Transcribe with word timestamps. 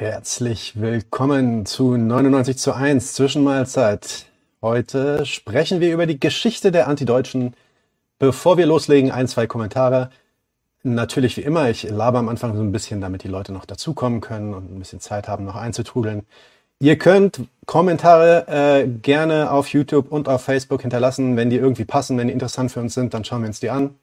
Herzlich 0.00 0.80
willkommen 0.80 1.66
zu 1.66 1.94
99 1.94 2.56
zu 2.56 2.72
1 2.72 3.12
Zwischenmahlzeit. 3.12 4.24
Heute 4.62 5.26
sprechen 5.26 5.80
wir 5.80 5.92
über 5.92 6.06
die 6.06 6.18
Geschichte 6.18 6.72
der 6.72 6.88
Antideutschen. 6.88 7.54
Bevor 8.18 8.56
wir 8.56 8.64
loslegen, 8.64 9.10
ein, 9.10 9.28
zwei 9.28 9.46
Kommentare. 9.46 10.08
Natürlich 10.82 11.36
wie 11.36 11.42
immer, 11.42 11.68
ich 11.68 11.82
laber 11.82 12.18
am 12.18 12.30
Anfang 12.30 12.56
so 12.56 12.62
ein 12.62 12.72
bisschen, 12.72 13.02
damit 13.02 13.24
die 13.24 13.28
Leute 13.28 13.52
noch 13.52 13.66
dazukommen 13.66 14.22
können 14.22 14.54
und 14.54 14.74
ein 14.74 14.78
bisschen 14.78 15.00
Zeit 15.00 15.28
haben, 15.28 15.44
noch 15.44 15.56
einzutrudeln. 15.56 16.22
Ihr 16.78 16.96
könnt 16.96 17.42
Kommentare 17.66 18.46
äh, 18.48 18.88
gerne 18.88 19.50
auf 19.50 19.68
YouTube 19.68 20.10
und 20.10 20.30
auf 20.30 20.42
Facebook 20.42 20.80
hinterlassen, 20.80 21.36
wenn 21.36 21.50
die 21.50 21.56
irgendwie 21.56 21.84
passen, 21.84 22.16
wenn 22.16 22.28
die 22.28 22.32
interessant 22.32 22.72
für 22.72 22.80
uns 22.80 22.94
sind, 22.94 23.12
dann 23.12 23.26
schauen 23.26 23.42
wir 23.42 23.48
uns 23.48 23.60
die 23.60 23.68
an 23.68 23.94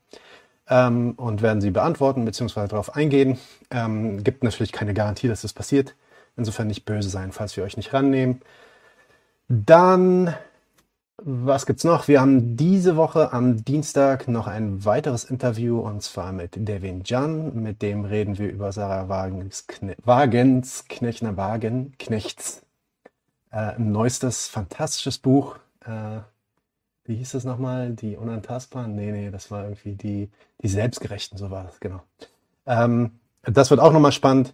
ähm, 0.70 1.13
und 1.17 1.41
werden 1.41 1.62
sie 1.62 1.71
beantworten 1.71 2.26
bzw. 2.26 2.67
darauf 2.67 2.95
eingehen. 2.95 3.38
Ähm, 3.71 4.23
gibt 4.23 4.44
natürlich 4.44 4.71
keine 4.71 4.94
Garantie, 4.94 5.27
dass 5.27 5.41
das 5.41 5.53
passiert. 5.53 5.95
Insofern 6.35 6.67
nicht 6.67 6.85
böse 6.85 7.09
sein, 7.09 7.31
falls 7.31 7.58
wir 7.58 7.63
euch 7.63 7.77
nicht 7.77 7.94
rannehmen. 7.94 8.41
Dann, 9.49 10.35
was 11.17 11.66
gibt's 11.66 11.84
noch? 11.84 12.08
Wir 12.08 12.22
haben 12.22 12.58
diese 12.58 12.95
Woche 12.95 13.34
am 13.34 13.63
Dienstag 13.63 14.27
noch 14.27 14.45
ein 14.45 14.85
weiteres 14.85 15.23
Interview 15.23 15.80
und 15.80 16.03
zwar 16.03 16.31
mit 16.34 16.52
Devin 16.55 17.02
Jan. 17.05 17.55
Mit 17.61 17.81
dem 17.81 18.05
reden 18.05 18.38
wir 18.38 18.49
über 18.49 18.72
Sarah 18.72 19.09
Wagens, 19.09 19.66
Wagens 20.03 20.86
Knechner 20.89 21.38
Wagen, 21.38 21.94
Knechts 21.97 22.61
äh, 23.52 23.73
neuestes 23.80 24.47
fantastisches 24.47 25.17
Buch. 25.17 25.58
Äh, 25.86 26.20
wie 27.08 27.16
hieß 27.16 27.31
das 27.31 27.45
nochmal? 27.45 27.91
Die 27.91 28.17
Unantastbaren? 28.17 28.95
Nee, 28.95 29.11
nee, 29.11 29.31
das 29.31 29.50
war 29.50 29.63
irgendwie 29.63 29.94
die, 29.94 30.30
die 30.61 30.67
Selbstgerechten, 30.67 31.38
so 31.38 31.49
war 31.49 31.64
das, 31.64 31.80
genau. 31.80 32.03
Ähm, 32.66 33.11
das 33.44 33.69
wird 33.69 33.80
auch 33.80 33.94
nochmal 33.94 34.11
spannend. 34.11 34.53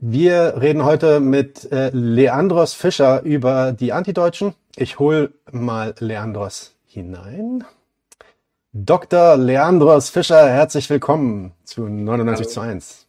Wir 0.00 0.54
reden 0.60 0.84
heute 0.84 1.20
mit 1.20 1.70
äh, 1.70 1.90
Leandros 1.90 2.72
Fischer 2.72 3.22
über 3.22 3.72
die 3.72 3.92
Antideutschen. 3.92 4.54
Ich 4.76 4.98
hole 4.98 5.32
mal 5.50 5.94
Leandros 5.98 6.74
hinein. 6.86 7.64
Dr. 8.72 9.36
Leandros 9.36 10.08
Fischer, 10.08 10.48
herzlich 10.48 10.88
willkommen 10.88 11.52
zu 11.64 11.88
99 11.88 12.46
Hallo. 12.46 12.52
zu 12.52 12.60
1. 12.60 13.06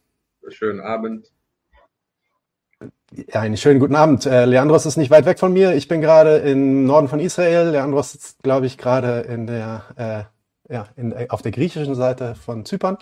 Schönen 0.48 0.80
Abend. 0.80 1.30
Ja, 3.12 3.40
einen 3.40 3.56
schönen 3.56 3.80
guten 3.80 3.96
Abend. 3.96 4.24
Äh, 4.24 4.44
Leandros 4.44 4.86
ist 4.86 4.96
nicht 4.96 5.10
weit 5.10 5.26
weg 5.26 5.38
von 5.38 5.52
mir. 5.52 5.74
Ich 5.74 5.88
bin 5.88 6.00
gerade 6.00 6.36
im 6.36 6.84
Norden 6.84 7.08
von 7.08 7.18
Israel. 7.18 7.70
Leandros 7.70 8.12
sitzt, 8.12 8.42
glaube 8.42 8.66
ich, 8.66 8.78
gerade 8.78 9.20
in 9.20 9.46
der, 9.46 10.28
äh, 10.68 10.72
ja, 10.72 10.86
in, 10.96 11.28
auf 11.28 11.42
der 11.42 11.50
griechischen 11.50 11.94
Seite 11.94 12.36
von 12.36 12.64
Zypern. 12.64 12.98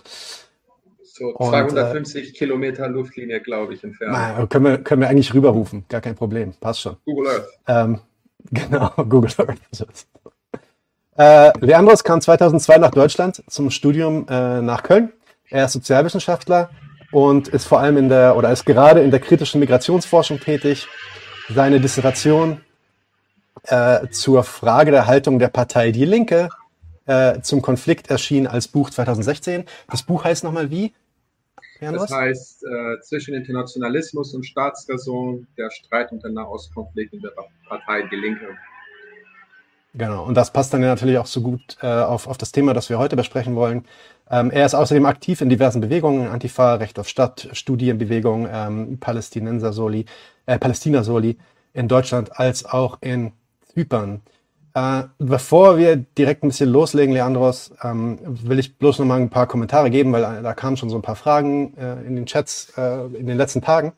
So 1.03 1.35
250 1.37 2.23
und, 2.23 2.29
äh, 2.29 2.33
Kilometer 2.33 2.89
Luftlinie, 2.89 3.41
glaube 3.41 3.75
ich, 3.75 3.85
entfernt. 3.85 4.13
Na, 4.13 4.47
können, 4.47 4.65
wir, 4.65 4.79
können 4.79 5.03
wir 5.03 5.09
eigentlich 5.09 5.35
rüberrufen. 5.35 5.85
Gar 5.89 6.01
kein 6.01 6.15
Problem. 6.15 6.55
Passt 6.59 6.81
schon. 6.81 6.97
Google 7.05 7.29
Earth. 7.29 7.49
Ähm, 7.67 8.01
genau, 8.51 8.91
Google 8.97 9.31
Earth. 9.39 9.59
Äh, 11.21 11.51
Leandros 11.59 12.05
kam 12.05 12.21
2002 12.21 12.79
nach 12.79 12.93
Deutschland 12.93 13.43
zum 13.49 13.71
Studium 13.71 14.25
äh, 14.31 14.63
nach 14.63 14.85
Köln. 14.85 15.13
Er 15.49 15.65
ist 15.65 15.73
Sozialwissenschaftler 15.73 16.71
und 17.11 17.49
ist 17.49 17.67
vor 17.67 17.81
allem 17.81 17.97
in 17.97 18.09
der 18.09 18.37
oder 18.37 18.53
ist 18.53 18.65
gerade 18.65 19.01
in 19.01 19.11
der 19.11 19.21
kritischen 19.21 19.61
Migrationsforschung 19.61 20.41
tätig. 20.41 20.87
Seine 21.49 21.81
Dissertation 21.81 22.61
äh, 23.65 24.09
zur 24.09 24.45
Frage 24.45 24.91
der 24.91 25.07
Haltung 25.07 25.39
der 25.39 25.49
Partei 25.49 25.93
Die 25.93 26.05
Linke 26.05 26.51
äh, 27.07 27.41
zum 27.41 27.63
Konflikt 27.63 28.11
erschien 28.11 28.47
als 28.47 28.69
Buch 28.69 28.91
2016. 28.91 29.65
Das 29.91 30.03
Buch 30.03 30.25
heißt 30.25 30.45
nochmal 30.45 30.71
wie? 30.71 30.93
Das 31.81 32.11
heißt, 32.11 32.65
äh, 32.65 33.01
zwischen 33.03 33.35
Internationalismus 33.35 34.35
und 34.35 34.45
Staatsräson, 34.45 35.47
der 35.57 35.71
Streit 35.71 36.11
und 36.11 36.23
der 36.25 36.33
Nahostkonflikt 36.33 37.15
in 37.15 37.21
der 37.21 37.33
Partei 37.69 38.03
Die 38.11 38.17
Linke. 38.17 38.57
Genau, 39.95 40.25
und 40.25 40.35
das 40.35 40.53
passt 40.53 40.75
dann 40.75 40.83
ja 40.83 40.89
natürlich 40.89 41.19
auch 41.19 41.27
so 41.27 41.41
gut 41.41 41.77
äh, 41.81 41.87
auf, 41.87 42.27
auf 42.27 42.37
das 42.37 42.53
Thema, 42.53 42.75
das 42.75 42.91
wir 42.91 42.99
heute 42.99 43.17
besprechen 43.17 43.57
wollen. 43.57 43.85
Ähm, 44.31 44.51
er 44.51 44.67
ist 44.67 44.75
außerdem 44.75 45.07
aktiv 45.07 45.41
in 45.41 45.49
diversen 45.49 45.81
Bewegungen, 45.81 46.29
Antifa, 46.29 46.75
Recht 46.75 46.99
auf 46.99 47.09
Stadt, 47.09 47.49
Studienbewegung, 47.53 48.49
ähm, 48.51 48.99
Palästinenser 48.99 49.73
Soli, 49.73 50.05
äh, 50.47 50.59
Palästina 50.59 51.03
Soli 51.03 51.39
in 51.73 51.89
Deutschland 51.89 52.39
als 52.39 52.65
auch 52.65 52.99
in 53.01 53.33
Zypern. 53.73 54.21
Äh, 54.75 55.05
bevor 55.19 55.79
wir 55.79 55.97
direkt 55.97 56.45
ein 56.45 56.49
bisschen 56.49 56.69
loslegen, 56.69 57.15
Leandros, 57.15 57.73
ähm, 57.83 58.19
will 58.23 58.59
ich 58.59 58.77
bloß 58.77 58.99
noch 58.99 59.07
mal 59.07 59.21
ein 59.21 59.31
paar 59.31 59.47
Kommentare 59.47 59.91
geben, 59.91 60.13
weil 60.13 60.23
äh, 60.23 60.43
da 60.43 60.53
kamen 60.53 60.77
schon 60.77 60.91
so 60.91 60.97
ein 60.97 61.03
paar 61.03 61.17
Fragen 61.17 61.75
äh, 61.77 62.03
in 62.07 62.15
den 62.15 62.27
Chats 62.27 62.73
äh, 62.77 63.07
in 63.07 63.27
den 63.27 63.39
letzten 63.39 63.63
Tagen. 63.63 63.93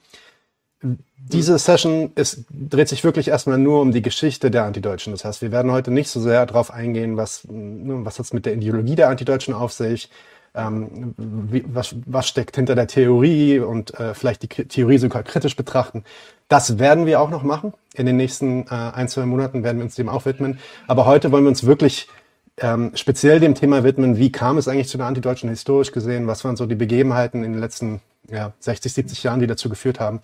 Diese 0.82 1.58
Session 1.58 2.12
ist, 2.14 2.44
dreht 2.50 2.88
sich 2.88 3.04
wirklich 3.04 3.28
erstmal 3.28 3.58
nur 3.58 3.82
um 3.82 3.92
die 3.92 4.02
Geschichte 4.02 4.50
der 4.50 4.64
Antideutschen. 4.64 5.12
Das 5.12 5.24
heißt, 5.24 5.42
wir 5.42 5.52
werden 5.52 5.70
heute 5.70 5.91
nicht 5.91 6.08
so 6.08 6.20
sehr 6.20 6.46
darauf 6.46 6.72
eingehen, 6.72 7.16
was, 7.16 7.44
ne, 7.48 8.04
was 8.04 8.18
hat 8.18 8.32
mit 8.32 8.46
der 8.46 8.54
Ideologie 8.54 8.96
der 8.96 9.10
Antideutschen 9.10 9.52
auf 9.52 9.72
sich, 9.72 10.10
ähm, 10.54 11.14
wie, 11.16 11.62
was, 11.68 11.94
was 12.06 12.26
steckt 12.26 12.56
hinter 12.56 12.74
der 12.74 12.86
Theorie 12.86 13.60
und 13.60 13.94
äh, 14.00 14.14
vielleicht 14.14 14.42
die 14.42 14.48
Theorie 14.48 14.98
sogar 14.98 15.22
kritisch 15.22 15.54
betrachten. 15.54 16.04
Das 16.48 16.78
werden 16.78 17.06
wir 17.06 17.20
auch 17.20 17.30
noch 17.30 17.42
machen. 17.42 17.74
In 17.94 18.06
den 18.06 18.16
nächsten 18.16 18.66
äh, 18.66 18.70
ein, 18.70 19.06
zwei 19.08 19.26
Monaten 19.26 19.62
werden 19.62 19.78
wir 19.78 19.84
uns 19.84 19.94
dem 19.94 20.08
auch 20.08 20.24
widmen. 20.24 20.58
Aber 20.88 21.04
heute 21.04 21.30
wollen 21.30 21.44
wir 21.44 21.50
uns 21.50 21.66
wirklich 21.66 22.08
ähm, 22.56 22.91
speziell 22.94 23.38
dem 23.38 23.54
Thema 23.54 23.84
widmen, 23.84 24.16
wie 24.16 24.32
kam 24.32 24.58
es 24.58 24.66
eigentlich 24.66 24.88
zu 24.88 24.98
der 24.98 25.06
Antideutschen 25.06 25.48
historisch 25.50 25.92
gesehen, 25.92 26.26
was 26.26 26.44
waren 26.44 26.56
so 26.56 26.66
die 26.66 26.74
Begebenheiten 26.74 27.44
in 27.44 27.52
den 27.52 27.60
letzten 27.60 28.00
ja, 28.28 28.52
60, 28.58 28.92
70 28.92 29.22
Jahren, 29.22 29.41
die 29.41 29.47
dazu 29.47 29.68
geführt 29.68 30.00
haben 30.00 30.20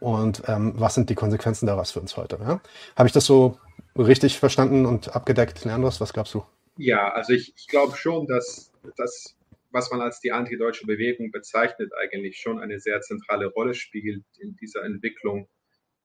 und 0.00 0.42
ähm, 0.46 0.74
was 0.76 0.94
sind 0.94 1.10
die 1.10 1.14
Konsequenzen 1.14 1.66
daraus 1.66 1.90
für 1.90 2.00
uns 2.00 2.16
heute. 2.16 2.38
Ja? 2.40 2.60
Habe 2.96 3.06
ich 3.06 3.12
das 3.12 3.24
so 3.26 3.58
richtig 3.96 4.38
verstanden 4.38 4.86
und 4.86 5.14
abgedeckt, 5.14 5.64
Leandros? 5.64 6.00
Was 6.00 6.12
glaubst 6.12 6.34
du? 6.34 6.44
Ja, 6.76 7.12
also 7.12 7.32
ich, 7.32 7.54
ich 7.56 7.68
glaube 7.68 7.96
schon, 7.96 8.26
dass 8.26 8.70
das, 8.96 9.36
was 9.70 9.90
man 9.90 10.02
als 10.02 10.20
die 10.20 10.32
antideutsche 10.32 10.86
Bewegung 10.86 11.30
bezeichnet, 11.30 11.92
eigentlich 11.98 12.38
schon 12.38 12.60
eine 12.60 12.78
sehr 12.78 13.00
zentrale 13.00 13.46
Rolle 13.46 13.74
spielt 13.74 14.24
in 14.38 14.56
dieser 14.56 14.84
Entwicklung 14.84 15.48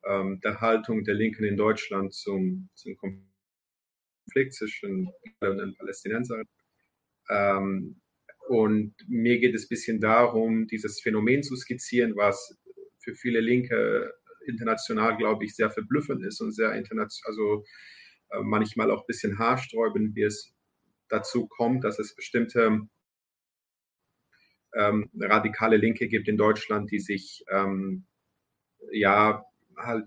ähm, 0.05 0.39
der 0.41 0.61
Haltung 0.61 1.03
der 1.03 1.15
Linken 1.15 1.43
in 1.43 1.57
Deutschland 1.57 2.13
zum, 2.13 2.69
zum 2.73 2.95
Konflikt 2.97 4.53
zwischen 4.53 5.11
den 5.41 5.75
Palästinensern. 5.77 6.45
Ähm, 7.29 8.01
und 8.47 8.95
mir 9.07 9.39
geht 9.39 9.55
es 9.55 9.65
ein 9.65 9.69
bisschen 9.69 9.99
darum, 10.01 10.67
dieses 10.67 11.01
Phänomen 11.01 11.43
zu 11.43 11.55
skizzieren, 11.55 12.15
was 12.15 12.57
für 13.01 13.15
viele 13.15 13.39
Linke 13.39 14.13
international, 14.45 15.17
glaube 15.17 15.45
ich, 15.45 15.55
sehr 15.55 15.69
verblüffend 15.69 16.25
ist 16.25 16.41
und 16.41 16.51
sehr 16.51 16.73
international, 16.73 17.29
also 17.29 17.65
äh, 18.31 18.41
manchmal 18.41 18.91
auch 18.91 19.01
ein 19.01 19.07
bisschen 19.07 19.37
haarsträubend, 19.37 20.15
wie 20.15 20.23
es 20.23 20.53
dazu 21.09 21.47
kommt, 21.47 21.83
dass 21.83 21.99
es 21.99 22.15
bestimmte 22.15 22.87
ähm, 24.73 25.09
radikale 25.19 25.77
Linke 25.77 26.07
gibt 26.07 26.27
in 26.27 26.37
Deutschland, 26.37 26.91
die 26.91 26.99
sich 26.99 27.43
ähm, 27.49 28.05
ja 28.91 29.43
halt 29.77 30.05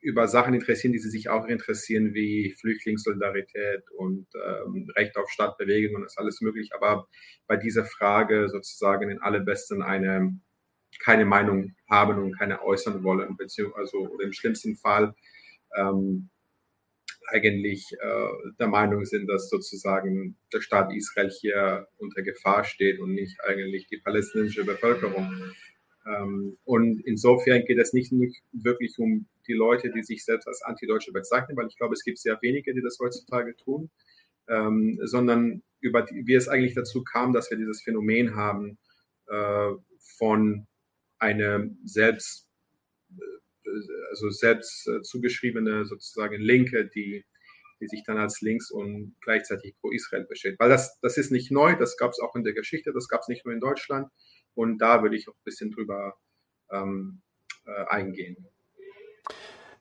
über 0.00 0.28
Sachen 0.28 0.54
interessieren, 0.54 0.92
die 0.92 0.98
sie 0.98 1.10
sich 1.10 1.28
auch 1.28 1.46
interessieren, 1.46 2.14
wie 2.14 2.54
Flüchtlingssolidarität 2.58 3.82
und 3.90 4.26
ähm, 4.34 4.88
Recht 4.96 5.16
auf 5.16 5.30
Stadtbewegung 5.30 5.96
und 5.96 6.02
das 6.02 6.16
alles 6.16 6.40
möglich. 6.40 6.70
Aber 6.72 7.06
bei 7.46 7.56
dieser 7.56 7.84
Frage 7.84 8.48
sozusagen 8.48 9.10
in 9.10 9.20
allerbesten 9.20 9.82
eine 9.82 10.40
keine 10.98 11.24
Meinung 11.24 11.74
haben 11.88 12.18
und 12.18 12.38
keine 12.38 12.62
äußern 12.62 13.02
wollen, 13.04 13.36
beziehungsweise 13.36 13.96
oder 13.98 14.24
im 14.24 14.32
schlimmsten 14.32 14.76
Fall 14.76 15.14
ähm, 15.76 16.30
eigentlich 17.28 17.92
äh, 18.00 18.28
der 18.58 18.68
Meinung 18.68 19.04
sind, 19.04 19.28
dass 19.28 19.48
sozusagen 19.48 20.36
der 20.52 20.60
Staat 20.60 20.92
Israel 20.92 21.30
hier 21.30 21.86
unter 21.98 22.22
Gefahr 22.22 22.64
steht 22.64 22.98
und 22.98 23.14
nicht 23.14 23.38
eigentlich 23.44 23.86
die 23.86 23.98
palästinensische 23.98 24.64
Bevölkerung. 24.64 25.32
Ähm, 26.06 26.56
und 26.64 27.00
insofern 27.06 27.64
geht 27.64 27.78
es 27.78 27.92
nicht, 27.92 28.12
nicht 28.12 28.42
wirklich 28.52 28.98
um 28.98 29.26
die 29.46 29.52
Leute, 29.52 29.90
die 29.90 30.02
sich 30.02 30.24
selbst 30.24 30.46
als 30.48 30.62
Antideutsche 30.62 31.12
bezeichnen, 31.12 31.56
weil 31.56 31.68
ich 31.68 31.76
glaube, 31.76 31.94
es 31.94 32.04
gibt 32.04 32.18
sehr 32.18 32.38
wenige, 32.42 32.74
die 32.74 32.82
das 32.82 32.98
heutzutage 32.98 33.54
tun, 33.56 33.90
ähm, 34.48 34.98
sondern 35.02 35.62
über 35.80 36.02
die, 36.02 36.26
wie 36.26 36.34
es 36.34 36.48
eigentlich 36.48 36.74
dazu 36.74 37.04
kam, 37.04 37.32
dass 37.32 37.50
wir 37.50 37.58
dieses 37.58 37.82
Phänomen 37.82 38.34
haben 38.34 38.78
äh, 39.28 39.70
von 40.18 40.66
eine 41.20 41.70
selbst, 41.84 42.48
also 44.10 44.30
selbst 44.30 44.88
äh, 44.88 45.02
zugeschriebene 45.02 45.84
sozusagen 45.84 46.40
Linke, 46.40 46.88
die, 46.88 47.24
die 47.80 47.86
sich 47.86 48.02
dann 48.04 48.18
als 48.18 48.40
links 48.40 48.70
und 48.70 49.14
gleichzeitig 49.20 49.74
pro 49.80 49.90
Israel 49.90 50.24
besteht. 50.24 50.58
Weil 50.58 50.70
das, 50.70 50.98
das 51.00 51.16
ist 51.16 51.30
nicht 51.30 51.50
neu, 51.50 51.76
das 51.76 51.96
gab 51.96 52.10
es 52.10 52.20
auch 52.20 52.34
in 52.34 52.42
der 52.42 52.54
Geschichte, 52.54 52.92
das 52.92 53.08
gab 53.08 53.20
es 53.20 53.28
nicht 53.28 53.44
nur 53.44 53.54
in 53.54 53.60
Deutschland. 53.60 54.08
Und 54.54 54.78
da 54.78 55.02
würde 55.02 55.16
ich 55.16 55.28
auch 55.28 55.34
ein 55.34 55.44
bisschen 55.44 55.70
drüber 55.70 56.16
ähm, 56.72 57.20
äh, 57.66 57.84
eingehen. 57.88 58.48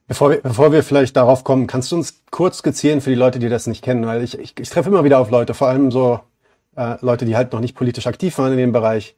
Bevor 0.08 0.32
wir, 0.32 0.38
bevor 0.42 0.72
wir 0.72 0.84
vielleicht 0.84 1.16
darauf 1.16 1.44
kommen, 1.44 1.68
kannst 1.68 1.92
du 1.92 1.96
uns 1.96 2.24
kurz 2.32 2.58
skizzieren 2.60 3.00
für 3.00 3.12
die 3.12 3.16
Leute, 3.16 3.40
die 3.40 3.50
das 3.50 3.68
nicht 3.68 3.84
kennen? 3.84 4.06
Weil 4.06 4.24
ich, 4.24 4.38
ich, 4.38 4.60
ich 4.60 4.70
treffe 4.70 4.90
immer 4.90 5.04
wieder 5.04 5.20
auf 5.20 5.30
Leute, 5.30 5.54
vor 5.54 5.68
allem 5.68 5.92
so 5.92 6.22
äh, 6.76 6.98
Leute, 7.02 7.26
die 7.26 7.36
halt 7.36 7.54
noch 7.54 7.60
nicht 7.60 7.76
politisch 7.76 8.08
aktiv 8.08 8.38
waren 8.38 8.52
in 8.54 8.58
dem 8.58 8.72
Bereich, 8.72 9.16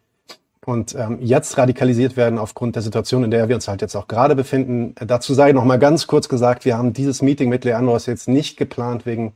und 0.66 0.94
ähm, 0.96 1.18
jetzt 1.22 1.58
radikalisiert 1.58 2.16
werden 2.16 2.38
aufgrund 2.38 2.76
der 2.76 2.84
Situation, 2.84 3.24
in 3.24 3.32
der 3.32 3.48
wir 3.50 3.56
uns 3.56 3.68
halt 3.68 3.82
jetzt 3.82 3.96
auch 3.96 4.08
gerade 4.08 4.36
befinden. 4.36 4.94
Dazu 4.96 5.34
sei 5.34 5.54
noch 5.54 5.66
mal 5.66 5.80
ganz 5.80 6.06
kurz 6.06 6.30
gesagt, 6.30 6.66
wir 6.66 6.78
haben 6.78 6.94
dieses 6.94 7.22
Meeting 7.22 7.50
mit 7.50 7.66
Leandros 7.66 8.06
jetzt 8.06 8.28
nicht 8.28 8.58
geplant 8.58 9.06
wegen, 9.06 9.34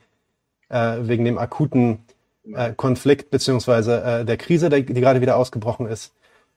äh, 0.70 0.98
wegen 1.02 1.26
dem 1.26 1.40
akuten 1.40 2.00
äh, 2.54 2.74
Konflikt 2.74 3.32
beziehungsweise 3.32 4.04
äh, 4.04 4.26
der 4.26 4.38
Krise, 4.38 4.70
die, 4.70 4.86
die 4.86 5.02
gerade 5.02 5.22
wieder 5.22 5.38
ausgebrochen 5.38 5.88
ist. 5.88 6.14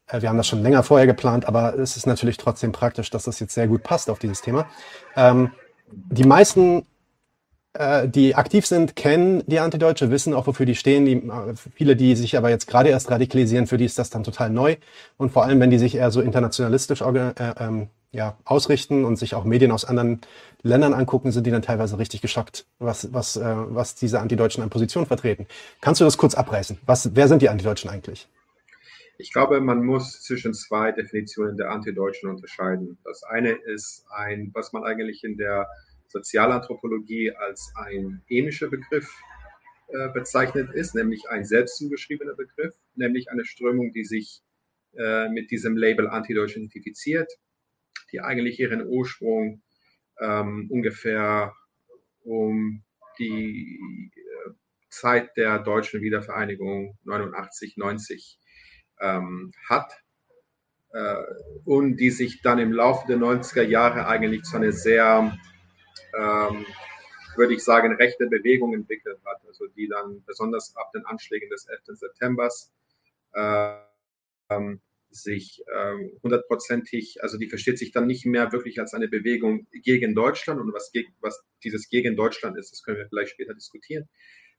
Äh, 0.06 0.20
wir 0.20 0.28
haben 0.28 0.36
das 0.36 0.46
schon 0.46 0.62
länger 0.62 0.82
vorher 0.82 1.06
geplant, 1.06 1.46
aber 1.46 1.78
es 1.78 1.96
ist 1.96 2.06
natürlich 2.06 2.36
trotzdem 2.36 2.72
praktisch, 2.72 3.08
dass 3.10 3.24
das 3.24 3.40
jetzt 3.40 3.54
sehr 3.54 3.68
gut 3.68 3.82
passt 3.82 4.10
auf 4.10 4.18
dieses 4.18 4.42
Thema. 4.42 4.66
Ähm, 5.16 5.50
die 5.90 6.24
meisten 6.24 6.80
äh, 6.80 6.82
die 8.08 8.34
aktiv 8.34 8.66
sind, 8.66 8.96
kennen 8.96 9.44
die 9.46 9.60
Antideutsche, 9.60 10.10
wissen 10.10 10.34
auch, 10.34 10.46
wofür 10.46 10.66
die 10.66 10.74
stehen. 10.74 11.04
Die, 11.04 11.16
äh, 11.16 11.54
viele, 11.74 11.96
die 11.96 12.16
sich 12.16 12.36
aber 12.36 12.50
jetzt 12.50 12.66
gerade 12.66 12.88
erst 12.88 13.10
radikalisieren, 13.10 13.66
für 13.66 13.76
die 13.76 13.84
ist 13.84 13.98
das 13.98 14.10
dann 14.10 14.24
total 14.24 14.50
neu. 14.50 14.76
Und 15.16 15.30
vor 15.32 15.44
allem, 15.44 15.60
wenn 15.60 15.70
die 15.70 15.78
sich 15.78 15.94
eher 15.94 16.10
so 16.10 16.20
internationalistisch 16.20 17.02
äh, 17.02 17.32
ähm, 17.58 17.88
ja, 18.10 18.38
ausrichten 18.44 19.04
und 19.04 19.16
sich 19.16 19.34
auch 19.34 19.44
Medien 19.44 19.70
aus 19.70 19.84
anderen 19.84 20.20
Ländern 20.62 20.94
angucken, 20.94 21.30
sind 21.30 21.46
die 21.46 21.50
dann 21.50 21.62
teilweise 21.62 21.98
richtig 21.98 22.22
geschockt, 22.22 22.66
was, 22.78 23.12
was, 23.12 23.36
äh, 23.36 23.42
was 23.44 23.94
diese 23.94 24.20
Antideutschen 24.20 24.62
an 24.62 24.70
Position 24.70 25.06
vertreten. 25.06 25.46
Kannst 25.80 26.00
du 26.00 26.04
das 26.04 26.16
kurz 26.16 26.34
abreißen? 26.34 26.78
Was, 26.86 27.14
wer 27.14 27.28
sind 27.28 27.42
die 27.42 27.48
Antideutschen 27.48 27.90
eigentlich? 27.90 28.28
Ich 29.18 29.32
glaube, 29.32 29.60
man 29.60 29.84
muss 29.84 30.22
zwischen 30.22 30.54
zwei 30.54 30.92
Definitionen 30.92 31.56
der 31.56 31.70
Antideutschen 31.70 32.30
unterscheiden. 32.30 32.98
Das 33.04 33.24
eine 33.24 33.50
ist 33.50 34.04
ein, 34.10 34.50
was 34.54 34.72
man 34.72 34.84
eigentlich 34.84 35.22
in 35.22 35.36
der 35.36 35.68
Sozialanthropologie 36.08 37.32
als 37.32 37.72
ein 37.76 38.22
ähnlicher 38.28 38.68
Begriff 38.68 39.12
äh, 39.88 40.08
bezeichnet 40.08 40.72
ist, 40.74 40.94
nämlich 40.94 41.28
ein 41.28 41.44
selbst 41.44 41.76
zugeschriebener 41.76 42.34
Begriff, 42.34 42.74
nämlich 42.94 43.30
eine 43.30 43.44
Strömung, 43.44 43.92
die 43.92 44.04
sich 44.04 44.42
äh, 44.96 45.28
mit 45.28 45.50
diesem 45.50 45.76
Label 45.76 46.08
Antideutsch 46.08 46.56
identifiziert, 46.56 47.30
die 48.12 48.20
eigentlich 48.20 48.58
ihren 48.58 48.86
Ursprung 48.86 49.62
ähm, 50.20 50.68
ungefähr 50.70 51.54
um 52.24 52.82
die 53.18 53.78
äh, 54.14 54.50
Zeit 54.90 55.36
der 55.36 55.58
deutschen 55.58 56.02
Wiedervereinigung 56.02 56.98
89, 57.04 57.76
90 57.76 58.38
ähm, 59.00 59.52
hat 59.68 59.92
äh, 60.92 61.16
und 61.64 61.96
die 61.96 62.10
sich 62.10 62.42
dann 62.42 62.58
im 62.58 62.72
Laufe 62.72 63.06
der 63.06 63.18
90er 63.18 63.62
Jahre 63.62 64.06
eigentlich 64.06 64.42
zu 64.42 64.56
einer 64.56 64.72
sehr 64.72 65.36
ähm, 66.16 66.66
würde 67.36 67.54
ich 67.54 67.62
sagen, 67.62 67.94
rechte 67.94 68.26
Bewegung 68.26 68.74
entwickelt 68.74 69.18
hat, 69.24 69.40
also 69.46 69.66
die 69.68 69.88
dann 69.88 70.22
besonders 70.26 70.74
ab 70.76 70.90
den 70.92 71.04
Anschlägen 71.06 71.48
des 71.50 71.66
11. 71.66 71.98
September 71.98 72.48
ähm, 73.34 74.80
sich 75.10 75.62
ähm, 75.74 76.10
hundertprozentig, 76.22 77.22
also 77.22 77.38
die 77.38 77.48
versteht 77.48 77.78
sich 77.78 77.92
dann 77.92 78.06
nicht 78.06 78.26
mehr 78.26 78.52
wirklich 78.52 78.78
als 78.80 78.92
eine 78.92 79.08
Bewegung 79.08 79.66
gegen 79.72 80.14
Deutschland 80.14 80.60
und 80.60 80.72
was, 80.72 80.92
was 81.20 81.42
dieses 81.64 81.88
gegen 81.88 82.16
Deutschland 82.16 82.58
ist, 82.58 82.72
das 82.72 82.82
können 82.82 82.98
wir 82.98 83.08
vielleicht 83.08 83.32
später 83.32 83.54
diskutieren, 83.54 84.08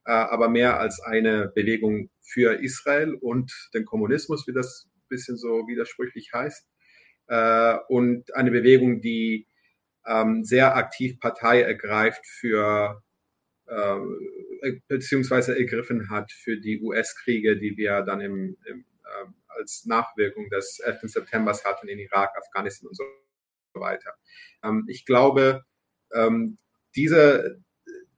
äh, 0.06 0.12
aber 0.12 0.50
mehr 0.50 0.80
als 0.80 1.00
eine 1.02 1.52
Bewegung 1.54 2.10
für 2.22 2.62
Israel 2.63 3.13
und 3.13 3.52
den 3.74 3.86
Kommunismus, 3.86 4.48
wie 4.48 4.54
das 4.54 4.88
ein 4.88 5.07
bisschen 5.10 5.38
so 5.38 5.68
widersprüchlich 5.68 6.31
heißt, 6.34 6.66
äh, 7.28 7.78
und 7.88 8.36
eine 8.36 8.52
Bewegung, 8.52 9.02
die 9.02 9.48
ähm, 10.09 10.44
sehr 10.44 10.75
aktiv 10.75 11.19
Partei 11.19 11.61
ergreift 11.61 12.25
für 12.25 13.01
äh, 13.67 14.00
beziehungsweise 14.88 15.57
ergriffen 15.57 16.09
hat 16.09 16.31
für 16.31 16.57
die 16.57 16.81
US-Kriege, 16.81 17.57
die 17.57 17.77
wir 17.77 18.01
dann 18.01 18.19
im, 18.19 18.57
im, 18.65 18.85
äh, 19.03 19.25
als 19.47 19.85
Nachwirkung 19.85 20.50
des 20.50 20.79
11. 20.79 21.01
September 21.03 21.53
hatten 21.63 21.88
in 21.88 22.00
Irak, 22.00 22.31
Afghanistan 22.35 22.88
und 22.89 22.95
so 22.95 23.03
weiter. 23.75 24.15
Ähm, 24.63 24.85
ich 24.88 25.06
glaube, 25.06 25.63
ähm, 26.13 26.57
diese, 26.95 27.61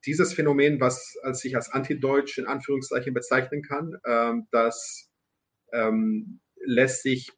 dieses 0.05 0.33
Phänomen, 0.33 0.79
was 0.79 1.17
als 1.21 1.41
sich 1.41 1.55
als 1.55 1.69
antideutsch 1.69 2.37
in 2.37 2.47
Anführungszeichen 2.47 3.13
bezeichnen 3.13 3.61
kann, 3.61 3.97
ähm, 4.05 4.47
das 4.51 5.11
ähm, 5.73 6.39
lässt 6.63 7.03
sich 7.03 7.31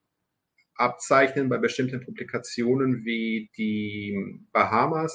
abzeichnen 0.76 1.50
bei 1.50 1.58
bestimmten 1.58 2.02
Publikationen 2.02 3.06
wie 3.06 3.50
die 3.58 4.18
Bahamas, 4.52 5.14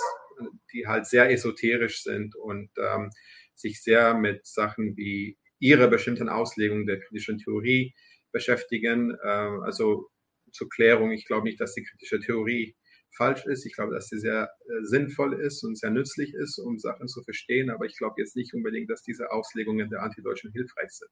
die 0.73 0.87
halt 0.87 1.07
sehr 1.07 1.31
esoterisch 1.31 2.03
sind 2.03 2.37
und 2.37 2.71
ähm, 2.79 3.11
sich 3.55 3.83
sehr 3.83 4.15
mit 4.15 4.47
Sachen 4.47 4.97
wie 4.97 5.37
ihre 5.59 5.89
bestimmten 5.89 6.29
Auslegungen 6.29 6.87
der 6.87 7.01
kritischen 7.01 7.39
Theorie 7.39 7.95
beschäftigen. 8.31 9.17
Ähm, 9.25 9.63
also 9.63 10.09
zur 10.53 10.69
Klärung, 10.69 11.11
ich 11.13 11.27
glaube 11.27 11.45
nicht, 11.45 11.61
dass 11.61 11.75
die 11.75 11.83
kritische 11.83 12.21
Theorie 12.21 12.77
falsch 13.17 13.45
ist. 13.47 13.67
Ich 13.67 13.75
glaube, 13.75 13.95
dass 13.95 14.09
sie 14.09 14.19
sehr 14.19 14.51
äh, 14.67 14.85
sinnvoll 14.85 15.41
ist 15.41 15.65
und 15.65 15.77
sehr 15.79 15.91
nützlich 15.91 16.35
ist, 16.35 16.59
um 16.59 16.79
Sachen 16.79 17.09
zu 17.09 17.23
verstehen. 17.23 17.71
Aber 17.71 17.87
ich 17.87 17.97
glaube 17.97 18.17
jetzt 18.19 18.37
nicht 18.37 18.55
unbedingt, 18.55 18.91
dass 18.91 19.03
diese 19.03 19.31
Auslegungen 19.31 19.91
der 19.91 20.03
Antideutschen 20.03 20.53
hilfreich 20.53 20.91
sind. 20.91 21.11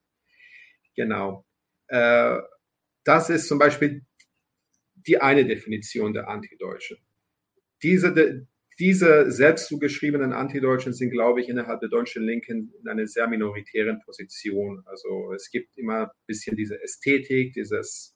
Genau. 0.95 1.45
Äh, 1.89 2.39
das 3.05 3.31
ist 3.31 3.49
zum 3.49 3.59
Beispiel 3.59 4.05
die 5.07 5.21
eine 5.21 5.45
Definition 5.45 6.13
der 6.13 6.29
Antideutschen. 6.29 6.99
Diese, 7.83 8.47
diese 8.79 9.31
selbst 9.31 9.69
zugeschriebenen 9.69 10.33
Antideutschen 10.33 10.93
sind, 10.93 11.11
glaube 11.11 11.41
ich, 11.41 11.49
innerhalb 11.49 11.81
der 11.81 11.89
deutschen 11.89 12.25
Linken 12.25 12.73
in 12.81 12.89
einer 12.89 13.07
sehr 13.07 13.29
minoritären 13.29 14.01
Position. 14.05 14.83
Also 14.87 15.33
es 15.35 15.51
gibt 15.51 15.77
immer 15.79 16.07
ein 16.07 16.11
bisschen 16.27 16.57
diese 16.57 16.83
Ästhetik, 16.83 17.55
dieses, 17.55 18.15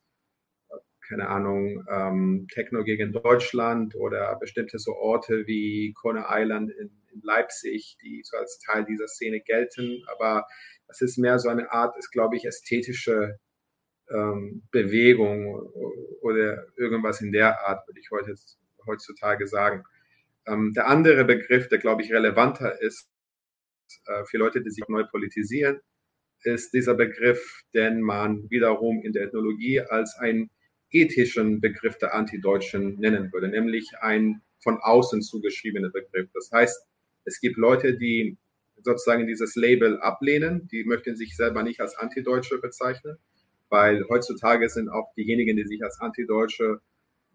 keine 1.08 1.28
Ahnung, 1.28 1.84
ähm, 1.90 2.46
Techno 2.52 2.84
gegen 2.84 3.12
Deutschland 3.12 3.94
oder 3.94 4.36
bestimmte 4.38 4.78
so 4.78 4.92
Orte 4.92 5.46
wie 5.46 5.92
Kona 5.94 6.26
Island 6.28 6.70
in, 6.70 6.90
in 7.12 7.20
Leipzig, 7.22 7.96
die 8.02 8.22
so 8.24 8.36
als 8.36 8.60
Teil 8.60 8.84
dieser 8.84 9.08
Szene 9.08 9.40
gelten. 9.40 10.02
Aber 10.06 10.46
das 10.88 11.00
ist 11.00 11.18
mehr 11.18 11.38
so 11.38 11.48
eine 11.48 11.72
Art, 11.72 11.96
ist, 11.98 12.10
glaube 12.10 12.36
ich, 12.36 12.44
ästhetische 12.44 13.38
ähm, 14.10 14.62
Bewegung 14.70 15.46
oder 16.20 16.66
irgendwas 16.76 17.20
in 17.20 17.32
der 17.32 17.66
Art, 17.66 17.86
würde 17.86 18.00
ich 18.00 18.10
heute, 18.10 18.34
heutzutage 18.86 19.46
sagen. 19.46 19.84
Ähm, 20.46 20.72
der 20.74 20.88
andere 20.88 21.24
Begriff, 21.24 21.68
der, 21.68 21.78
glaube 21.78 22.02
ich, 22.02 22.12
relevanter 22.12 22.80
ist 22.80 23.08
äh, 24.06 24.24
für 24.24 24.38
Leute, 24.38 24.62
die 24.62 24.70
sich 24.70 24.86
neu 24.88 25.04
politisieren, 25.04 25.80
ist 26.42 26.72
dieser 26.72 26.94
Begriff, 26.94 27.62
den 27.74 28.00
man 28.00 28.48
wiederum 28.50 29.02
in 29.02 29.12
der 29.12 29.24
Ethnologie 29.24 29.80
als 29.80 30.16
einen 30.16 30.50
ethischen 30.90 31.60
Begriff 31.60 31.98
der 31.98 32.14
Antideutschen 32.14 32.98
nennen 32.98 33.32
würde, 33.32 33.48
nämlich 33.48 33.90
ein 34.00 34.40
von 34.62 34.78
außen 34.78 35.22
zugeschriebener 35.22 35.90
Begriff. 35.90 36.28
Das 36.34 36.50
heißt, 36.52 36.82
es 37.24 37.40
gibt 37.40 37.56
Leute, 37.56 37.96
die 37.96 38.38
sozusagen 38.82 39.26
dieses 39.26 39.54
Label 39.56 40.00
ablehnen, 40.00 40.66
die 40.68 40.84
möchten 40.84 41.14
sich 41.14 41.36
selber 41.36 41.62
nicht 41.62 41.80
als 41.80 41.94
Antideutsche 41.96 42.58
bezeichnen 42.58 43.18
weil 43.70 44.04
heutzutage 44.08 44.68
sind 44.68 44.88
auch 44.88 45.12
diejenigen, 45.16 45.56
die 45.56 45.66
sich 45.66 45.82
als 45.82 46.00
Antideutsche 46.00 46.80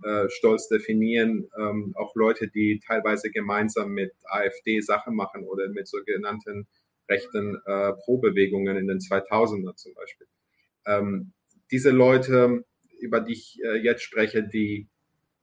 äh, 0.03 0.29
stolz 0.29 0.67
definieren, 0.67 1.47
ähm, 1.57 1.93
auch 1.95 2.13
Leute, 2.15 2.49
die 2.49 2.81
teilweise 2.85 3.31
gemeinsam 3.31 3.91
mit 3.91 4.11
AfD 4.25 4.81
Sachen 4.81 5.15
machen 5.15 5.45
oder 5.45 5.69
mit 5.69 5.87
sogenannten 5.87 6.67
rechten 7.09 7.55
äh, 7.65 7.93
Pro-Bewegungen 8.03 8.75
in 8.77 8.87
den 8.87 8.99
2000er 8.99 9.75
zum 9.75 9.93
Beispiel. 9.93 10.27
Ähm, 10.85 11.31
diese 11.71 11.91
Leute, 11.91 12.65
über 12.99 13.21
die 13.21 13.33
ich 13.33 13.57
äh, 13.63 13.77
jetzt 13.77 14.03
spreche, 14.03 14.43
die, 14.43 14.89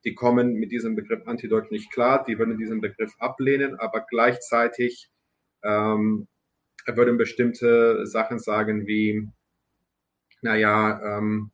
die 0.04 0.14
kommen 0.14 0.54
mit 0.54 0.70
diesem 0.70 0.96
Begriff 0.96 1.26
Antideutsch 1.26 1.70
nicht 1.70 1.90
klar, 1.90 2.24
die 2.24 2.38
würden 2.38 2.58
diesen 2.58 2.80
Begriff 2.80 3.14
ablehnen, 3.18 3.76
aber 3.76 4.04
gleichzeitig 4.08 5.08
ähm, 5.64 6.28
würden 6.86 7.16
bestimmte 7.16 8.06
Sachen 8.06 8.38
sagen 8.38 8.86
wie, 8.86 9.28
naja, 10.42 11.18
ähm, 11.18 11.50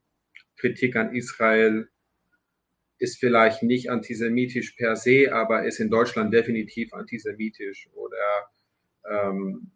Kritik 0.57 0.97
an 0.97 1.15
Israel 1.15 1.89
ist 2.99 3.19
vielleicht 3.19 3.63
nicht 3.63 3.91
antisemitisch 3.91 4.73
per 4.73 4.97
se, 4.97 5.33
aber 5.33 5.65
ist 5.65 5.79
in 5.79 5.91
Deutschland 5.91 6.35
definitiv 6.35 6.93
antisemitisch. 6.93 7.89
Oder 7.93 8.51
ähm, 9.09 9.71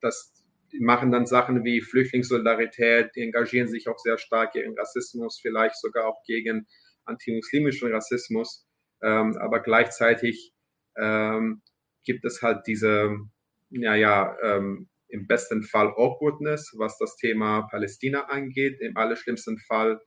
das 0.00 0.32
machen 0.78 1.10
dann 1.10 1.26
Sachen 1.26 1.64
wie 1.64 1.80
Flüchtlingssolidarität, 1.80 3.14
die 3.14 3.22
engagieren 3.22 3.68
sich 3.68 3.88
auch 3.88 3.98
sehr 3.98 4.18
stark 4.18 4.52
gegen 4.52 4.78
Rassismus, 4.78 5.38
vielleicht 5.40 5.76
sogar 5.76 6.06
auch 6.06 6.22
gegen 6.24 6.66
antimuslimischen 7.04 7.92
Rassismus. 7.92 8.66
Ähm, 9.02 9.36
aber 9.38 9.60
gleichzeitig 9.60 10.54
ähm, 10.96 11.62
gibt 12.04 12.24
es 12.24 12.40
halt 12.42 12.66
diese, 12.66 13.18
naja, 13.68 14.36
ähm, 14.42 14.88
im 15.08 15.26
besten 15.26 15.62
Fall 15.62 15.88
Awkwardness, 15.88 16.74
was 16.76 16.98
das 16.98 17.16
Thema 17.16 17.62
Palästina 17.70 18.26
angeht, 18.26 18.80
im 18.80 18.96
allerschlimmsten 18.96 19.58
Fall 19.58 20.00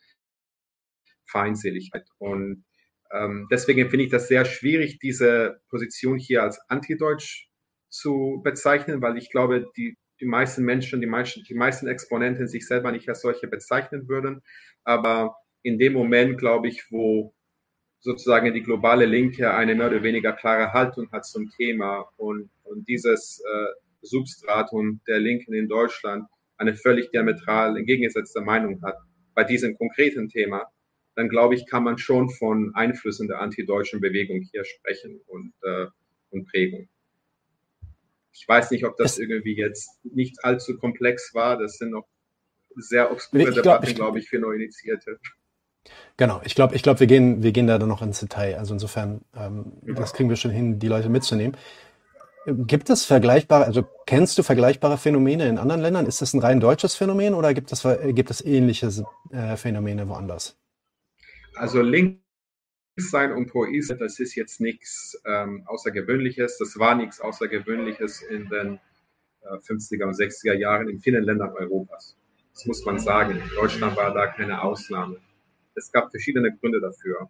Feindseligkeit. 1.25 2.07
Und 2.17 2.65
ähm, 3.11 3.47
deswegen 3.51 3.89
finde 3.89 4.05
ich 4.05 4.11
das 4.11 4.27
sehr 4.27 4.45
schwierig, 4.45 4.99
diese 4.99 5.61
Position 5.69 6.17
hier 6.17 6.43
als 6.43 6.59
antideutsch 6.69 7.47
zu 7.89 8.41
bezeichnen, 8.43 9.01
weil 9.01 9.17
ich 9.17 9.31
glaube, 9.31 9.69
die 9.77 9.97
die 10.19 10.25
meisten 10.25 10.63
Menschen, 10.63 11.01
die 11.01 11.07
meisten, 11.07 11.43
die 11.43 11.53
meisten 11.53 11.87
Exponenten 11.87 12.47
sich 12.47 12.67
selber 12.67 12.91
nicht 12.91 13.07
als 13.07 13.21
solche 13.21 13.47
bezeichnen 13.47 14.07
würden. 14.07 14.41
Aber 14.83 15.35
in 15.63 15.77
dem 15.79 15.93
Moment, 15.93 16.37
glaube 16.37 16.67
ich, 16.67 16.91
wo 16.91 17.33
sozusagen 17.99 18.53
die 18.53 18.63
globale 18.63 19.05
Linke 19.05 19.53
eine 19.53 19.75
mehr 19.75 19.87
oder 19.87 20.03
weniger 20.03 20.33
klare 20.33 20.71
Haltung 20.73 21.11
hat 21.11 21.25
zum 21.25 21.49
Thema 21.51 22.09
und, 22.17 22.49
und 22.63 22.87
dieses 22.87 23.41
äh, 23.45 23.88
Substratum 24.01 25.01
der 25.07 25.19
Linken 25.19 25.53
in 25.53 25.67
Deutschland 25.67 26.25
eine 26.57 26.75
völlig 26.75 27.09
diametral 27.11 27.77
entgegengesetzte 27.77 28.41
Meinung 28.41 28.81
hat 28.83 28.97
bei 29.33 29.43
diesem 29.45 29.77
konkreten 29.77 30.27
Thema, 30.27 30.65
dann 31.15 31.29
glaube 31.29 31.55
ich, 31.55 31.65
kann 31.65 31.83
man 31.83 31.97
schon 31.97 32.29
von 32.29 32.71
Einflüssen 32.75 33.27
der 33.27 33.39
antideutschen 33.39 34.01
Bewegung 34.01 34.41
hier 34.51 34.65
sprechen 34.65 35.21
und, 35.27 35.53
äh, 35.63 35.87
und 36.29 36.45
Prägung. 36.49 36.89
Ich 38.33 38.47
weiß 38.47 38.71
nicht, 38.71 38.85
ob 38.85 38.97
das 38.97 39.17
irgendwie 39.17 39.55
jetzt 39.55 39.99
nicht 40.03 40.43
allzu 40.43 40.77
komplex 40.77 41.33
war. 41.33 41.57
Das 41.57 41.77
sind 41.77 41.91
noch 41.91 42.07
sehr 42.75 43.11
obskure 43.11 43.51
Debatten, 43.51 43.85
glaube 43.85 43.95
glaub 43.95 44.17
ich, 44.17 44.29
für 44.29 44.39
Neuinitiierte. 44.39 45.19
Genau, 46.17 46.41
ich 46.43 46.55
glaube, 46.55 46.75
ich 46.75 46.83
glaub, 46.83 46.99
wir, 46.99 47.07
gehen, 47.07 47.43
wir 47.43 47.51
gehen 47.51 47.67
da 47.67 47.77
dann 47.77 47.89
noch 47.89 48.01
ins 48.01 48.19
Detail. 48.19 48.57
Also 48.57 48.73
insofern, 48.73 49.21
ähm, 49.35 49.73
ja. 49.85 49.93
das 49.93 50.13
kriegen 50.13 50.29
wir 50.29 50.35
schon 50.35 50.51
hin, 50.51 50.79
die 50.79 50.87
Leute 50.87 51.09
mitzunehmen. 51.09 51.57
Gibt 52.55 52.89
es 52.89 53.05
vergleichbare, 53.05 53.65
also 53.65 53.87
kennst 54.05 54.37
du 54.37 54.43
vergleichbare 54.43 54.97
Phänomene 54.97 55.47
in 55.47 55.57
anderen 55.57 55.81
Ländern? 55.81 56.05
Ist 56.05 56.21
das 56.21 56.33
ein 56.33 56.39
rein 56.39 56.59
deutsches 56.59 56.95
Phänomen 56.95 57.33
oder 57.33 57.53
gibt 57.53 57.71
es, 57.71 57.87
gibt 58.13 58.29
es 58.29 58.43
ähnliche 58.43 58.89
äh, 59.31 59.55
Phänomene 59.55 60.07
woanders? 60.07 60.57
Also 61.55 61.81
links 61.81 62.21
sein 62.97 63.31
und 63.31 63.47
pro 63.47 63.65
Israel, 63.65 63.99
das 63.99 64.19
ist 64.19 64.35
jetzt 64.35 64.61
nichts 64.61 65.19
ähm, 65.25 65.63
Außergewöhnliches. 65.67 66.57
Das 66.57 66.77
war 66.79 66.95
nichts 66.95 67.21
Außergewöhnliches 67.21 68.21
in 68.23 68.49
den 68.49 68.79
äh, 69.41 69.57
50er 69.67 70.05
und 70.05 70.15
60er 70.15 70.53
Jahren 70.53 70.89
in 70.89 70.99
vielen 70.99 71.23
Ländern 71.23 71.51
Europas. 71.51 72.17
Das 72.53 72.65
muss 72.65 72.85
man 72.85 72.99
sagen. 72.99 73.41
Deutschland 73.55 73.95
war 73.95 74.13
da 74.13 74.27
keine 74.27 74.61
Ausnahme. 74.61 75.17
Es 75.75 75.91
gab 75.91 76.11
verschiedene 76.11 76.55
Gründe 76.57 76.81
dafür. 76.81 77.29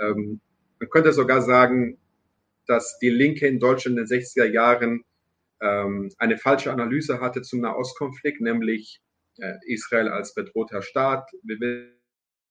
Ähm, 0.00 0.40
man 0.78 0.90
könnte 0.90 1.12
sogar 1.12 1.42
sagen, 1.42 1.98
dass 2.66 2.98
die 2.98 3.10
Linke 3.10 3.46
in 3.46 3.58
Deutschland 3.58 3.98
in 3.98 4.06
den 4.06 4.20
60er 4.20 4.44
Jahren 4.44 5.04
ähm, 5.60 6.10
eine 6.18 6.36
falsche 6.38 6.72
Analyse 6.72 7.20
hatte 7.20 7.42
zum 7.42 7.60
Nahostkonflikt, 7.60 8.40
nämlich 8.40 9.00
äh, 9.38 9.54
Israel 9.66 10.08
als 10.08 10.34
bedrohter 10.34 10.82
Staat. 10.82 11.30
Wir 11.42 11.90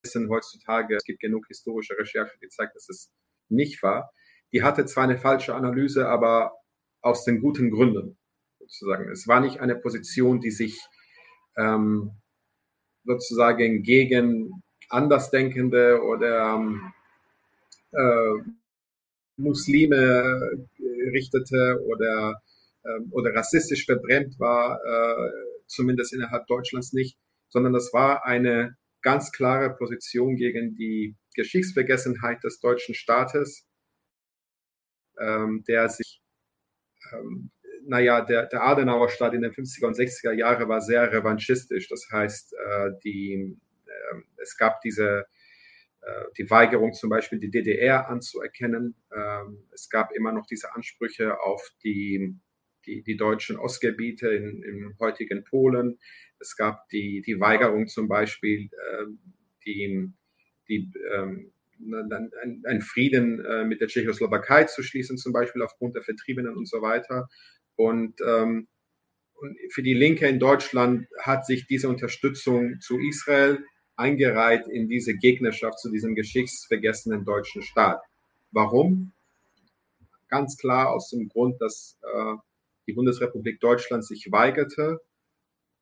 wissen 0.04 0.30
heutzutage, 0.30 0.96
es 0.96 1.04
gibt 1.04 1.20
genug 1.20 1.46
historische 1.48 1.98
Recherche, 1.98 2.38
die 2.42 2.50
zeigt, 2.50 2.76
dass 2.76 2.90
es 2.90 3.12
nicht 3.50 3.82
war. 3.84 4.12
Die 4.52 4.64
hatte 4.64 4.86
zwar 4.86 5.04
eine 5.04 5.18
falsche 5.18 5.56
Analyse, 5.56 6.08
aber 6.08 6.54
aus 7.02 7.26
den 7.26 7.42
guten 7.42 7.72
Gründen 7.72 8.18
sozusagen. 8.60 9.12
Es 9.12 9.28
war 9.28 9.40
nicht 9.40 9.60
eine 9.60 9.76
Position, 9.76 10.40
die 10.40 10.52
sich 10.52 10.80
ähm, 11.58 12.12
sozusagen 13.04 13.84
gegen 13.84 14.64
Andersdenkende 14.90 16.02
oder 16.02 16.56
ähm, 16.56 16.94
äh, 17.92 18.42
Muslime 19.38 20.68
richtete 21.12 21.82
oder, 21.86 22.42
äh, 22.84 23.00
oder 23.12 23.34
rassistisch 23.34 23.86
verbrämt 23.86 24.40
war, 24.40 24.80
äh, 24.84 25.32
zumindest 25.68 26.14
innerhalb 26.14 26.48
Deutschlands 26.48 26.94
nicht, 26.94 27.18
sondern 27.50 27.74
das 27.74 27.92
war 27.94 28.26
eine 28.26 28.78
ganz 29.02 29.32
klare 29.32 29.76
Position 29.76 30.36
gegen 30.36 30.76
die 30.76 31.16
Geschichtsvergessenheit 31.36 32.44
des 32.44 32.60
deutschen 32.60 32.96
Staates, 32.96 33.68
ähm, 35.20 35.64
der 35.68 35.90
sich, 35.90 36.22
ähm, 37.14 37.52
naja, 37.88 38.22
der, 38.22 38.48
der 38.48 38.64
Adenauer 38.64 39.10
Staat 39.10 39.34
in 39.34 39.42
den 39.42 39.52
50er 39.52 39.86
und 39.86 39.96
60er 39.96 40.32
Jahren 40.32 40.68
war 40.68 40.82
sehr 40.82 41.12
revanchistisch. 41.12 41.88
Das 41.88 42.08
heißt, 42.12 42.54
äh, 42.54 42.92
die, 43.04 43.58
äh, 43.86 44.22
es 44.38 44.58
gab 44.58 44.82
diese 44.82 45.20
äh, 45.20 45.24
die 46.38 46.50
Weigerung 46.50 46.94
zum 46.94 47.10
Beispiel 47.10 47.40
die 47.40 47.50
DDR 47.50 48.10
anzuerkennen. 48.10 48.96
Ähm, 49.16 49.64
es 49.72 49.90
gab 49.90 50.12
immer 50.14 50.32
noch 50.32 50.46
diese 50.46 50.74
Ansprüche 50.76 51.40
auf 51.42 51.62
die, 51.84 52.36
die, 52.86 53.04
die 53.04 53.18
deutschen 53.18 53.58
Ostgebiete 53.58 54.30
in, 54.30 54.64
im 54.64 54.96
heutigen 55.00 55.44
Polen. 55.44 55.98
Es 56.40 56.56
gab 56.56 56.88
die, 56.90 57.22
die 57.22 57.40
Weigerung 57.40 57.88
zum 57.88 58.08
Beispiel, 58.08 58.70
ähm, 58.92 59.20
die, 59.66 60.12
die, 60.68 60.92
ähm, 61.14 61.52
ein, 62.66 62.82
Frieden 62.82 63.44
äh, 63.44 63.66
mit 63.66 63.82
der 63.82 63.88
Tschechoslowakei 63.88 64.66
zu 64.66 64.84
schließen, 64.84 65.18
zum 65.18 65.34
Beispiel 65.34 65.62
aufgrund 65.62 65.96
der 65.96 66.04
Vertriebenen 66.04 66.56
und 66.56 66.70
so 66.70 66.82
weiter. 66.82 67.28
Und, 67.78 68.22
und 68.22 68.70
für 69.70 69.84
die 69.84 69.94
Linke 69.94 70.26
in 70.28 70.40
Deutschland 70.40 71.08
hat 71.20 71.46
sich 71.46 71.68
diese 71.68 71.90
Unterstützung 71.90 72.80
zu 72.80 72.98
Israel 72.98 73.66
eingereiht 73.96 74.68
in 74.68 74.88
diese 74.88 75.16
Gegnerschaft 75.16 75.80
zu 75.80 75.90
diesem 75.90 76.16
geschichtsvergessenen 76.16 77.26
deutschen 77.26 77.62
Staat. 77.62 78.02
Warum? 78.52 79.12
Ganz 80.28 80.58
klar 80.58 80.92
aus 80.92 81.10
dem 81.10 81.30
Grund, 81.30 81.62
dass 81.62 81.98
äh, 82.02 82.36
die 82.88 82.94
Bundesrepublik 82.94 83.60
Deutschland 83.60 84.06
sich 84.06 84.32
weigerte, 84.32 85.02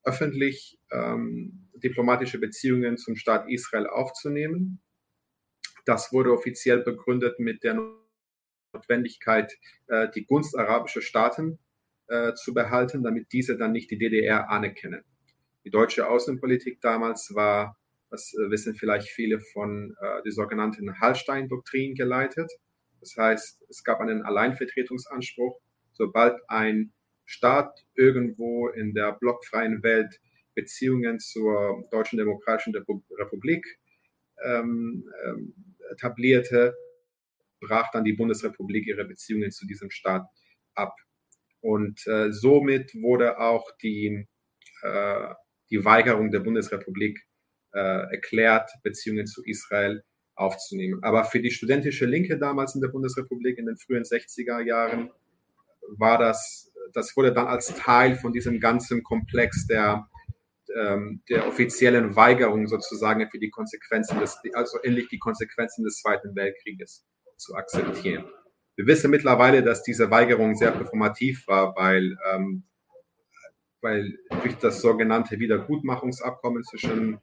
öffentlich 0.03 0.79
ähm, 0.91 1.69
diplomatische 1.75 2.39
Beziehungen 2.39 2.97
zum 2.97 3.15
Staat 3.15 3.49
Israel 3.49 3.87
aufzunehmen. 3.87 4.79
Das 5.85 6.11
wurde 6.11 6.31
offiziell 6.31 6.79
begründet 6.79 7.39
mit 7.39 7.63
der 7.63 7.79
Notwendigkeit, 8.73 9.53
äh, 9.87 10.09
die 10.13 10.25
Gunst 10.25 10.57
arabischer 10.57 11.01
Staaten 11.01 11.59
äh, 12.07 12.33
zu 12.33 12.53
behalten, 12.53 13.03
damit 13.03 13.31
diese 13.31 13.57
dann 13.57 13.71
nicht 13.71 13.91
die 13.91 13.97
DDR 13.97 14.49
anerkennen. 14.49 15.03
Die 15.63 15.69
deutsche 15.69 16.07
Außenpolitik 16.07 16.81
damals 16.81 17.33
war 17.33 17.77
das 18.13 18.31
äh, 18.35 18.51
wissen 18.51 18.75
vielleicht 18.75 19.09
viele 19.09 19.39
von 19.39 19.95
äh, 19.99 20.21
der 20.21 20.31
sogenannten 20.31 20.99
Hallstein-Doktrin 20.99 21.95
geleitet. 21.95 22.49
Das 22.99 23.15
heißt, 23.17 23.65
es 23.69 23.83
gab 23.83 23.99
einen 23.99 24.21
Alleinvertretungsanspruch. 24.21 25.59
Sobald 25.93 26.39
ein 26.47 26.93
Staat 27.25 27.73
irgendwo 27.95 28.67
in 28.69 28.93
der 28.93 29.13
blockfreien 29.13 29.81
Welt 29.81 30.19
Beziehungen 30.53 31.19
zur 31.19 31.87
Deutschen 31.89 32.17
Demokratischen 32.17 32.75
Republik 33.17 33.65
ähm, 34.43 35.09
ähm, 35.25 35.75
etablierte, 35.91 36.75
brach 37.59 37.89
dann 37.91 38.03
die 38.03 38.13
Bundesrepublik 38.13 38.85
ihre 38.85 39.05
Beziehungen 39.05 39.51
zu 39.51 39.65
diesem 39.65 39.89
Staat 39.89 40.27
ab. 40.75 40.93
Und 41.61 42.05
äh, 42.05 42.31
somit 42.31 42.93
wurde 42.93 43.39
auch 43.39 43.71
die, 43.81 44.27
äh, 44.83 45.33
die 45.71 45.83
Weigerung 45.83 46.29
der 46.29 46.41
Bundesrepublik 46.41 47.25
äh, 47.73 48.11
erklärt, 48.11 48.71
Beziehungen 48.83 49.27
zu 49.27 49.43
Israel 49.43 50.03
aufzunehmen. 50.35 51.03
Aber 51.03 51.25
für 51.25 51.39
die 51.39 51.51
studentische 51.51 52.05
Linke 52.05 52.37
damals 52.37 52.75
in 52.75 52.81
der 52.81 52.87
Bundesrepublik 52.89 53.57
in 53.57 53.65
den 53.65 53.77
frühen 53.77 54.03
60er 54.03 54.61
Jahren 54.61 55.11
war 55.97 56.17
das, 56.17 56.71
das 56.93 57.15
wurde 57.15 57.33
dann 57.33 57.47
als 57.47 57.67
Teil 57.75 58.15
von 58.15 58.33
diesem 58.33 58.59
ganzen 58.59 59.03
Komplex 59.03 59.67
der, 59.67 60.07
ähm, 60.75 61.21
der 61.29 61.47
offiziellen 61.47 62.15
Weigerung 62.15 62.67
sozusagen 62.67 63.29
für 63.29 63.39
die 63.39 63.49
Konsequenzen 63.49 64.19
des, 64.19 64.39
also 64.53 64.79
endlich 64.81 65.09
die 65.09 65.19
Konsequenzen 65.19 65.83
des 65.83 65.99
Zweiten 65.99 66.35
Weltkrieges 66.35 67.05
zu 67.37 67.55
akzeptieren. 67.55 68.25
Wir 68.75 68.87
wissen 68.87 69.11
mittlerweile, 69.11 69.61
dass 69.61 69.83
diese 69.83 70.09
Weigerung 70.09 70.55
sehr 70.55 70.71
performativ 70.71 71.47
war, 71.47 71.75
weil, 71.75 72.17
ähm, 72.31 72.63
weil 73.81 74.17
durch 74.41 74.55
das 74.55 74.81
sogenannte 74.81 75.37
Wiedergutmachungsabkommen 75.39 76.63
zwischen 76.63 77.19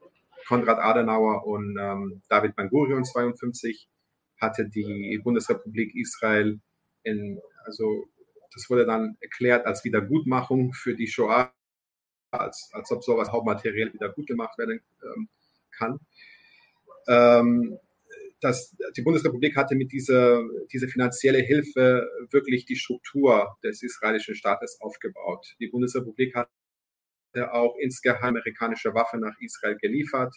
Konrad 0.51 0.81
Adenauer 0.81 1.47
und 1.47 1.79
ähm, 1.81 2.23
David 2.29 2.57
Ben 2.57 2.69
Gurion 2.69 3.05
52 3.05 3.89
hatte 4.41 4.69
die 4.69 5.21
Bundesrepublik 5.23 5.95
Israel 5.95 6.59
in, 7.05 7.41
also 7.65 8.09
das 8.53 8.69
wurde 8.69 8.85
dann 8.85 9.17
erklärt 9.21 9.65
als 9.65 9.85
Wiedergutmachung 9.85 10.73
für 10.73 10.97
die 10.97 11.07
Shoah, 11.07 11.53
als, 12.33 12.69
als 12.73 12.91
ob 12.91 13.05
sowas 13.05 13.31
hauptmateriell 13.31 13.93
wieder 13.93 14.09
gut 14.09 14.27
gemacht 14.27 14.59
werden 14.59 14.81
ähm, 15.05 15.29
kann. 15.71 16.01
Ähm, 17.07 17.79
das, 18.41 18.77
die 18.97 19.03
Bundesrepublik 19.03 19.57
hatte 19.57 19.77
mit 19.77 19.93
dieser, 19.93 20.43
dieser 20.73 20.89
finanzielle 20.89 21.43
Hilfe 21.43 22.11
wirklich 22.31 22.65
die 22.65 22.75
Struktur 22.75 23.57
des 23.63 23.85
israelischen 23.85 24.35
Staates 24.35 24.81
aufgebaut. 24.81 25.55
Die 25.61 25.69
Bundesrepublik 25.69 26.35
hat 26.35 26.49
auch 27.37 27.77
insgeheim 27.79 28.37
amerikanische 28.37 28.95
Waffen 28.95 29.21
nach 29.21 29.35
Israel 29.41 29.77
geliefert 29.77 30.35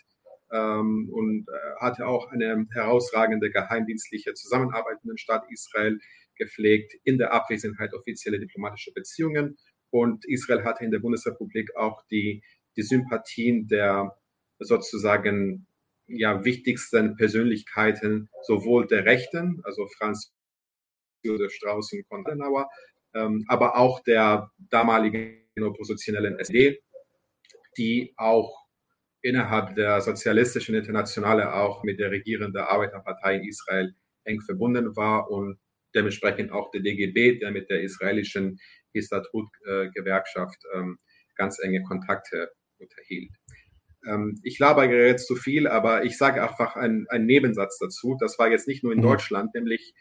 ähm, 0.51 1.09
und 1.11 1.47
äh, 1.49 1.75
hatte 1.81 2.07
auch 2.07 2.31
eine 2.31 2.65
herausragende 2.73 3.49
geheimdienstliche 3.49 4.33
Zusammenarbeit 4.33 5.03
mit 5.03 5.11
dem 5.11 5.17
Staat 5.17 5.43
Israel 5.49 5.99
gepflegt 6.35 6.93
in 7.03 7.17
der 7.17 7.33
Abwesenheit 7.33 7.93
offizieller 7.93 8.39
diplomatischer 8.39 8.91
Beziehungen. 8.93 9.57
Und 9.89 10.25
Israel 10.25 10.63
hatte 10.63 10.83
in 10.83 10.91
der 10.91 10.99
Bundesrepublik 10.99 11.75
auch 11.75 12.01
die, 12.09 12.43
die 12.75 12.81
Sympathien 12.81 13.67
der 13.67 14.15
sozusagen 14.59 15.67
ja, 16.07 16.43
wichtigsten 16.43 17.15
Persönlichkeiten 17.15 18.29
sowohl 18.43 18.87
der 18.87 19.05
Rechten, 19.05 19.61
also 19.63 19.87
Franz 19.97 20.33
Josef 21.23 21.53
Strauß 21.53 21.93
und 21.93 22.07
Konrad 22.09 22.33
Adenauer, 22.33 22.69
ähm, 23.13 23.45
aber 23.47 23.77
auch 23.77 24.01
der 24.01 24.51
damaligen 24.57 25.42
oppositionellen 25.61 26.39
SD, 26.39 26.79
die 27.77 28.13
auch 28.17 28.63
innerhalb 29.21 29.75
der 29.75 30.01
sozialistischen 30.01 30.75
Internationale 30.75 31.53
auch 31.53 31.83
mit 31.83 31.99
der 31.99 32.11
regierenden 32.11 32.61
Arbeiterpartei 32.61 33.35
in 33.35 33.47
Israel 33.47 33.93
eng 34.25 34.41
verbunden 34.41 34.95
war 34.95 35.29
und 35.29 35.59
dementsprechend 35.95 36.51
auch 36.51 36.71
der 36.71 36.81
DGB, 36.81 37.39
der 37.39 37.51
mit 37.51 37.69
der 37.69 37.81
israelischen 37.81 38.59
Histatut-Gewerkschaft 38.93 40.57
ähm, 40.73 40.97
ganz 41.35 41.59
enge 41.59 41.83
Kontakte 41.83 42.51
unterhielt. 42.79 43.31
Ähm, 44.05 44.39
ich 44.43 44.59
labere 44.59 45.07
jetzt 45.07 45.27
zu 45.27 45.35
viel, 45.35 45.67
aber 45.67 46.03
ich 46.03 46.17
sage 46.17 46.43
einfach 46.43 46.75
einen, 46.75 47.07
einen 47.09 47.25
Nebensatz 47.25 47.77
dazu. 47.79 48.17
Das 48.19 48.37
war 48.39 48.49
jetzt 48.49 48.67
nicht 48.67 48.83
nur 48.83 48.91
in 48.91 48.99
mhm. 48.99 49.03
Deutschland, 49.03 49.53
nämlich 49.53 49.93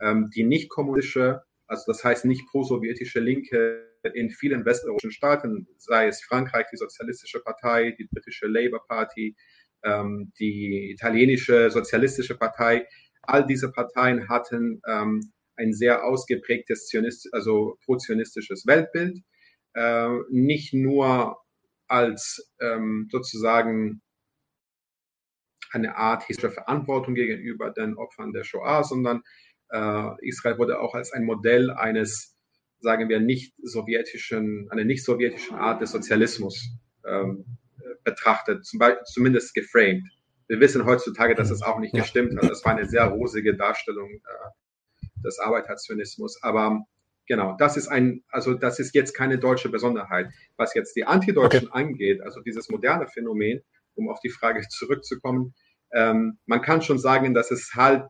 ähm, 0.00 0.30
die 0.34 0.44
nicht 0.44 0.68
kommunistische, 0.68 1.42
also 1.66 1.84
das 1.86 2.04
heißt 2.04 2.24
nicht 2.24 2.46
pro-sowjetische 2.48 3.20
Linke 3.20 3.86
in 4.14 4.30
vielen 4.30 4.64
westeuropäischen 4.64 5.10
Staaten, 5.10 5.66
sei 5.78 6.08
es 6.08 6.22
Frankreich, 6.22 6.66
die 6.72 6.76
Sozialistische 6.76 7.40
Partei, 7.40 7.92
die 7.98 8.04
britische 8.04 8.46
Labour 8.46 8.86
Party, 8.86 9.36
ähm, 9.82 10.32
die 10.38 10.90
italienische 10.92 11.70
Sozialistische 11.70 12.36
Partei, 12.36 12.86
all 13.22 13.46
diese 13.46 13.72
Parteien 13.72 14.28
hatten 14.28 14.80
ähm, 14.86 15.20
ein 15.56 15.72
sehr 15.72 16.04
ausgeprägtes 16.04 16.86
Zionist, 16.86 17.32
also 17.32 17.78
pro-zionistisches 17.84 18.66
Weltbild, 18.66 19.18
äh, 19.74 20.10
nicht 20.30 20.72
nur 20.72 21.36
als 21.88 22.52
ähm, 22.60 23.08
sozusagen 23.10 24.02
eine 25.72 25.96
Art 25.96 26.24
historische 26.24 26.54
Verantwortung 26.54 27.14
gegenüber 27.14 27.70
den 27.70 27.96
Opfern 27.96 28.32
der 28.32 28.44
Shoah, 28.44 28.84
sondern 28.84 29.22
Israel 29.68 30.58
wurde 30.58 30.80
auch 30.80 30.94
als 30.94 31.12
ein 31.12 31.24
Modell 31.24 31.70
eines, 31.70 32.36
sagen 32.80 33.08
wir, 33.08 33.20
nicht 33.20 33.54
sowjetischen, 33.62 34.68
eine 34.70 34.84
nicht 34.84 35.04
sowjetische 35.04 35.54
Art 35.54 35.82
des 35.82 35.90
Sozialismus 35.90 36.70
ähm, 37.04 37.58
betrachtet, 38.04 38.64
zum 38.64 38.78
Beispiel, 38.78 39.02
zumindest 39.04 39.54
geframed. 39.54 40.04
Wir 40.48 40.60
wissen 40.60 40.86
heutzutage, 40.86 41.34
dass 41.34 41.50
es 41.50 41.62
auch 41.62 41.78
nicht 41.78 41.94
gestimmt 41.94 42.36
hat. 42.36 42.48
Das 42.48 42.64
war 42.64 42.76
eine 42.76 42.86
sehr 42.86 43.04
rosige 43.06 43.56
Darstellung 43.56 44.10
äh, 44.10 45.10
des 45.24 45.38
Arbeiterzionismus. 45.40 46.42
Aber 46.42 46.84
genau, 47.26 47.56
das 47.58 47.76
ist 47.76 47.88
ein, 47.88 48.22
also 48.28 48.54
das 48.54 48.78
ist 48.78 48.94
jetzt 48.94 49.14
keine 49.14 49.38
deutsche 49.38 49.68
Besonderheit. 49.68 50.28
Was 50.56 50.74
jetzt 50.74 50.94
die 50.94 51.04
Antideutschen 51.04 51.68
okay. 51.68 51.78
angeht, 51.78 52.22
also 52.22 52.40
dieses 52.40 52.68
moderne 52.68 53.08
Phänomen, 53.08 53.62
um 53.94 54.08
auf 54.08 54.20
die 54.20 54.30
Frage 54.30 54.66
zurückzukommen, 54.68 55.54
ähm, 55.92 56.38
man 56.46 56.62
kann 56.62 56.82
schon 56.82 56.98
sagen, 56.98 57.34
dass 57.34 57.50
es 57.50 57.72
halt 57.74 58.04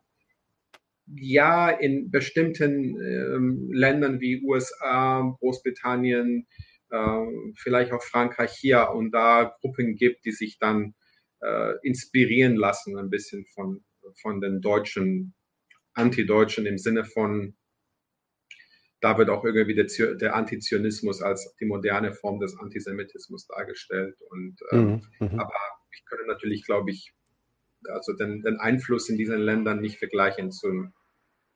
ja 1.07 1.71
in 1.71 2.11
bestimmten 2.11 3.01
ähm, 3.01 3.71
Ländern 3.73 4.21
wie 4.21 4.43
USA, 4.43 5.37
Großbritannien, 5.39 6.47
äh, 6.91 7.27
vielleicht 7.57 7.93
auch 7.93 8.03
Frankreich 8.03 8.53
hier 8.53 8.91
und 8.91 9.13
da 9.13 9.55
Gruppen 9.61 9.97
gibt, 9.97 10.25
die 10.25 10.33
sich 10.33 10.59
dann 10.59 10.95
äh, 11.41 11.75
inspirieren 11.83 12.57
lassen 12.57 12.99
ein 12.99 13.11
bisschen 13.11 13.45
von, 13.55 13.85
von 14.21 14.41
den 14.41 14.61
Deutschen, 14.61 15.35
Antideutschen 15.95 16.67
im 16.67 16.79
Sinne 16.79 17.05
von, 17.05 17.57
da 19.01 19.19
wird 19.19 19.31
auch 19.31 19.45
irgendwie 19.45 19.75
der, 19.75 20.15
der 20.17 20.35
Antizionismus 20.35 21.23
als 21.23 21.55
die 21.61 21.67
moderne 21.67 22.13
Form 22.13 22.41
des 22.41 22.59
Antisemitismus 22.59 23.47
dargestellt. 23.47 24.17
Und, 24.31 24.57
äh, 24.71 24.77
mhm. 24.77 25.41
Aber 25.41 25.55
ich 25.93 26.05
könnte 26.07 26.27
natürlich, 26.27 26.65
glaube 26.65 26.91
ich, 26.91 27.15
also 27.91 28.13
den, 28.13 28.43
den 28.43 28.59
Einfluss 28.59 29.09
in 29.09 29.17
diesen 29.17 29.39
Ländern 29.39 29.81
nicht 29.81 29.99
vergleichen 29.99 30.53
zum 30.53 30.93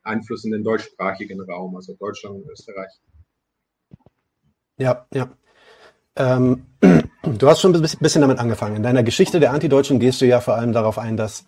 Einfluss 0.03 0.45
in 0.45 0.53
den 0.53 0.65
deutschsprachigen 0.65 1.41
Raum, 1.41 1.77
also 1.77 1.95
Deutschland 1.95 2.37
und 2.37 2.51
Österreich. 2.51 2.93
Ja, 4.79 5.07
ja. 5.12 5.31
Ähm, 6.16 6.66
du 7.23 7.49
hast 7.49 7.61
schon 7.61 7.75
ein 7.75 7.83
bisschen 7.83 8.21
damit 8.23 8.38
angefangen. 8.38 8.77
In 8.77 8.83
deiner 8.83 9.03
Geschichte 9.03 9.40
der 9.40 9.53
Antideutschen 9.53 10.01
gehst 10.01 10.21
du 10.21 10.27
ja 10.27 10.40
vor 10.40 10.55
allem 10.55 10.73
darauf 10.73 10.99
ein, 10.99 11.16
dass 11.16 11.47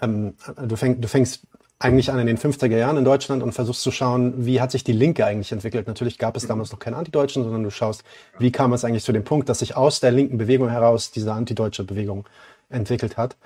ähm, 0.00 0.34
du, 0.56 0.76
fäng, 0.76 1.00
du 1.00 1.08
fängst 1.08 1.46
eigentlich 1.82 2.10
an 2.10 2.18
in 2.18 2.26
den 2.26 2.38
50er 2.38 2.76
Jahren 2.76 2.96
in 2.96 3.04
Deutschland 3.04 3.42
und 3.42 3.52
versuchst 3.52 3.82
zu 3.82 3.90
schauen, 3.90 4.46
wie 4.46 4.60
hat 4.60 4.70
sich 4.70 4.84
die 4.84 4.92
Linke 4.92 5.26
eigentlich 5.26 5.52
entwickelt. 5.52 5.86
Natürlich 5.88 6.16
gab 6.16 6.36
es 6.36 6.46
damals 6.46 6.72
noch 6.72 6.78
keine 6.78 6.96
Antideutschen, 6.96 7.42
sondern 7.42 7.64
du 7.64 7.70
schaust, 7.70 8.04
wie 8.38 8.52
kam 8.52 8.72
es 8.72 8.84
eigentlich 8.84 9.04
zu 9.04 9.12
dem 9.12 9.24
Punkt, 9.24 9.48
dass 9.48 9.58
sich 9.58 9.76
aus 9.76 10.00
der 10.00 10.12
linken 10.12 10.38
Bewegung 10.38 10.68
heraus 10.70 11.10
diese 11.10 11.32
antideutsche 11.32 11.84
Bewegung 11.84 12.28
entwickelt 12.70 13.16
hat. 13.16 13.36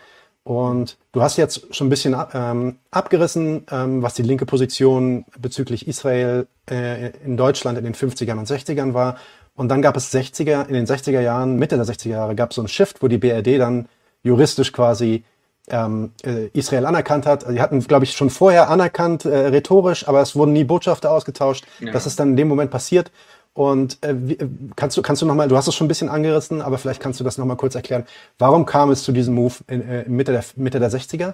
Und 0.47 0.97
du 1.11 1.23
hast 1.23 1.39
jetzt 1.39 1.75
schon 1.75 1.89
ein 1.89 1.91
bisschen 1.91 2.15
ähm, 2.33 2.77
abgerissen, 2.93 3.67
ähm, 3.69 4.01
was 4.01 4.15
die 4.15 4.23
linke 4.23 4.47
Position 4.47 5.25
bezüglich 5.37 5.89
Israel 5.89 6.47
äh, 6.71 7.11
in 7.25 7.37
Deutschland 7.37 7.77
in 7.79 7.83
den 7.83 7.95
50ern 7.95 8.39
und 8.39 8.47
60ern 8.47 8.95
war. 8.95 9.17
Und 9.57 9.71
dann 9.71 9.83
gab 9.83 9.97
es 9.97 10.15
60er, 10.15 10.69
in 10.69 10.75
den 10.75 10.87
60er 10.87 11.21
Jahren, 11.21 11.57
Mitte 11.57 11.75
der 11.75 11.85
60er 11.85 12.11
Jahre, 12.11 12.37
gab 12.37 12.51
es 12.51 12.55
so 12.55 12.63
einen 12.63 12.69
Shift, 12.69 13.03
wo 13.03 13.09
die 13.09 13.19
BRD 13.19 13.59
dann 13.59 13.89
juristisch 14.23 14.73
quasi 14.73 15.25
ähm, 15.69 16.13
äh, 16.25 16.47
Israel 16.53 16.87
anerkannt 16.87 17.27
hat. 17.27 17.45
Die 17.51 17.61
hatten, 17.61 17.81
glaube 17.81 18.05
ich, 18.05 18.13
schon 18.13 18.31
vorher 18.31 18.71
anerkannt, 18.71 19.25
äh, 19.25 19.49
rhetorisch, 19.49 20.07
aber 20.07 20.21
es 20.21 20.37
wurden 20.37 20.53
nie 20.53 20.63
Botschafter 20.63 21.11
ausgetauscht. 21.11 21.67
Ja. 21.81 21.91
Das 21.91 22.07
ist 22.07 22.21
dann 22.21 22.31
in 22.31 22.37
dem 22.37 22.47
Moment 22.47 22.71
passiert. 22.71 23.11
Und 23.57 24.03
äh, 24.03 24.15
wie, 24.19 24.39
kannst 24.77 24.99
du 24.99 25.03
kannst 25.03 25.23
du 25.23 25.27
noch 25.27 25.35
mal, 25.35 25.49
du 25.49 25.57
hast 25.57 25.67
es 25.67 25.75
schon 25.75 25.87
ein 25.87 25.89
bisschen 25.89 26.11
angerissen, 26.11 26.61
aber 26.61 26.77
vielleicht 26.77 27.01
kannst 27.01 27.21
du 27.21 27.25
das 27.25 27.39
noch 27.39 27.47
mal 27.47 27.57
kurz 27.57 27.75
erklären. 27.75 28.05
Warum 28.39 28.67
kam 28.67 28.91
es 28.91 29.03
zu 29.03 29.13
diesem 29.13 29.35
Move 29.35 29.55
in, 29.67 29.81
äh, 29.81 30.07
Mitte 30.07 30.33
der 30.33 30.45
Mitte 30.57 30.79
der 30.79 30.91
60er 30.91 31.33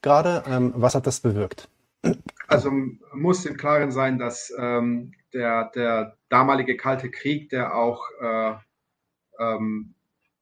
gerade? 0.00 0.44
Ähm, 0.46 0.72
was 0.76 0.94
hat 0.94 1.04
das 1.08 1.18
bewirkt? 1.18 1.68
Also 2.46 2.70
muss 3.12 3.44
im 3.44 3.56
Klaren 3.56 3.90
sein, 3.90 4.20
dass 4.20 4.52
ähm, 4.56 5.14
der 5.32 5.72
der 5.74 6.16
damalige 6.28 6.76
Kalte 6.76 7.10
Krieg, 7.10 7.48
der 7.48 7.74
auch 7.74 8.04
äh, 8.22 8.54
ähm, 9.40 9.94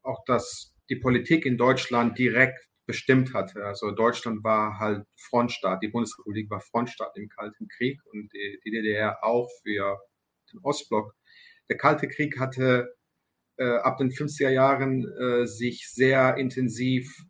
auch 0.03 0.23
das 0.27 0.75
die 0.90 0.97
Politik 0.97 1.47
in 1.47 1.57
Deutschland 1.57 2.18
direkt 2.18 2.68
bestimmt 2.85 3.33
hatte. 3.33 3.64
Also 3.64 3.90
Deutschland 3.92 4.45
war 4.45 4.79
halt 4.79 5.07
Frontstaat, 5.16 5.83
die 5.83 5.88
Bundesrepublik 5.88 6.51
war 6.51 6.61
Frontstaat 6.61 7.16
im 7.16 7.31
Kalten 7.31 7.68
Krieg 7.68 8.03
und 8.12 8.31
die, 8.35 8.61
die 8.66 8.71
DDR 8.71 9.25
auch 9.25 9.49
für 9.62 9.99
den 10.53 10.61
Ostblock. 10.62 11.14
Der 11.73 11.79
Kalte 11.79 12.07
Krieg 12.07 12.39
hatte 12.39 12.95
äh, 13.57 13.65
ab 13.79 13.97
den 13.97 14.11
50er 14.11 14.51
Jahren 14.51 15.11
äh, 15.11 15.47
sich 15.47 15.89
sehr 15.89 16.37
intensiv 16.37 17.25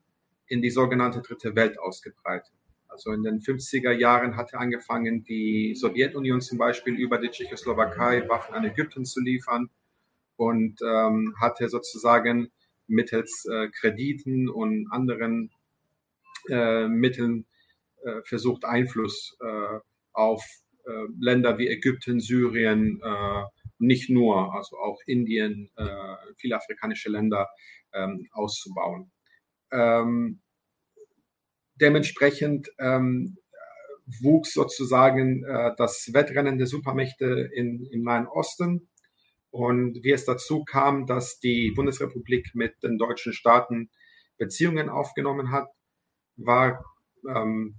in 0.48 0.60
die 0.60 0.70
sogenannte 0.70 1.20
Dritte 1.22 1.54
Welt 1.54 1.78
ausgebreitet. 1.78 2.50
Also 2.88 3.12
in 3.12 3.22
den 3.22 3.38
50er 3.38 3.92
Jahren 3.92 4.36
hatte 4.36 4.58
angefangen, 4.58 5.22
die 5.22 5.76
Sowjetunion 5.76 6.40
zum 6.40 6.58
Beispiel 6.58 6.96
über 6.96 7.18
die 7.18 7.28
Tschechoslowakei 7.28 8.28
Waffen 8.28 8.56
an 8.56 8.64
Ägypten 8.64 9.04
zu 9.04 9.20
liefern 9.20 9.70
und 10.34 10.80
ähm, 10.82 11.36
hatte 11.40 11.68
sozusagen 11.68 12.50
mittels 12.88 13.44
äh, 13.44 13.68
Krediten 13.68 14.48
und 14.48 14.88
anderen 14.90 15.52
äh, 16.48 16.88
Mitteln 16.88 17.46
äh, 18.02 18.22
versucht, 18.24 18.64
Einfluss 18.64 19.36
äh, 19.40 19.78
auf 20.12 20.44
Länder 21.20 21.58
wie 21.58 21.68
Ägypten, 21.68 22.18
Syrien, 22.18 23.00
äh, 23.04 23.44
nicht 23.82 24.08
nur, 24.08 24.54
also 24.54 24.78
auch 24.78 25.00
Indien, 25.06 25.70
äh, 25.76 26.16
viele 26.38 26.56
afrikanische 26.56 27.10
Länder 27.10 27.48
ähm, 27.92 28.28
auszubauen. 28.32 29.10
Ähm, 29.72 30.40
dementsprechend 31.74 32.70
ähm, 32.78 33.36
wuchs 34.20 34.54
sozusagen 34.54 35.44
äh, 35.44 35.72
das 35.76 36.10
Wettrennen 36.12 36.58
der 36.58 36.66
Supermächte 36.66 37.50
in, 37.54 37.84
im 37.90 38.02
Nahen 38.02 38.26
Osten. 38.26 38.88
Und 39.50 40.02
wie 40.02 40.12
es 40.12 40.24
dazu 40.24 40.64
kam, 40.64 41.06
dass 41.06 41.38
die 41.40 41.72
Bundesrepublik 41.72 42.54
mit 42.54 42.82
den 42.82 42.98
deutschen 42.98 43.32
Staaten 43.32 43.90
Beziehungen 44.38 44.88
aufgenommen 44.88 45.50
hat, 45.50 45.68
war 46.36 46.84
ähm, 47.28 47.74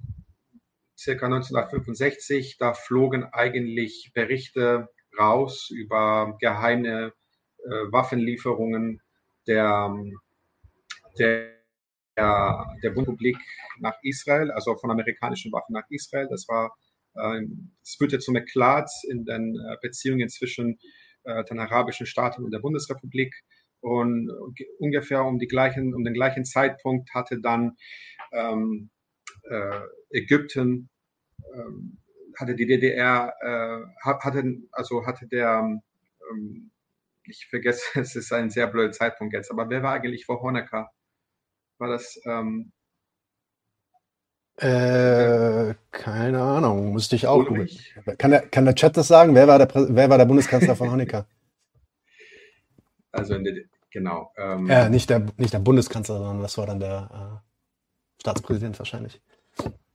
circa 0.97 1.25
1965. 1.25 2.57
Da 2.59 2.73
flogen 2.73 3.23
eigentlich 3.31 4.11
Berichte 4.13 4.87
raus 5.17 5.69
über 5.69 6.38
geheime 6.39 7.13
äh, 7.63 7.69
Waffenlieferungen 7.91 9.02
der, 9.47 9.95
der, 11.17 11.54
der 12.17 12.89
Bundesrepublik 12.89 13.38
nach 13.80 13.95
Israel, 14.04 14.52
also 14.52 14.76
von 14.76 14.91
amerikanischen 14.91 15.52
Waffen 15.52 15.73
nach 15.73 15.89
Israel. 15.89 16.28
Das 16.30 16.47
war, 16.47 16.76
äh, 17.15 17.41
es 17.82 17.95
führte 17.95 18.19
zum 18.19 18.36
Eklat 18.36 18.89
in 19.10 19.26
den 19.26 19.56
äh, 19.56 19.78
Beziehungen 19.82 20.30
zwischen 20.30 20.78
äh, 21.23 21.43
den 21.45 21.60
arabischen 21.60 22.06
Staaten 22.06 22.43
und 22.43 22.52
der 22.52 22.60
Bundesrepublik. 22.60 23.34
Und 23.82 24.32
ungefähr 24.80 25.26
um, 25.26 25.39
die 25.39 25.47
gleichen, 25.47 25.93
um 25.93 26.06
den 26.06 26.13
gleichen 26.13 26.45
Zeitpunkt 26.45 27.13
hatte 27.13 27.41
dann 27.41 27.76
ähm, 28.32 28.89
äh, 29.49 29.80
Ägypten 30.10 30.89
ähm, 31.54 31.97
hatte 32.37 32.55
die 32.55 32.65
DDR, 32.65 33.33
äh, 33.41 33.85
hatte, 34.03 34.61
also 34.71 35.05
hatte 35.05 35.27
der, 35.27 35.79
ähm, 36.31 36.71
ich 37.25 37.47
vergesse, 37.49 37.83
es 37.99 38.15
ist 38.15 38.31
ein 38.33 38.49
sehr 38.49 38.67
blöder 38.67 38.91
Zeitpunkt 38.91 39.33
jetzt, 39.33 39.51
aber 39.51 39.69
wer 39.69 39.83
war 39.83 39.93
eigentlich 39.93 40.25
vor 40.25 40.41
Honecker? 40.41 40.91
War 41.79 41.89
das, 41.89 42.19
ähm, 42.25 42.71
äh, 44.57 45.73
keine 45.91 46.41
Ahnung, 46.41 46.91
musste 46.91 47.15
ich 47.15 47.25
auch 47.25 47.43
googeln. 47.43 47.69
Kann 48.19 48.31
der, 48.31 48.41
kann 48.47 48.65
der 48.65 48.75
Chat 48.75 48.95
das 48.95 49.07
sagen? 49.07 49.33
Wer 49.33 49.47
war 49.47 49.57
der, 49.57 49.67
wer 49.73 50.09
war 50.09 50.17
der 50.17 50.25
Bundeskanzler 50.25 50.75
von 50.75 50.91
Honecker? 50.91 51.25
Also 53.11 53.35
in 53.35 53.43
der, 53.43 53.55
genau. 53.91 54.31
Ähm, 54.37 54.69
äh, 54.69 54.89
nicht, 54.89 55.09
der, 55.09 55.25
nicht 55.37 55.53
der 55.53 55.59
Bundeskanzler, 55.59 56.17
sondern 56.17 56.41
das 56.41 56.57
war 56.57 56.67
dann 56.67 56.79
der 56.79 57.41
äh, 57.41 58.21
Staatspräsident 58.21 58.77
wahrscheinlich. 58.77 59.21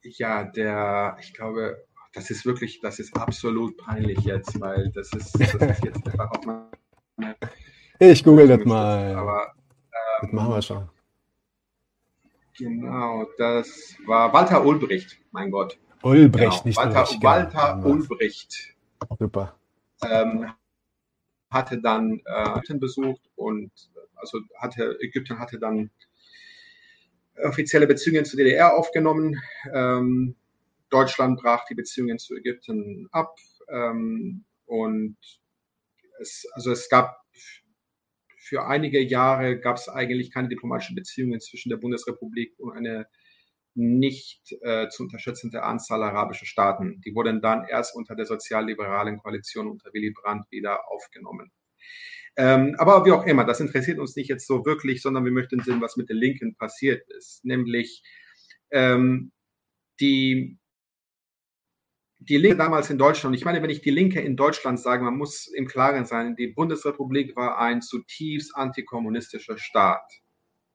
Ja, 0.03 0.45
der, 0.45 1.17
ich 1.21 1.35
glaube, 1.35 1.87
das 2.19 2.31
ist 2.31 2.45
wirklich, 2.45 2.81
das 2.81 2.99
ist 2.99 3.17
absolut 3.17 3.77
peinlich 3.77 4.19
jetzt, 4.21 4.61
weil 4.61 4.91
das 4.91 5.13
ist, 5.13 5.41
das 5.41 5.55
ist 5.55 5.85
jetzt 5.85 6.07
einfach 6.07 6.31
auch 6.33 6.45
mal. 6.45 6.67
Ich 8.01 8.25
google 8.25 8.49
das 8.49 8.65
mal. 8.65 9.15
Aber, 9.15 9.55
ähm, 9.93 10.23
das 10.23 10.33
machen 10.33 10.51
wir 10.51 10.63
schon. 10.63 10.89
Genau, 12.57 13.25
das 13.39 13.95
war 14.05 14.33
Walter 14.33 14.65
Ulbricht, 14.65 15.17
mein 15.31 15.53
Gott. 15.53 15.79
Ulbricht, 16.03 16.51
genau. 16.51 16.63
nicht 16.65 16.77
Walter, 16.77 17.03
Ulrich, 17.03 17.23
Walter 17.23 17.75
genau. 17.75 17.89
Ulbricht. 17.89 18.75
Super. 19.17 19.55
Ähm, 20.03 20.47
hatte 21.51 21.81
dann 21.81 22.21
äh, 22.25 22.51
Ägypten 22.51 22.81
besucht 22.81 23.23
und 23.37 23.71
also 24.17 24.41
hatte 24.57 24.99
Ägypten 25.01 25.39
hatte 25.39 25.61
dann 25.61 25.91
offizielle 27.45 27.87
Beziehungen 27.87 28.25
zur 28.25 28.39
DDR 28.39 28.77
aufgenommen. 28.77 29.41
Ähm, 29.73 30.35
Deutschland 30.91 31.41
brach 31.41 31.65
die 31.67 31.75
Beziehungen 31.75 32.19
zu 32.19 32.37
Ägypten 32.37 33.09
ab 33.11 33.35
ähm, 33.71 34.45
und 34.67 35.17
es, 36.21 36.47
also 36.53 36.73
es 36.73 36.89
gab 36.89 37.17
für 38.37 38.67
einige 38.67 39.01
Jahre 39.01 39.61
gab 39.61 39.77
es 39.77 39.89
eigentlich 39.89 40.33
keine 40.33 40.49
diplomatischen 40.49 40.97
Beziehungen 40.97 41.41
zwischen 41.41 41.69
der 41.69 41.77
Bundesrepublik 41.77 42.59
und 42.59 42.73
eine 42.73 43.07
nicht 43.75 44.53
äh, 44.63 44.89
zu 44.89 45.05
unterstützende 45.05 45.63
Anzahl 45.63 46.03
arabischer 46.03 46.47
Staaten. 46.47 47.01
Die 47.03 47.15
wurden 47.15 47.41
dann 47.41 47.65
erst 47.69 47.95
unter 47.95 48.17
der 48.17 48.27
sozialliberalen 48.27 49.19
Koalition 49.19 49.69
unter 49.69 49.93
Willy 49.93 50.11
Brandt 50.11 50.51
wieder 50.51 50.91
aufgenommen. 50.91 51.53
Ähm, 52.37 52.75
aber 52.79 53.05
wie 53.05 53.13
auch 53.13 53.25
immer, 53.25 53.45
das 53.45 53.61
interessiert 53.61 53.99
uns 53.99 54.17
nicht 54.17 54.29
jetzt 54.29 54.47
so 54.47 54.65
wirklich, 54.65 55.03
sondern 55.03 55.25
wir 55.25 55.33
möchten 55.33 55.61
sehen, 55.61 55.81
was 55.81 55.97
mit 55.97 56.09
den 56.09 56.17
Linken 56.17 56.57
passiert 56.57 57.09
ist. 57.09 57.45
Nämlich 57.45 58.03
ähm, 58.71 59.33
die, 60.01 60.58
die 62.29 62.37
Linke 62.37 62.59
damals 62.59 62.91
in 62.91 62.99
Deutschland, 62.99 63.35
ich 63.35 63.45
meine, 63.45 63.63
wenn 63.63 63.71
ich 63.71 63.81
die 63.81 63.91
Linke 63.91 64.21
in 64.21 64.37
Deutschland 64.37 64.79
sage, 64.79 65.03
man 65.03 65.17
muss 65.17 65.47
im 65.47 65.67
Klaren 65.67 66.05
sein, 66.05 66.37
die 66.37 66.49
Bundesrepublik 66.49 67.35
war 67.37 67.59
ein 67.59 67.81
zutiefst 67.81 68.55
antikommunistischer 68.55 69.57
Staat. 69.57 70.13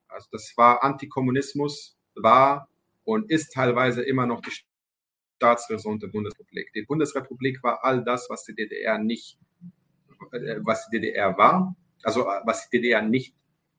Also 0.08 0.28
das 0.32 0.54
war 0.58 0.84
Antikommunismus, 0.84 1.98
war 2.16 2.70
und 3.04 3.30
ist 3.30 3.54
teilweise 3.54 4.02
immer 4.02 4.26
noch 4.26 4.42
die 4.42 4.52
Staatsräson 5.38 6.00
der 6.00 6.08
Bundesrepublik. 6.08 6.72
Die 6.74 6.84
Bundesrepublik 6.84 7.62
war 7.64 7.84
all 7.84 8.04
das, 8.04 8.30
was 8.30 8.46
die 8.46 8.56
DDR 8.56 8.98
nicht, 8.98 9.38
äh, 10.32 10.58
was 10.64 10.90
die 10.90 11.00
DDR 11.00 11.38
war, 11.38 11.76
also 12.04 12.22
äh, 12.22 12.42
was 12.46 12.70
die 12.70 12.78
DDR 12.78 13.02
nicht 13.02 13.36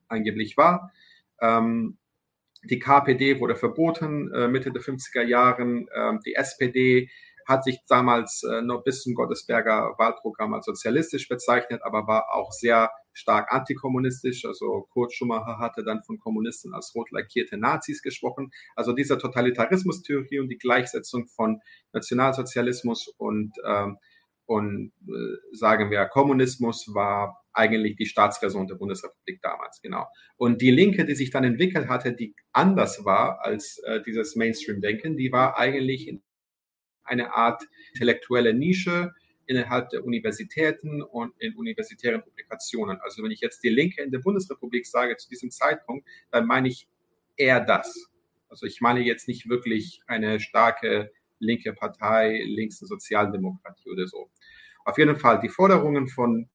angeblich 0.08 0.56
war. 0.56 0.92
Ähm, 1.40 1.98
die 2.64 2.78
KPD 2.78 3.40
wurde 3.40 3.56
verboten 3.56 4.32
äh, 4.32 4.48
Mitte 4.48 4.70
der 4.70 4.82
50er 4.82 5.22
Jahren. 5.22 5.88
Ähm, 5.94 6.20
die 6.24 6.34
SPD 6.34 7.10
hat 7.46 7.64
sich 7.64 7.80
damals 7.88 8.42
äh, 8.42 8.62
noch 8.62 8.85
bis 8.85 9.02
zum 9.02 9.14
Gottesberger 9.14 9.94
Wahlprogramm 9.98 10.54
als 10.54 10.66
sozialistisch 10.66 11.28
bezeichnet, 11.28 11.83
aber 11.85 12.07
war 12.07 12.33
auch 12.33 12.52
sehr 12.52 12.90
stark 13.12 13.52
antikommunistisch. 13.52 14.44
Also 14.44 14.87
Kurt 14.90 15.14
Schumacher 15.14 15.59
hatte 15.59 15.85
dann 15.85 16.02
von 16.02 16.18
Kommunisten 16.18 16.74
als 16.74 16.94
rot 16.94 17.11
lackierte 17.11 17.57
Nazis 17.57 18.02
gesprochen. 18.02 18.50
Also 18.74 18.92
diese 18.92 19.18
Totalitarismustheorie 19.18 20.40
und 20.40 20.48
die 20.48 20.59
Gleichsetzung 20.59 21.26
von 21.28 21.61
Nationalsozialismus 21.92 23.09
und, 23.16 23.52
ähm, 23.66 23.98
und 24.46 24.92
äh, 25.09 25.57
sagen 25.57 25.90
wir 25.90 26.04
Kommunismus 26.07 26.90
war 26.92 27.40
eigentlich 27.54 27.96
die 27.96 28.07
Staatsräson 28.07 28.66
der 28.66 28.74
Bundesrepublik 28.74 29.40
damals, 29.40 29.80
genau. 29.80 30.07
Und 30.37 30.61
die 30.61 30.72
Linke, 30.72 31.04
die 31.04 31.14
sich 31.14 31.30
dann 31.30 31.44
entwickelt 31.44 31.88
hatte, 31.88 32.12
die 32.12 32.35
anders 32.52 33.04
war 33.04 33.44
als 33.44 33.78
äh, 33.85 34.02
dieses 34.02 34.35
Mainstream-Denken, 34.35 35.16
die 35.16 35.30
war 35.30 35.57
eigentlich 35.57 36.09
in 36.09 36.22
eine 37.04 37.34
Art 37.34 37.62
intellektuelle 37.92 38.54
Nische 38.54 39.12
innerhalb 39.46 39.90
der 39.90 40.04
Universitäten 40.04 41.02
und 41.02 41.34
in 41.38 41.54
universitären 41.54 42.22
Publikationen. 42.22 42.98
Also 43.00 43.22
wenn 43.22 43.30
ich 43.30 43.40
jetzt 43.40 43.62
die 43.62 43.68
Linke 43.68 44.02
in 44.02 44.10
der 44.10 44.20
Bundesrepublik 44.20 44.86
sage 44.86 45.16
zu 45.16 45.28
diesem 45.28 45.50
Zeitpunkt, 45.50 46.08
dann 46.30 46.46
meine 46.46 46.68
ich 46.68 46.88
eher 47.36 47.60
das. 47.60 48.10
Also 48.48 48.66
ich 48.66 48.80
meine 48.80 49.00
jetzt 49.00 49.28
nicht 49.28 49.48
wirklich 49.48 50.00
eine 50.06 50.40
starke 50.40 51.12
linke 51.38 51.72
Partei, 51.72 52.42
links 52.46 52.78
Sozialdemokratie 52.78 53.90
oder 53.90 54.06
so. 54.06 54.30
Auf 54.84 54.98
jeden 54.98 55.16
Fall 55.16 55.40
die 55.40 55.48
Forderungen 55.48 56.08
von 56.08 56.48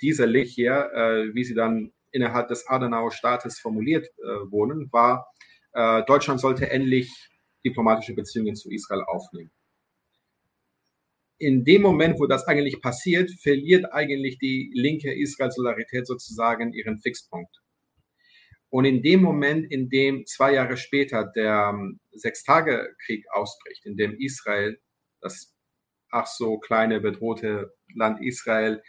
dieser 0.00 0.26
Linke 0.26 0.50
hier, 0.50 0.90
äh, 0.92 1.34
wie 1.34 1.44
sie 1.44 1.54
dann 1.54 1.92
innerhalb 2.10 2.48
des 2.48 2.66
Adenauer 2.66 3.12
Staates 3.12 3.58
formuliert 3.58 4.06
äh, 4.18 4.50
wurden, 4.50 4.92
war, 4.92 5.26
äh, 5.72 6.02
Deutschland 6.04 6.40
sollte 6.40 6.70
endlich 6.70 7.30
diplomatische 7.68 8.14
Beziehungen 8.14 8.56
zu 8.56 8.70
Israel 8.70 9.02
aufnehmen. 9.06 9.50
In 11.38 11.64
dem 11.64 11.82
Moment, 11.82 12.18
wo 12.18 12.26
das 12.26 12.46
eigentlich 12.46 12.80
passiert, 12.80 13.30
verliert 13.42 13.92
eigentlich 13.92 14.38
die 14.38 14.70
linke 14.74 15.12
Israel-Solidarität 15.12 16.06
sozusagen 16.06 16.72
ihren 16.72 16.98
Fixpunkt. 16.98 17.54
Und 18.70 18.84
in 18.84 19.02
dem 19.02 19.22
Moment, 19.22 19.70
in 19.70 19.88
dem 19.90 20.24
zwei 20.26 20.54
Jahre 20.54 20.76
später 20.76 21.30
der 21.36 21.72
ähm, 21.74 22.00
Sechstagekrieg 22.12 23.24
ausbricht, 23.32 23.84
in 23.84 23.96
dem 23.96 24.18
Israel, 24.18 24.78
das 25.20 25.54
ach 26.10 26.26
so 26.26 26.58
kleine 26.58 27.00
bedrohte 27.00 27.72
Land 27.94 28.22
Israel, 28.22 28.82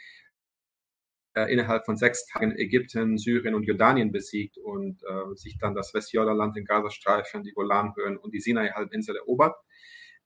äh, 1.37 1.51
innerhalb 1.53 1.85
von 1.85 1.97
sechs 1.97 2.25
Tagen 2.25 2.57
Ägypten, 2.57 3.17
Syrien 3.17 3.53
und 3.53 3.63
Jordanien 3.63 4.11
besiegt 4.11 4.57
und 4.57 5.03
äh, 5.03 5.35
sich 5.35 5.57
dann 5.59 5.75
das 5.75 5.93
Westjordanland, 5.93 6.55
den 6.55 6.65
Gazastreifen, 6.65 7.43
die 7.43 7.51
Golanhöhen 7.51 8.17
und 8.17 8.33
die 8.33 8.39
Sinai-Halbinsel 8.39 9.17
erobert, 9.17 9.55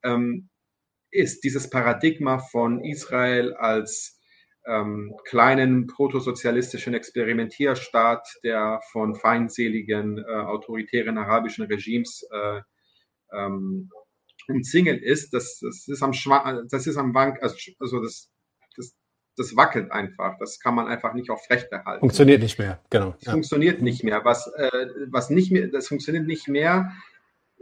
ähm, 0.02 0.48
ist 1.10 1.44
dieses 1.44 1.68
Paradigma 1.68 2.38
von 2.38 2.82
Israel 2.82 3.52
als 3.52 4.18
ähm, 4.66 5.14
kleinen 5.24 5.86
protosozialistischen 5.86 6.94
Experimentierstaat, 6.94 8.26
der 8.42 8.80
von 8.90 9.14
feindseligen 9.14 10.18
äh, 10.18 10.22
autoritären 10.22 11.18
arabischen 11.18 11.66
Regimes 11.66 12.26
äh, 12.32 12.60
ähm, 13.34 13.90
umzingelt 14.48 15.02
ist, 15.02 15.34
das, 15.34 15.58
das 15.60 15.86
ist 15.88 16.02
am 16.02 16.12
Schwa 16.12 16.62
das 16.70 16.86
ist 16.86 16.96
am 16.96 17.14
Wank, 17.14 17.42
also, 17.42 18.00
das 18.00 18.31
das 19.36 19.56
wackelt 19.56 19.90
einfach. 19.90 20.38
Das 20.38 20.60
kann 20.60 20.74
man 20.74 20.86
einfach 20.86 21.14
nicht 21.14 21.30
aufrechterhalten. 21.30 22.00
Funktioniert 22.00 22.42
nicht 22.42 22.58
mehr, 22.58 22.80
genau. 22.90 23.14
Es 23.18 23.26
ja. 23.26 23.32
funktioniert 23.32 23.80
nicht 23.80 24.04
mehr. 24.04 24.24
Was, 24.24 24.46
äh, 24.56 24.70
was 25.08 25.30
nicht 25.30 25.50
mehr, 25.50 25.68
das 25.68 25.88
funktioniert 25.88 26.26
nicht 26.26 26.48
mehr, 26.48 26.92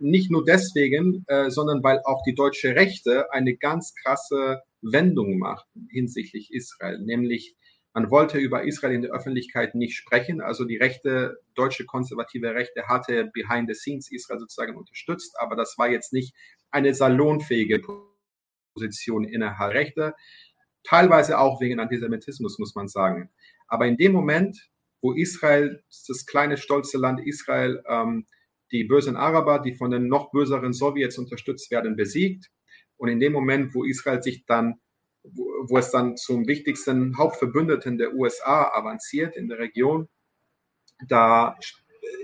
nicht 0.00 0.30
nur 0.30 0.44
deswegen, 0.44 1.24
äh, 1.28 1.50
sondern 1.50 1.82
weil 1.82 2.00
auch 2.04 2.22
die 2.24 2.34
deutsche 2.34 2.74
Rechte 2.74 3.32
eine 3.32 3.54
ganz 3.56 3.94
krasse 3.94 4.62
Wendung 4.82 5.38
macht 5.38 5.66
hinsichtlich 5.90 6.52
Israel. 6.52 6.98
Nämlich, 6.98 7.54
man 7.92 8.10
wollte 8.10 8.38
über 8.38 8.64
Israel 8.64 8.94
in 8.94 9.02
der 9.02 9.12
Öffentlichkeit 9.12 9.74
nicht 9.74 9.96
sprechen. 9.96 10.40
Also 10.40 10.64
die 10.64 10.76
rechte, 10.76 11.38
deutsche 11.54 11.84
konservative 11.84 12.54
Rechte 12.54 12.88
hatte 12.88 13.30
behind 13.32 13.68
the 13.68 13.74
scenes 13.74 14.10
Israel 14.10 14.40
sozusagen 14.40 14.76
unterstützt, 14.76 15.36
aber 15.38 15.54
das 15.54 15.76
war 15.76 15.88
jetzt 15.88 16.12
nicht 16.12 16.34
eine 16.70 16.94
salonfähige 16.94 17.80
Position 18.74 19.24
innerhalb 19.24 19.74
Rechte 19.74 20.14
teilweise 20.84 21.38
auch 21.38 21.60
wegen 21.60 21.80
Antisemitismus, 21.80 22.58
muss 22.58 22.74
man 22.74 22.88
sagen. 22.88 23.30
Aber 23.68 23.86
in 23.86 23.96
dem 23.96 24.12
Moment, 24.12 24.70
wo 25.00 25.12
Israel, 25.12 25.82
das 26.08 26.26
kleine 26.26 26.56
stolze 26.56 26.98
Land 26.98 27.20
Israel, 27.20 27.82
ähm, 27.88 28.26
die 28.72 28.84
bösen 28.84 29.16
Araber, 29.16 29.58
die 29.58 29.74
von 29.74 29.90
den 29.90 30.08
noch 30.08 30.30
böseren 30.30 30.72
Sowjets 30.72 31.18
unterstützt 31.18 31.70
werden, 31.70 31.96
besiegt. 31.96 32.50
Und 32.96 33.08
in 33.08 33.20
dem 33.20 33.32
Moment, 33.32 33.74
wo 33.74 33.84
Israel 33.84 34.22
sich 34.22 34.44
dann, 34.46 34.80
wo, 35.22 35.44
wo 35.68 35.78
es 35.78 35.90
dann 35.90 36.16
zum 36.16 36.46
wichtigsten 36.46 37.16
Hauptverbündeten 37.16 37.98
der 37.98 38.14
USA 38.14 38.70
avanciert 38.72 39.36
in 39.36 39.48
der 39.48 39.58
Region, 39.58 40.08
da 41.08 41.56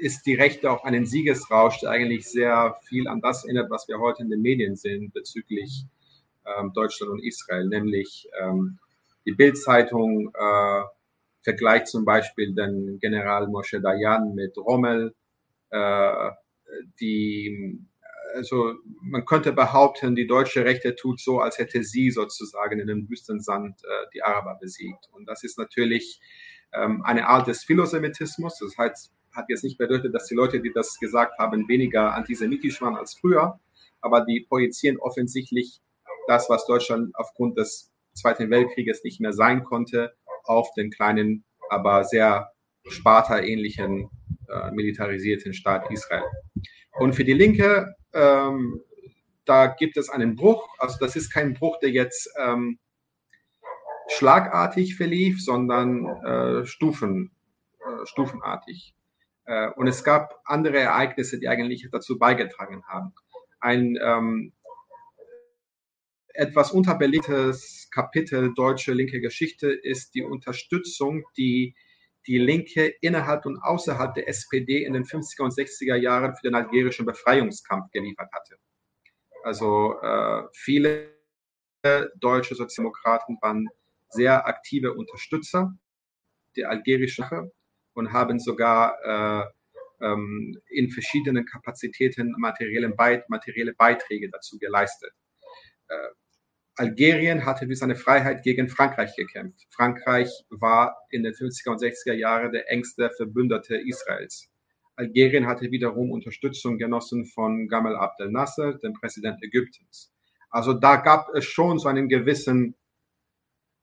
ist 0.01 0.27
die 0.27 0.35
Rechte 0.35 0.71
auch 0.71 0.85
einen 0.85 1.07
Siegesrausch, 1.07 1.81
der 1.81 1.91
eigentlich 1.91 2.29
sehr 2.29 2.79
viel 2.85 3.09
an 3.09 3.21
das 3.21 3.45
erinnert, 3.45 3.71
was 3.71 3.89
wir 3.89 3.99
heute 3.99 4.23
in 4.23 4.31
den 4.31 4.43
Medien 4.43 4.77
sehen 4.77 5.11
bezüglich 5.13 5.87
Deutschland 6.75 7.13
und 7.13 7.25
Israel, 7.25 7.67
nämlich 7.67 8.29
ähm, 8.41 8.79
die 9.25 9.33
Bildzeitung 9.33 10.33
äh, 10.35 10.83
vergleicht 11.43 11.89
zum 11.89 12.05
Beispiel 12.05 12.55
den 12.55 12.99
General 13.01 13.47
Moshe 13.49 13.81
Dayan 13.81 14.35
mit 14.35 14.57
Rommel, 14.57 15.15
äh, 15.71 16.31
die 17.01 17.87
also 18.35 18.75
man 19.01 19.25
könnte 19.25 19.53
behaupten, 19.53 20.15
die 20.15 20.27
deutsche 20.27 20.65
Rechte 20.65 20.95
tut 20.95 21.21
so, 21.21 21.41
als 21.41 21.59
hätte 21.59 21.83
sie 21.83 22.11
sozusagen 22.11 22.79
in 22.81 22.87
dem 22.87 23.09
Wüstensand 23.09 23.83
äh, 23.83 24.07
die 24.13 24.23
Araber 24.23 24.59
besiegt. 24.61 25.09
Und 25.13 25.27
das 25.27 25.43
ist 25.43 25.59
natürlich 25.59 26.21
ähm, 26.73 27.03
eine 27.03 27.29
Art 27.29 27.47
des 27.47 27.65
Philosemitismus. 27.65 28.59
Das 28.59 28.77
heißt, 28.77 29.13
hat 29.33 29.47
jetzt 29.49 29.65
nicht 29.65 29.79
bedeutet, 29.79 30.15
dass 30.15 30.27
die 30.27 30.35
Leute, 30.35 30.61
die 30.61 30.73
das 30.73 30.99
gesagt 30.99 31.39
haben, 31.39 31.69
weniger 31.69 32.15
antisemitisch 32.15 32.81
waren 32.81 32.97
als 32.97 33.15
früher, 33.15 33.59
aber 34.01 34.23
die 34.25 34.41
projizieren 34.41 34.99
offensichtlich 34.99 35.81
das, 36.27 36.49
was 36.49 36.67
Deutschland 36.67 37.15
aufgrund 37.15 37.59
des 37.59 37.93
Zweiten 38.15 38.51
Weltkrieges 38.51 39.05
nicht 39.05 39.21
mehr 39.21 39.33
sein 39.33 39.65
konnte, 39.65 40.15
auf 40.45 40.73
den 40.75 40.91
kleinen 40.91 41.45
aber 41.69 42.05
sehr 42.05 42.53
Sparta-ähnlichen 42.89 44.09
äh, 44.49 44.71
militarisierten 44.71 45.53
Staat 45.53 45.91
Israel. 45.91 46.25
Und 46.93 47.15
für 47.15 47.25
die 47.25 47.33
Linke, 47.33 47.95
ähm, 48.15 48.81
da 49.45 49.67
gibt 49.67 49.97
es 49.97 50.09
einen 50.09 50.37
Bruch. 50.37 50.69
Also 50.79 50.99
das 50.99 51.17
ist 51.17 51.31
kein 51.31 51.55
Bruch, 51.55 51.79
der 51.81 51.91
jetzt 51.91 52.31
ähm, 52.39 52.79
schlagartig 54.09 54.97
verlief, 54.97 55.43
sondern 55.45 56.07
äh, 56.25 56.67
Stufen, 56.67 57.33
äh, 57.81 58.07
stufenartig. 58.07 58.95
Äh, 59.47 59.71
und 59.71 59.87
es 59.87 60.05
gab 60.05 60.41
andere 60.45 60.79
Ereignisse, 60.79 61.39
die 61.39 61.49
eigentlich 61.49 61.89
dazu 61.91 62.19
beigetragen 62.19 62.85
haben. 62.87 63.15
Ein 63.61 63.99
ähm, 64.01 64.53
etwas 66.37 66.73
unterbelegtes 66.73 67.89
Kapitel 67.91 68.53
deutsche 68.55 68.93
linke 68.93 69.21
Geschichte 69.21 69.69
ist 69.73 70.15
die 70.15 70.23
Unterstützung, 70.23 71.25
die 71.37 71.75
die 72.27 72.39
Linke 72.39 72.95
innerhalb 73.01 73.47
und 73.47 73.59
außerhalb 73.59 74.15
der 74.15 74.29
SPD 74.29 74.85
in 74.85 74.95
den 74.95 75.05
50er 75.05 75.43
und 75.43 75.53
60er 75.55 75.95
Jahren 75.95 76.35
für 76.35 76.43
den 76.43 76.55
algerischen 76.55 77.07
Befreiungskampf 77.07 77.91
geliefert 77.93 78.31
hatte. 78.33 78.57
Also 79.45 80.01
äh, 80.03 80.43
viele 80.53 81.15
deutsche 82.17 82.57
Sozialdemokraten 82.57 83.39
waren 83.41 83.69
sehr 84.09 84.47
aktive 84.47 84.95
Unterstützer 84.95 85.73
der 86.57 86.71
algerischen 86.71 87.23
Sache 87.23 87.53
und 87.95 88.13
haben 88.13 88.41
sogar 88.41 88.97
äh, 89.05 90.05
ähm, 90.05 90.61
in 90.69 90.91
verschiedenen 90.91 91.47
Kapazitäten 91.47 92.35
materielle, 92.39 92.89
Beit 92.91 93.29
materielle 93.29 93.73
Beiträge 93.75 94.29
dazu 94.31 94.59
geleistet. 94.59 95.13
Äh, 95.89 96.09
Algerien 96.79 97.47
hatte 97.47 97.67
für 97.67 97.75
seine 97.75 97.97
Freiheit 97.97 98.43
gegen 98.43 98.69
Frankreich 98.69 99.17
gekämpft. 99.17 99.67
Frankreich 99.71 100.31
war 100.51 100.97
in 101.11 101.23
den 101.23 101.33
50er 101.33 101.71
und 101.71 101.81
60er 101.81 102.13
Jahren 102.13 102.53
der 102.53 102.71
engste 102.71 103.11
Verbündete 103.17 103.77
Israels. 103.77 104.51
Algerien 104.95 105.47
hatte 105.47 105.71
wiederum 105.71 106.11
Unterstützung 106.11 106.77
genossen 106.77 107.25
von 107.25 107.69
Gamal 107.69 107.97
Abdel 107.97 108.31
Nasser, 108.31 108.75
dem 108.75 108.93
Präsident 108.93 109.43
Ägyptens. 109.43 110.13
Also 110.51 110.75
da 110.75 110.97
gab 110.97 111.29
es 111.35 111.47
schon 111.47 111.79
so 111.79 111.89
einen 111.89 112.09
gewissen, 112.09 112.75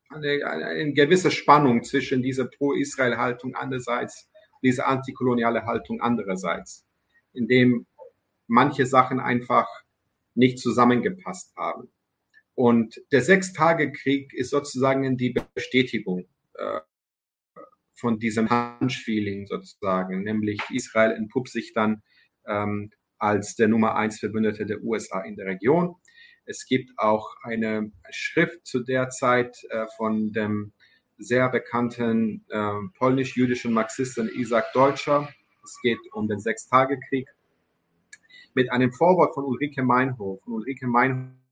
eine, 0.09 0.45
eine, 0.45 0.93
gewisse 0.93 1.31
Spannung 1.31 1.83
zwischen 1.83 2.21
dieser 2.21 2.45
Pro-Israel-Haltung 2.45 3.55
einerseits, 3.55 4.29
dieser 4.61 4.87
antikoloniale 4.87 5.65
Haltung 5.65 5.99
andererseits, 5.99 6.85
in 7.33 7.47
dem 7.47 7.87
manche 8.47 8.85
Sachen 8.85 9.19
einfach 9.19 9.67
nicht 10.35 10.59
zusammengepasst 10.59 11.55
haben. 11.55 11.91
Und 12.55 13.01
der 13.11 13.21
Sechstagekrieg 13.21 14.33
ist 14.33 14.51
sozusagen 14.51 15.17
die 15.17 15.35
Bestätigung 15.55 16.25
äh, 16.55 16.79
von 17.95 18.19
diesem 18.19 18.49
Hunch-Feeling 18.49 19.47
sozusagen, 19.47 20.23
nämlich 20.23 20.61
Israel 20.71 21.11
entpuppt 21.11 21.49
sich 21.49 21.73
dann 21.73 22.03
ähm, 22.45 22.91
als 23.17 23.55
der 23.55 23.69
Nummer 23.69 23.95
eins 23.95 24.19
Verbündete 24.19 24.65
der 24.65 24.83
USA 24.83 25.21
in 25.21 25.35
der 25.35 25.45
Region. 25.45 25.95
Es 26.45 26.65
gibt 26.65 26.91
auch 26.97 27.33
eine 27.43 27.91
Schrift 28.11 28.65
zu 28.65 28.81
der 28.81 29.09
Zeit 29.09 29.57
äh, 29.69 29.85
von 29.95 30.33
dem 30.33 30.73
sehr 31.17 31.49
bekannten 31.49 32.45
äh, 32.49 32.71
polnisch-jüdischen 32.97 33.71
Marxisten 33.71 34.29
Isaac 34.35 34.73
Deutscher. 34.73 35.29
Es 35.63 35.79
geht 35.81 35.99
um 36.11 36.27
den 36.27 36.39
Sechstagekrieg 36.39 37.29
mit 38.53 38.71
einem 38.71 38.91
Vorwort 38.91 39.33
von 39.33 39.45
Ulrike 39.45 39.83
Meinhof. 39.83 40.45
Und 40.45 40.53
Ulrike 40.53 40.87
Meinhof 40.87 41.42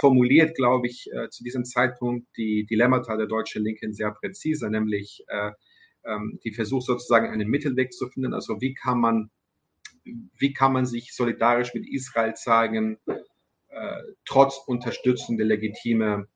formuliert, 0.00 0.56
glaube 0.56 0.86
ich, 0.86 1.10
äh, 1.12 1.28
zu 1.30 1.44
diesem 1.44 1.64
Zeitpunkt 1.64 2.26
die 2.36 2.66
Dilemmata 2.66 3.16
der 3.16 3.26
deutschen 3.26 3.62
Linken 3.62 3.92
sehr 3.92 4.10
präzise, 4.10 4.68
nämlich 4.68 5.24
äh, 5.28 5.52
ähm, 6.04 6.38
die 6.44 6.52
Versuch 6.52 6.82
sozusagen 6.82 7.28
einen 7.28 7.48
Mittelweg 7.48 7.92
zu 7.92 8.08
finden. 8.08 8.34
Also 8.34 8.60
wie 8.60 8.74
kann 8.74 9.00
man, 9.00 9.30
wie 10.04 10.52
kann 10.52 10.72
man 10.72 10.86
sich 10.86 11.14
solidarisch 11.14 11.74
mit 11.74 11.88
Israel 11.88 12.34
zeigen, 12.34 12.98
äh, 13.68 14.02
trotz 14.24 14.58
Unterstützung 14.66 15.36
der 15.36 15.46
legitime 15.46 16.28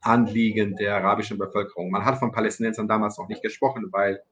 Anliegen 0.00 0.76
der 0.76 0.96
arabischen 0.96 1.38
Bevölkerung. 1.38 1.90
Man 1.90 2.04
hat 2.04 2.18
von 2.18 2.30
Palästinensern 2.30 2.86
damals 2.86 3.18
noch 3.18 3.28
nicht 3.28 3.42
gesprochen, 3.42 3.88
weil 3.90 4.22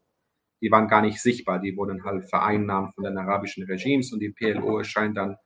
die 0.60 0.70
waren 0.70 0.87
gar 0.87 1.02
nicht 1.02 1.20
sichtbar. 1.20 1.58
Die 1.58 1.76
wurden 1.76 2.04
halt 2.04 2.28
vereinnahmt 2.28 2.94
von 2.94 3.04
den 3.04 3.18
arabischen 3.18 3.64
Regimes 3.64 4.12
und 4.12 4.20
die 4.20 4.30
PLO 4.30 4.78
erscheint 4.78 5.16
dann 5.16 5.37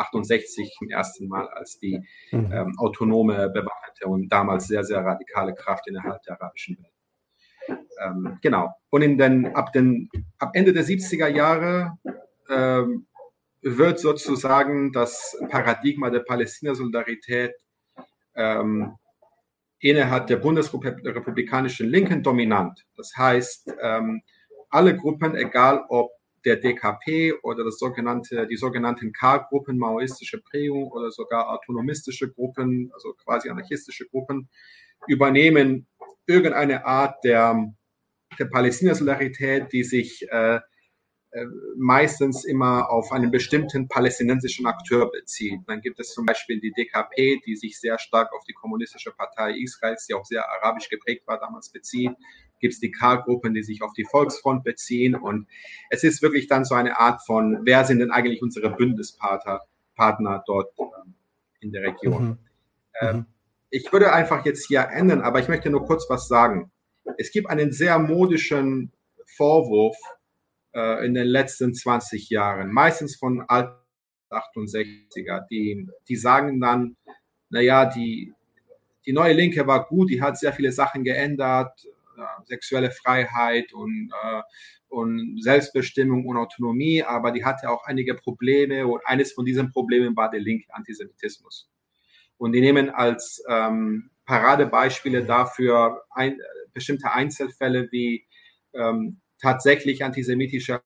68 0.00 0.74
zum 0.76 0.90
ersten 0.90 1.28
Mal 1.28 1.48
als 1.48 1.78
die 1.78 2.00
mhm. 2.32 2.52
ähm, 2.52 2.74
autonome, 2.78 3.50
bewaffnete 3.50 4.06
und 4.06 4.28
damals 4.28 4.66
sehr, 4.66 4.84
sehr 4.84 5.04
radikale 5.04 5.54
Kraft 5.54 5.86
innerhalb 5.88 6.22
der 6.22 6.40
arabischen 6.40 6.78
Welt. 6.78 7.80
Ähm, 8.02 8.38
genau. 8.42 8.74
Und 8.90 9.02
in 9.02 9.18
den, 9.18 9.54
ab, 9.54 9.72
den, 9.72 10.08
ab 10.38 10.50
Ende 10.54 10.72
der 10.72 10.84
70er 10.84 11.28
Jahre 11.28 11.98
ähm, 12.48 13.06
wird 13.62 14.00
sozusagen 14.00 14.92
das 14.92 15.36
Paradigma 15.48 16.10
der 16.10 16.20
Palästina-Solidarität 16.20 17.52
ähm, 18.34 18.96
innerhalb 19.80 20.26
der 20.26 20.36
bundesrepublikanischen 20.36 21.88
Linken 21.88 22.22
dominant. 22.22 22.84
Das 22.96 23.12
heißt, 23.16 23.74
ähm, 23.82 24.22
alle 24.70 24.96
Gruppen, 24.96 25.34
egal 25.34 25.84
ob 25.88 26.10
der 26.44 26.56
DKP 26.56 27.34
oder 27.42 27.64
das 27.64 27.78
sogenannte, 27.78 28.46
die 28.46 28.56
sogenannten 28.56 29.12
K-Gruppen, 29.12 29.78
maoistische 29.78 30.40
Prägung 30.40 30.90
oder 30.90 31.10
sogar 31.10 31.50
autonomistische 31.50 32.30
Gruppen, 32.30 32.90
also 32.94 33.12
quasi 33.14 33.50
anarchistische 33.50 34.06
Gruppen, 34.06 34.48
übernehmen 35.06 35.86
irgendeine 36.26 36.84
Art 36.84 37.22
der, 37.24 37.72
der 38.38 38.44
Palästina-Solidarität, 38.46 39.72
die 39.72 39.84
sich 39.84 40.26
äh, 40.30 40.60
äh, 41.32 41.44
meistens 41.76 42.44
immer 42.44 42.90
auf 42.90 43.12
einen 43.12 43.30
bestimmten 43.30 43.88
palästinensischen 43.88 44.66
Akteur 44.66 45.10
bezieht. 45.10 45.60
Dann 45.66 45.80
gibt 45.80 46.00
es 46.00 46.12
zum 46.12 46.26
Beispiel 46.26 46.60
die 46.60 46.72
DKP, 46.72 47.40
die 47.46 47.56
sich 47.56 47.78
sehr 47.78 47.98
stark 47.98 48.32
auf 48.32 48.44
die 48.44 48.52
kommunistische 48.52 49.12
Partei 49.12 49.52
Israels, 49.52 50.06
die 50.06 50.14
auch 50.14 50.24
sehr 50.24 50.48
arabisch 50.48 50.88
geprägt 50.88 51.26
war, 51.26 51.38
damals 51.38 51.70
bezieht 51.70 52.16
gibt 52.60 52.74
es 52.74 52.80
die 52.80 52.90
K-Gruppen, 52.90 53.54
die 53.54 53.62
sich 53.62 53.82
auf 53.82 53.92
die 53.94 54.04
Volksfront 54.04 54.64
beziehen. 54.64 55.14
Und 55.14 55.48
es 55.90 56.04
ist 56.04 56.22
wirklich 56.22 56.46
dann 56.46 56.64
so 56.64 56.74
eine 56.74 56.98
Art 56.98 57.24
von, 57.26 57.60
wer 57.64 57.84
sind 57.84 57.98
denn 57.98 58.10
eigentlich 58.10 58.42
unsere 58.42 58.70
Bündnispartner 58.70 59.60
Partner 59.96 60.42
dort 60.46 60.72
in 61.60 61.72
der 61.72 61.82
Region? 61.82 62.24
Mhm. 62.24 62.38
Ähm, 63.00 63.26
ich 63.70 63.92
würde 63.92 64.12
einfach 64.12 64.44
jetzt 64.44 64.66
hier 64.66 64.88
enden, 64.90 65.20
aber 65.22 65.40
ich 65.40 65.48
möchte 65.48 65.70
nur 65.70 65.84
kurz 65.84 66.06
was 66.08 66.28
sagen. 66.28 66.70
Es 67.18 67.30
gibt 67.32 67.48
einen 67.48 67.72
sehr 67.72 67.98
modischen 67.98 68.92
Vorwurf 69.36 69.96
äh, 70.74 71.04
in 71.04 71.14
den 71.14 71.26
letzten 71.26 71.74
20 71.74 72.30
Jahren, 72.30 72.72
meistens 72.72 73.16
von 73.16 73.42
alten 73.48 73.80
68er, 74.30 75.46
die, 75.50 75.88
die 76.08 76.16
sagen 76.16 76.60
dann, 76.60 76.96
naja, 77.48 77.86
die, 77.86 78.32
die 79.06 79.12
neue 79.12 79.32
Linke 79.32 79.66
war 79.66 79.86
gut, 79.86 80.10
die 80.10 80.22
hat 80.22 80.38
sehr 80.38 80.52
viele 80.52 80.72
Sachen 80.72 81.04
geändert, 81.04 81.86
sexuelle 82.44 82.90
Freiheit 82.90 83.72
und, 83.72 84.10
äh, 84.22 84.42
und 84.88 85.42
Selbstbestimmung 85.42 86.26
und 86.26 86.36
Autonomie, 86.36 87.02
aber 87.02 87.32
die 87.32 87.44
hatte 87.44 87.70
auch 87.70 87.84
einige 87.84 88.14
Probleme 88.14 88.86
und 88.86 89.06
eines 89.06 89.32
von 89.32 89.44
diesen 89.44 89.72
Problemen 89.72 90.16
war 90.16 90.30
der 90.30 90.40
linke 90.40 90.72
Antisemitismus. 90.74 91.70
Und 92.36 92.52
die 92.52 92.60
nehmen 92.60 92.90
als 92.90 93.42
ähm, 93.48 94.10
Paradebeispiele 94.24 95.24
dafür 95.24 96.04
ein, 96.10 96.38
bestimmte 96.72 97.12
Einzelfälle 97.12 97.88
wie 97.90 98.26
ähm, 98.72 99.20
tatsächlich 99.38 100.04
antisemitische 100.04 100.80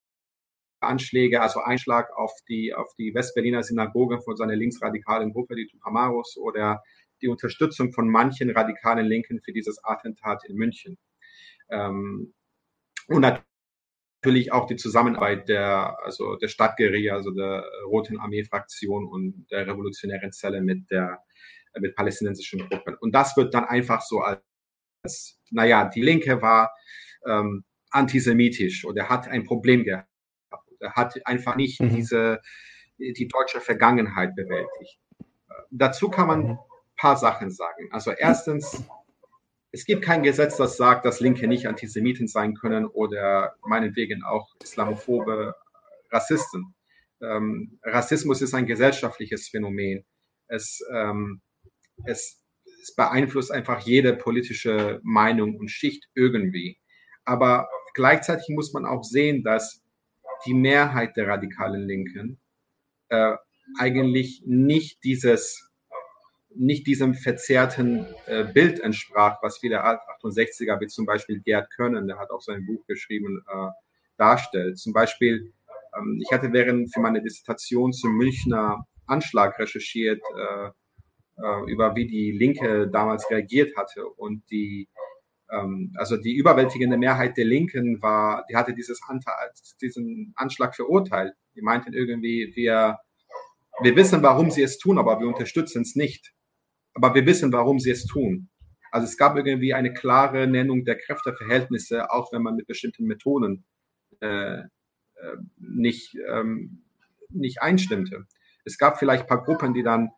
Anschläge, 0.81 1.41
also 1.41 1.61
Einschlag 1.61 2.11
auf 2.17 2.33
die, 2.49 2.75
auf 2.75 2.95
die 2.99 3.15
Westberliner 3.15 3.63
Synagoge 3.63 4.21
von 4.21 4.37
seiner 4.37 4.57
linksradikalen 4.57 5.33
Gruppe, 5.33 5.57
die 5.57 5.67
Tupamaros, 5.67 6.37
oder 6.37 6.83
die 7.23 7.29
Unterstützung 7.29 7.93
von 7.93 8.09
manchen 8.09 8.51
radikalen 8.51 9.07
Linken 9.07 9.41
für 9.41 9.53
dieses 9.53 9.83
Attentat 9.83 10.45
in 10.47 10.57
München. 10.57 10.99
Ähm, 11.71 12.35
und 13.09 13.21
natürlich 13.21 14.53
auch 14.53 14.67
die 14.67 14.77
Zusammenarbeit 14.77 15.49
der, 15.49 15.99
also 16.03 16.37
der 16.37 16.49
Stadtguerilla, 16.49 17.15
also 17.15 17.31
der 17.31 17.65
Roten 17.87 18.19
Armee-Fraktion 18.19 19.07
und 19.07 19.47
der 19.51 19.67
revolutionären 19.67 20.33
Zelle 20.33 20.63
mit 20.63 20.91
der, 20.91 21.23
mit 21.79 21.95
palästinensischen 21.95 22.69
Gruppen. 22.69 22.97
Und 23.01 23.15
das 23.15 23.37
wird 23.37 23.55
dann 23.55 23.65
einfach 23.65 24.03
so 24.03 24.21
als, 24.21 25.39
naja, 25.51 25.91
die 25.95 26.03
Linke 26.03 26.41
war 26.41 26.73
ähm, 27.27 27.65
antisemitisch 27.91 28.85
oder 28.85 29.09
hat 29.09 29.29
ein 29.29 29.45
Problem 29.45 29.85
gehabt. 29.85 30.09
Er 30.81 30.95
hat 30.95 31.27
einfach 31.27 31.57
nicht 31.57 31.81
mhm. 31.81 31.95
diese, 31.95 32.41
die 32.99 33.29
deutsche 33.29 33.61
Vergangenheit 33.61 34.35
bewältigt. 34.35 34.99
Äh, 35.21 35.55
dazu 35.71 36.09
kann 36.09 36.27
man 36.27 36.41
ein 36.41 36.51
mhm. 36.53 36.59
paar 36.97 37.17
Sachen 37.17 37.51
sagen. 37.51 37.89
Also 37.93 38.11
erstens, 38.11 38.85
es 39.75 39.85
gibt 39.85 40.03
kein 40.03 40.23
Gesetz, 40.23 40.57
das 40.57 40.77
sagt, 40.77 41.05
dass 41.05 41.21
Linke 41.21 41.49
nicht 41.49 41.67
Antisemiten 41.67 42.29
sein 42.29 42.55
können 42.55 42.87
oder 42.87 43.57
meinetwegen 43.67 44.23
auch 44.23 44.49
islamophobe 44.63 45.55
Rassisten. 46.11 46.75
Ähm, 47.21 47.79
Rassismus 47.83 48.41
ist 48.41 48.55
ein 48.55 48.67
gesellschaftliches 48.67 49.49
Phänomen. 49.49 50.05
Es, 50.47 50.81
ähm, 50.93 51.41
es 52.05 52.45
es 52.85 52.95
beeinflusst 52.95 53.51
einfach 53.51 53.81
jede 53.81 54.15
politische 54.15 55.01
Meinung 55.03 55.57
und 55.57 55.71
Schicht 55.71 56.05
irgendwie. 56.15 56.79
Aber 57.25 57.67
gleichzeitig 57.95 58.47
muss 58.51 58.75
man 58.75 58.85
auch 58.85 59.03
sehen, 59.03 59.43
dass 59.43 59.83
die 60.45 60.53
Mehrheit 60.53 61.17
der 61.17 61.29
radikalen 61.29 61.87
Linken 61.87 62.39
äh, 63.09 63.37
eigentlich 63.79 64.43
nicht 64.45 65.03
dieses 65.03 65.71
nicht 66.57 66.87
diesem 66.87 67.15
verzerrten 67.15 68.07
äh, 68.27 68.45
Bild 68.45 68.81
entsprach, 68.81 69.39
was 69.43 69.59
viele 69.59 69.85
68er, 69.85 70.81
wie 70.81 70.87
zum 70.87 71.07
Beispiel 71.07 71.41
Gerd 71.41 71.71
Können, 71.71 72.07
der 72.07 72.19
hat 72.19 72.31
auch 72.31 72.41
sein 72.41 72.67
Buch 72.67 72.87
geschrieben, 72.87 73.43
äh, 73.49 73.69
darstellt. 74.17 74.79
Zum 74.79 74.93
Beispiel, 74.93 75.53
ähm, 75.97 76.21
ich 76.23 76.33
hatte 76.33 76.53
während 76.53 76.93
für 76.93 77.01
meine 77.01 77.23
Dissertation 77.23 77.93
zum 77.93 78.17
Münchner 78.17 78.87
Anschlag 79.07 79.59
recherchiert, 79.59 80.23
äh, 80.37 80.71
äh, 81.37 81.71
über 81.71 81.97
wie 81.97 82.07
die 82.07 82.33
Linke 82.33 82.89
damals 82.89 83.29
reagiert 83.31 83.77
hatte 83.77 84.07
und 84.07 84.43
die 84.51 84.89
ähm, 85.51 85.93
also 85.97 86.17
die 86.17 86.35
überwältigende 86.35 86.97
Mehrheit 86.97 87.37
der 87.37 87.45
Linken 87.45 88.01
war, 88.03 88.45
die 88.49 88.57
hatte 88.57 88.75
dieses 88.75 89.01
diesen 89.81 90.33
Anschlag 90.37 90.75
verurteilt. 90.75 91.35
Die 91.55 91.63
meinten 91.63 91.93
irgendwie, 91.93 92.53
wir, 92.55 92.99
wir 93.81 93.97
wissen, 93.97 94.23
warum 94.23 94.51
sie 94.51 94.63
es 94.63 94.79
tun, 94.79 94.99
aber 94.99 95.21
wir 95.21 95.29
unterstützen 95.29 95.83
es 95.83 95.97
nicht. 95.97 96.33
Aber 96.95 97.15
wir 97.15 97.27
wissen, 97.27 97.53
warum 97.53 97.79
sie 97.79 97.91
es 97.91 98.07
tun. 98.07 98.49
Also 98.91 99.07
es 99.07 99.17
gab 99.17 99.37
irgendwie 99.37 99.75
eine 99.75 99.93
klare 99.93 100.47
Nennung 100.47 100.85
der 100.85 100.97
Kräfteverhältnisse, 100.97 102.11
auch 102.11 102.33
wenn 102.33 102.43
man 102.43 102.55
mit 102.55 102.67
bestimmten 102.67 103.07
Methoden 103.07 103.65
äh, 104.21 104.59
äh, 104.59 105.37
nicht, 105.59 106.17
ähm, 106.29 106.85
nicht 107.31 107.61
einstimmte. 107.63 108.27
Es 108.65 108.79
gab 108.79 108.99
vielleicht 108.99 109.25
ein 109.25 109.29
paar 109.29 109.45
Gruppen, 109.45 109.75
die 109.75 109.83
dann 109.83 110.11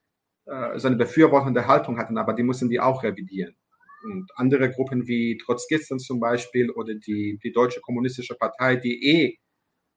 äh, 0.46 0.78
so 0.78 0.88
eine 0.88 0.96
befürwortende 0.96 1.66
Haltung 1.66 1.98
hatten, 1.98 2.18
aber 2.18 2.34
die 2.34 2.42
mussten 2.42 2.68
die 2.68 2.80
auch 2.80 3.02
revidieren. 3.02 3.56
Und 4.04 4.30
andere 4.36 4.70
Gruppen 4.70 5.06
wie 5.08 5.38
Trotzkisten 5.38 5.98
zum 5.98 6.20
Beispiel 6.20 6.70
oder 6.70 6.94
die, 6.94 7.38
die 7.42 7.52
Deutsche 7.52 7.80
Kommunistische 7.80 8.36
Partei, 8.36 8.76
die 8.76 9.04
eh 9.04 9.38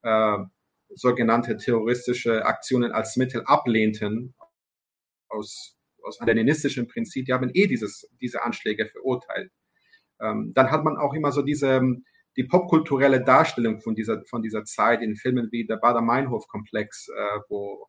äh, 0.01 0.37
sogenannte 0.95 1.57
terroristische 1.57 2.45
Aktionen 2.45 2.91
als 2.91 3.15
Mittel 3.15 3.43
ablehnten, 3.45 4.33
aus, 5.27 5.77
aus 6.09 6.19
leninistischen 6.25 6.87
Prinzip, 6.87 7.25
die 7.25 7.33
haben 7.33 7.51
eh 7.53 7.67
dieses, 7.67 8.09
diese 8.19 8.43
Anschläge 8.43 8.87
verurteilt. 8.87 9.51
Ähm, 10.21 10.51
dann 10.53 10.71
hat 10.71 10.83
man 10.83 10.97
auch 10.97 11.13
immer 11.13 11.31
so 11.31 11.41
diese, 11.41 11.81
die 12.35 12.43
popkulturelle 12.43 13.23
Darstellung 13.23 13.79
von 13.79 13.95
dieser, 13.95 14.23
von 14.25 14.41
dieser 14.41 14.63
Zeit 14.65 15.01
in 15.01 15.15
Filmen 15.15 15.49
wie 15.51 15.65
der 15.65 15.77
Bader-Meinhof-Komplex, 15.77 17.09
äh, 17.09 17.39
wo 17.47 17.87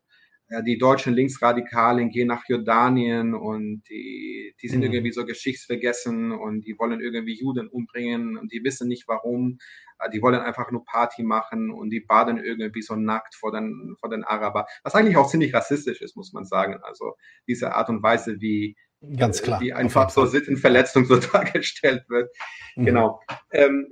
ja, 0.51 0.61
die 0.61 0.77
deutschen 0.77 1.13
Linksradikalen 1.13 2.09
gehen 2.09 2.27
nach 2.27 2.43
Jordanien 2.45 3.33
und 3.33 3.83
die, 3.89 4.53
die 4.61 4.67
sind 4.67 4.79
mhm. 4.79 4.91
irgendwie 4.91 5.13
so 5.13 5.25
geschichtsvergessen 5.25 6.33
und 6.33 6.65
die 6.67 6.77
wollen 6.77 6.99
irgendwie 6.99 7.39
Juden 7.39 7.69
umbringen 7.69 8.37
und 8.37 8.51
die 8.51 8.61
wissen 8.61 8.89
nicht 8.89 9.07
warum. 9.07 9.59
Äh, 9.99 10.09
die 10.09 10.21
wollen 10.21 10.35
einfach 10.35 10.69
nur 10.69 10.83
Party 10.83 11.23
machen 11.23 11.71
und 11.71 11.89
die 11.89 12.01
baden 12.01 12.37
irgendwie 12.37 12.81
so 12.81 12.97
nackt 12.97 13.33
vor 13.33 13.53
den, 13.53 13.95
vor 14.01 14.09
den 14.09 14.25
Araber. 14.25 14.65
Was 14.83 14.93
eigentlich 14.93 15.15
auch 15.15 15.29
ziemlich 15.29 15.53
rassistisch 15.53 16.01
ist, 16.01 16.17
muss 16.17 16.33
man 16.33 16.43
sagen. 16.43 16.79
Also 16.83 17.13
diese 17.47 17.73
Art 17.73 17.87
und 17.87 18.03
Weise, 18.03 18.41
wie, 18.41 18.75
Ganz 19.17 19.41
klar. 19.41 19.61
wie 19.61 19.71
einfach 19.71 20.09
so 20.09 20.25
Sittenverletzung 20.25 21.05
so 21.05 21.15
dargestellt 21.33 22.03
wird. 22.09 22.29
Mhm. 22.75 22.85
Genau. 22.87 23.21
Ähm, 23.53 23.87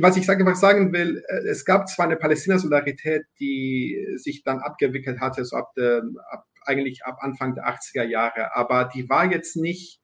was 0.00 0.16
ich 0.16 0.28
einfach 0.28 0.56
sagen 0.56 0.92
will, 0.92 1.22
äh, 1.28 1.48
es 1.48 1.64
gab 1.64 1.88
zwar 1.88 2.06
eine 2.06 2.16
Palästina-Solidarität, 2.16 3.24
die 3.40 4.06
sich 4.16 4.42
dann 4.42 4.60
abgewickelt 4.60 5.20
hatte, 5.20 5.44
so 5.44 5.56
ab, 5.56 5.72
der, 5.76 6.02
ab 6.30 6.44
eigentlich 6.64 7.04
ab 7.04 7.18
Anfang 7.20 7.54
der 7.54 7.66
80er 7.66 8.04
Jahre, 8.04 8.54
aber 8.54 8.90
die 8.92 9.08
war 9.08 9.30
jetzt 9.30 9.56
nicht, 9.56 10.00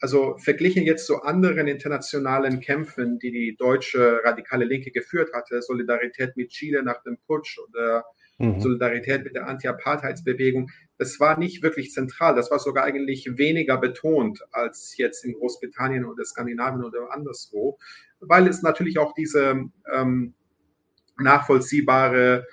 also 0.00 0.36
verglichen 0.38 0.84
jetzt 0.84 1.06
zu 1.06 1.22
anderen 1.22 1.68
internationalen 1.68 2.60
Kämpfen, 2.60 3.18
die 3.18 3.30
die 3.30 3.56
deutsche 3.56 4.20
radikale 4.24 4.64
Linke 4.64 4.90
geführt 4.90 5.32
hatte, 5.34 5.62
Solidarität 5.62 6.36
mit 6.36 6.50
Chile 6.50 6.82
nach 6.82 7.02
dem 7.02 7.18
Putsch 7.26 7.58
oder 7.58 8.04
mhm. 8.38 8.60
Solidarität 8.60 9.24
mit 9.24 9.34
der 9.34 9.46
Anti-Apartheidsbewegung, 9.46 10.70
das 10.98 11.18
war 11.20 11.38
nicht 11.38 11.62
wirklich 11.62 11.92
zentral. 11.92 12.34
Das 12.34 12.50
war 12.50 12.58
sogar 12.58 12.84
eigentlich 12.84 13.36
weniger 13.36 13.78
betont 13.78 14.40
als 14.52 14.96
jetzt 14.96 15.24
in 15.24 15.32
Großbritannien 15.34 16.04
oder 16.04 16.24
Skandinavien 16.24 16.84
oder 16.84 17.12
anderswo 17.12 17.78
weil 18.28 18.46
es 18.48 18.62
natürlich 18.62 18.98
auch 18.98 19.12
diese 19.14 19.64
ähm, 19.92 20.34
nachvollziehbare 21.18 22.46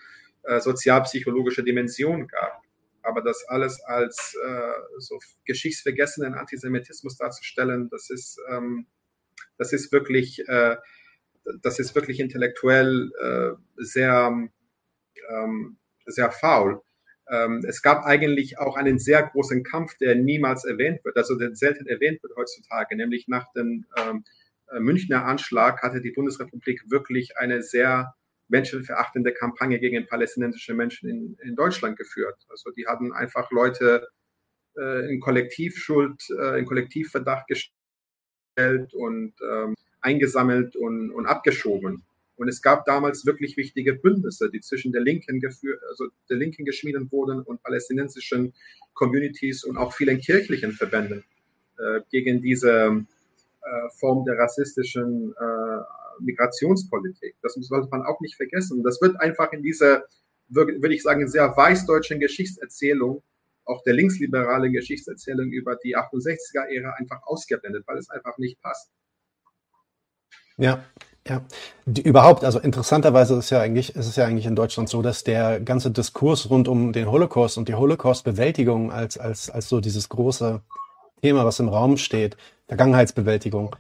äh, 0.44 0.60
sozialpsychologische 0.60 1.64
Dimension 1.64 2.28
gab. 2.28 2.62
Aber 3.04 3.22
das 3.22 3.44
alles 3.48 3.82
als 3.82 4.36
äh, 4.46 4.72
so 5.00 5.20
geschichtsvergessenen 5.46 6.36
Antisemitismus 6.36 7.18
darzustellen, 7.18 7.90
das 7.90 8.10
ist, 8.10 8.40
ähm, 8.50 8.86
das 9.58 9.74
ist 9.74 9.92
wirklich, 9.92 10.48
äh, 10.48 10.78
das 11.64 11.80
ist 11.80 11.96
wirklich 11.96 12.20
intellektuell 12.20 13.12
äh, 13.20 13.84
sehr, 13.84 14.32
ähm, 15.30 15.78
sehr 16.06 16.32
faul. 16.32 16.82
Ähm, 17.28 17.64
es 17.68 17.82
gab 17.82 18.06
eigentlich 18.06 18.60
auch 18.60 18.76
einen 18.76 19.00
sehr 19.00 19.24
großen 19.24 19.64
Kampf, 19.64 19.98
der 19.98 20.16
niemals 20.16 20.66
erwähnt 20.66 21.04
wird, 21.04 21.18
also 21.18 21.36
der 21.38 21.56
selten 21.56 21.88
erwähnt 21.88 22.22
wird 22.22 22.36
heutzutage, 22.36 22.96
nämlich 22.96 23.28
nach 23.28 23.52
den 23.54 23.86
ähm, 23.98 24.24
äh, 24.28 24.41
Münchner 24.80 25.26
Anschlag 25.26 25.82
hatte 25.82 26.02
die 26.02 26.12
Bundesrepublik 26.12 26.90
wirklich 26.90 27.38
eine 27.38 27.62
sehr 27.62 28.14
menschenverachtende 28.48 29.34
Kampagne 29.34 29.80
gegen 29.80 30.06
palästinensische 30.08 30.74
Menschen 30.74 31.10
in, 31.10 31.38
in 31.42 31.56
Deutschland 31.56 31.98
geführt. 31.98 32.36
Also 32.50 32.72
die 32.72 32.86
hatten 32.86 33.14
einfach 33.14 33.50
Leute 33.52 34.08
äh, 34.78 35.12
in 35.12 35.20
Kollektivschuld, 35.20 36.22
äh, 36.38 36.60
in 36.60 36.66
Kollektivverdacht 36.66 37.48
gestellt 37.48 38.94
und 38.94 39.34
ähm, 39.50 39.76
eingesammelt 40.02 40.76
und, 40.76 41.12
und 41.12 41.26
abgeschoben. 41.26 42.04
Und 42.36 42.48
es 42.48 42.62
gab 42.62 42.86
damals 42.86 43.26
wirklich 43.26 43.56
wichtige 43.56 43.94
Bündnisse, 43.94 44.50
die 44.50 44.62
zwischen 44.62 44.92
der 44.92 45.02
Linken 45.02 45.42
also 45.46 46.08
der 46.30 46.38
Linken 46.38 46.66
geschmiedet 46.66 47.12
wurden 47.12 47.42
und 47.42 47.62
palästinensischen 47.62 48.54
Communities 48.94 49.64
und 49.64 49.78
auch 49.78 49.94
vielen 49.94 50.20
kirchlichen 50.20 50.72
Verbänden 50.72 51.24
äh, 51.78 52.02
gegen 52.10 52.42
diese 52.42 52.72
äh, 52.72 53.02
Form 54.00 54.26
der 54.26 54.38
rassistischen 54.38 55.34
äh, 55.40 56.24
Migrationspolitik. 56.24 57.36
Das 57.42 57.54
sollte 57.54 57.90
man 57.90 58.04
auch 58.04 58.20
nicht 58.22 58.36
vergessen. 58.36 58.84
Das 58.84 59.02
wird 59.02 59.20
einfach 59.20 59.52
in 59.54 59.64
dieser, 59.64 60.04
würde 60.50 60.94
ich 60.94 61.04
sagen, 61.04 61.28
sehr 61.28 61.56
weißdeutschen 61.56 62.20
Geschichtserzählung, 62.20 63.24
auch 63.66 63.84
der 63.84 63.94
linksliberalen 63.94 64.74
Geschichtserzählung 64.74 65.52
über 65.52 65.78
die 65.84 65.96
68er-Ära 65.96 66.96
einfach 66.98 67.22
ausgeblendet, 67.24 67.84
weil 67.88 67.98
es 67.98 68.10
einfach 68.10 68.38
nicht 68.38 68.62
passt. 68.62 68.90
Ja, 70.58 70.84
ja, 71.28 71.44
die, 71.86 72.02
überhaupt, 72.02 72.44
also 72.44 72.60
interessanterweise 72.60 73.36
ist 73.36 73.52
ja 73.52 73.60
eigentlich, 73.60 73.96
ist 73.96 74.08
es 74.08 74.16
ja 74.16 74.26
eigentlich 74.26 74.48
in 74.48 74.56
Deutschland 74.56 74.90
so, 74.90 75.04
dass 75.04 75.24
der 75.24 75.60
ganze 75.60 75.92
Diskurs 75.92 76.50
rund 76.50 76.68
um 76.68 76.94
den 76.94 77.10
Holocaust 77.12 77.60
und 77.60 77.70
die 77.70 77.76
Holocaust-Bewältigung 77.76 78.92
als, 78.92 79.20
als, 79.20 79.50
als 79.50 79.70
so 79.70 79.82
dieses 79.82 80.10
große 80.10 80.62
Thema, 81.22 81.46
was 81.46 81.60
im 81.60 81.70
Raum 81.70 81.98
steht, 81.98 82.38
Vergangenheitsbewältigung, 82.68 83.76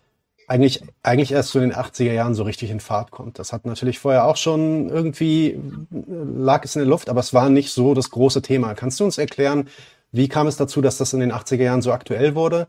eigentlich, 0.47 0.84
eigentlich 1.01 1.32
erst 1.32 1.51
zu 1.51 1.60
den 1.60 1.73
80er 1.73 2.12
Jahren 2.12 2.36
so 2.36 2.43
richtig 2.43 2.71
in 2.71 2.82
Fahrt 2.82 3.12
kommt. 3.12 3.39
Das 3.39 3.54
hat 3.54 3.65
natürlich 3.65 3.99
vorher 3.99 4.25
auch 4.25 4.36
schon 4.36 4.89
irgendwie, 4.89 5.58
lag 5.89 6.65
es 6.65 6.75
in 6.75 6.82
der 6.82 6.89
Luft, 6.89 7.10
aber 7.10 7.21
es 7.21 7.34
war 7.34 7.49
nicht 7.49 7.71
so 7.71 7.93
das 7.93 8.10
große 8.10 8.41
Thema. 8.41 8.73
Kannst 8.73 8.99
du 8.99 9.06
uns 9.06 9.17
erklären, 9.17 9.69
wie 10.12 10.27
kam 10.27 10.47
es 10.47 10.58
dazu, 10.58 10.82
dass 10.82 10.97
das 10.97 11.13
in 11.13 11.21
den 11.21 11.32
80er 11.32 11.63
Jahren 11.63 11.82
so 11.82 11.93
aktuell 11.93 12.36
wurde? 12.36 12.67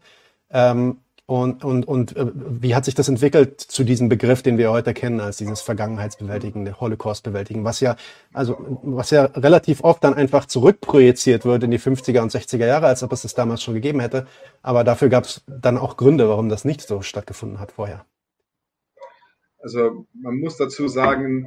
Ähm, 0.51 0.99
und, 1.27 1.65
und, 1.65 1.87
und 1.87 2.17
äh, 2.17 2.27
wie 2.35 2.75
hat 2.75 2.85
sich 2.85 2.95
das 2.95 3.09
entwickelt 3.09 3.61
zu 3.61 3.85
diesem 3.85 4.09
Begriff, 4.09 4.43
den 4.43 4.59
wir 4.59 4.73
heute 4.73 4.93
kennen 4.93 5.21
als 5.21 5.37
dieses 5.37 5.61
Vergangenheitsbewältigende, 5.61 6.81
Holocaust-Bewältigen, 6.81 7.65
was 7.65 7.81
ja, 7.81 7.97
also, 8.33 8.57
was 8.83 9.11
ja 9.11 9.27
relativ 9.27 9.85
oft 9.85 10.03
dann 10.03 10.15
einfach 10.15 10.47
zurückprojiziert 10.47 11.45
wird 11.45 11.63
in 11.63 11.71
die 11.71 11.79
50er 11.79 12.21
und 12.21 12.33
60er 12.33 12.67
Jahre, 12.67 12.87
als 12.87 13.03
ob 13.05 13.13
es 13.13 13.23
das 13.23 13.35
damals 13.35 13.63
schon 13.63 13.75
gegeben 13.75 14.01
hätte. 14.01 14.27
Aber 14.63 14.83
dafür 14.83 15.09
gab 15.09 15.25
es 15.25 15.45
dann 15.47 15.79
auch 15.79 15.97
Gründe, 15.97 16.29
warum 16.29 16.49
das 16.49 16.65
nicht 16.65 16.83
so 16.83 17.03
stattgefunden 17.03 17.61
hat 17.61 17.73
vorher. 17.73 18.05
Also, 19.59 20.07
man 20.13 20.39
muss 20.41 20.57
dazu 20.57 20.89
sagen, 20.89 21.47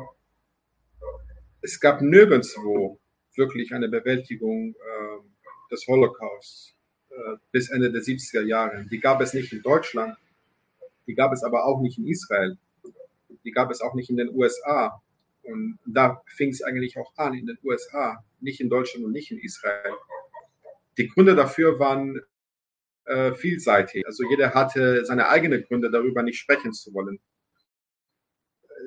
es 1.61 1.81
gab 1.81 2.01
nirgendwo 2.01 2.99
wirklich 3.35 3.73
eine 3.73 3.89
Bewältigung 3.89 4.73
äh, 4.73 5.71
des 5.71 5.85
Holocausts 5.87 6.74
bis 7.51 7.69
Ende 7.69 7.91
der 7.91 8.01
70er 8.01 8.41
Jahre. 8.41 8.85
Die 8.85 8.99
gab 8.99 9.21
es 9.21 9.33
nicht 9.33 9.53
in 9.53 9.61
Deutschland, 9.61 10.17
die 11.07 11.15
gab 11.15 11.31
es 11.33 11.43
aber 11.43 11.65
auch 11.65 11.81
nicht 11.81 11.97
in 11.97 12.07
Israel, 12.07 12.57
die 13.43 13.51
gab 13.51 13.71
es 13.71 13.81
auch 13.81 13.93
nicht 13.93 14.09
in 14.09 14.17
den 14.17 14.29
USA. 14.29 15.01
Und 15.43 15.77
da 15.85 16.21
fing 16.25 16.49
es 16.49 16.63
eigentlich 16.63 16.97
auch 16.97 17.13
an, 17.17 17.35
in 17.35 17.45
den 17.45 17.57
USA, 17.63 18.23
nicht 18.39 18.59
in 18.59 18.69
Deutschland 18.69 19.05
und 19.05 19.11
nicht 19.11 19.31
in 19.31 19.39
Israel. 19.39 19.93
Die 20.97 21.07
Gründe 21.07 21.35
dafür 21.35 21.77
waren 21.79 22.21
äh, 23.05 23.33
vielseitig. 23.35 24.05
Also 24.07 24.27
jeder 24.27 24.53
hatte 24.53 25.05
seine 25.05 25.29
eigenen 25.29 25.63
Gründe, 25.63 25.91
darüber 25.91 26.23
nicht 26.23 26.39
sprechen 26.39 26.73
zu 26.73 26.93
wollen. 26.93 27.19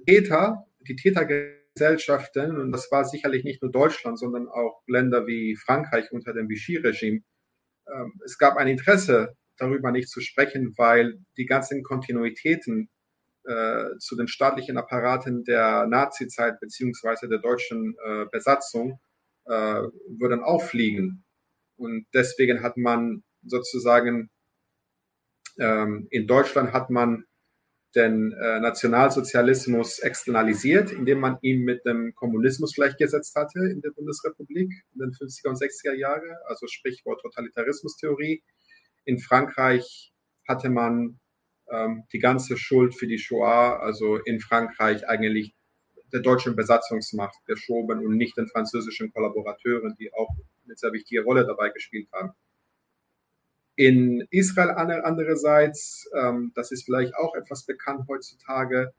Täter, 0.06 0.66
die 0.80 0.96
Tätergesellschaften, 0.96 2.56
und 2.56 2.72
das 2.72 2.90
war 2.90 3.04
sicherlich 3.04 3.44
nicht 3.44 3.62
nur 3.62 3.70
Deutschland, 3.70 4.18
sondern 4.18 4.48
auch 4.48 4.82
Länder 4.86 5.26
wie 5.26 5.54
Frankreich 5.54 6.10
unter 6.10 6.32
dem 6.32 6.48
Vichy-Regime, 6.48 7.22
es 8.24 8.38
gab 8.38 8.56
ein 8.56 8.68
Interesse 8.68 9.34
darüber 9.56 9.90
nicht 9.90 10.08
zu 10.08 10.20
sprechen, 10.20 10.74
weil 10.76 11.18
die 11.36 11.46
ganzen 11.46 11.82
Kontinuitäten 11.82 12.88
äh, 13.44 13.96
zu 13.98 14.16
den 14.16 14.28
staatlichen 14.28 14.76
Apparaten 14.76 15.44
der 15.44 15.86
Nazi-Zeit 15.86 16.60
beziehungsweise 16.60 17.28
der 17.28 17.38
deutschen 17.38 17.96
äh, 18.04 18.26
Besatzung 18.30 19.00
äh, 19.46 19.50
würden 19.50 20.42
auffliegen. 20.42 21.24
Und 21.76 22.06
deswegen 22.12 22.62
hat 22.62 22.76
man 22.76 23.22
sozusagen 23.42 24.30
ähm, 25.58 26.06
in 26.10 26.26
Deutschland 26.26 26.72
hat 26.72 26.90
man 26.90 27.24
den 27.94 28.32
äh, 28.32 28.60
Nationalsozialismus 28.60 29.98
externalisiert, 30.00 30.92
indem 30.92 31.20
man 31.20 31.38
ihn 31.40 31.64
mit 31.64 31.84
dem 31.86 32.14
Kommunismus 32.14 32.74
gleichgesetzt 32.74 33.34
hatte 33.34 33.60
in 33.60 33.80
der 33.80 33.90
Bundesrepublik 33.90 34.70
in 34.94 35.00
den 35.00 35.12
50er 35.12 35.48
und 35.48 35.56
60er 35.56 35.94
Jahren, 35.94 36.30
also 36.46 36.66
Sprichwort 36.66 37.20
Totalitarismustheorie. 37.22 38.42
In 39.04 39.18
Frankreich 39.18 40.12
hatte 40.46 40.68
man 40.68 41.18
ähm, 41.70 42.04
die 42.12 42.18
ganze 42.18 42.56
Schuld 42.56 42.94
für 42.94 43.06
die 43.06 43.18
Shoah, 43.18 43.80
also 43.80 44.16
in 44.16 44.40
Frankreich 44.40 45.08
eigentlich 45.08 45.54
der 46.12 46.20
deutschen 46.20 46.56
Besatzungsmacht 46.56 47.36
geschoben 47.46 48.04
und 48.04 48.16
nicht 48.16 48.36
den 48.36 48.48
französischen 48.48 49.12
Kollaborateuren, 49.12 49.94
die 49.98 50.12
auch 50.14 50.30
eine 50.64 50.76
sehr 50.76 50.92
wichtige 50.92 51.22
Rolle 51.22 51.46
dabei 51.46 51.70
gespielt 51.70 52.08
haben. 52.12 52.32
In 53.78 54.26
Israel 54.32 54.70
andererseits, 54.70 56.10
ähm, 56.12 56.50
das 56.56 56.72
ist 56.72 56.82
vielleicht 56.84 57.14
auch 57.14 57.36
etwas 57.36 57.64
bekannt 57.64 58.08
heutzutage, 58.08 58.92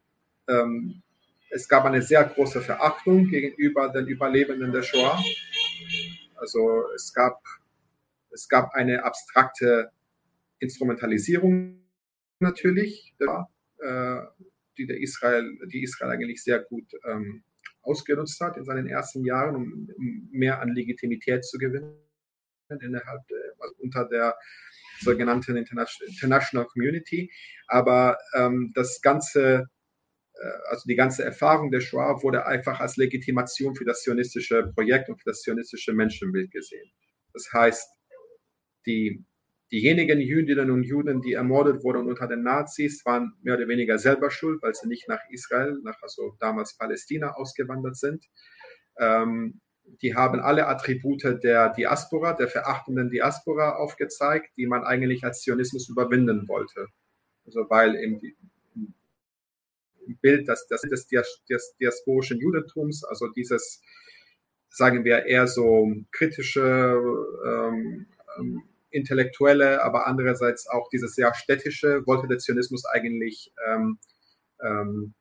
ähm, 0.47 1.03
es 1.49 1.67
gab 1.67 1.83
eine 1.83 2.01
sehr 2.01 2.23
große 2.23 2.61
Verachtung 2.61 3.27
gegenüber 3.27 3.89
den 3.89 4.07
Überlebenden 4.07 4.71
der 4.71 4.83
Shoah. 4.83 5.21
Also 6.37 6.85
es 6.95 7.13
gab, 7.13 7.41
es 8.31 8.47
gab 8.47 8.73
eine 8.73 9.03
abstrakte 9.03 9.91
Instrumentalisierung 10.59 11.81
natürlich, 12.39 13.13
äh, 13.19 14.21
die 14.77 14.87
der 14.87 15.01
Israel, 15.01 15.57
die 15.73 15.83
Israel 15.83 16.11
eigentlich 16.11 16.41
sehr 16.41 16.59
gut 16.59 16.89
ähm, 17.05 17.43
ausgenutzt 17.81 18.39
hat 18.39 18.55
in 18.55 18.63
seinen 18.63 18.87
ersten 18.87 19.25
Jahren, 19.25 19.57
um, 19.57 20.29
mehr 20.31 20.61
an 20.61 20.73
Legitimität 20.73 21.43
zu 21.43 21.57
gewinnen 21.57 21.97
innerhalb 22.69 23.23
also 23.59 23.75
unter 23.79 24.05
der 24.05 24.37
sogenannten 24.99 25.57
International 25.57 26.65
Community. 26.65 27.31
Aber 27.67 28.17
ähm, 28.35 28.71
das 28.75 29.01
ganze, 29.01 29.67
äh, 30.33 30.69
also 30.69 30.83
die 30.87 30.95
ganze 30.95 31.23
Erfahrung 31.23 31.71
der 31.71 31.81
Shoah 31.81 32.21
wurde 32.23 32.45
einfach 32.45 32.79
als 32.79 32.97
Legitimation 32.97 33.75
für 33.75 33.85
das 33.85 34.03
zionistische 34.03 34.71
Projekt 34.75 35.09
und 35.09 35.17
für 35.17 35.29
das 35.29 35.41
zionistische 35.41 35.93
Menschenbild 35.93 36.51
gesehen. 36.51 36.91
Das 37.33 37.51
heißt, 37.53 37.87
die, 38.85 39.23
diejenigen 39.71 40.19
Jüdinnen 40.19 40.71
und 40.71 40.83
Juden, 40.83 41.21
die 41.21 41.33
ermordet 41.33 41.83
wurden 41.83 42.07
unter 42.07 42.27
den 42.27 42.43
Nazis, 42.43 43.05
waren 43.05 43.33
mehr 43.41 43.55
oder 43.55 43.67
weniger 43.67 43.99
selber 43.99 44.31
schuld, 44.31 44.61
weil 44.61 44.73
sie 44.73 44.87
nicht 44.87 45.07
nach 45.07 45.21
Israel, 45.29 45.79
nach 45.83 46.01
also 46.01 46.35
damals 46.39 46.75
Palästina 46.75 47.33
ausgewandert 47.33 47.97
sind. 47.97 48.25
Ähm, 48.99 49.61
die 50.01 50.15
haben 50.15 50.39
alle 50.39 50.67
Attribute 50.67 51.23
der 51.43 51.73
Diaspora, 51.73 52.33
der 52.33 52.47
verachtenden 52.47 53.09
Diaspora 53.09 53.75
aufgezeigt, 53.75 54.51
die 54.57 54.67
man 54.67 54.83
eigentlich 54.83 55.23
als 55.23 55.41
Zionismus 55.41 55.89
überwinden 55.89 56.47
wollte. 56.47 56.87
Also 57.45 57.65
weil 57.69 57.95
im, 57.95 58.21
im 60.05 60.17
Bild 60.21 60.47
des, 60.47 60.67
des, 60.67 60.81
des, 60.81 61.07
des 61.07 61.75
diasporischen 61.79 62.39
Judentums, 62.39 63.03
also 63.03 63.27
dieses, 63.27 63.81
sagen 64.69 65.03
wir, 65.03 65.25
eher 65.25 65.47
so 65.47 65.91
kritische, 66.11 67.01
ähm, 67.45 68.07
ähm, 68.37 68.63
intellektuelle, 68.91 69.83
aber 69.83 70.07
andererseits 70.07 70.67
auch 70.67 70.89
dieses 70.89 71.13
sehr 71.15 71.33
städtische, 71.33 72.05
wollte 72.07 72.27
der 72.27 72.39
Zionismus 72.39 72.85
eigentlich 72.85 73.53
ähm, 73.67 73.99
ähm, 74.61 75.13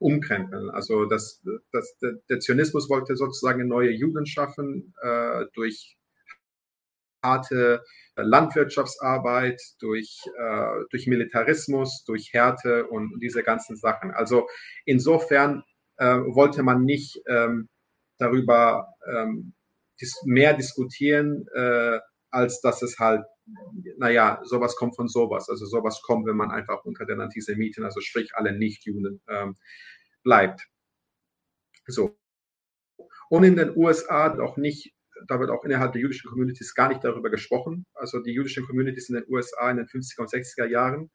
umkrempeln. 0.00 0.70
Also 0.70 1.04
das, 1.04 1.42
das, 1.72 1.96
der 2.28 2.40
Zionismus 2.40 2.88
wollte 2.88 3.16
sozusagen 3.16 3.68
neue 3.68 3.90
Juden 3.90 4.26
schaffen 4.26 4.94
äh, 5.02 5.44
durch 5.54 5.96
harte 7.22 7.82
Landwirtschaftsarbeit, 8.16 9.60
durch, 9.78 10.20
äh, 10.38 10.84
durch 10.90 11.06
Militarismus, 11.06 12.02
durch 12.06 12.32
Härte 12.32 12.86
und 12.86 13.20
diese 13.20 13.42
ganzen 13.42 13.76
Sachen. 13.76 14.10
Also 14.10 14.48
insofern 14.84 15.62
äh, 15.98 16.16
wollte 16.16 16.62
man 16.62 16.84
nicht 16.84 17.20
ähm, 17.28 17.68
darüber 18.18 18.88
ähm, 19.06 19.54
dis 20.00 20.14
mehr 20.24 20.54
diskutieren, 20.54 21.46
äh, 21.54 21.98
als 22.30 22.60
dass 22.60 22.82
es 22.82 22.98
halt, 22.98 23.24
naja, 23.96 24.40
sowas 24.44 24.76
kommt 24.76 24.96
von 24.96 25.08
sowas. 25.08 25.48
Also 25.48 25.66
sowas 25.66 26.02
kommt, 26.02 26.26
wenn 26.26 26.36
man 26.36 26.50
einfach 26.50 26.84
unter 26.84 27.06
den 27.06 27.20
Antisemiten, 27.20 27.84
also 27.84 28.00
sprich 28.00 28.34
alle 28.34 28.56
Nichtjuden, 28.56 29.20
ähm, 29.28 29.56
bleibt. 30.22 30.66
So. 31.86 32.16
Und 33.28 33.44
in 33.44 33.56
den 33.56 33.76
USA 33.76 34.38
auch 34.40 34.56
nicht, 34.56 34.94
da 35.26 35.38
wird 35.38 35.50
auch 35.50 35.64
innerhalb 35.64 35.92
der 35.92 36.02
jüdischen 36.02 36.28
Communities 36.28 36.74
gar 36.74 36.88
nicht 36.88 37.04
darüber 37.04 37.30
gesprochen. 37.30 37.86
Also 37.94 38.20
die 38.20 38.32
jüdischen 38.32 38.66
Communities 38.66 39.08
in 39.08 39.16
den 39.16 39.24
USA 39.28 39.70
in 39.70 39.78
den 39.78 39.86
50er 39.86 40.20
und 40.20 40.30
60er 40.30 40.66
Jahren, 40.66 41.10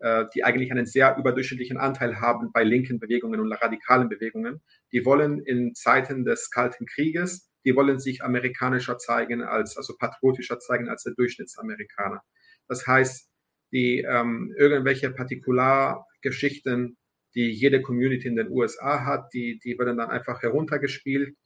äh, 0.00 0.24
die 0.34 0.44
eigentlich 0.44 0.70
einen 0.70 0.86
sehr 0.86 1.16
überdurchschnittlichen 1.16 1.78
Anteil 1.78 2.20
haben 2.20 2.50
bei 2.52 2.64
linken 2.64 2.98
Bewegungen 2.98 3.40
und 3.40 3.52
radikalen 3.52 4.08
Bewegungen, 4.08 4.60
die 4.92 5.04
wollen 5.04 5.40
in 5.40 5.74
Zeiten 5.74 6.24
des 6.24 6.50
Kalten 6.50 6.86
Krieges, 6.86 7.51
die 7.64 7.74
wollen 7.76 8.00
sich 8.00 8.22
amerikanischer 8.22 8.98
zeigen 8.98 9.42
als, 9.42 9.76
also 9.76 9.96
patriotischer 9.96 10.58
zeigen 10.58 10.88
als 10.88 11.04
der 11.04 11.14
Durchschnittsamerikaner. 11.14 12.22
Das 12.68 12.86
heißt, 12.86 13.28
die 13.72 14.00
ähm, 14.00 14.54
irgendwelche 14.56 15.10
Partikulargeschichten 15.10 16.96
die 17.34 17.50
jede 17.50 17.80
Community 17.80 18.28
in 18.28 18.36
den 18.36 18.50
USA 18.50 19.04
hat, 19.04 19.32
die, 19.32 19.58
die 19.58 19.78
werden 19.78 19.96
dann 19.96 20.10
einfach 20.10 20.42
heruntergespielt 20.42 21.36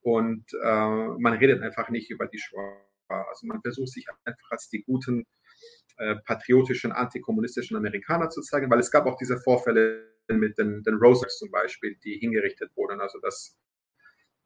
und 0.00 0.44
äh, 0.62 1.08
man 1.18 1.34
redet 1.34 1.62
einfach 1.62 1.90
nicht 1.90 2.10
über 2.10 2.26
die 2.26 2.38
Shoah. 2.38 2.84
Also 3.08 3.46
man 3.46 3.62
versucht 3.62 3.88
sich 3.88 4.06
einfach 4.24 4.50
als 4.50 4.68
die 4.68 4.82
guten 4.82 5.26
äh, 5.96 6.16
patriotischen, 6.26 6.92
antikommunistischen 6.92 7.76
Amerikaner 7.76 8.28
zu 8.30 8.42
zeigen, 8.42 8.70
weil 8.70 8.80
es 8.80 8.90
gab 8.90 9.06
auch 9.06 9.16
diese 9.16 9.38
Vorfälle 9.40 10.12
mit 10.28 10.58
den, 10.58 10.82
den 10.82 10.94
Rosers 10.96 11.38
zum 11.38 11.50
Beispiel, 11.50 11.96
die 12.04 12.18
hingerichtet 12.18 12.70
wurden. 12.76 13.00
Also 13.00 13.18
das, 13.20 13.56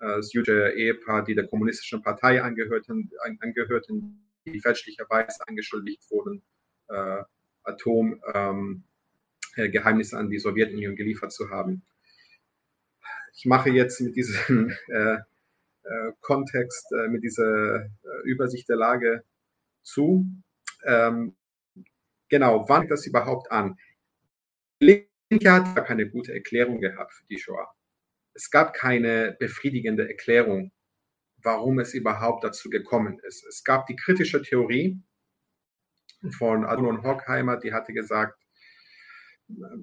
das 0.03 0.33
jüdische 0.33 0.73
Ehepaar, 0.73 1.25
die 1.25 1.35
der 1.35 1.47
kommunistischen 1.47 2.03
Partei 2.03 2.43
angehörten, 2.43 3.11
angehörten 3.41 4.23
die 4.45 4.61
fälschlicherweise 4.61 5.47
angeschuldigt 5.47 6.11
wurden, 6.11 6.43
äh, 6.89 7.23
Atom, 7.65 8.21
ähm, 8.35 8.85
äh, 9.57 9.79
an 9.79 10.31
die 10.31 10.39
Sowjetunion 10.39 10.97
geliefert 10.97 11.33
zu 11.33 11.51
haben. 11.51 11.83
Ich 13.35 13.47
mache 13.47 13.71
jetzt 13.71 14.01
mit 14.01 14.17
diesem 14.17 14.73
äh, 14.89 15.15
äh, 15.15 16.13
Kontext, 16.21 16.91
äh, 16.93 17.09
mit 17.09 17.23
dieser 17.23 17.85
äh, 17.85 17.89
Übersicht 18.25 18.69
der 18.69 18.77
Lage 18.77 19.25
zu. 19.83 20.27
Ähm, 20.85 21.35
genau, 22.29 22.69
wann 22.69 22.83
fängt 22.83 22.91
das 22.91 23.07
überhaupt 23.07 23.51
an? 23.51 23.79
Linke 24.81 25.53
hat 25.53 25.87
keine 25.87 26.09
gute 26.09 26.33
Erklärung 26.35 26.81
gehabt 26.81 27.13
für 27.15 27.27
die 27.27 27.39
Shoah. 27.39 27.73
Es 28.35 28.51
gab 28.51 28.75
keine 28.75 29.37
befriedigende 29.39 30.09
Erklärung, 30.09 30.73
warum 31.43 31.79
es 31.79 31.95
überhaupt 31.95 32.45
dazu 32.45 32.71
gekommen 32.71 33.19
ist. 33.27 33.45
Es 33.47 33.65
gab 33.65 33.87
die 33.87 33.97
kritische 33.97 34.43
Theorie 34.43 35.03
von 36.39 36.65
Adorno 36.65 37.03
Horkheimer, 37.03 37.57
die 37.59 37.73
hatte 37.73 37.93
gesagt, 37.93 38.39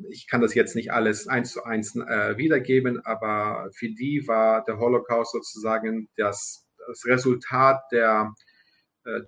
ich 0.09 0.27
kann 0.27 0.41
das 0.41 0.55
jetzt 0.55 0.75
nicht 0.75 0.91
alles 0.91 1.27
eins 1.27 1.51
zu 1.51 1.63
eins 1.63 1.95
äh, 1.95 2.37
wiedergeben, 2.37 3.05
aber 3.05 3.69
für 3.73 3.89
die 3.89 4.27
war 4.27 4.63
der 4.63 4.79
Holocaust 4.79 5.33
sozusagen 5.33 6.09
das, 6.15 6.65
das 6.87 7.05
Resultat 7.05 7.81
der 7.91 8.33
äh, 9.05 9.21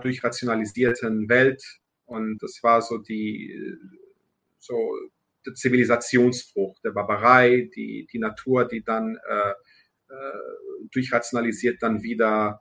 durchrationalisierten 0.00 1.28
Welt 1.28 1.62
und 2.04 2.38
das 2.40 2.60
war 2.62 2.80
so 2.80 2.98
die 2.98 3.76
so 4.58 4.96
Zivilisationsbruch, 5.54 6.78
der 6.80 6.90
Barbarei, 6.90 7.70
die, 7.74 8.06
die 8.12 8.18
Natur, 8.18 8.66
die 8.66 8.82
dann 8.82 9.16
äh, 9.28 9.50
äh, 9.50 10.38
durchrationalisiert 10.92 11.82
dann 11.82 12.02
wieder 12.02 12.60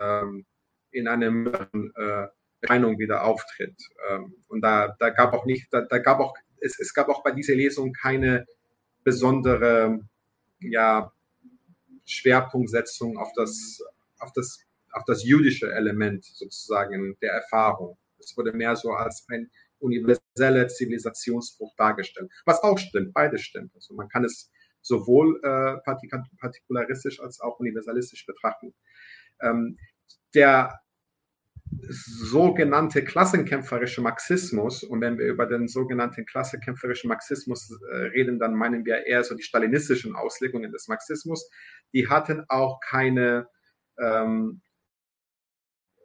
ähm, 0.00 0.46
in 0.90 1.08
einem 1.08 1.46
äh, 1.46 2.26
Meinung 2.68 2.98
wieder 2.98 3.24
auftritt. 3.24 3.76
Ähm, 4.10 4.34
und 4.48 4.60
da, 4.62 4.96
da 4.98 5.10
gab 5.10 5.32
auch 5.32 5.46
nicht, 5.46 5.68
da, 5.72 5.82
da 5.82 5.98
gab 5.98 6.20
auch, 6.20 6.34
es, 6.60 6.78
es 6.78 6.92
gab 6.92 7.08
auch 7.08 7.22
bei 7.22 7.30
dieser 7.30 7.54
Lesung 7.54 7.92
keine 7.92 8.46
besondere 9.04 10.00
ja, 10.60 11.12
Schwerpunktsetzung 12.04 13.16
auf 13.18 13.28
das, 13.36 13.82
auf 14.18 14.32
das, 14.32 14.60
auf 14.92 15.04
das 15.06 15.24
jüdische 15.24 15.72
Element 15.72 16.24
sozusagen 16.24 17.16
der 17.20 17.32
Erfahrung. 17.32 17.96
Es 18.18 18.36
wurde 18.36 18.52
mehr 18.52 18.74
so 18.76 18.92
als 18.92 19.24
ein 19.28 19.50
universeller 19.80 20.68
Zivilisationsbruch 20.68 21.74
dargestellt. 21.76 22.30
Was 22.44 22.62
auch 22.62 22.78
stimmt, 22.78 23.14
beides 23.14 23.42
stimmt. 23.42 23.74
Also 23.74 23.94
man 23.94 24.08
kann 24.08 24.24
es 24.24 24.50
sowohl 24.80 25.40
äh, 25.42 25.76
partikularistisch 26.40 27.20
als 27.20 27.40
auch 27.40 27.58
universalistisch 27.58 28.26
betrachten. 28.26 28.74
Ähm, 29.40 29.76
der 30.34 30.80
sogenannte 31.70 33.04
klassenkämpferische 33.04 34.00
Marxismus, 34.00 34.82
und 34.82 35.00
wenn 35.00 35.18
wir 35.18 35.26
über 35.26 35.46
den 35.46 35.68
sogenannten 35.68 36.24
klassenkämpferischen 36.24 37.08
Marxismus 37.08 37.70
äh, 37.90 37.94
reden, 37.94 38.38
dann 38.38 38.54
meinen 38.54 38.84
wir 38.84 39.06
eher 39.06 39.22
so 39.22 39.34
die 39.34 39.42
stalinistischen 39.42 40.16
Auslegungen 40.16 40.72
des 40.72 40.88
Marxismus, 40.88 41.48
die 41.92 42.08
hatten 42.08 42.44
auch 42.48 42.80
keine 42.80 43.48
ähm, 43.98 44.62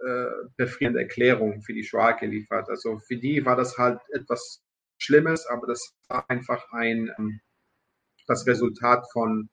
äh, 0.06 0.47
befriedigende 0.58 1.01
Erklärung 1.01 1.62
für 1.62 1.74
die 1.74 1.84
Shoah 1.84 2.14
geliefert. 2.14 2.70
Also 2.70 2.99
für 2.99 3.18
die 3.18 3.45
war 3.45 3.56
das 3.56 3.78
halt 3.78 3.99
etwas 4.12 4.62
Schlimmes, 4.97 5.45
aber 5.47 5.68
das 5.68 5.95
war 6.08 6.30
einfach 6.30 6.72
ein 6.72 7.12
ähm, 7.18 7.39
das 8.28 8.47
Resultat 8.47 9.06
von 9.12 9.49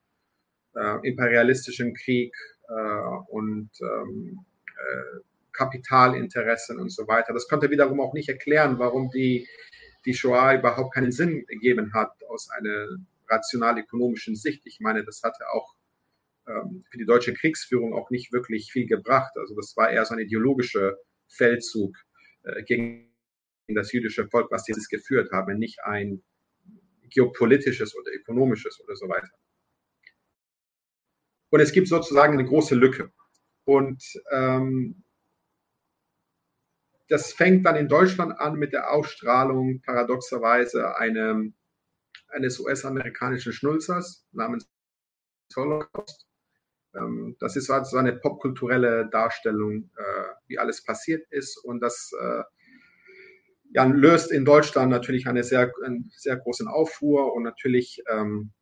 äh, 0.76 1.08
imperialistischem 1.08 1.94
Krieg 1.94 2.34
äh, 2.68 2.72
und 3.28 3.70
ähm, 3.80 4.44
äh, 4.66 5.20
Kapitalinteressen 5.52 6.78
und 6.78 6.90
so 6.90 7.06
weiter. 7.08 7.32
Das 7.32 7.48
konnte 7.48 7.70
wiederum 7.70 8.00
auch 8.00 8.14
nicht 8.14 8.28
erklären, 8.28 8.78
warum 8.78 9.10
die, 9.10 9.48
die 10.04 10.14
Shoah 10.14 10.54
überhaupt 10.54 10.94
keinen 10.94 11.12
Sinn 11.12 11.44
gegeben 11.46 11.92
hat 11.92 12.12
aus 12.28 12.48
einer 12.50 12.86
rational-ökonomischen 13.28 14.36
Sicht. 14.36 14.62
Ich 14.64 14.80
meine, 14.80 15.04
das 15.04 15.22
hatte 15.22 15.44
auch 15.52 15.74
für 16.44 16.98
die 16.98 17.04
deutsche 17.04 17.34
Kriegsführung 17.34 17.94
auch 17.94 18.10
nicht 18.10 18.32
wirklich 18.32 18.72
viel 18.72 18.86
gebracht. 18.86 19.32
Also 19.36 19.54
das 19.54 19.76
war 19.76 19.90
eher 19.90 20.04
so 20.04 20.14
ein 20.14 20.20
ideologischer 20.20 20.96
Feldzug 21.28 21.96
äh, 22.42 22.62
gegen 22.64 23.10
das 23.68 23.92
jüdische 23.92 24.28
Volk, 24.28 24.50
was 24.50 24.64
dieses 24.64 24.88
geführt 24.88 25.30
habe, 25.32 25.54
nicht 25.54 25.78
ein 25.84 26.22
geopolitisches 27.10 27.96
oder 27.96 28.12
ökonomisches 28.12 28.80
oder 28.80 28.96
so 28.96 29.08
weiter. 29.08 29.30
Und 31.50 31.60
es 31.60 31.72
gibt 31.72 31.88
sozusagen 31.88 32.34
eine 32.34 32.44
große 32.44 32.74
Lücke. 32.74 33.12
Und 33.64 34.02
ähm, 34.30 35.04
das 37.08 37.32
fängt 37.32 37.66
dann 37.66 37.76
in 37.76 37.88
Deutschland 37.88 38.38
an 38.38 38.54
mit 38.54 38.72
der 38.72 38.92
Ausstrahlung 38.92 39.82
paradoxerweise 39.82 40.96
eine, 40.96 41.52
eines 42.28 42.60
US-amerikanischen 42.60 43.52
Schnulzers 43.52 44.24
namens 44.30 44.68
Holocaust. 45.56 46.29
Ähm, 46.94 47.36
das 47.40 47.56
ist 47.56 47.70
also 47.70 47.96
eine 47.96 48.14
popkulturelle 48.14 49.08
Darstellung, 49.10 49.90
äh, 49.96 50.24
wie 50.46 50.58
alles 50.58 50.84
passiert 50.84 51.26
ist. 51.30 51.56
Und 51.58 51.80
das 51.80 52.12
äh, 52.20 52.42
ja, 53.72 53.84
löst 53.84 54.32
in 54.32 54.44
Deutschland 54.44 54.90
natürlich 54.90 55.26
eine 55.26 55.44
sehr, 55.44 55.72
einen 55.84 56.10
sehr 56.14 56.36
großen 56.36 56.68
Aufruhr 56.68 57.34
und 57.34 57.44
natürlich 57.44 58.02
ähm, 58.10 58.52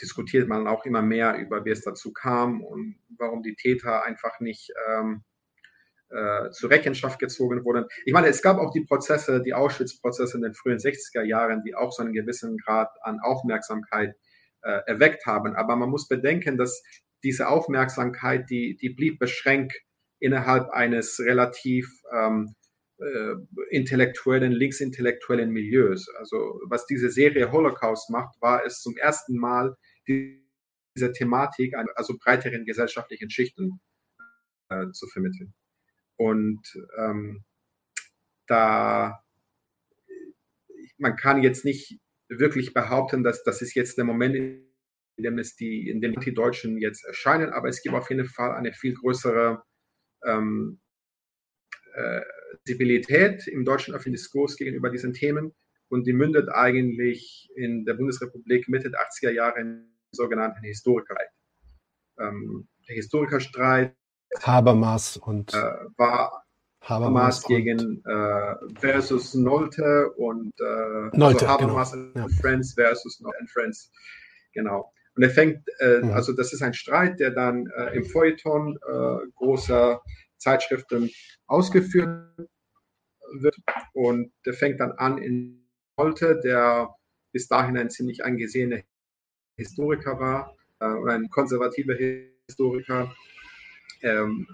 diskutiert 0.00 0.48
man 0.48 0.66
auch 0.66 0.84
immer 0.84 1.02
mehr 1.02 1.36
über, 1.38 1.64
wie 1.64 1.70
es 1.70 1.82
dazu 1.82 2.12
kam 2.12 2.62
und 2.62 2.96
warum 3.18 3.42
die 3.42 3.54
Täter 3.54 4.02
einfach 4.04 4.40
nicht 4.40 4.72
ähm, 4.88 5.22
äh, 6.08 6.50
zur 6.50 6.70
Rechenschaft 6.70 7.18
gezogen 7.18 7.64
wurden. 7.64 7.86
Ich 8.04 8.12
meine, 8.12 8.28
es 8.28 8.42
gab 8.42 8.58
auch 8.58 8.72
die 8.72 8.84
Prozesse, 8.84 9.42
die 9.42 9.54
Auschwitz-Prozesse 9.54 10.36
in 10.36 10.42
den 10.42 10.54
frühen 10.54 10.78
60er 10.78 11.22
Jahren, 11.22 11.62
die 11.64 11.74
auch 11.74 11.92
so 11.92 12.02
einen 12.02 12.12
gewissen 12.12 12.58
Grad 12.58 12.90
an 13.02 13.20
Aufmerksamkeit 13.20 14.16
äh, 14.62 14.80
erweckt 14.86 15.24
haben. 15.26 15.54
Aber 15.56 15.76
man 15.76 15.90
muss 15.90 16.08
bedenken, 16.08 16.58
dass 16.58 16.82
diese 17.22 17.48
Aufmerksamkeit, 17.48 18.48
die, 18.50 18.76
die 18.76 18.90
blieb 18.90 19.18
beschränkt 19.18 19.74
innerhalb 20.18 20.70
eines 20.70 21.20
relativ 21.20 21.88
ähm, 22.12 22.54
äh, 22.98 23.34
intellektuellen, 23.70 24.52
linksintellektuellen 24.52 25.50
Milieus. 25.50 26.08
Also 26.18 26.60
was 26.68 26.86
diese 26.86 27.10
Serie 27.10 27.50
Holocaust 27.50 28.10
macht, 28.10 28.40
war 28.40 28.64
es 28.64 28.80
zum 28.80 28.96
ersten 28.96 29.36
Mal 29.36 29.76
diese 30.06 31.12
Thematik, 31.12 31.74
also 31.96 32.16
breiteren 32.22 32.64
gesellschaftlichen 32.64 33.30
Schichten 33.30 33.80
äh, 34.68 34.90
zu 34.92 35.06
vermitteln. 35.08 35.54
Und 36.16 36.62
ähm, 36.98 37.44
da 38.46 39.22
man 40.98 41.16
kann 41.16 41.42
jetzt 41.42 41.64
nicht 41.64 41.98
wirklich 42.28 42.72
behaupten, 42.72 43.22
dass 43.22 43.42
das 43.42 43.60
ist 43.60 43.74
jetzt 43.74 43.98
der 43.98 44.04
Moment, 44.04 44.64
in 45.16 45.24
dem 45.24 45.38
es 45.38 45.56
die, 45.56 45.88
in 45.88 46.00
dem 46.00 46.18
die 46.20 46.34
Deutschen 46.34 46.78
jetzt 46.78 47.04
erscheinen, 47.04 47.50
aber 47.50 47.68
es 47.68 47.82
gibt 47.82 47.94
auf 47.94 48.08
jeden 48.10 48.26
Fall 48.26 48.52
eine 48.52 48.72
viel 48.72 48.94
größere 48.94 49.62
ähm, 50.24 50.80
äh, 51.94 52.20
Sensibilität 52.64 53.46
im 53.48 53.64
deutschen 53.64 53.94
öffentlichen 53.94 54.22
Diskurs 54.22 54.56
gegenüber 54.56 54.90
diesen 54.90 55.12
Themen 55.12 55.54
und 55.88 56.06
die 56.06 56.12
mündet 56.12 56.48
eigentlich 56.50 57.50
in 57.56 57.84
der 57.84 57.94
Bundesrepublik 57.94 58.68
Mitte 58.68 58.90
der 58.90 59.00
80er 59.00 59.30
Jahre 59.30 59.60
in 59.60 59.92
sogenannten 60.12 60.62
Historikerstreit. 60.62 61.28
Ähm, 62.18 62.68
der 62.88 62.96
Historikerstreit 62.96 63.96
Habermas 64.40 65.18
und 65.18 65.52
äh, 65.52 65.56
war 65.96 66.44
Habermas, 66.82 67.42
Habermas 67.42 67.44
gegen 67.44 68.02
äh, 68.04 68.54
versus 68.80 69.34
Nolte 69.34 70.10
und 70.16 70.52
äh, 70.60 70.64
also 70.64 71.16
Nolte, 71.16 71.48
also 71.48 71.48
Habermas 71.48 71.92
genau. 71.92 72.24
and 72.24 72.32
ja. 72.32 72.40
Friends 72.40 72.74
versus 72.74 73.20
Nolte 73.20 73.38
and 73.38 73.50
Friends. 73.50 73.90
Genau. 74.54 74.92
Und 75.14 75.22
er 75.22 75.30
fängt, 75.30 75.68
äh, 75.78 76.00
also 76.12 76.32
das 76.32 76.52
ist 76.52 76.62
ein 76.62 76.74
Streit, 76.74 77.20
der 77.20 77.30
dann 77.30 77.66
äh, 77.76 77.96
im 77.96 78.04
Feuilleton 78.04 78.76
äh, 78.76 79.26
großer 79.34 80.00
Zeitschriften 80.38 81.10
ausgeführt 81.46 82.48
wird. 83.34 83.56
Und 83.92 84.32
der 84.46 84.54
fängt 84.54 84.80
dann 84.80 84.92
an 84.92 85.18
in 85.18 85.66
Holte, 85.98 86.40
der 86.42 86.94
bis 87.32 87.48
dahin 87.48 87.76
ein 87.76 87.90
ziemlich 87.90 88.24
angesehener 88.24 88.80
Historiker 89.56 90.18
war 90.18 90.56
äh, 90.80 90.86
oder 90.86 91.12
ein 91.12 91.28
konservativer 91.28 91.94
Historiker. 91.94 93.14
Ähm, 94.02 94.46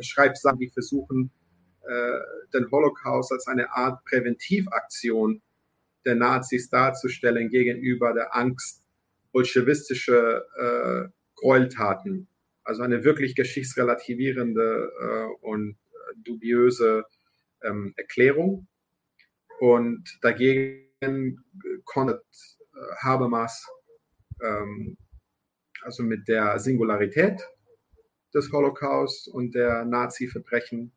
schreibt 0.00 0.38
Sachen, 0.38 0.58
die 0.58 0.68
versuchen, 0.68 1.30
äh, 1.82 2.18
den 2.52 2.70
Holocaust 2.70 3.32
als 3.32 3.46
eine 3.46 3.72
Art 3.72 4.04
Präventivaktion 4.04 5.40
der 6.04 6.16
Nazis 6.16 6.68
darzustellen 6.68 7.48
gegenüber 7.48 8.12
der 8.12 8.34
Angst 8.34 8.85
bolschewistische 9.36 10.46
äh, 10.56 11.08
Gräueltaten 11.34 12.26
also 12.66 12.82
eine 12.82 13.04
wirklich 13.04 13.34
geschichtsrelativierende 13.34 14.90
äh, 14.98 15.46
und 15.46 15.76
dubiöse 16.16 17.04
ähm, 17.62 17.92
Erklärung. 17.96 18.66
Und 19.60 20.18
dagegen 20.22 21.44
konnte 21.84 22.22
äh, 22.40 22.78
Habermas 23.02 23.64
ähm, 24.42 24.96
also 25.82 26.02
mit 26.02 26.26
der 26.26 26.58
Singularität 26.58 27.40
des 28.34 28.50
Holocaust 28.50 29.28
und 29.28 29.54
der 29.54 29.84
Nazi-Verbrechen. 29.84 30.92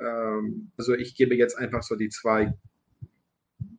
Ähm, 0.00 0.72
also 0.76 0.94
ich 0.94 1.14
gebe 1.14 1.36
jetzt 1.36 1.56
einfach 1.56 1.84
so 1.84 1.94
die 1.94 2.08
zwei 2.08 2.52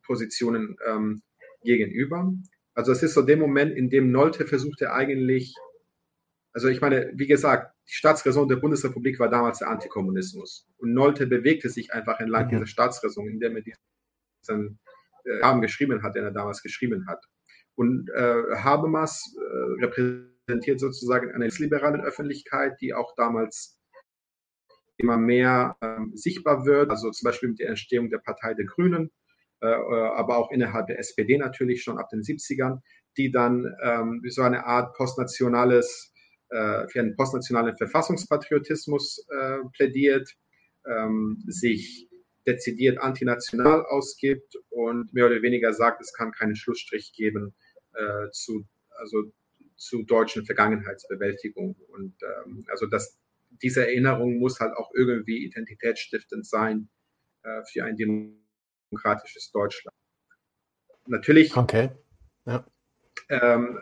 Positionen 0.04 0.78
ähm, 0.86 1.22
gegenüber. 1.62 2.32
Also 2.78 2.92
es 2.92 3.02
ist 3.02 3.14
so 3.14 3.22
der 3.22 3.36
Moment, 3.36 3.76
in 3.76 3.90
dem 3.90 4.12
Nolte 4.12 4.46
versuchte 4.46 4.92
eigentlich 4.92 5.54
also 6.58 6.68
ich 6.68 6.80
meine, 6.80 7.12
wie 7.14 7.28
gesagt, 7.28 7.72
die 7.88 7.94
Staatsräson 7.94 8.48
der 8.48 8.56
Bundesrepublik 8.56 9.20
war 9.20 9.28
damals 9.28 9.60
der 9.60 9.68
Antikommunismus. 9.68 10.66
Und 10.78 10.92
Nolte 10.92 11.26
bewegte 11.28 11.68
sich 11.68 11.92
einfach 11.92 12.18
entlang 12.18 12.46
mhm. 12.46 12.50
dieser 12.50 12.66
Staatsräson, 12.66 13.28
indem 13.28 13.56
er 13.56 13.62
diesen 13.62 14.78
äh, 15.24 15.38
Rahmen 15.40 15.62
geschrieben 15.62 16.02
hat, 16.02 16.16
den 16.16 16.24
er 16.24 16.32
damals 16.32 16.62
geschrieben 16.62 17.06
hat. 17.06 17.24
Und 17.76 18.10
äh, 18.10 18.56
Habermas 18.56 19.36
äh, 19.36 19.84
repräsentiert 19.84 20.80
sozusagen 20.80 21.30
eine 21.30 21.46
liberale 21.46 22.02
Öffentlichkeit, 22.02 22.80
die 22.80 22.92
auch 22.92 23.14
damals 23.14 23.78
immer 24.96 25.16
mehr 25.16 25.76
ähm, 25.80 26.10
sichtbar 26.16 26.66
wird, 26.66 26.90
also 26.90 27.12
zum 27.12 27.26
Beispiel 27.26 27.50
mit 27.50 27.60
der 27.60 27.68
Entstehung 27.68 28.10
der 28.10 28.18
Partei 28.18 28.54
der 28.54 28.66
Grünen, 28.66 29.04
äh, 29.04 29.06
äh 29.06 29.17
aber 29.66 30.38
auch 30.38 30.50
innerhalb 30.52 30.86
der 30.86 30.98
SPD 30.98 31.36
natürlich 31.36 31.82
schon 31.82 31.98
ab 31.98 32.08
den 32.10 32.22
70ern, 32.22 32.80
die 33.16 33.30
dann 33.30 33.66
ähm, 33.82 34.22
so 34.28 34.42
eine 34.42 34.64
Art 34.64 34.94
postnationales 34.94 36.12
äh, 36.50 36.86
für 36.88 37.00
einen 37.00 37.16
postnationalen 37.16 37.76
Verfassungspatriotismus 37.76 39.26
äh, 39.28 39.58
plädiert, 39.72 40.32
ähm, 40.86 41.42
sich 41.46 42.08
dezidiert 42.46 42.98
antinational 42.98 43.84
ausgibt 43.84 44.56
und 44.70 45.12
mehr 45.12 45.26
oder 45.26 45.42
weniger 45.42 45.74
sagt, 45.74 46.00
es 46.00 46.14
kann 46.14 46.32
keinen 46.32 46.56
Schlussstrich 46.56 47.12
geben 47.12 47.54
äh, 47.94 48.30
zu, 48.32 48.66
also 48.98 49.24
zu 49.76 50.04
deutschen 50.04 50.46
Vergangenheitsbewältigung. 50.46 51.76
Und 51.88 52.14
ähm, 52.22 52.64
also 52.70 52.86
das, 52.86 53.18
diese 53.62 53.86
Erinnerung 53.86 54.38
muss 54.38 54.60
halt 54.60 54.74
auch 54.76 54.90
irgendwie 54.94 55.44
identitätsstiftend 55.44 56.46
sein 56.46 56.88
äh, 57.42 57.62
für 57.70 57.84
ein 57.84 57.96
demokratisches 58.90 59.50
Deutschland. 59.50 59.96
Natürlich 61.06 61.56
okay. 61.56 61.90
ja. 62.46 62.66
ähm, 63.28 63.80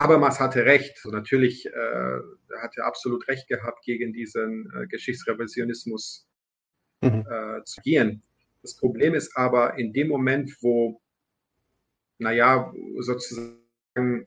Habermas 0.00 0.40
hatte 0.40 0.64
recht. 0.64 1.00
Also 1.04 1.16
natürlich 1.16 1.66
äh, 1.66 2.18
hat 2.60 2.76
er 2.76 2.86
absolut 2.86 3.26
recht 3.28 3.48
gehabt, 3.48 3.84
gegen 3.84 4.12
diesen 4.12 4.70
äh, 4.74 4.86
Geschichtsrevisionismus 4.86 6.28
mhm. 7.00 7.26
äh, 7.28 7.64
zu 7.64 7.80
gehen. 7.82 8.22
Das 8.62 8.76
Problem 8.76 9.14
ist 9.14 9.36
aber 9.36 9.78
in 9.78 9.92
dem 9.92 10.08
Moment, 10.08 10.56
wo, 10.60 11.00
naja, 12.18 12.72
sozusagen 12.98 14.26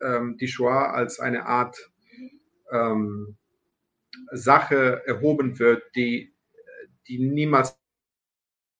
ähm, 0.00 0.36
die 0.38 0.48
Shoah 0.48 0.92
als 0.92 1.20
eine 1.20 1.46
Art 1.46 1.76
ähm, 2.70 3.36
Sache 4.32 5.02
erhoben 5.06 5.58
wird, 5.58 5.82
die, 5.94 6.34
die 7.08 7.18
niemals 7.18 7.79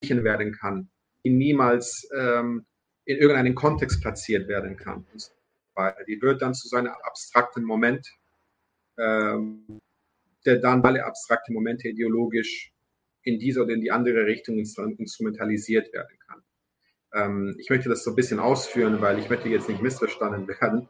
werden 0.03 0.53
kann, 0.53 0.89
die 1.25 1.31
niemals 1.31 2.09
ähm, 2.17 2.65
in 3.05 3.19
irgendeinen 3.19 3.55
Kontext 3.55 4.01
platziert 4.01 4.49
werden 4.49 4.77
kann. 4.77 5.07
Die 6.07 6.21
wird 6.21 6.43
dann 6.43 6.55
zu 6.55 6.69
so 6.69 6.77
einem 6.77 6.93
abstrakten 7.05 7.65
Moment, 7.65 8.07
ähm, 8.99 9.81
der 10.45 10.57
dann 10.57 10.85
alle 10.85 11.05
abstrakte 11.05 11.53
Momente 11.53 11.89
ideologisch 11.89 12.73
in 13.23 13.39
diese 13.39 13.63
oder 13.63 13.75
in 13.75 13.81
die 13.81 13.91
andere 13.91 14.27
Richtung 14.27 14.59
instrumentalisiert 14.59 15.93
werden 15.93 16.19
kann. 16.27 16.43
Ähm, 17.15 17.57
ich 17.59 17.71
möchte 17.71 17.89
das 17.89 18.05
so 18.05 18.11
ein 18.11 18.17
bisschen 18.17 18.41
ausführen, 18.41 19.01
weil 19.01 19.19
ich 19.19 19.29
möchte 19.29 19.49
jetzt 19.49 19.69
nicht 19.69 19.83
missverstanden 19.83 20.49
werden 20.61 20.89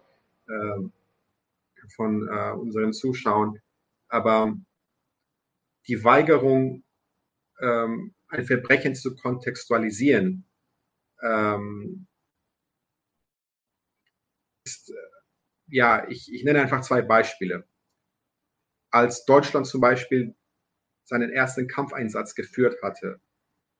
ähm, 0.48 0.92
von 1.96 2.28
äh, 2.28 2.52
unseren 2.52 2.92
Zuschauern. 2.92 3.60
Aber 4.08 4.56
die 5.86 6.02
Weigerung, 6.04 6.82
ähm, 7.60 8.14
ein 8.30 8.44
Verbrechen 8.44 8.94
zu 8.94 9.14
kontextualisieren, 9.16 10.44
ähm, 11.22 12.06
ist, 14.64 14.90
äh, 14.90 14.94
ja, 15.68 16.08
ich, 16.08 16.32
ich 16.32 16.44
nenne 16.44 16.60
einfach 16.60 16.80
zwei 16.82 17.02
Beispiele. 17.02 17.66
Als 18.90 19.24
Deutschland 19.24 19.66
zum 19.66 19.80
Beispiel 19.80 20.34
seinen 21.04 21.30
ersten 21.30 21.68
Kampfeinsatz 21.68 22.34
geführt 22.34 22.80
hatte, 22.82 23.20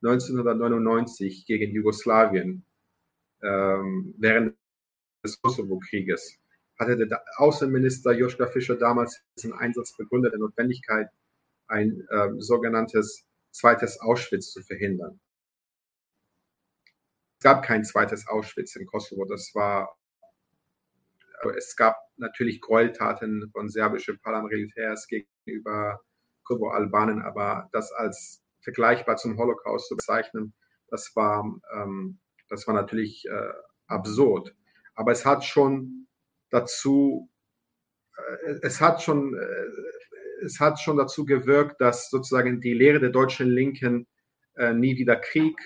1999 0.02 1.46
gegen 1.46 1.72
Jugoslawien, 1.72 2.64
ähm, 3.42 4.14
während 4.18 4.56
des 5.24 5.40
Kosovo-Krieges, 5.40 6.38
hatte 6.78 6.96
der 6.96 7.22
Außenminister 7.36 8.12
Joschka 8.12 8.46
Fischer 8.46 8.76
damals 8.76 9.22
diesen 9.36 9.52
Einsatz 9.52 9.96
begründet, 9.96 10.32
der 10.32 10.40
Notwendigkeit, 10.40 11.08
ein 11.68 12.06
äh, 12.08 12.30
sogenanntes 12.38 13.26
zweites 13.50 14.00
Auschwitz 14.00 14.52
zu 14.52 14.62
verhindern. 14.62 15.20
Es 17.38 17.44
gab 17.44 17.64
kein 17.64 17.84
zweites 17.84 18.26
Auschwitz 18.28 18.76
in 18.76 18.86
Kosovo. 18.86 19.24
Das 19.24 19.50
war, 19.54 19.96
es 21.56 21.74
gab 21.74 21.96
natürlich 22.16 22.60
Gräueltaten 22.60 23.50
von 23.52 23.70
serbischen 23.70 24.20
Paramilitärs 24.20 25.06
gegenüber 25.06 26.00
Kosovo-Albanen, 26.44 27.22
aber 27.22 27.68
das 27.72 27.92
als 27.92 28.42
vergleichbar 28.62 29.16
zum 29.16 29.38
Holocaust 29.38 29.88
zu 29.88 29.96
bezeichnen, 29.96 30.54
das 30.88 31.14
war, 31.14 31.44
ähm, 31.72 32.20
das 32.48 32.66
war 32.66 32.74
natürlich 32.74 33.24
äh, 33.26 33.52
absurd. 33.86 34.54
Aber 34.94 35.12
es 35.12 35.24
hat 35.24 35.44
schon 35.44 36.08
dazu, 36.50 37.30
äh, 38.16 38.58
es 38.62 38.80
hat 38.80 39.02
schon, 39.02 39.34
äh, 39.34 39.66
es 40.44 40.60
hat 40.60 40.80
schon 40.80 40.96
dazu 40.96 41.24
gewirkt, 41.24 41.80
dass 41.80 42.10
sozusagen 42.10 42.60
die 42.60 42.74
Lehre 42.74 43.00
der 43.00 43.10
deutschen 43.10 43.48
Linken 43.48 44.06
äh, 44.56 44.72
nie 44.72 44.96
wieder 44.96 45.16
Krieg 45.16 45.56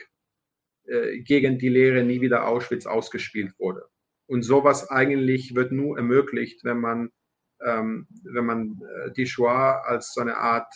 äh, 0.87 1.21
gegen 1.21 1.59
die 1.59 1.69
Lehre 1.69 2.05
nie 2.05 2.21
wieder 2.21 2.47
Auschwitz 2.47 2.87
ausgespielt 2.87 3.59
wurde. 3.59 3.87
Und 4.27 4.43
sowas 4.43 4.91
eigentlich 4.91 5.55
wird 5.55 5.73
nur 5.73 5.97
ermöglicht, 5.97 6.65
wenn 6.65 6.79
man, 6.79 7.11
ähm, 7.65 8.07
wenn 8.23 8.47
man 8.47 8.81
äh, 8.83 9.13
die 9.13 9.27
Shoah 9.27 9.83
als 9.87 10.13
so 10.15 10.21
eine 10.21 10.37
Art 10.37 10.73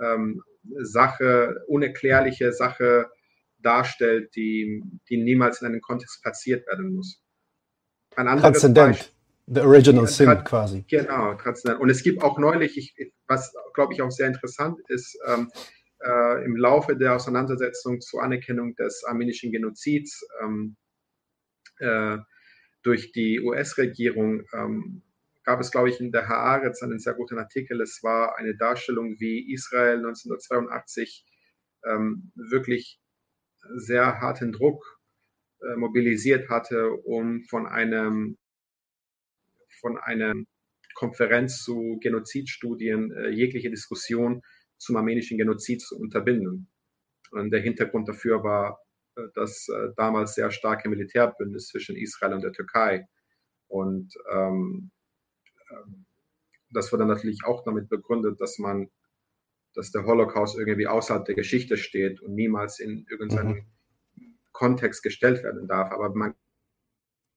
ähm, 0.00 0.42
Sache, 0.80 1.64
unerklärliche 1.66 2.52
Sache 2.52 3.10
darstellt, 3.58 4.34
die, 4.36 4.82
die 5.08 5.16
niemals 5.16 5.60
in 5.60 5.66
einem 5.66 5.80
Kontext 5.80 6.22
platziert 6.22 6.66
werden 6.66 6.94
muss. 6.94 7.22
Ein 8.16 8.28
anderes 8.28 8.60
Transzendent. 8.60 9.12
The 9.50 9.60
Original 9.60 10.06
Sin 10.06 10.44
quasi. 10.44 10.84
Genau, 10.88 11.34
transzendent. 11.34 11.80
Und 11.80 11.90
es 11.90 12.02
gibt 12.02 12.22
auch 12.22 12.38
neulich, 12.38 12.76
ich, 12.76 13.12
was 13.26 13.54
glaube 13.74 13.94
ich 13.94 14.02
auch 14.02 14.10
sehr 14.10 14.26
interessant 14.26 14.78
ist, 14.88 15.18
ähm, 15.26 15.50
äh, 16.04 16.44
im 16.44 16.56
Laufe 16.56 16.96
der 16.96 17.14
Auseinandersetzung 17.14 18.00
zur 18.00 18.22
Anerkennung 18.22 18.74
des 18.76 19.04
armenischen 19.04 19.50
Genozids 19.50 20.26
ähm, 20.42 20.76
äh, 21.78 22.18
durch 22.82 23.12
die 23.12 23.40
US-Regierung 23.40 24.42
ähm, 24.52 25.02
gab 25.44 25.60
es, 25.60 25.70
glaube 25.70 25.88
ich, 25.88 25.98
in 25.98 26.12
der 26.12 26.28
Haaretz 26.28 26.82
einen 26.82 26.98
sehr 26.98 27.14
guten 27.14 27.38
Artikel. 27.38 27.80
Es 27.80 28.02
war 28.02 28.36
eine 28.36 28.54
Darstellung, 28.54 29.18
wie 29.18 29.52
Israel 29.52 29.96
1982 29.96 31.24
ähm, 31.86 32.32
wirklich 32.34 33.00
sehr 33.76 34.20
harten 34.20 34.52
Druck 34.52 35.00
äh, 35.62 35.76
mobilisiert 35.76 36.50
hatte, 36.50 36.92
um 36.92 37.42
von 37.44 37.66
einem 37.66 38.36
von 39.80 39.98
einer 39.98 40.34
Konferenz 40.94 41.62
zu 41.62 41.98
Genozidstudien 42.00 43.12
äh, 43.12 43.28
jegliche 43.28 43.70
Diskussion 43.70 44.42
zum 44.78 44.96
armenischen 44.96 45.38
Genozid 45.38 45.80
zu 45.80 45.96
unterbinden. 45.96 46.68
Und 47.30 47.50
der 47.50 47.60
Hintergrund 47.60 48.08
dafür 48.08 48.42
war 48.42 48.80
äh, 49.16 49.22
das 49.34 49.68
äh, 49.68 49.88
damals 49.96 50.34
sehr 50.34 50.50
starke 50.50 50.88
Militärbündnis 50.88 51.68
zwischen 51.68 51.96
Israel 51.96 52.34
und 52.34 52.42
der 52.42 52.52
Türkei. 52.52 53.06
Und 53.68 54.14
ähm, 54.32 54.90
ähm, 55.70 56.06
das 56.70 56.90
dann 56.90 57.08
natürlich 57.08 57.44
auch 57.44 57.64
damit 57.64 57.88
begründet, 57.88 58.40
dass 58.40 58.58
man, 58.58 58.90
dass 59.74 59.90
der 59.90 60.04
Holocaust 60.04 60.58
irgendwie 60.58 60.86
außerhalb 60.86 61.24
der 61.24 61.34
Geschichte 61.34 61.76
steht 61.76 62.20
und 62.20 62.34
niemals 62.34 62.78
in 62.78 63.06
irgendeinen 63.08 63.66
mhm. 64.16 64.38
Kontext 64.52 65.02
gestellt 65.02 65.42
werden 65.42 65.66
darf. 65.68 65.92
Aber 65.92 66.14
man 66.14 66.34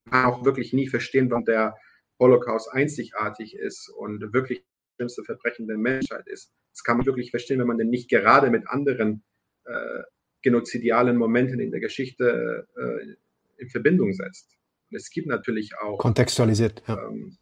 kann 0.10 0.26
auch 0.26 0.46
wirklich 0.46 0.74
nie 0.74 0.88
verstehen, 0.88 1.30
warum 1.30 1.46
der 1.46 1.78
Holocaust 2.22 2.72
einzigartig 2.72 3.56
ist 3.56 3.90
und 3.90 4.32
wirklich 4.34 4.60
das 4.60 4.96
schlimmste 4.96 5.24
Verbrechen 5.24 5.68
der 5.68 5.78
Menschheit 5.78 6.28
ist. 6.28 6.54
Das 6.72 6.84
kann 6.84 6.98
man 6.98 7.06
wirklich 7.06 7.32
verstehen, 7.32 7.60
wenn 7.60 7.68
man 7.68 7.80
den 7.80 7.90
nicht 7.90 8.10
gerade 8.10 8.50
mit 8.50 8.68
anderen 8.70 9.24
äh, 9.66 10.04
genozidialen 10.42 11.18
Momenten 11.18 11.60
in 11.60 11.72
der 11.72 11.80
Geschichte 11.80 12.68
äh, 12.78 13.16
in 13.62 13.70
Verbindung 13.70 14.14
setzt. 14.14 14.56
Und 14.90 14.98
es 14.98 15.10
gibt 15.10 15.28
natürlich 15.28 15.78
auch 15.78 15.98
kontextualisiert. 15.98 16.84
Ja. 16.88 17.08
Ähm, 17.08 17.38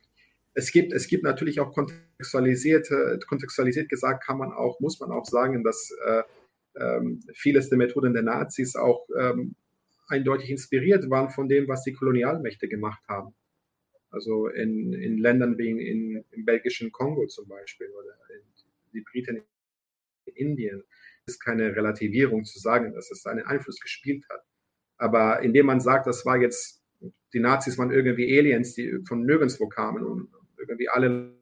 es 0.53 0.71
gibt, 0.71 0.93
es 0.93 1.07
gibt 1.07 1.23
natürlich 1.23 1.59
auch 1.59 1.73
kontextualisierte, 1.73 3.19
kontextualisiert 3.27 3.89
gesagt, 3.89 4.25
kann 4.25 4.37
man 4.37 4.51
auch, 4.51 4.79
muss 4.79 4.99
man 4.99 5.11
auch 5.11 5.25
sagen, 5.25 5.63
dass 5.63 5.91
äh, 6.05 6.23
ähm, 6.77 7.21
vieles 7.33 7.69
der 7.69 7.77
Methoden 7.77 8.13
der 8.13 8.23
Nazis 8.23 8.75
auch 8.75 9.07
ähm, 9.17 9.55
eindeutig 10.07 10.49
inspiriert 10.49 11.09
waren 11.09 11.29
von 11.29 11.47
dem, 11.47 11.67
was 11.67 11.83
die 11.83 11.93
Kolonialmächte 11.93 12.67
gemacht 12.67 13.01
haben. 13.07 13.33
Also 14.11 14.47
in, 14.47 14.93
in 14.93 15.17
Ländern 15.17 15.57
wie 15.57 15.69
in, 15.69 16.23
im 16.31 16.45
belgischen 16.45 16.91
Kongo 16.91 17.27
zum 17.27 17.47
Beispiel 17.47 17.89
oder 17.89 18.17
in, 18.35 18.41
die 18.93 19.01
Briten 19.01 19.37
in 20.25 20.35
Indien 20.35 20.83
ist 21.27 21.39
keine 21.39 21.75
Relativierung 21.75 22.43
zu 22.43 22.59
sagen, 22.59 22.93
dass 22.93 23.11
es 23.11 23.25
einen 23.25 23.45
Einfluss 23.45 23.79
gespielt 23.79 24.25
hat. 24.29 24.43
Aber 24.97 25.41
indem 25.41 25.67
man 25.67 25.79
sagt, 25.79 26.07
das 26.07 26.25
war 26.25 26.37
jetzt, 26.37 26.81
die 27.33 27.39
Nazis 27.39 27.77
waren 27.77 27.91
irgendwie 27.91 28.37
Aliens, 28.37 28.73
die 28.73 28.99
von 29.07 29.25
nirgendwo 29.25 29.67
kamen 29.67 30.03
und 30.03 30.29
irgendwie 30.57 30.89
alle 30.89 31.35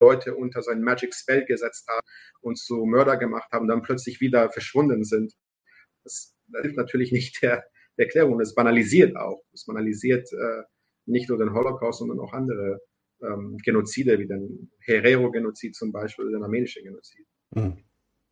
Leute 0.00 0.34
unter 0.34 0.62
sein 0.62 0.82
Magic 0.82 1.14
Spell 1.14 1.44
gesetzt 1.44 1.88
haben 1.88 2.06
und 2.40 2.58
zu 2.58 2.84
Mörder 2.84 3.16
gemacht 3.16 3.50
haben, 3.52 3.68
dann 3.68 3.82
plötzlich 3.82 4.20
wieder 4.20 4.50
verschwunden 4.50 5.04
sind. 5.04 5.34
Das, 6.04 6.34
das 6.48 6.62
hilft 6.62 6.76
natürlich 6.76 7.12
nicht 7.12 7.42
der, 7.42 7.64
der 7.96 8.06
Erklärung. 8.06 8.38
Das 8.38 8.54
banalisiert 8.54 9.16
auch. 9.16 9.42
Das 9.52 9.64
banalisiert 9.64 10.32
äh, 10.32 10.62
nicht 11.08 11.28
nur 11.28 11.38
den 11.38 11.52
Holocaust, 11.52 11.98
sondern 11.98 12.20
auch 12.20 12.32
andere 12.32 12.80
ähm, 13.22 13.56
Genozide, 13.64 14.18
wie 14.18 14.26
den 14.26 14.70
Herero-Genozid 14.80 15.74
zum 15.74 15.92
Beispiel 15.92 16.26
oder 16.26 16.38
den 16.38 16.44
armenischen 16.44 16.84
Genozid. 16.84 17.26
Mhm. 17.54 17.76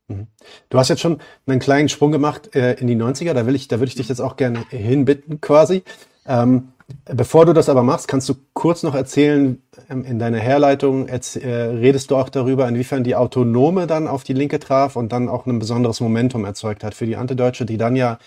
mhm. 0.08 0.26
Du 0.68 0.78
hast 0.78 0.88
jetzt 0.88 1.00
schon 1.00 1.20
einen 1.46 1.60
kleinen 1.60 1.88
Sprung 1.88 2.12
gemacht 2.12 2.54
äh, 2.54 2.74
in 2.74 2.86
die 2.86 2.96
90er, 2.96 3.34
da 3.34 3.46
will 3.46 3.54
ich, 3.54 3.68
da 3.68 3.78
würde 3.78 3.88
ich 3.88 3.96
dich 3.96 4.08
jetzt 4.08 4.20
auch 4.20 4.36
gerne 4.36 4.64
hinbitten, 4.70 5.40
quasi. 5.40 5.82
Ähm, 6.26 6.68
Bevor 7.04 7.46
du 7.46 7.52
das 7.52 7.68
aber 7.68 7.82
machst, 7.82 8.06
kannst 8.06 8.28
du 8.28 8.34
kurz 8.52 8.84
noch 8.84 8.94
erzählen, 8.94 9.60
ähm, 9.90 10.04
in 10.04 10.20
deiner 10.20 10.38
Herleitung 10.38 11.08
äh, 11.08 11.18
redest 11.18 12.10
du 12.10 12.16
auch 12.16 12.28
darüber, 12.28 12.68
inwiefern 12.68 13.02
die 13.02 13.16
Autonome 13.16 13.88
dann 13.88 14.06
auf 14.06 14.22
die 14.22 14.34
Linke 14.34 14.60
traf 14.60 14.94
und 14.94 15.10
dann 15.10 15.28
auch 15.28 15.46
ein 15.46 15.58
besonderes 15.58 16.00
Momentum 16.00 16.44
erzeugt 16.44 16.84
hat 16.84 16.94
für 16.94 17.06
die 17.06 17.16
Antideutsche, 17.16 17.66
die 17.66 17.76
dann 17.76 17.96
ja 17.96 18.18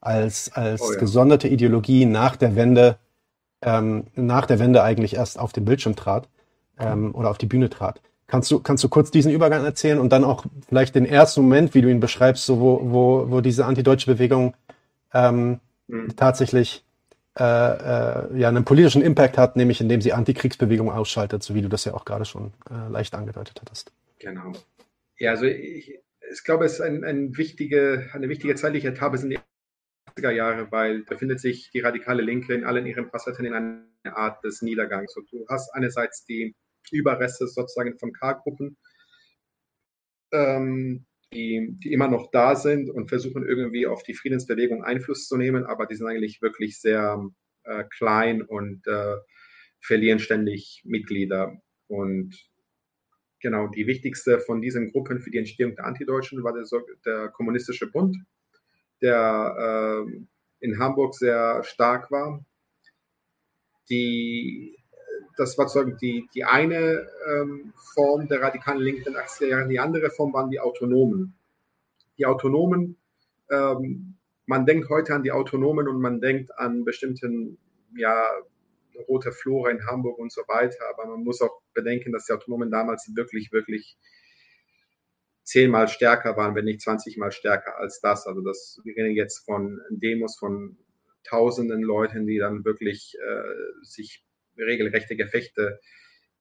als, 0.00 0.52
als 0.52 0.82
oh 0.82 0.92
ja. 0.92 0.98
gesonderte 0.98 1.48
Ideologie 1.48 2.04
nach 2.04 2.36
der 2.36 2.54
Wende, 2.54 2.98
ähm, 3.62 4.04
nach 4.14 4.46
der 4.46 4.58
Wende 4.58 4.82
eigentlich 4.82 5.16
erst 5.16 5.38
auf 5.38 5.52
den 5.52 5.64
Bildschirm 5.64 5.96
trat 5.96 6.28
ähm, 6.78 7.14
oder 7.14 7.30
auf 7.30 7.38
die 7.38 7.46
Bühne 7.46 7.70
trat. 7.70 8.00
Kannst 8.26 8.50
du, 8.50 8.60
kannst 8.60 8.82
du 8.82 8.88
kurz 8.88 9.10
diesen 9.10 9.30
Übergang 9.30 9.64
erzählen 9.64 9.98
und 9.98 10.10
dann 10.10 10.24
auch 10.24 10.46
vielleicht 10.68 10.94
den 10.94 11.04
ersten 11.04 11.42
Moment, 11.42 11.74
wie 11.74 11.82
du 11.82 11.90
ihn 11.90 12.00
beschreibst, 12.00 12.46
so 12.46 12.60
wo, 12.60 12.80
wo, 12.82 13.30
wo 13.30 13.40
diese 13.40 13.66
antideutsche 13.66 14.10
Bewegung 14.10 14.54
ähm, 15.12 15.60
mhm. 15.86 16.16
tatsächlich 16.16 16.84
äh, 17.38 17.42
äh, 17.44 18.38
ja, 18.38 18.48
einen 18.48 18.64
politischen 18.64 19.02
Impact 19.02 19.38
hat, 19.38 19.56
nämlich 19.56 19.80
indem 19.80 20.00
sie 20.00 20.12
Antikriegsbewegung 20.12 20.90
ausschaltet, 20.90 21.42
so 21.42 21.54
wie 21.54 21.62
du 21.62 21.68
das 21.68 21.84
ja 21.84 21.94
auch 21.94 22.04
gerade 22.04 22.24
schon 22.24 22.52
äh, 22.70 22.90
leicht 22.90 23.14
angedeutet 23.14 23.60
hattest. 23.60 23.92
Genau. 24.18 24.52
Ja, 25.18 25.30
also 25.32 25.46
ich, 25.46 25.98
ich 26.30 26.44
glaube, 26.44 26.64
es 26.64 26.74
ist 26.74 26.80
ein, 26.80 27.04
ein 27.04 27.36
wichtige, 27.36 28.08
eine 28.12 28.28
wichtige 28.28 28.54
zeitliche 28.54 28.88
Etappe 28.88 29.18
sind 29.18 29.30
die 29.30 29.38
80er 30.08 30.30
Jahre, 30.30 30.70
weil 30.70 31.04
da 31.04 31.16
findet 31.16 31.40
sich 31.40 31.70
die 31.70 31.80
radikale 31.80 32.22
Linke 32.22 32.54
in 32.54 32.64
allen 32.64 32.86
ihren 32.86 33.08
Facetten 33.08 33.44
in 33.44 33.54
einer 33.54 34.16
Art 34.16 34.42
des 34.44 34.62
Niedergangs. 34.62 35.16
Und 35.16 35.30
du 35.32 35.46
hast 35.48 35.72
einerseits 35.74 36.24
die 36.24 36.54
Überreste 36.90 37.46
sozusagen 37.46 37.98
von 37.98 38.12
K-Gruppen, 38.12 38.76
ähm, 40.32 41.06
die, 41.32 41.76
die 41.82 41.92
immer 41.92 42.08
noch 42.08 42.30
da 42.30 42.54
sind 42.56 42.90
und 42.90 43.08
versuchen 43.08 43.46
irgendwie 43.46 43.86
auf 43.86 44.02
die 44.02 44.14
Friedensbewegung 44.14 44.84
Einfluss 44.84 45.28
zu 45.28 45.36
nehmen, 45.36 45.64
aber 45.64 45.86
die 45.86 45.94
sind 45.94 46.06
eigentlich 46.06 46.42
wirklich 46.42 46.80
sehr 46.80 47.24
äh, 47.64 47.84
klein 47.96 48.42
und 48.42 48.86
äh, 48.86 49.16
verlieren 49.80 50.18
ständig 50.18 50.82
Mitglieder. 50.84 51.56
Und 51.88 52.36
genau, 53.40 53.68
die 53.68 53.86
wichtigste 53.86 54.40
von 54.40 54.60
diesen 54.60 54.90
Gruppen 54.92 55.20
für 55.20 55.30
die 55.30 55.38
Entstehung 55.38 55.74
der 55.74 55.86
Antideutschen 55.86 56.42
war 56.44 56.52
der, 56.52 56.64
der 57.04 57.28
Kommunistische 57.28 57.90
Bund, 57.90 58.16
der 59.02 60.06
äh, 60.08 60.24
in 60.60 60.78
Hamburg 60.78 61.14
sehr 61.14 61.62
stark 61.64 62.10
war. 62.10 62.44
Die, 63.90 64.78
das 65.36 65.58
war 65.58 65.68
sozusagen 65.68 65.98
die, 65.98 66.28
die 66.34 66.44
eine 66.44 67.06
ähm, 67.28 67.72
Form 67.94 68.28
der 68.28 68.40
radikalen 68.40 68.80
Linken 68.80 69.08
in 69.08 69.14
den 69.14 69.22
80er 69.22 69.46
Jahren. 69.48 69.68
Die 69.68 69.80
andere 69.80 70.10
Form 70.10 70.32
waren 70.32 70.50
die 70.50 70.60
Autonomen. 70.60 71.34
Die 72.18 72.26
Autonomen, 72.26 72.96
ähm, 73.50 74.16
man 74.46 74.66
denkt 74.66 74.88
heute 74.88 75.14
an 75.14 75.22
die 75.22 75.32
Autonomen 75.32 75.88
und 75.88 76.00
man 76.00 76.20
denkt 76.20 76.56
an 76.56 76.84
bestimmten, 76.84 77.58
ja, 77.96 78.24
Rote 79.08 79.32
Flora 79.32 79.70
in 79.70 79.86
Hamburg 79.86 80.18
und 80.18 80.30
so 80.30 80.42
weiter, 80.48 80.84
aber 80.90 81.06
man 81.06 81.24
muss 81.24 81.40
auch 81.40 81.62
bedenken, 81.74 82.12
dass 82.12 82.26
die 82.26 82.32
Autonomen 82.32 82.70
damals 82.70 83.10
wirklich, 83.14 83.50
wirklich 83.50 83.96
zehnmal 85.44 85.88
stärker 85.88 86.36
waren, 86.36 86.54
wenn 86.54 86.64
nicht 86.64 86.80
20 86.80 87.16
mal 87.16 87.32
stärker 87.32 87.76
als 87.78 88.00
das. 88.00 88.26
Also 88.26 88.40
das, 88.42 88.80
wir 88.84 88.96
reden 88.96 89.14
jetzt 89.14 89.44
von 89.44 89.80
Demos 89.90 90.38
von 90.38 90.76
tausenden 91.24 91.82
Leuten, 91.82 92.26
die 92.26 92.38
dann 92.38 92.64
wirklich 92.64 93.16
äh, 93.20 93.84
sich 93.84 94.24
regelrechte 94.56 95.16
Gefechte 95.16 95.80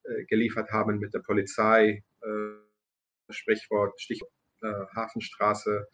äh, 0.03 0.25
geliefert 0.25 0.71
haben 0.71 0.99
mit 0.99 1.13
der 1.13 1.19
Polizei, 1.19 2.03
äh, 2.21 3.31
Sprichwort, 3.31 3.99
Stichwort 3.99 4.31
äh, 4.61 4.85
Hafenstraße, 4.95 5.87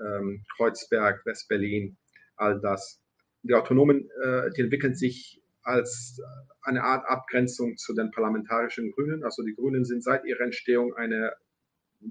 ähm, 0.00 0.44
Kreuzberg, 0.56 1.24
Westberlin, 1.24 1.96
all 2.36 2.60
das. 2.60 3.00
Die 3.42 3.54
Autonomen, 3.54 4.08
äh, 4.22 4.50
die 4.56 4.62
entwickeln 4.62 4.94
sich 4.94 5.40
als 5.62 6.20
eine 6.62 6.82
Art 6.82 7.08
Abgrenzung 7.08 7.76
zu 7.76 7.94
den 7.94 8.10
parlamentarischen 8.10 8.92
Grünen. 8.92 9.24
Also 9.24 9.42
die 9.42 9.54
Grünen 9.54 9.84
sind 9.84 10.02
seit 10.02 10.24
ihrer 10.24 10.40
Entstehung 10.40 10.94
eine 10.94 11.32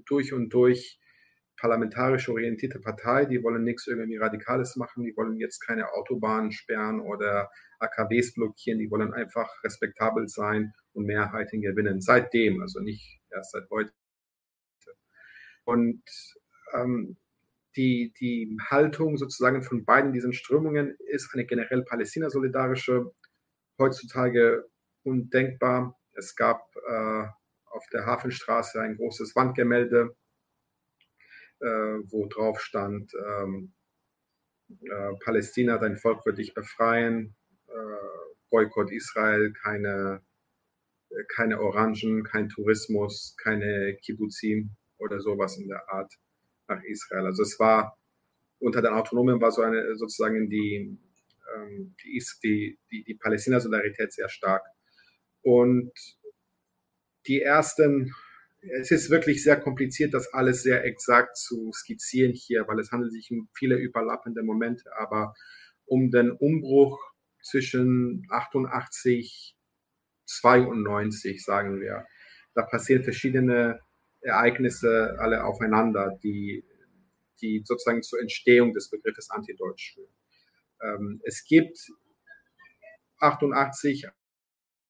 durch 0.06 0.32
und 0.32 0.50
durch 0.50 0.98
parlamentarisch 1.56 2.28
orientierte 2.28 2.80
Partei. 2.80 3.24
Die 3.24 3.42
wollen 3.42 3.62
nichts 3.62 3.86
irgendwie 3.86 4.16
Radikales 4.16 4.76
machen. 4.76 5.04
Die 5.04 5.16
wollen 5.16 5.36
jetzt 5.36 5.60
keine 5.60 5.92
Autobahnen 5.92 6.50
sperren 6.50 7.00
oder 7.00 7.50
AKWs 7.78 8.34
blockieren. 8.34 8.80
Die 8.80 8.90
wollen 8.90 9.12
einfach 9.12 9.48
respektabel 9.62 10.28
sein 10.28 10.72
und 10.92 11.06
Mehrheiten 11.06 11.60
gewinnen. 11.60 12.00
Seitdem, 12.00 12.60
also 12.60 12.80
nicht 12.80 13.20
erst 13.30 13.52
seit 13.52 13.70
heute. 13.70 13.92
Und 15.64 16.02
ähm, 16.74 17.16
die, 17.76 18.12
die 18.18 18.56
Haltung 18.70 19.16
sozusagen 19.16 19.62
von 19.62 19.84
beiden 19.84 20.12
diesen 20.12 20.32
Strömungen 20.32 20.96
ist 20.98 21.30
eine 21.32 21.46
generell 21.46 21.84
palästina-solidarische, 21.84 23.12
heutzutage 23.78 24.68
undenkbar. 25.04 25.98
Es 26.14 26.36
gab 26.36 26.74
äh, 26.88 27.24
auf 27.72 27.86
der 27.92 28.06
Hafenstraße 28.06 28.80
ein 28.80 28.96
großes 28.96 29.34
Wandgemälde, 29.34 30.14
äh, 31.60 31.66
wo 31.66 32.26
drauf 32.26 32.60
stand, 32.60 33.12
ähm, 33.14 33.72
äh, 34.68 35.14
Palästina, 35.24 35.78
dein 35.78 35.96
Volk 35.96 36.24
wird 36.24 36.38
dich 36.38 36.54
befreien, 36.54 37.34
äh, 37.68 38.32
Boykott 38.50 38.90
Israel, 38.90 39.52
keine, 39.52 40.22
keine 41.34 41.60
Orangen, 41.60 42.24
kein 42.24 42.48
Tourismus, 42.48 43.36
keine 43.42 43.96
Kibbuzim 44.02 44.76
oder 44.98 45.20
sowas 45.20 45.58
in 45.58 45.68
der 45.68 45.90
Art 45.90 46.12
nach 46.68 46.82
Israel. 46.84 47.26
Also 47.26 47.42
es 47.42 47.58
war 47.58 47.98
unter 48.62 48.80
den 48.80 48.92
Autonomen 48.92 49.40
war 49.40 49.50
so 49.50 49.62
eine 49.62 49.96
sozusagen 49.96 50.48
die, 50.48 50.96
ähm, 51.54 51.94
die, 52.04 52.78
die, 52.90 53.04
die, 53.06 53.14
Palästina-Solidarität 53.14 54.12
sehr 54.12 54.28
stark. 54.28 54.62
Und 55.42 55.92
die 57.26 57.42
ersten, 57.42 58.14
es 58.60 58.90
ist 58.90 59.10
wirklich 59.10 59.42
sehr 59.42 59.58
kompliziert, 59.60 60.14
das 60.14 60.32
alles 60.32 60.62
sehr 60.62 60.84
exakt 60.84 61.36
zu 61.36 61.72
skizzieren 61.72 62.32
hier, 62.32 62.66
weil 62.68 62.78
es 62.78 62.92
handelt 62.92 63.12
sich 63.12 63.30
um 63.30 63.48
viele 63.54 63.76
überlappende 63.76 64.42
Momente, 64.42 64.90
aber 64.96 65.34
um 65.84 66.10
den 66.10 66.30
Umbruch 66.30 67.00
zwischen 67.42 68.26
88, 68.30 69.56
92, 70.26 71.44
sagen 71.44 71.80
wir, 71.80 72.06
da 72.54 72.62
passieren 72.62 73.02
verschiedene 73.02 73.80
Ereignisse 74.20 75.16
alle 75.18 75.44
aufeinander, 75.44 76.18
die, 76.22 76.64
die 77.40 77.62
sozusagen 77.64 78.02
zur 78.02 78.20
Entstehung 78.20 78.72
des 78.72 78.88
Begriffes 78.88 79.30
Antideutsch 79.30 79.94
führen. 79.94 80.14
Ähm, 80.82 81.20
es 81.24 81.44
gibt 81.44 81.78
88 83.18 84.08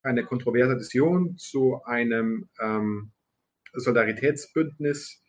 eine 0.02 0.24
kontroverse 0.24 0.76
Diskussion 0.76 1.36
zu 1.36 1.80
einem 1.84 2.48
ähm, 2.60 3.12
Solidaritätsbündnis 3.74 5.22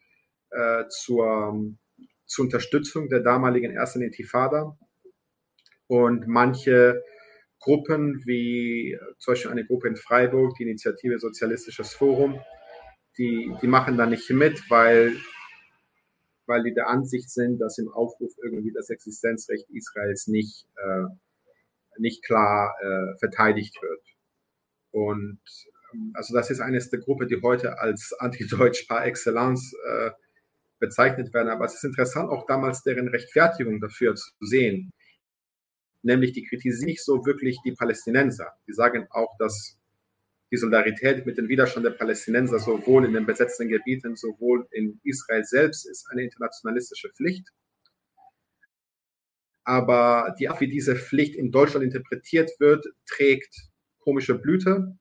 äh, 0.51 0.85
zur, 0.89 1.75
zur 2.25 2.45
Unterstützung 2.45 3.09
der 3.09 3.21
damaligen 3.21 3.71
ersten 3.71 4.01
Intifada. 4.01 4.77
Und 5.87 6.27
manche 6.27 7.03
Gruppen, 7.59 8.21
wie 8.25 8.97
zum 9.19 9.33
Beispiel 9.33 9.51
eine 9.51 9.65
Gruppe 9.65 9.87
in 9.87 9.95
Freiburg, 9.95 10.55
die 10.57 10.63
Initiative 10.63 11.19
Sozialistisches 11.19 11.93
Forum, 11.93 12.41
die, 13.17 13.53
die 13.61 13.67
machen 13.67 13.97
da 13.97 14.05
nicht 14.05 14.29
mit, 14.31 14.69
weil, 14.69 15.15
weil 16.45 16.63
die 16.63 16.73
der 16.73 16.89
Ansicht 16.89 17.29
sind, 17.29 17.59
dass 17.59 17.77
im 17.77 17.89
Aufruf 17.89 18.31
irgendwie 18.43 18.73
das 18.73 18.89
Existenzrecht 18.89 19.69
Israels 19.69 20.27
nicht, 20.27 20.67
äh, 20.75 21.05
nicht 21.99 22.23
klar 22.25 22.75
äh, 22.81 23.17
verteidigt 23.19 23.77
wird. 23.81 24.12
Und 24.93 25.39
ähm, 25.93 26.11
also 26.13 26.33
das 26.33 26.49
ist 26.49 26.61
eines 26.61 26.89
der 26.89 26.99
Gruppe, 26.99 27.25
die 27.27 27.41
heute 27.41 27.79
als 27.79 28.13
antideutsch 28.19 28.87
par 28.87 29.05
excellence 29.05 29.73
äh, 29.85 30.11
bezeichnet 30.79 31.33
werden. 31.33 31.49
Aber 31.49 31.65
es 31.65 31.73
ist 31.75 31.83
interessant, 31.83 32.29
auch 32.29 32.45
damals 32.45 32.83
deren 32.83 33.07
Rechtfertigung 33.07 33.81
dafür 33.81 34.15
zu 34.15 34.31
sehen. 34.39 34.91
Nämlich 36.03 36.33
die 36.33 36.43
kritisieren 36.43 36.85
nicht 36.85 37.03
so 37.03 37.25
wirklich 37.25 37.57
die 37.65 37.71
Palästinenser. 37.71 38.51
Die 38.67 38.73
sagen 38.73 39.07
auch, 39.09 39.35
dass 39.39 39.77
die 40.51 40.57
Solidarität 40.57 41.25
mit 41.25 41.37
dem 41.37 41.47
Widerstand 41.47 41.85
der 41.85 41.91
Palästinenser 41.91 42.59
sowohl 42.59 43.05
in 43.05 43.13
den 43.13 43.25
besetzten 43.25 43.69
Gebieten, 43.69 44.15
sowohl 44.15 44.67
in 44.71 44.99
Israel 45.03 45.43
selbst 45.45 45.87
ist 45.87 46.05
eine 46.11 46.23
internationalistische 46.23 47.09
Pflicht. 47.09 47.47
Aber 49.63 50.35
die 50.37 50.49
Art, 50.49 50.59
wie 50.59 50.69
diese 50.69 50.95
Pflicht 50.95 51.35
in 51.35 51.51
Deutschland 51.51 51.85
interpretiert 51.85 52.51
wird, 52.59 52.85
trägt 53.07 53.72
komische 54.03 54.35
Blüte, 54.35 54.97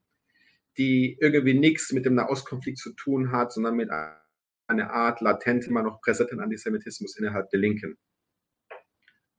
die 0.79 1.19
irgendwie 1.21 1.55
nichts 1.55 1.93
mit 1.93 2.07
dem 2.07 2.15
Nahostkonflikt 2.15 2.79
zu 2.79 2.93
tun 2.95 3.33
hat, 3.33 3.53
sondern 3.53 3.77
mit 3.77 3.91
einer 3.91 4.91
Art 4.91 5.21
latent 5.21 5.67
immer 5.67 5.83
noch 5.83 6.01
präsenten 6.01 6.41
Antisemitismus 6.41 7.17
innerhalb 7.19 7.51
der 7.51 7.61
Linken. 7.61 7.99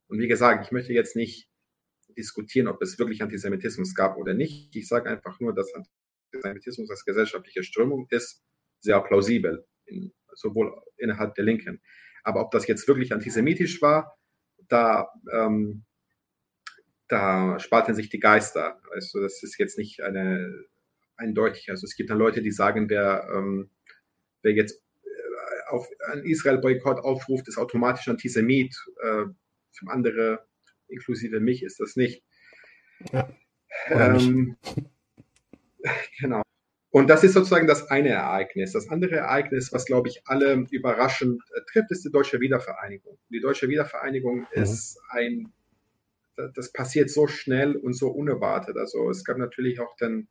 Und 0.07 0.19
wie 0.19 0.27
gesagt, 0.27 0.65
ich 0.65 0.71
möchte 0.71 0.93
jetzt 0.93 1.15
nicht 1.15 1.49
diskutieren, 2.17 2.67
ob 2.67 2.81
es 2.81 2.99
wirklich 2.99 3.23
Antisemitismus 3.23 3.95
gab 3.95 4.17
oder 4.17 4.33
nicht. 4.33 4.75
Ich 4.75 4.87
sage 4.87 5.09
einfach 5.09 5.39
nur, 5.39 5.55
dass 5.55 5.71
Antisemitismus 6.31 6.89
als 6.91 7.05
gesellschaftliche 7.05 7.63
Strömung 7.63 8.07
ist 8.09 8.43
sehr 8.79 9.01
plausibel, 9.01 9.65
in, 9.85 10.13
sowohl 10.33 10.73
innerhalb 10.97 11.33
der 11.35 11.45
Linken. 11.45 11.81
Aber 12.23 12.41
ob 12.41 12.51
das 12.51 12.67
jetzt 12.67 12.87
wirklich 12.87 13.13
antisemitisch 13.13 13.81
war, 13.81 14.17
da 14.67 15.09
ähm, 15.31 15.85
da 17.07 17.59
spalten 17.59 17.95
sich 17.95 18.09
die 18.09 18.19
Geister. 18.19 18.79
Also 18.91 19.21
das 19.21 19.43
ist 19.43 19.57
jetzt 19.57 19.77
nicht 19.77 20.01
eine 20.01 20.65
eindeutig. 21.17 21.69
Also 21.69 21.85
es 21.85 21.95
gibt 21.95 22.09
dann 22.09 22.17
Leute, 22.17 22.41
die 22.41 22.51
sagen, 22.51 22.89
wer, 22.89 23.27
ähm, 23.33 23.69
wer 24.41 24.53
jetzt 24.53 24.81
äh, 25.03 25.69
auf 25.69 25.87
einen 26.11 26.23
Israel-Boykott 26.23 26.99
aufruft, 26.99 27.47
ist 27.47 27.57
automatisch 27.57 28.07
Antisemit. 28.07 28.75
Äh, 29.01 29.25
für 29.71 29.87
andere, 29.87 30.45
inklusive 30.87 31.39
mich, 31.39 31.63
ist 31.63 31.79
das 31.79 31.95
nicht. 31.95 32.23
Ja, 33.11 33.29
ähm, 33.89 34.55
genau. 36.19 36.41
Und 36.91 37.09
das 37.09 37.23
ist 37.23 37.33
sozusagen 37.33 37.65
das 37.65 37.89
eine 37.89 38.09
Ereignis. 38.09 38.73
Das 38.73 38.87
andere 38.87 39.15
Ereignis, 39.15 39.73
was, 39.73 39.85
glaube 39.85 40.09
ich, 40.09 40.21
alle 40.25 40.65
überraschend 40.69 41.41
äh, 41.55 41.61
trifft, 41.71 41.89
ist 41.91 42.05
die 42.05 42.11
Deutsche 42.11 42.39
Wiedervereinigung. 42.39 43.17
Die 43.29 43.39
Deutsche 43.39 43.67
Wiedervereinigung 43.67 44.41
mhm. 44.41 44.61
ist 44.61 44.99
ein 45.09 45.51
das 46.35 46.71
passiert 46.71 47.09
so 47.09 47.27
schnell 47.27 47.75
und 47.75 47.93
so 47.93 48.09
unerwartet. 48.09 48.77
Also 48.77 49.09
es 49.09 49.23
gab 49.23 49.37
natürlich 49.37 49.79
auch 49.79 49.95
den 49.97 50.27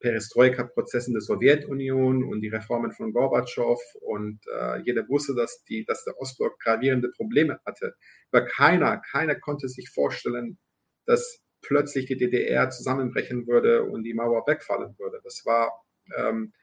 Perestroika-Prozess 0.00 1.08
in 1.08 1.12
der 1.12 1.20
Sowjetunion 1.20 2.24
und 2.24 2.40
die 2.40 2.48
Reformen 2.48 2.92
von 2.92 3.12
Gorbatschow 3.12 3.78
und 4.00 4.40
äh, 4.46 4.80
jeder 4.80 5.06
wusste, 5.08 5.34
dass, 5.34 5.62
die, 5.64 5.84
dass 5.84 6.04
der 6.04 6.18
Ostblock 6.18 6.58
gravierende 6.58 7.10
Probleme 7.10 7.60
hatte. 7.66 7.94
Aber 8.32 8.46
keiner, 8.46 8.98
keiner 8.98 9.34
konnte 9.34 9.68
sich 9.68 9.90
vorstellen, 9.90 10.58
dass 11.04 11.40
plötzlich 11.60 12.06
die 12.06 12.16
DDR 12.16 12.70
zusammenbrechen 12.70 13.46
würde 13.46 13.84
und 13.84 14.04
die 14.04 14.14
Mauer 14.14 14.46
wegfallen 14.46 14.98
würde. 14.98 15.20
Das 15.22 15.42
war, 15.44 15.70
ähm, 16.16 16.54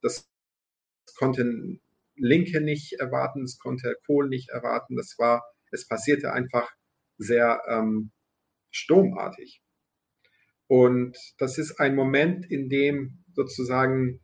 das 0.00 0.30
konnten 1.18 1.82
Linke 2.14 2.62
nicht 2.62 2.94
erwarten, 2.94 3.42
das 3.42 3.58
konnte 3.58 3.96
Kohl 4.06 4.28
nicht 4.28 4.48
erwarten. 4.48 4.96
Das 4.96 5.16
war, 5.18 5.44
es 5.70 5.86
passierte 5.86 6.32
einfach 6.32 6.70
sehr 7.18 7.62
ähm, 7.68 8.10
sturmartig. 8.70 9.62
Und 10.68 11.16
das 11.38 11.58
ist 11.58 11.78
ein 11.78 11.94
Moment, 11.94 12.50
in 12.50 12.68
dem 12.68 13.24
sozusagen 13.34 14.20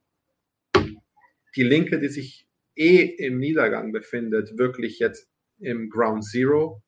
die 1.55 1.62
Linke, 1.62 1.99
die 1.99 2.09
sich 2.09 2.47
eh 2.74 3.03
im 3.03 3.38
Niedergang 3.38 3.93
befindet, 3.93 4.57
wirklich 4.59 4.99
jetzt 4.99 5.28
im 5.59 5.90
Ground 5.90 6.24
Zero, 6.24 6.82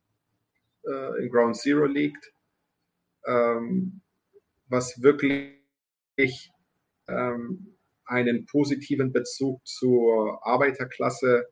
äh, 0.86 1.22
im 1.22 1.30
Ground 1.30 1.56
Zero 1.56 1.84
liegt, 1.84 2.32
ähm, 3.26 4.00
was 4.66 5.02
wirklich 5.02 6.50
ähm, 7.06 7.76
einen 8.06 8.46
positiven 8.46 9.12
Bezug 9.12 9.64
zur 9.66 10.44
Arbeiterklasse 10.46 11.46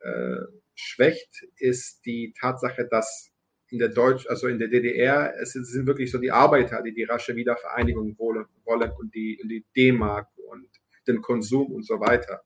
äh, 0.00 0.36
schwächt, 0.74 1.46
ist 1.56 2.04
die 2.04 2.34
Tatsache, 2.38 2.86
dass 2.90 3.29
in 3.70 3.78
der 3.78 3.88
Deutsch, 3.88 4.26
also 4.28 4.48
in 4.48 4.58
der 4.58 4.68
DDR, 4.68 5.34
es 5.40 5.52
sind 5.52 5.86
wirklich 5.86 6.10
so 6.10 6.18
die 6.18 6.32
Arbeiter, 6.32 6.82
die 6.82 6.92
die 6.92 7.04
rasche 7.04 7.36
Wiedervereinigung 7.36 8.18
wollen, 8.18 8.46
wollen 8.64 8.90
und 8.98 9.14
die, 9.14 9.40
die 9.44 9.64
D-Mark 9.76 10.28
und 10.50 10.68
den 11.06 11.22
Konsum 11.22 11.72
und 11.72 11.86
so 11.86 12.00
weiter. 12.00 12.42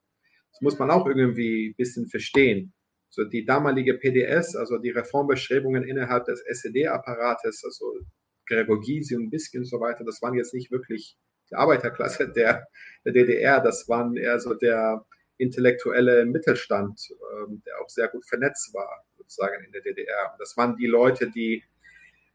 Das 0.52 0.60
muss 0.60 0.78
man 0.78 0.90
auch 0.90 1.06
irgendwie 1.06 1.70
ein 1.70 1.74
bisschen 1.76 2.08
verstehen. 2.08 2.74
So 3.08 3.24
die 3.24 3.44
damalige 3.44 3.94
PDS, 3.94 4.54
also 4.54 4.78
die 4.78 4.90
Reformbestrebungen 4.90 5.84
innerhalb 5.84 6.26
des 6.26 6.40
SED-Apparates, 6.42 7.64
also 7.64 8.00
Gregor 8.46 8.80
Gysi 8.80 9.16
und 9.16 9.30
Biskin 9.30 9.60
und 9.60 9.66
so 9.66 9.80
weiter, 9.80 10.04
das 10.04 10.20
waren 10.20 10.34
jetzt 10.34 10.52
nicht 10.52 10.70
wirklich 10.70 11.16
die 11.50 11.54
Arbeiterklasse 11.54 12.28
der, 12.36 12.66
der 13.04 13.12
DDR, 13.12 13.60
das 13.60 13.88
waren 13.88 14.16
eher 14.16 14.38
so 14.40 14.54
der 14.54 15.06
intellektuelle 15.38 16.26
Mittelstand, 16.26 17.00
ähm, 17.38 17.62
der 17.66 17.80
auch 17.80 17.88
sehr 17.88 18.08
gut 18.08 18.26
vernetzt 18.26 18.72
war, 18.74 19.04
sozusagen 19.26 19.64
in 19.64 19.72
der 19.72 19.82
DDR. 19.82 20.32
Und 20.32 20.40
das 20.40 20.56
waren 20.56 20.76
die 20.76 20.86
Leute, 20.86 21.30
die 21.30 21.62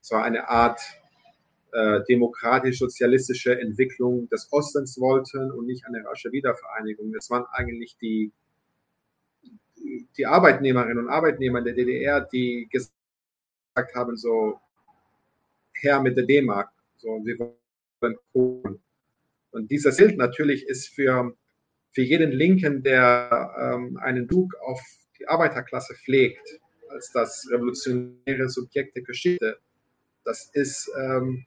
so 0.01 0.15
eine 0.15 0.47
Art 0.47 0.79
äh, 1.71 2.01
demokratisch-sozialistische 2.09 3.59
Entwicklung 3.59 4.27
des 4.29 4.51
Ostens 4.51 4.99
wollten 4.99 5.51
und 5.51 5.67
nicht 5.67 5.85
eine 5.85 6.03
rasche 6.05 6.31
Wiedervereinigung. 6.31 7.13
Das 7.13 7.29
waren 7.29 7.45
eigentlich 7.51 7.97
die, 8.01 8.31
die 10.17 10.25
Arbeitnehmerinnen 10.25 11.05
und 11.05 11.09
Arbeitnehmer 11.09 11.61
der 11.61 11.73
DDR, 11.73 12.21
die 12.21 12.67
gesagt 12.71 12.93
haben, 13.95 14.17
so, 14.17 14.59
her 15.73 16.01
mit 16.01 16.17
der 16.17 16.25
D-Mark, 16.25 16.69
so, 16.97 17.21
wir 17.23 17.37
wollen 17.39 18.15
Kohlen. 18.33 18.81
Und 19.51 19.71
dieses 19.71 19.97
Bild 19.97 20.17
natürlich 20.17 20.67
ist 20.67 20.87
für, 20.87 21.35
für 21.91 22.01
jeden 22.01 22.31
Linken, 22.31 22.83
der 22.83 23.53
ähm, 23.57 23.97
einen 23.97 24.27
Druck 24.27 24.55
auf 24.61 24.81
die 25.19 25.27
Arbeiterklasse 25.27 25.95
pflegt, 25.95 26.59
als 26.89 27.11
das 27.11 27.47
revolutionäre 27.49 28.49
Subjekt 28.49 28.95
der 28.95 29.03
Geschichte, 29.03 29.59
das 30.23 30.49
ist, 30.53 30.91
ähm, 30.99 31.45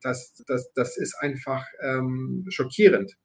das, 0.00 0.42
das, 0.46 0.72
das 0.74 0.96
ist 0.96 1.14
einfach 1.16 1.66
ähm, 1.80 2.46
schockierend. 2.48 3.16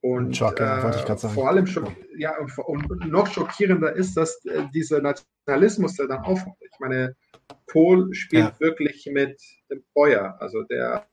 Und 0.00 0.36
Schock, 0.36 0.60
äh, 0.60 0.80
vor 1.16 1.48
allem 1.48 1.66
schock, 1.66 1.92
ja, 2.16 2.38
und 2.38 3.06
noch 3.06 3.26
schockierender 3.26 3.96
ist, 3.96 4.16
dass 4.16 4.44
äh, 4.44 4.62
dieser 4.72 5.00
Nationalismus, 5.00 5.96
der 5.96 6.06
dann 6.06 6.20
aufkommt. 6.20 6.56
Ich 6.60 6.78
meine, 6.78 7.16
Kohl 7.66 8.14
spielt 8.14 8.44
ja. 8.44 8.60
wirklich 8.60 9.08
mit 9.10 9.40
dem 9.70 9.82
Feuer. 9.92 10.36
Also 10.40 10.62
der, 10.62 11.08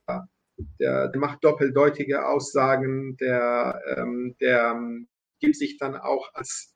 der, 0.79 1.07
der 1.07 1.19
macht 1.19 1.43
doppeldeutige 1.43 2.27
Aussagen, 2.27 3.17
der, 3.17 3.81
ähm, 3.97 4.35
der 4.39 4.73
ähm, 4.75 5.07
gibt 5.39 5.55
sich 5.55 5.77
dann 5.77 5.95
auch 5.95 6.31
als 6.33 6.74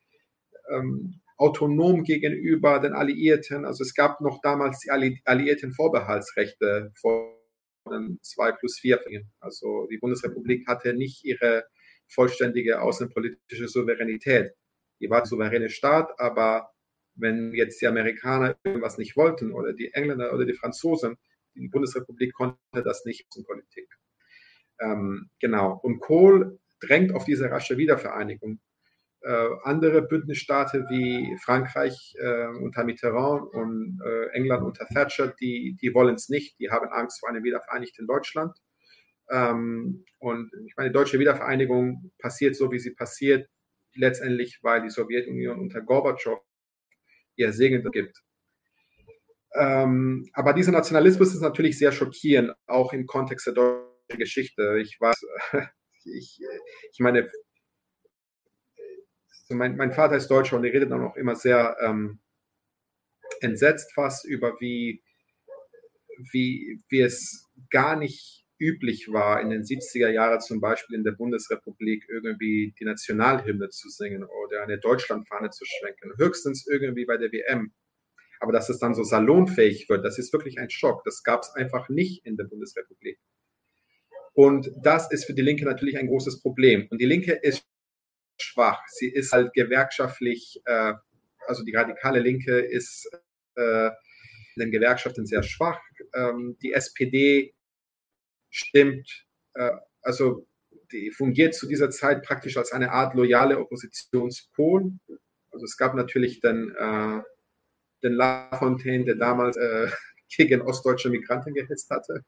ähm, 0.70 1.22
autonom 1.38 2.04
gegenüber 2.04 2.80
den 2.80 2.94
Alliierten. 2.94 3.66
Also 3.66 3.84
es 3.84 3.94
gab 3.94 4.22
noch 4.22 4.42
damals 4.42 4.80
die 4.80 4.92
Alli 4.92 5.22
Alliierten 5.26 5.74
Vorbehaltsrechte 5.74 6.92
vor 7.00 7.38
den 7.90 8.20
2 8.22 8.52
plus 8.54 8.80
4. 8.80 9.00
Also 9.40 9.88
die 9.90 9.98
Bundesrepublik 9.98 10.68
hatte 10.68 10.94
nicht 10.94 11.24
ihre 11.24 11.66
vollständige 12.08 12.82
außenpolitische 12.82 13.68
Souveränität. 13.68 14.54
Die 15.00 15.10
war 15.10 15.26
souveräne 15.26 15.70
Staat, 15.70 16.20
aber 16.20 16.72
wenn 17.16 17.54
jetzt 17.54 17.82
die 17.82 17.88
Amerikaner 17.88 18.58
irgendwas 18.64 18.98
nicht 18.98 19.16
wollten 19.16 19.52
oder 19.52 19.74
die 19.74 19.94
Engländer 19.94 20.34
oder 20.34 20.46
die 20.46 20.54
Franzosen, 20.54 21.18
die 21.56 21.68
Bundesrepublik 21.68 22.34
konnte 22.34 22.58
das 22.84 23.06
nicht 23.06 23.26
in 23.36 23.44
Politik. 23.44 23.88
Ähm, 24.80 25.30
genau. 25.40 25.80
Und 25.84 26.00
Kohl 26.00 26.60
drängt 26.80 27.14
auf 27.14 27.26
diese 27.26 27.50
rasche 27.52 27.78
Wiedervereinigung. 27.78 28.60
Äh, 29.22 29.50
andere 29.64 30.02
Bündnisstaaten 30.02 30.86
wie 30.90 31.38
Frankreich 31.44 32.16
äh, 32.20 32.48
unter 32.64 32.86
Mitterrand 32.86 33.54
und 33.54 34.00
äh, 34.06 34.28
England 34.28 34.64
unter 34.64 34.88
Thatcher, 34.88 35.28
die, 35.42 35.76
die 35.82 35.94
wollen 35.94 36.16
es 36.16 36.30
nicht. 36.30 36.58
Die 36.58 36.70
haben 36.72 36.88
Angst 36.88 37.20
vor 37.20 37.28
einem 37.28 37.44
wiedervereinigten 37.44 38.08
Deutschland. 38.08 38.58
Ähm, 39.30 40.06
und 40.20 40.52
ich 40.66 40.76
meine, 40.78 40.90
die 40.90 40.94
deutsche 40.94 41.20
Wiedervereinigung 41.20 42.12
passiert 42.18 42.56
so, 42.56 42.72
wie 42.72 42.80
sie 42.80 42.92
passiert, 42.92 43.50
letztendlich, 43.94 44.60
weil 44.62 44.84
die 44.84 44.90
Sowjetunion 44.90 45.60
unter 45.60 45.82
Gorbatschow 45.82 46.40
ihr 47.36 47.52
Segen 47.52 47.84
gibt. 47.92 48.22
Ähm, 49.54 50.30
aber 50.32 50.54
dieser 50.54 50.72
Nationalismus 50.72 51.34
ist 51.34 51.42
natürlich 51.42 51.78
sehr 51.78 51.92
schockierend, 51.92 52.54
auch 52.68 52.94
im 52.94 53.06
Kontext 53.06 53.48
der 53.48 53.54
deutschen 53.54 54.20
Geschichte. 54.20 54.80
Ich 54.80 54.98
weiß, 55.02 55.20
ich, 56.06 56.40
ich 56.92 57.00
meine, 57.00 57.30
mein, 59.50 59.78
mein, 59.78 59.92
Vater 59.92 60.16
ist 60.16 60.28
Deutscher 60.28 60.58
und 60.58 60.66
er 60.66 60.74
redet 60.74 60.92
dann 60.92 61.04
auch 61.04 61.16
immer 61.16 61.36
sehr 61.36 61.78
ähm, 61.82 62.20
entsetzt 63.42 63.94
fast 63.94 64.26
über 64.26 64.60
wie, 64.60 65.04
wie, 66.32 66.82
wie 66.90 67.02
es 67.02 67.48
gar 67.70 67.96
nicht 67.96 68.46
üblich 68.60 69.12
war, 69.12 69.42
in 69.42 69.50
den 69.50 69.64
70er 69.64 70.10
Jahren 70.10 70.42
zum 70.42 70.60
Beispiel 70.60 70.98
in 70.98 71.04
der 71.04 71.14
Bundesrepublik 71.14 72.06
irgendwie 72.10 72.74
die 72.78 72.86
Nationalhymne 72.86 73.70
zu 73.70 73.90
singen 73.90 74.24
oder 74.24 74.64
eine 74.64 74.78
Deutschlandfahne 74.78 75.50
zu 75.50 75.64
schwenken. 75.66 76.12
Höchstens 76.18 76.68
irgendwie 76.68 77.06
bei 77.06 77.18
der 77.18 77.32
WM. 77.32 77.72
Aber 78.42 78.52
dass 78.52 78.70
es 78.70 78.80
dann 78.80 78.96
so 78.96 79.04
salonfähig 79.04 79.88
wird, 79.90 80.06
das 80.06 80.18
ist 80.18 80.34
wirklich 80.34 80.60
ein 80.60 80.70
Schock. 80.70 81.04
Das 81.06 81.24
gab 81.24 81.44
es 81.44 81.54
einfach 81.56 81.90
nicht 81.90 82.26
in 82.26 82.38
der 82.38 82.46
Bundesrepublik. 82.46 83.18
Und 84.34 84.72
das 84.82 85.12
ist 85.12 85.26
für 85.26 85.34
die 85.34 85.42
Linke 85.42 85.66
natürlich 85.66 85.98
ein 85.98 86.08
großes 86.08 86.42
Problem. 86.42 86.88
Und 86.90 87.02
die 87.02 87.06
Linke 87.06 87.34
ist 87.34 87.66
schwach. 88.44 88.82
Sie 88.88 89.10
ist 89.10 89.32
halt 89.32 89.54
gewerkschaftlich, 89.54 90.62
äh, 90.66 90.94
also 91.48 91.64
die 91.64 91.76
radikale 91.76 92.20
Linke 92.20 92.60
ist 92.60 93.10
äh, 93.56 93.88
in 93.88 94.60
den 94.60 94.72
Gewerkschaften 94.72 95.26
sehr 95.26 95.44
schwach. 95.44 95.80
Ähm, 96.14 96.58
die 96.62 96.74
SPD 96.74 97.54
stimmt, 98.50 99.28
äh, 99.56 99.72
also 100.02 100.48
die 100.92 101.12
fungiert 101.12 101.54
zu 101.54 101.68
dieser 101.68 101.90
Zeit 101.92 102.24
praktisch 102.24 102.58
als 102.58 102.72
eine 102.72 102.92
Art 102.92 103.14
loyale 103.14 103.60
Oppositionspol. 103.60 104.92
Also 105.52 105.66
es 105.66 105.78
gab 105.78 105.94
natürlich 105.94 106.40
dann 106.40 106.76
äh, 106.76 107.22
den 108.04 108.14
Lafontaine, 108.14 109.06
der 109.06 109.16
damals 109.16 109.58
äh, 109.58 109.90
gegen 110.38 110.62
ostdeutsche 110.62 111.10
Migranten 111.10 111.54
gehetzt 111.54 111.90
hatte 111.90 112.24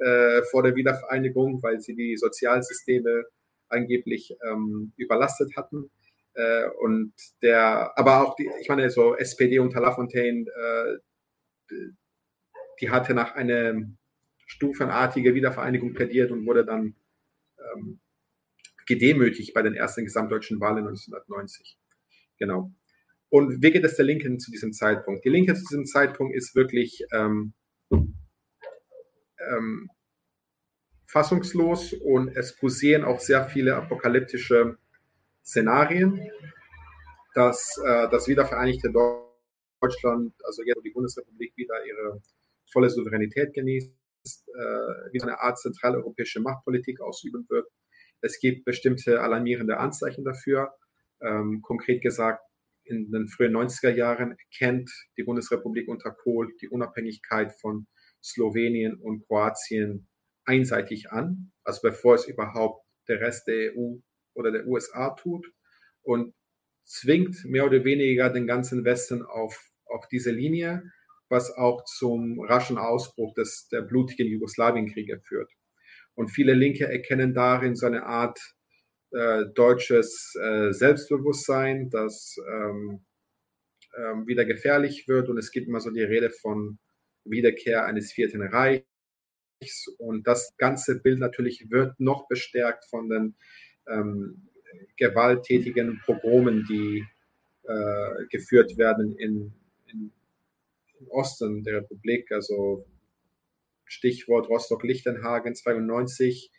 äh, 0.00 0.42
vor 0.50 0.62
der 0.62 0.74
Wiedervereinigung, 0.74 1.62
weil 1.62 1.80
sie 1.80 1.94
die 1.94 2.16
Sozialsysteme 2.16 3.24
angeblich 3.70 4.36
ähm, 4.48 4.92
überlastet 4.96 5.56
hatten. 5.56 5.90
Äh, 6.34 6.68
und 6.80 7.12
der, 7.42 7.96
aber 7.98 8.22
auch 8.26 8.36
die, 8.36 8.50
ich 8.60 8.68
meine, 8.68 8.90
so 8.90 9.16
SPD 9.16 9.58
unter 9.58 9.80
Lafontaine, 9.80 10.46
äh, 10.48 11.74
die 12.80 12.90
hatte 12.90 13.14
nach 13.14 13.34
einem 13.34 13.96
stufenartige 14.46 15.34
Wiedervereinigung 15.34 15.94
plädiert 15.94 16.30
und 16.30 16.46
wurde 16.46 16.64
dann 16.64 16.96
ähm, 17.58 18.00
gedemütigt 18.86 19.54
bei 19.54 19.62
den 19.62 19.74
ersten 19.74 20.04
gesamtdeutschen 20.04 20.60
Wahlen 20.60 20.78
1990. 20.78 21.78
Genau. 22.38 22.72
Und 23.28 23.62
wie 23.62 23.70
geht 23.70 23.84
es 23.84 23.94
der 23.94 24.04
Linken 24.04 24.40
zu 24.40 24.50
diesem 24.50 24.72
Zeitpunkt? 24.72 25.24
Die 25.24 25.28
Linke 25.28 25.54
zu 25.54 25.60
diesem 25.60 25.86
Zeitpunkt 25.86 26.34
ist 26.34 26.56
wirklich 26.56 27.04
ähm, 27.12 27.52
ähm, 29.48 29.88
fassungslos 31.10 31.92
und 31.92 32.36
es 32.36 32.56
kursieren 32.56 33.04
auch 33.04 33.18
sehr 33.18 33.44
viele 33.46 33.74
apokalyptische 33.74 34.78
Szenarien, 35.44 36.30
dass 37.34 37.78
äh, 37.84 38.08
das 38.10 38.28
wiedervereinigte 38.28 38.92
Deutschland, 38.92 40.32
also 40.44 40.62
jetzt 40.64 40.84
die 40.84 40.90
Bundesrepublik 40.90 41.52
wieder 41.56 41.74
ihre 41.84 42.22
volle 42.72 42.90
Souveränität 42.90 43.52
genießt, 43.54 43.90
äh, 43.90 45.12
wie 45.12 45.20
eine 45.22 45.40
Art 45.40 45.58
zentraleuropäische 45.58 46.40
Machtpolitik 46.40 47.00
ausüben 47.00 47.44
wird. 47.48 47.66
Es 48.20 48.38
gibt 48.38 48.64
bestimmte 48.64 49.20
alarmierende 49.20 49.78
Anzeichen 49.78 50.24
dafür. 50.24 50.72
Ähm, 51.22 51.60
konkret 51.62 52.02
gesagt, 52.02 52.42
in 52.84 53.10
den 53.10 53.28
frühen 53.28 53.56
90er 53.56 53.90
Jahren 53.90 54.36
erkennt 54.38 54.90
die 55.16 55.24
Bundesrepublik 55.24 55.88
unter 55.88 56.10
Kohl 56.12 56.52
die 56.60 56.68
Unabhängigkeit 56.68 57.52
von 57.60 57.86
Slowenien 58.22 58.96
und 58.96 59.26
Kroatien 59.26 60.06
einseitig 60.50 61.12
an, 61.12 61.52
also 61.62 61.80
bevor 61.82 62.16
es 62.16 62.26
überhaupt 62.26 62.84
der 63.06 63.20
Rest 63.20 63.46
der 63.46 63.76
EU 63.76 63.98
oder 64.34 64.50
der 64.50 64.66
USA 64.66 65.10
tut 65.10 65.46
und 66.02 66.34
zwingt 66.84 67.44
mehr 67.44 67.66
oder 67.66 67.84
weniger 67.84 68.30
den 68.30 68.48
ganzen 68.48 68.84
Westen 68.84 69.22
auf, 69.22 69.62
auf 69.84 70.08
diese 70.08 70.32
Linie, 70.32 70.82
was 71.28 71.52
auch 71.56 71.84
zum 71.84 72.40
raschen 72.40 72.78
Ausbruch 72.78 73.32
des, 73.34 73.68
der 73.68 73.82
blutigen 73.82 74.26
Jugoslawienkriege 74.26 75.20
führt. 75.20 75.52
Und 76.14 76.30
viele 76.30 76.54
Linke 76.54 76.88
erkennen 76.88 77.32
darin 77.32 77.76
so 77.76 77.86
eine 77.86 78.04
Art 78.04 78.40
äh, 79.12 79.44
deutsches 79.54 80.34
äh, 80.42 80.72
Selbstbewusstsein, 80.72 81.90
das 81.90 82.36
ähm, 82.52 83.04
ähm, 83.96 84.26
wieder 84.26 84.44
gefährlich 84.44 85.06
wird. 85.06 85.28
Und 85.28 85.38
es 85.38 85.52
gibt 85.52 85.68
immer 85.68 85.80
so 85.80 85.90
die 85.90 86.02
Rede 86.02 86.30
von 86.30 86.80
Wiederkehr 87.24 87.84
eines 87.84 88.12
Vierten 88.12 88.42
Reichs. 88.42 88.89
Und 89.98 90.26
das 90.26 90.54
ganze 90.56 91.00
Bild 91.00 91.18
natürlich 91.18 91.70
wird 91.70 91.98
noch 92.00 92.28
bestärkt 92.28 92.86
von 92.86 93.08
den 93.08 93.34
ähm, 93.86 94.48
gewalttätigen 94.96 96.00
Pogromen, 96.06 96.64
die 96.68 97.04
äh, 97.64 98.26
geführt 98.30 98.78
werden 98.78 99.16
in, 99.16 99.52
in, 99.86 100.12
im 100.98 101.08
Osten 101.08 101.62
der 101.62 101.82
Republik. 101.82 102.32
Also 102.32 102.86
Stichwort 103.84 104.48
Rostock-Lichtenhagen 104.48 105.54
92. 105.54 106.50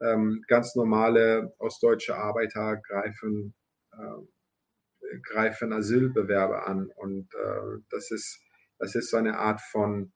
Ähm, 0.00 0.44
ganz 0.46 0.76
normale 0.76 1.54
ostdeutsche 1.58 2.16
Arbeiter 2.16 2.76
greifen, 2.76 3.54
äh, 3.92 5.18
greifen 5.22 5.72
Asylbewerber 5.72 6.66
an. 6.68 6.90
Und 6.94 7.34
äh, 7.34 7.80
das, 7.90 8.10
ist, 8.12 8.40
das 8.78 8.94
ist 8.94 9.10
so 9.10 9.16
eine 9.16 9.38
Art 9.38 9.60
von 9.60 10.12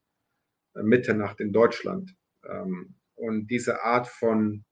Mitternacht 0.75 1.41
in 1.41 1.51
Deutschland. 1.51 2.15
Ähm, 2.47 2.95
und 3.15 3.47
diese 3.47 3.83
Art 3.83 4.07
von 4.07 4.63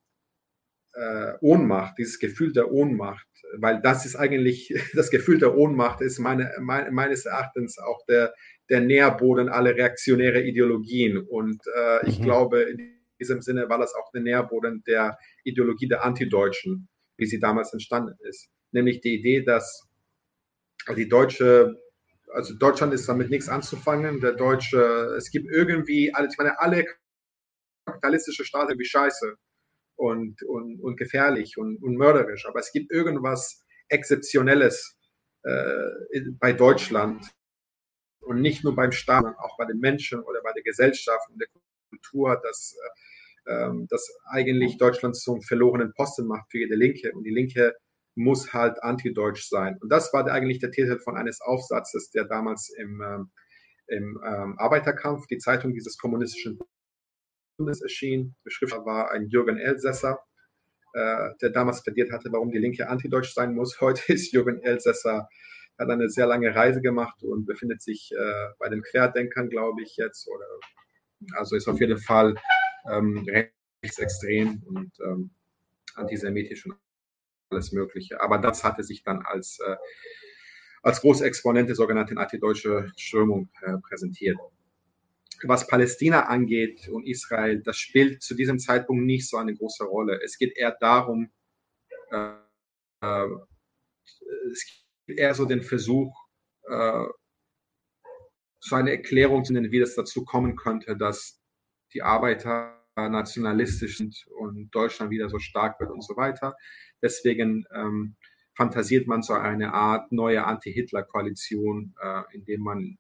äh, 0.94 1.34
Ohnmacht, 1.42 1.98
dieses 1.98 2.20
Gefühl 2.20 2.52
der 2.54 2.72
Ohnmacht, 2.72 3.28
weil 3.58 3.82
das 3.82 4.06
ist 4.06 4.16
eigentlich, 4.16 4.74
das 4.94 5.10
Gefühl 5.10 5.40
der 5.40 5.56
Ohnmacht 5.56 6.02
ist 6.02 6.20
meine, 6.20 6.52
mein, 6.60 6.94
meines 6.94 7.26
Erachtens 7.26 7.78
auch 7.78 8.06
der, 8.08 8.34
der 8.70 8.82
Nährboden 8.82 9.50
aller 9.50 9.76
reaktionäre 9.76 10.42
Ideologien. 10.42 11.18
Und 11.18 11.62
äh, 11.76 12.08
ich 12.08 12.20
mhm. 12.20 12.24
glaube, 12.24 12.62
in 12.62 13.00
diesem 13.20 13.42
Sinne 13.42 13.70
war 13.70 13.80
das 13.80 13.94
auch 13.96 14.12
der 14.12 14.22
Nährboden 14.22 14.84
der 14.88 15.18
Ideologie 15.44 15.88
der 15.88 16.04
Antideutschen, 16.04 16.88
wie 17.18 17.26
sie 17.26 17.40
damals 17.40 17.74
entstanden 17.74 18.16
ist. 18.28 18.50
Nämlich 18.72 19.02
die 19.02 19.16
Idee, 19.16 19.42
dass 19.44 19.88
die 20.96 21.10
deutsche, 21.10 21.78
also 22.34 22.56
Deutschland 22.56 22.94
ist 22.94 23.10
damit 23.10 23.30
nichts 23.30 23.50
anzufangen. 23.50 24.22
Der 24.22 24.34
deutsche, 24.34 25.16
es 25.18 25.32
gibt 25.32 25.48
irgendwie, 25.52 26.08
ich 26.08 26.38
meine, 26.38 26.60
alle 26.60 26.86
kapitalistische 27.90 28.46
Staaten 28.46 28.78
wie 28.78 28.86
scheiße 28.86 29.36
und, 29.96 30.42
und, 30.44 30.80
und 30.82 30.98
gefährlich 30.98 31.58
und, 31.58 31.82
und 31.84 31.96
mörderisch. 31.96 32.46
Aber 32.48 32.60
es 32.60 32.72
gibt 32.72 32.92
irgendwas 32.92 33.66
Exzeptionelles 33.90 34.98
äh, 35.44 36.22
bei 36.40 36.54
Deutschland 36.54 37.30
und 38.22 38.42
nicht 38.42 38.64
nur 38.64 38.76
beim 38.76 38.92
Staat, 38.92 39.24
sondern 39.24 39.40
auch 39.40 39.58
bei 39.58 39.66
den 39.66 39.80
Menschen 39.80 40.22
oder 40.22 40.42
bei 40.44 40.54
der 40.54 40.64
Gesellschaft 40.64 41.30
und 41.30 41.40
der 41.40 41.48
Kultur, 41.90 42.40
das, 42.44 42.76
äh, 43.46 43.54
ähm, 43.54 43.88
das 43.90 44.10
eigentlich 44.26 44.78
Deutschland 44.78 45.16
zum 45.18 45.42
verlorenen 45.42 45.94
Posten 45.94 46.28
macht 46.28 46.52
für 46.52 46.60
jede 46.60 46.76
Linke. 46.76 47.12
Und 47.14 47.24
die 47.24 47.32
Linke 47.32 47.76
muss 48.16 48.54
halt 48.54 48.82
antideutsch 48.84 49.50
sein. 49.50 49.78
Und 49.82 49.90
das 49.90 50.14
war 50.14 50.28
eigentlich 50.28 50.60
der 50.60 50.72
Titel 50.72 51.00
von 51.00 51.18
eines 51.18 51.42
Aufsatzes, 51.42 52.12
der 52.12 52.26
damals 52.26 52.70
im, 52.78 53.02
äh, 53.02 53.96
im 53.96 54.22
ähm, 54.26 54.56
Arbeiterkampf, 54.60 55.26
die 55.28 55.38
Zeitung 55.38 55.74
dieses 55.74 55.98
kommunistischen 55.98 56.60
Bundes 57.60 57.82
erschien. 57.82 58.36
Beschrifter 58.44 58.86
war 58.86 59.12
ein 59.12 59.28
Jürgen 59.28 59.58
Elsässer, 59.58 60.20
äh, 60.94 61.30
der 61.42 61.50
damals 61.52 61.84
plädiert 61.84 62.12
hatte, 62.12 62.32
warum 62.32 62.52
die 62.52 62.58
Linke 62.58 62.90
antideutsch 62.90 63.34
sein 63.34 63.54
muss. 63.54 63.80
Heute 63.82 64.14
ist 64.14 64.32
Jürgen 64.32 64.64
Elsässer, 64.64 65.30
hat 65.78 65.90
eine 65.90 66.10
sehr 66.10 66.26
lange 66.26 66.56
Reise 66.56 66.82
gemacht 66.82 67.22
und 67.22 67.46
befindet 67.46 67.82
sich 67.82 68.12
äh, 68.18 68.46
bei 68.58 68.70
den 68.70 68.82
Querdenkern, 68.82 69.50
glaube 69.50 69.84
ich, 69.84 69.98
jetzt. 69.98 70.28
Oder, 70.28 70.46
also 71.36 71.56
ist 71.56 71.68
auf 71.68 71.80
jeden 71.80 72.00
Fall 72.00 72.36
ähm, 72.90 73.28
rechtsextrem 73.84 74.64
und 74.66 74.92
ähm, 75.06 75.32
antisemitisch 75.96 76.66
und 76.66 76.76
alles 77.52 77.72
Mögliche. 77.74 78.22
Aber 78.22 78.38
das 78.38 78.64
hatte 78.64 78.84
sich 78.84 79.04
dann 79.04 79.22
als, 79.26 79.60
äh, 79.60 79.76
als 80.82 81.02
große 81.02 81.26
Exponent 81.26 81.68
der 81.68 81.76
sogenannten 81.76 82.18
antideutsche 82.18 82.90
Strömung 82.96 83.50
äh, 83.62 83.78
präsentiert 83.80 84.38
was 85.44 85.68
Palästina 85.68 86.24
angeht 86.24 86.88
und 86.90 87.08
Israel, 87.08 87.62
das 87.62 87.78
spielt 87.78 88.22
zu 88.22 88.36
diesem 88.36 88.60
Zeitpunkt 88.60 89.06
nicht 89.06 89.30
so 89.30 89.38
eine 89.38 89.56
große 89.56 89.86
Rolle. 89.86 90.20
Es 90.24 90.38
geht 90.38 90.58
eher 90.58 90.76
darum, 90.80 91.32
äh, 92.12 92.34
äh, 93.02 93.28
es 94.52 94.66
gibt 95.06 95.20
eher 95.20 95.34
so 95.34 95.46
den 95.46 95.62
Versuch, 95.62 96.14
äh, 96.68 97.06
so 98.62 98.76
eine 98.76 98.92
Erklärung 98.92 99.46
zu 99.46 99.54
nennen, 99.54 99.72
wie 99.72 99.80
das 99.80 99.96
dazu 99.96 100.26
kommen 100.26 100.56
könnte, 100.56 100.98
dass 100.98 101.40
die 101.94 102.02
Arbeiter 102.02 102.76
nationalistisch 102.96 103.98
sind 103.98 104.28
und 104.38 104.70
Deutschland 104.72 105.10
wieder 105.10 105.30
so 105.30 105.40
stark 105.40 105.80
wird 105.80 105.90
und 105.90 106.04
so 106.04 106.18
weiter. 106.18 106.58
Deswegen 107.02 107.66
ähm, 107.74 108.18
fantasiert 108.58 109.08
man 109.08 109.22
so 109.22 109.34
eine 109.34 109.74
Art 109.74 110.12
neue 110.12 110.44
Anti-Hitler-Koalition, 110.44 111.96
äh, 112.02 112.24
indem 112.34 112.62
man 112.62 112.98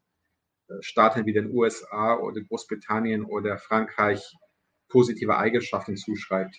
Staaten 0.82 1.26
wie 1.26 1.34
den 1.34 1.52
USA 1.52 2.16
oder 2.16 2.42
Großbritannien 2.42 3.26
oder 3.26 3.58
Frankreich 3.58 4.36
positive 4.88 5.38
Eigenschaften 5.38 5.98
zuschreibt 5.98 6.56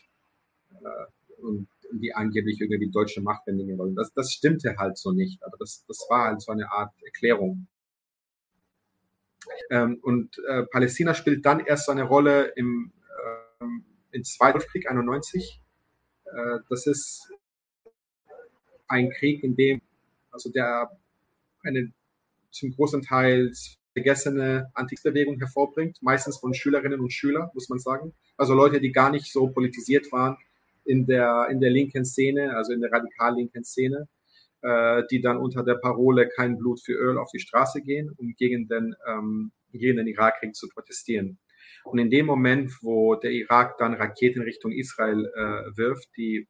äh, 0.70 1.42
und 1.42 1.68
die 1.92 2.14
angeblich 2.14 2.60
irgendwie 2.60 2.90
deutsche 2.90 3.20
Macht 3.20 3.46
wollen. 3.46 3.96
Das, 3.96 4.12
das 4.14 4.32
stimmte 4.32 4.76
halt 4.76 4.96
so 4.96 5.12
nicht. 5.12 5.42
Aber 5.42 5.56
das, 5.58 5.84
das 5.88 6.06
war 6.08 6.26
halt 6.28 6.42
so 6.42 6.52
eine 6.52 6.70
Art 6.70 6.92
Erklärung. 7.04 7.66
Ähm, 9.70 9.98
und 10.02 10.38
äh, 10.48 10.64
Palästina 10.64 11.14
spielt 11.14 11.44
dann 11.44 11.60
erst 11.60 11.86
so 11.86 11.92
eine 11.92 12.04
Rolle 12.04 12.52
im, 12.56 12.92
äh, 13.60 13.64
im 14.12 14.24
Zweiten 14.24 14.60
Krieg 14.60 14.88
91. 14.88 15.60
Äh, 16.24 16.58
das 16.68 16.86
ist 16.86 17.32
ein 18.86 19.10
Krieg, 19.10 19.42
in 19.42 19.56
dem 19.56 19.80
also 20.30 20.50
der 20.50 20.90
eine 21.62 21.92
zum 22.50 22.72
großen 22.72 23.02
Teil 23.02 23.52
vergessene 23.92 24.70
Antikriegsbewegung 24.74 25.38
hervorbringt, 25.38 25.98
meistens 26.00 26.38
von 26.38 26.54
Schülerinnen 26.54 27.00
und 27.00 27.12
Schülern, 27.12 27.50
muss 27.54 27.68
man 27.68 27.78
sagen. 27.78 28.14
Also 28.36 28.54
Leute, 28.54 28.80
die 28.80 28.92
gar 28.92 29.10
nicht 29.10 29.32
so 29.32 29.48
politisiert 29.48 30.10
waren 30.12 30.36
in 30.84 31.06
der, 31.06 31.48
in 31.50 31.60
der 31.60 31.70
linken 31.70 32.04
Szene, 32.04 32.56
also 32.56 32.72
in 32.72 32.80
der 32.80 32.92
radikal 32.92 33.34
linken 33.34 33.64
Szene, 33.64 34.08
äh, 34.62 35.02
die 35.10 35.20
dann 35.20 35.38
unter 35.38 35.64
der 35.64 35.76
Parole 35.76 36.28
kein 36.28 36.58
Blut 36.58 36.80
für 36.84 36.92
Öl 36.92 37.18
auf 37.18 37.30
die 37.32 37.40
Straße 37.40 37.82
gehen, 37.82 38.10
um 38.16 38.34
gegen 38.36 38.68
den, 38.68 38.94
ähm, 39.06 39.52
gegen 39.72 39.96
den 39.96 40.06
Irakkrieg 40.06 40.54
zu 40.54 40.68
protestieren. 40.68 41.38
Und 41.84 41.98
in 41.98 42.10
dem 42.10 42.26
Moment, 42.26 42.72
wo 42.82 43.14
der 43.14 43.30
Irak 43.32 43.78
dann 43.78 43.94
Raketen 43.94 44.42
Richtung 44.42 44.72
Israel 44.72 45.26
äh, 45.34 45.76
wirft, 45.76 46.08
die 46.16 46.46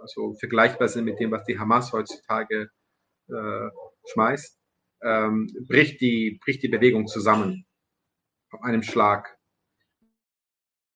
also 0.00 0.34
vergleichbar 0.34 0.88
sind 0.88 1.04
mit 1.04 1.20
dem, 1.20 1.30
was 1.30 1.44
die 1.44 1.58
Hamas 1.58 1.92
heutzutage 1.92 2.70
äh, 3.28 3.68
schmeißt, 4.12 4.55
ähm, 5.02 5.48
bricht, 5.68 6.00
die, 6.00 6.38
bricht 6.42 6.62
die 6.62 6.68
Bewegung 6.68 7.06
zusammen 7.06 7.66
auf 8.50 8.62
einem 8.62 8.82
Schlag. 8.82 9.36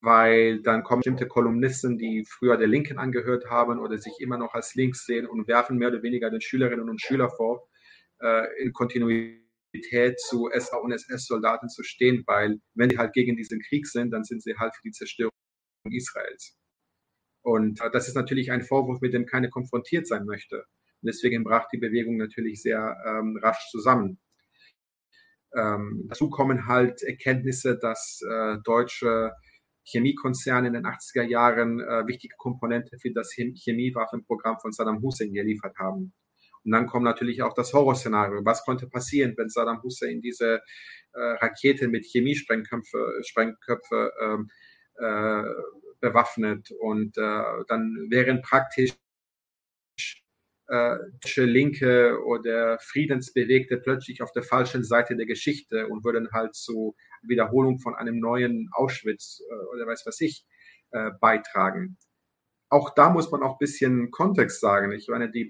Weil 0.03 0.63
dann 0.63 0.83
kommen 0.83 1.01
bestimmte 1.01 1.29
Kolumnisten, 1.29 1.99
die 1.99 2.25
früher 2.27 2.57
der 2.57 2.69
Linken 2.69 2.99
angehört 2.99 3.51
haben 3.51 3.79
oder 3.79 3.99
sich 3.99 4.15
immer 4.19 4.39
noch 4.39 4.55
als 4.55 4.75
links 4.75 5.05
sehen 5.05 5.27
und 5.27 5.47
werfen 5.47 5.77
mehr 5.77 5.89
oder 5.89 6.03
weniger 6.03 6.31
den 6.31 6.41
Schülerinnen 6.41 6.89
und 6.89 7.03
Schülern 7.03 7.31
vor, 7.37 7.69
äh, 8.23 8.63
in 8.63 8.73
Kontinuität 8.73 10.19
zu 10.21 10.49
SA 10.55 10.79
und 10.79 10.93
SS-Soldaten 10.93 11.69
zu 11.69 11.83
stehen, 11.83 12.25
weil 12.27 12.61
wenn 12.75 12.89
die 12.89 12.99
halt 12.99 13.13
gegen 13.13 13.37
diesen 13.37 13.61
Krieg 13.61 13.87
sind, 13.87 14.11
dann 14.13 14.25
sind 14.25 14.43
sie 14.43 14.57
halt 14.57 14.75
für 14.75 14.83
die 14.83 14.93
Zerstörung 14.93 15.33
Israels. 15.91 16.57
Und 17.43 17.81
äh, 17.81 17.91
das 17.91 18.09
ist 18.09 18.15
natürlich 18.15 18.51
ein 18.53 18.63
Vorwurf, 18.63 19.01
mit 19.01 19.13
dem 19.13 19.27
keiner 19.27 19.49
konfrontiert 19.49 20.07
sein 20.07 20.25
möchte. 20.25 20.65
Und 21.03 21.07
deswegen 21.07 21.45
brach 21.45 21.69
die 21.73 21.79
Bewegung 21.79 22.17
natürlich 22.17 22.63
sehr 22.63 22.97
ähm, 23.07 23.39
rasch 23.43 23.69
zusammen. 23.71 24.19
Ähm, 25.57 26.07
dazu 26.09 26.31
kommen 26.31 26.67
halt 26.67 27.03
Erkenntnisse, 27.03 27.79
dass 27.79 28.21
äh, 28.29 28.59
deutsche 28.65 29.33
Chemiekonzerne 29.85 30.69
in 30.69 30.75
den 30.75 30.87
80er 30.87 31.23
Jahren 31.23 31.81
äh, 31.81 32.07
wichtige 32.07 32.35
Komponente 32.37 32.99
für 32.99 33.11
das 33.13 33.33
Chemiewaffenprogramm 33.33 34.59
von 34.61 34.73
Saddam 34.73 35.03
Hussein 35.03 35.33
geliefert 35.33 35.77
haben. 35.79 36.13
Und 36.65 36.73
dann 36.73 36.87
kommt 36.87 37.05
natürlich 37.05 37.43
auch 37.43 37.55
das 37.55 37.73
Horrorszenario. 37.73 38.45
Was 38.45 38.65
konnte 38.65 38.87
passieren, 38.87 39.35
wenn 39.37 39.49
Saddam 39.49 39.83
Hussein 39.83 40.21
diese 40.21 40.61
äh, 41.15 41.21
Rakete 41.21 41.89
mit 41.89 42.05
Chemiesprengköpfe 42.05 43.23
Sprengköpfe, 43.23 44.13
ähm, 44.21 44.51
äh, 45.01 45.43
bewaffnet 46.01 46.71
und 46.79 47.17
äh, 47.19 47.43
dann 47.69 48.07
wären 48.11 48.43
praktisch 48.43 48.93
äh, 50.71 51.45
Linke 51.45 52.23
oder 52.25 52.79
Friedensbewegte 52.81 53.79
plötzlich 53.79 54.23
auf 54.23 54.33
der 54.33 54.43
falschen 54.43 54.85
Seite 54.85 55.17
der 55.17 55.27
Geschichte 55.27 55.89
und 55.89 56.05
würden 56.05 56.31
halt 56.33 56.55
zu 56.55 56.95
Wiederholung 57.23 57.79
von 57.81 57.95
einem 57.97 58.21
neuen 58.21 58.71
Auschwitz 58.73 59.43
äh, 59.51 59.75
oder 59.75 59.87
weiß 59.87 60.05
was 60.07 60.21
ich 60.21 60.45
äh, 60.93 61.11
beitragen. 61.21 61.97
auch 62.69 62.95
da 62.95 63.11
muss 63.11 63.31
man 63.31 63.43
auch 63.43 63.55
ein 63.55 63.59
bisschen 63.59 64.11
Kontext 64.11 64.61
sagen. 64.61 64.93
Ich 64.93 65.09
meine, 65.09 65.31
die 65.31 65.49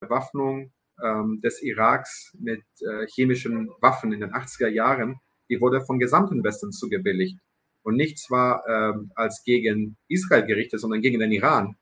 Bewaffnung 0.00 0.72
ähm, 1.02 1.40
des 1.42 1.62
Iraks 1.62 2.34
mit 2.38 2.62
äh, 2.80 3.06
chemischen 3.08 3.70
Waffen 3.80 4.12
in 4.12 4.20
den 4.20 4.32
80er 4.32 4.68
Jahren, 4.68 5.20
die 5.50 5.60
wurde 5.60 5.82
vom 5.82 5.98
gesamten 5.98 6.42
Westen 6.44 6.72
zugebilligt. 6.72 7.38
Und 7.82 7.96
nicht 7.96 8.18
zwar 8.18 8.64
ähm, 8.68 9.10
als 9.14 9.42
gegen 9.44 9.96
Israel 10.08 10.46
gerichtet, 10.46 10.80
sondern 10.80 11.00
gegen 11.00 11.20
den 11.20 11.32
Iran. 11.32 11.76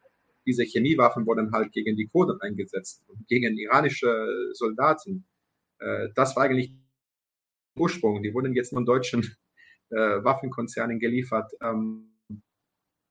Diese 0.49 0.64
Chemiewaffen 0.64 1.26
wurden 1.26 1.53
halt 1.53 1.72
gegen 1.72 1.94
die 1.94 2.07
Kurden 2.07 2.40
eingesetzt 2.40 3.05
und 3.07 3.28
gegen 3.28 3.59
iranische 3.59 4.26
Soldaten. 4.55 5.26
Äh, 5.78 6.09
das 6.14 6.34
war 6.34 6.44
eigentlich 6.44 6.72
Ursprung. 7.76 8.22
Die 8.22 8.32
wurden 8.32 8.55
jetzt 8.55 8.70
von 8.70 8.86
deutschen 8.86 9.20
äh, 9.90 10.24
Waffenkonzernen 10.24 10.99
geliefert, 10.99 11.53
ähm, 11.62 12.14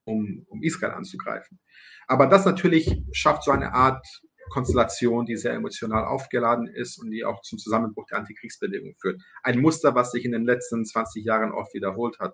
um, 0.05 0.45
um 0.49 0.63
Israel 0.63 0.93
anzugreifen. 0.93 1.59
Aber 2.07 2.25
das 2.25 2.43
natürlich 2.45 3.03
schafft 3.11 3.43
so 3.43 3.51
eine 3.51 3.71
Art 3.73 4.03
Konstellation, 4.49 5.27
die 5.27 5.35
sehr 5.35 5.53
emotional 5.53 6.05
aufgeladen 6.05 6.67
ist 6.67 6.97
und 6.97 7.11
die 7.11 7.23
auch 7.23 7.41
zum 7.41 7.59
Zusammenbruch 7.59 8.07
der 8.07 8.17
Antikriegsbewegung 8.17 8.95
führt. 8.99 9.21
Ein 9.43 9.61
Muster, 9.61 9.93
was 9.93 10.11
sich 10.11 10.25
in 10.25 10.31
den 10.31 10.45
letzten 10.45 10.85
20 10.85 11.23
Jahren 11.23 11.51
oft 11.51 11.73
wiederholt 11.75 12.17
hat, 12.19 12.33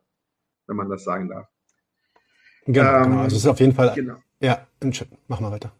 wenn 0.68 0.78
man 0.78 0.90
das 0.90 1.04
sagen 1.04 1.28
darf. 1.28 1.48
Genau, 2.66 2.98
ähm, 2.98 3.04
genau. 3.04 3.22
also 3.24 3.36
es 3.36 3.44
ist 3.44 3.50
auf 3.50 3.60
jeden 3.60 3.74
Fall. 3.74 3.94
Genau. 3.96 4.23
Ja, 4.40 4.68
mach 5.28 5.40
mal 5.40 5.52
weiter. 5.52 5.74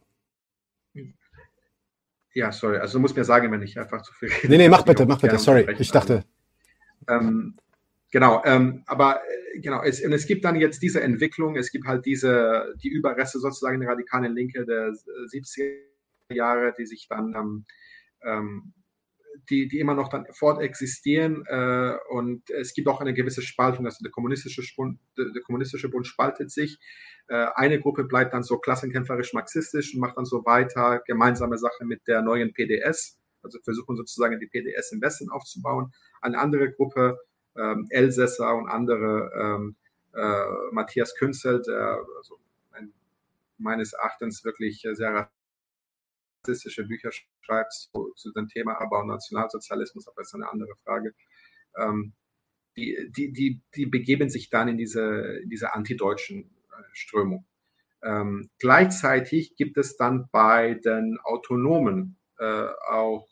Ja, 2.34 2.52
sorry. 2.52 2.78
Also 2.78 2.98
du 2.98 3.02
musst 3.02 3.16
mir 3.16 3.24
sagen, 3.24 3.52
wenn 3.52 3.62
ich 3.62 3.80
einfach 3.80 4.02
zu 4.02 4.14
viel. 4.14 4.30
Nee, 4.48 4.58
nee, 4.58 4.70
mach 4.70 4.84
bitte, 4.84 5.06
mach 5.06 5.22
bitte. 5.22 5.38
Sorry, 5.38 5.68
ich 5.78 5.92
dachte. 5.92 6.24
Ähm, 7.08 7.58
genau, 8.12 8.42
ähm, 8.46 8.84
aber 8.88 9.22
äh, 9.54 9.60
genau, 9.60 9.84
es, 9.84 10.04
und 10.04 10.14
es 10.14 10.26
gibt 10.26 10.44
dann 10.46 10.56
jetzt 10.56 10.82
diese 10.82 11.02
Entwicklung, 11.02 11.56
es 11.58 11.72
gibt 11.72 11.86
halt 11.86 12.06
diese, 12.06 12.74
die 12.82 12.90
Überreste 12.90 13.40
sozusagen 13.40 13.80
der 13.80 13.90
radikalen 13.90 14.34
Linke 14.34 14.66
der 14.66 14.94
70er 15.32 15.76
Jahre, 16.30 16.74
die 16.78 16.86
sich 16.86 17.08
dann 17.08 17.36
ähm, 17.36 17.66
ähm, 18.24 18.74
die, 19.50 19.68
die 19.68 19.80
immer 19.80 19.96
noch 19.96 20.10
dann 20.10 20.26
fort 20.32 20.62
existieren. 20.62 21.44
Äh, 21.48 21.96
und 22.10 22.50
es 22.50 22.74
gibt 22.74 22.88
auch 22.88 23.02
eine 23.02 23.14
gewisse 23.14 23.42
Spaltung. 23.42 23.86
Also 23.86 24.04
der 24.04 24.12
kommunistische, 24.12 24.62
Bund, 24.76 25.00
der 25.18 25.42
kommunistische 25.44 25.90
Bund 25.90 26.08
spaltet 26.08 26.52
sich. 26.52 26.80
Äh, 27.28 27.48
eine 27.56 27.80
Gruppe 27.80 28.04
bleibt 28.04 28.34
dann 28.34 28.44
so 28.44 28.58
klassenkämpferisch 28.58 29.34
marxistisch 29.34 29.94
und 29.94 30.02
macht 30.02 30.18
dann 30.18 30.26
so 30.26 30.46
weiter 30.46 31.02
gemeinsame 31.06 31.58
Sache 31.58 31.86
mit 31.86 32.08
der 32.08 32.22
neuen 32.22 32.54
PDS. 32.54 33.18
Also 33.42 33.60
versuchen 33.64 33.98
sozusagen 33.98 34.40
die 34.40 34.48
PDS 34.48 34.92
im 34.94 35.02
Westen 35.02 35.30
aufzubauen. 35.30 35.92
Eine 36.22 36.40
andere 36.40 36.72
Gruppe, 36.72 37.20
ähm, 37.58 37.88
Elsässer 37.90 38.56
und 38.56 38.70
andere, 38.70 39.32
ähm, 39.38 39.76
äh, 40.14 40.46
Matthias 40.72 41.16
Künzel, 41.16 41.62
der 41.62 42.00
also 42.18 42.40
ein, 42.72 42.94
meines 43.58 43.94
Erachtens 43.94 44.46
wirklich 44.46 44.88
sehr 44.94 45.30
rassistische 46.44 46.86
Bücher 46.86 47.12
schreibt 47.42 47.74
zu, 47.74 48.14
zu 48.16 48.32
dem 48.32 48.48
Thema 48.48 48.78
und 48.80 49.08
Nationalsozialismus, 49.08 50.08
aber 50.08 50.22
ist 50.22 50.36
eine 50.36 50.50
andere 50.50 50.76
Frage. 50.84 51.14
Ähm, 51.78 52.14
die, 52.76 53.12
die, 53.16 53.32
die, 53.32 53.62
die 53.76 53.86
begeben 53.86 54.30
sich 54.30 54.50
dann 54.50 54.68
in 54.68 54.78
diese, 54.78 55.42
diese 55.46 55.74
antideutschen 55.74 56.44
äh, 56.44 56.84
Strömung. 56.94 57.46
Ähm, 58.02 58.50
gleichzeitig 58.60 59.56
gibt 59.56 59.78
es 59.78 59.96
dann 59.96 60.28
bei 60.32 60.74
den 60.74 61.18
Autonomen 61.24 62.18
äh, 62.40 62.68
auch 62.90 63.28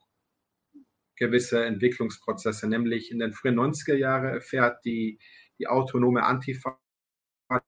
gewisse 1.15 1.65
Entwicklungsprozesse, 1.65 2.67
nämlich 2.67 3.11
in 3.11 3.19
den 3.19 3.33
frühen 3.33 3.59
90er 3.59 3.95
Jahren 3.95 4.33
erfährt 4.33 4.83
die, 4.85 5.19
die 5.59 5.67
autonome 5.67 6.23
Antifa 6.23 6.79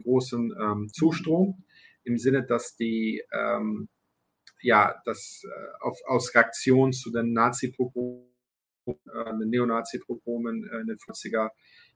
großen 0.02 0.54
ähm, 0.60 0.90
Zustrom, 0.94 1.66
im 2.04 2.18
Sinne, 2.18 2.46
dass 2.46 2.76
die 2.76 3.22
ähm, 3.34 3.90
ja, 4.64 4.96
das 5.06 5.44
äh, 5.46 5.84
auf, 5.84 6.00
aus 6.08 6.34
Reaktion 6.34 6.94
zu 6.94 7.12
den 7.12 7.34
Nazi-Pogromen, 7.34 8.26
äh, 8.88 9.38
den 9.40 9.50
Neonazi-Pogromen 9.50 10.70
äh, 10.70 10.80
in 10.80 10.88
den 10.88 10.98
40er 10.98 11.52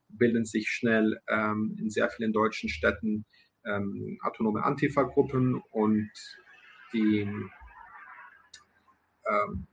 bilden 0.08 0.44
sich 0.44 0.68
schnell 0.68 1.20
ähm, 1.28 1.76
in 1.78 1.90
sehr 1.90 2.08
vielen 2.10 2.32
deutschen 2.32 2.68
Städten 2.68 3.24
ähm, 3.64 4.18
autonome 4.22 4.62
Antifa-Gruppen 4.64 5.62
und 5.70 6.10
die, 6.92 7.20
ähm, 9.28 9.66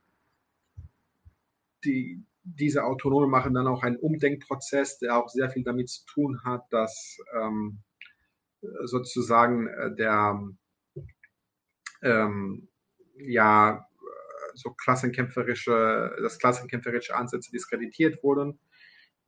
die, 1.83 2.23
diese 2.43 2.83
Autonome 2.83 3.27
machen 3.27 3.53
dann 3.53 3.67
auch 3.67 3.83
einen 3.83 3.97
Umdenkprozess, 3.97 4.99
der 4.99 5.17
auch 5.17 5.29
sehr 5.29 5.49
viel 5.49 5.63
damit 5.63 5.89
zu 5.89 6.05
tun 6.05 6.43
hat, 6.43 6.63
dass 6.71 7.17
ähm, 7.33 7.79
sozusagen 8.83 9.69
der 9.97 10.41
ähm, 12.01 12.67
ja 13.17 13.87
so 14.53 14.71
klassenkämpferische, 14.71 16.15
dass 16.21 16.39
klassenkämpferische 16.39 17.15
Ansätze 17.15 17.51
diskreditiert 17.51 18.23
wurden 18.23 18.59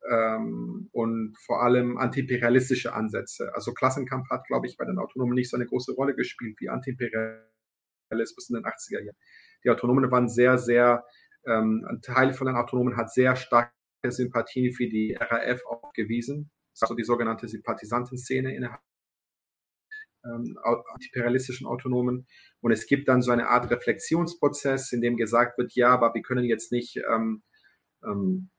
ähm, 0.09 0.89
und 0.91 1.37
vor 1.45 1.63
allem 1.63 1.97
antiimperialistische 1.97 2.93
Ansätze. 2.93 3.53
Also 3.53 3.73
Klassenkampf 3.73 4.29
hat, 4.29 4.47
glaube 4.47 4.67
ich, 4.67 4.77
bei 4.77 4.85
den 4.85 4.99
Autonomen 4.99 5.35
nicht 5.35 5.49
so 5.49 5.57
eine 5.57 5.65
große 5.65 5.93
Rolle 5.93 6.15
gespielt 6.15 6.55
wie 6.59 6.69
Antiimperialismus 6.69 8.49
in 8.49 8.55
den 8.55 8.65
80er 8.65 9.03
Jahren. 9.03 9.17
Die 9.63 9.69
Autonomen 9.69 10.09
waren 10.11 10.29
sehr, 10.29 10.57
sehr, 10.57 11.05
ähm, 11.45 11.85
ein 11.89 12.01
Teil 12.01 12.33
von 12.33 12.47
den 12.47 12.55
Autonomen 12.55 12.95
hat 12.95 13.11
sehr 13.11 13.35
starke 13.35 13.71
Sympathien 14.07 14.73
für 14.73 14.87
die 14.87 15.17
RAF 15.19 15.65
aufgewiesen, 15.65 16.51
also 16.79 16.95
die 16.95 17.03
sogenannte 17.03 17.47
Sympathisantenszene 17.47 18.55
innerhalb 18.55 18.81
ähm, 20.27 20.57
antiimperialistischen 20.63 21.67
Autonomen. 21.67 22.27
Und 22.61 22.71
es 22.71 22.87
gibt 22.87 23.07
dann 23.07 23.21
so 23.21 23.31
eine 23.31 23.49
Art 23.49 23.69
Reflexionsprozess, 23.69 24.91
in 24.91 25.01
dem 25.01 25.17
gesagt 25.17 25.57
wird, 25.57 25.73
ja, 25.73 25.89
aber 25.89 26.13
wir 26.13 26.21
können 26.21 26.45
jetzt 26.45 26.71
nicht, 26.71 26.97
ähm, 27.09 27.43
ähm, 28.03 28.49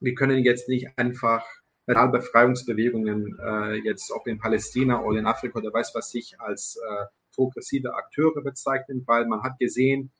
wir 0.00 0.14
können 0.14 0.44
jetzt 0.44 0.68
nicht 0.68 0.88
einfach 0.96 1.44
Befreiungsbewegungen 1.86 3.38
äh, 3.38 3.74
jetzt 3.84 4.10
ob 4.10 4.26
in 4.26 4.38
Palästina 4.38 5.02
oder 5.02 5.18
in 5.18 5.26
Afrika 5.26 5.58
oder 5.58 5.72
weiß 5.72 5.92
was 5.94 6.14
ich 6.14 6.40
als 6.40 6.76
äh, 6.76 7.04
progressive 7.34 7.94
Akteure 7.94 8.42
bezeichnen, 8.42 9.04
weil 9.06 9.26
man 9.26 9.42
hat 9.42 9.58
gesehen, 9.58 10.12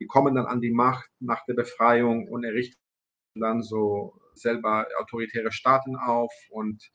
die 0.00 0.06
kommen 0.06 0.34
dann 0.34 0.46
an 0.46 0.60
die 0.60 0.70
Macht 0.70 1.10
nach 1.18 1.44
der 1.44 1.54
Befreiung 1.54 2.28
und 2.28 2.44
errichten 2.44 2.80
dann 3.34 3.62
so 3.62 4.14
selber 4.34 4.86
autoritäre 4.98 5.52
Staaten 5.52 5.96
auf 5.96 6.32
und 6.50 6.90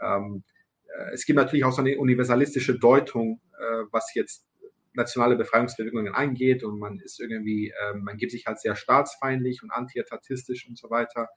ähm, 0.00 0.42
äh, 0.48 0.57
es 1.12 1.26
gibt 1.26 1.36
natürlich 1.36 1.64
auch 1.64 1.72
so 1.72 1.82
eine 1.82 1.98
universalistische 1.98 2.78
Deutung, 2.78 3.40
äh, 3.58 3.84
was 3.90 4.14
jetzt 4.14 4.46
nationale 4.94 5.36
Befreiungsbewegungen 5.36 6.14
eingeht 6.14 6.64
und 6.64 6.78
man 6.78 6.98
ist 7.00 7.20
irgendwie, 7.20 7.70
äh, 7.70 7.94
man 7.94 8.16
gibt 8.16 8.32
sich 8.32 8.46
halt 8.46 8.60
sehr 8.60 8.74
staatsfeindlich 8.74 9.62
und 9.62 9.70
antietatistisch 9.70 10.68
und 10.68 10.76
so 10.78 10.90
weiter. 10.90 11.28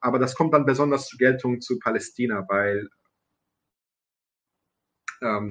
Aber 0.00 0.18
das 0.18 0.34
kommt 0.34 0.52
dann 0.52 0.66
besonders 0.66 1.06
zur 1.06 1.18
Geltung 1.18 1.60
zu 1.60 1.78
Palästina, 1.78 2.44
weil 2.48 2.88
ähm, 5.22 5.50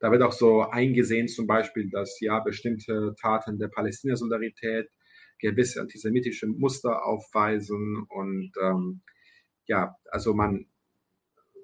da 0.00 0.10
wird 0.10 0.22
auch 0.22 0.32
so 0.32 0.62
eingesehen 0.62 1.28
zum 1.28 1.46
Beispiel, 1.46 1.88
dass 1.88 2.20
ja 2.20 2.40
bestimmte 2.40 3.14
Taten 3.20 3.58
der 3.58 3.68
Palästina-Solidarität 3.68 4.90
gewisse 5.38 5.80
antisemitische 5.80 6.46
Muster 6.46 7.04
aufweisen 7.04 8.04
und 8.08 8.52
ähm, 8.60 9.02
ja, 9.66 9.96
also 10.10 10.34
man, 10.34 10.66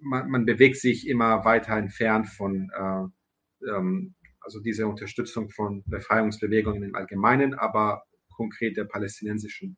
man, 0.00 0.30
man, 0.30 0.46
bewegt 0.46 0.76
sich 0.76 1.06
immer 1.08 1.44
weiter 1.44 1.76
entfernt 1.76 2.28
von 2.28 2.70
äh, 2.74 3.70
ähm, 3.70 4.14
also 4.40 4.60
diese 4.60 4.86
Unterstützung 4.86 5.50
von 5.50 5.82
Befreiungsbewegungen 5.86 6.82
im 6.82 6.94
Allgemeinen, 6.94 7.54
aber 7.54 8.02
konkret 8.34 8.76
der 8.76 8.84
palästinensischen. 8.84 9.76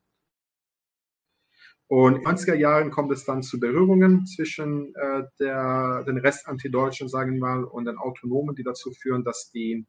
Und 1.89 2.17
in 2.17 2.23
den 2.23 2.37
90er 2.37 2.55
Jahren 2.55 2.91
kommt 2.91 3.13
es 3.13 3.25
dann 3.25 3.43
zu 3.43 3.61
Berührungen 3.61 4.25
zwischen 4.25 4.95
äh, 4.95 5.25
der, 5.39 6.05
den 6.07 6.17
Rest-Antideutschen, 6.17 7.09
sagen 7.09 7.35
wir 7.35 7.41
mal, 7.41 7.65
und 7.65 7.85
den 7.85 7.99
Autonomen, 7.99 8.55
die 8.55 8.63
dazu 8.63 8.93
führen, 8.93 9.25
dass 9.25 9.51
die 9.51 9.85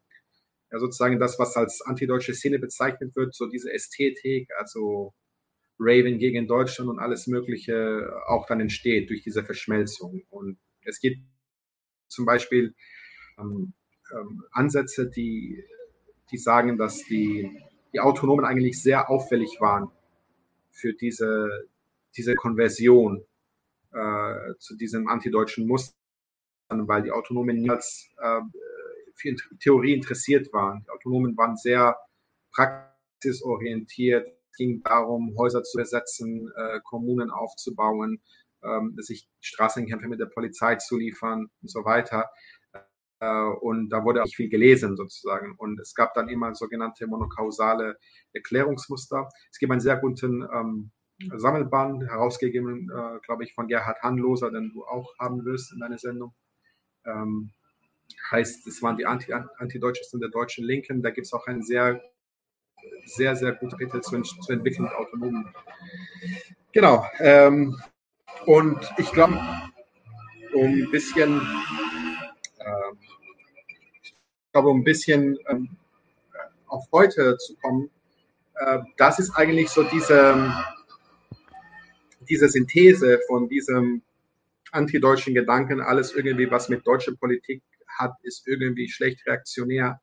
ja, 0.70 0.78
sozusagen 0.80 1.18
das, 1.18 1.38
was 1.38 1.56
als 1.56 1.80
antideutsche 1.80 2.34
Szene 2.34 2.58
bezeichnet 2.58 3.16
wird, 3.16 3.34
so 3.34 3.46
diese 3.46 3.72
Ästhetik, 3.72 4.50
also 4.58 5.14
Raven 5.78 6.18
gegen 6.18 6.46
Deutschland 6.46 6.90
und 6.90 6.98
alles 6.98 7.26
Mögliche 7.26 8.12
auch 8.26 8.46
dann 8.46 8.60
entsteht 8.60 9.10
durch 9.10 9.22
diese 9.22 9.44
Verschmelzung. 9.44 10.22
Und 10.30 10.58
es 10.84 11.00
gibt 11.00 11.18
zum 12.08 12.26
Beispiel 12.26 12.74
ähm, 13.38 13.72
ähm, 14.12 14.44
Ansätze, 14.52 15.10
die, 15.10 15.64
die 16.30 16.38
sagen, 16.38 16.78
dass 16.78 17.04
die, 17.04 17.50
die 17.92 18.00
Autonomen 18.00 18.44
eigentlich 18.44 18.80
sehr 18.82 19.10
auffällig 19.10 19.60
waren 19.60 19.90
für 20.70 20.94
diese, 20.94 21.68
diese 22.16 22.34
Konversion 22.34 23.24
äh, 23.92 24.54
zu 24.58 24.76
diesem 24.76 25.08
antideutschen 25.08 25.66
Muster, 25.66 25.94
weil 26.68 27.02
die 27.02 27.12
Autonomen 27.12 27.56
niemals 27.56 28.08
äh, 28.18 28.40
für 29.14 29.36
Theorie 29.60 29.94
interessiert 29.94 30.52
waren. 30.52 30.82
Die 30.84 30.90
Autonomen 30.90 31.36
waren 31.36 31.56
sehr 31.56 31.96
praxisorientiert. 32.52 34.26
Ging 34.56 34.82
darum, 34.82 35.34
Häuser 35.38 35.62
zu 35.62 35.78
ersetzen, 35.78 36.50
äh, 36.56 36.80
Kommunen 36.84 37.30
aufzubauen, 37.30 38.22
ähm, 38.62 38.94
sich 38.98 39.28
Straßenkämpfe 39.40 40.08
mit 40.08 40.20
der 40.20 40.26
Polizei 40.26 40.76
zu 40.76 40.96
liefern 40.96 41.48
und 41.62 41.70
so 41.70 41.84
weiter. 41.84 42.30
und 43.60 43.88
da 43.88 44.04
wurde 44.04 44.22
auch 44.22 44.28
viel 44.28 44.50
gelesen 44.50 44.96
sozusagen. 44.96 45.54
Und 45.56 45.80
es 45.80 45.94
gab 45.94 46.12
dann 46.12 46.28
immer 46.28 46.54
sogenannte 46.54 47.06
monokausale 47.06 47.96
Erklärungsmuster. 48.34 49.30
Es 49.50 49.58
gibt 49.58 49.72
einen 49.72 49.80
sehr 49.80 49.96
guten 49.96 50.42
ähm, 50.42 50.90
Sammelband, 51.36 52.02
herausgegeben, 52.02 52.90
äh, 52.90 53.20
glaube 53.24 53.44
ich, 53.44 53.54
von 53.54 53.68
Gerhard 53.68 54.02
Hanloser, 54.02 54.50
den 54.50 54.72
du 54.72 54.84
auch 54.84 55.14
haben 55.18 55.44
wirst 55.44 55.72
in 55.72 55.80
deiner 55.80 55.98
Sendung. 55.98 56.34
Ähm, 57.06 57.52
heißt, 58.30 58.66
es 58.66 58.82
waren 58.82 58.96
die 58.96 59.06
Anti 59.06 59.28
der 59.30 60.28
deutschen 60.30 60.64
Linken. 60.64 61.02
Da 61.02 61.10
gibt 61.10 61.26
es 61.26 61.32
auch 61.32 61.46
ein 61.46 61.62
sehr, 61.62 62.02
sehr, 63.06 63.36
sehr 63.36 63.52
gutes 63.52 63.78
Kapitel 63.78 64.00
zu, 64.00 64.20
zu 64.22 64.52
entwickeln 64.52 64.84
mit 64.84 64.94
Autonomen. 64.94 65.48
Genau. 66.72 67.06
Ähm, 67.18 67.80
und 68.46 68.92
ich 68.98 69.10
glaube, 69.12 69.38
um 70.54 70.64
ein 70.64 70.90
bisschen, 70.90 71.40
äh, 72.58 72.92
ich 74.02 74.14
glaube, 74.52 74.68
um 74.68 74.80
ein 74.80 74.84
bisschen 74.84 75.38
ähm, 75.48 75.76
auf 76.66 76.86
heute 76.92 77.36
zu 77.38 77.56
kommen, 77.56 77.90
äh, 78.56 78.80
das 78.96 79.18
ist 79.18 79.30
eigentlich 79.36 79.68
so 79.68 79.82
diese, 79.84 80.52
diese 82.28 82.48
Synthese 82.48 83.20
von 83.26 83.48
diesem 83.48 84.02
antideutschen 84.72 85.34
Gedanken, 85.34 85.80
alles 85.80 86.12
irgendwie, 86.12 86.50
was 86.50 86.68
mit 86.68 86.86
deutscher 86.86 87.14
Politik 87.14 87.62
hat, 87.86 88.12
ist 88.22 88.46
irgendwie 88.48 88.88
schlecht 88.88 89.24
reaktionär, 89.26 90.00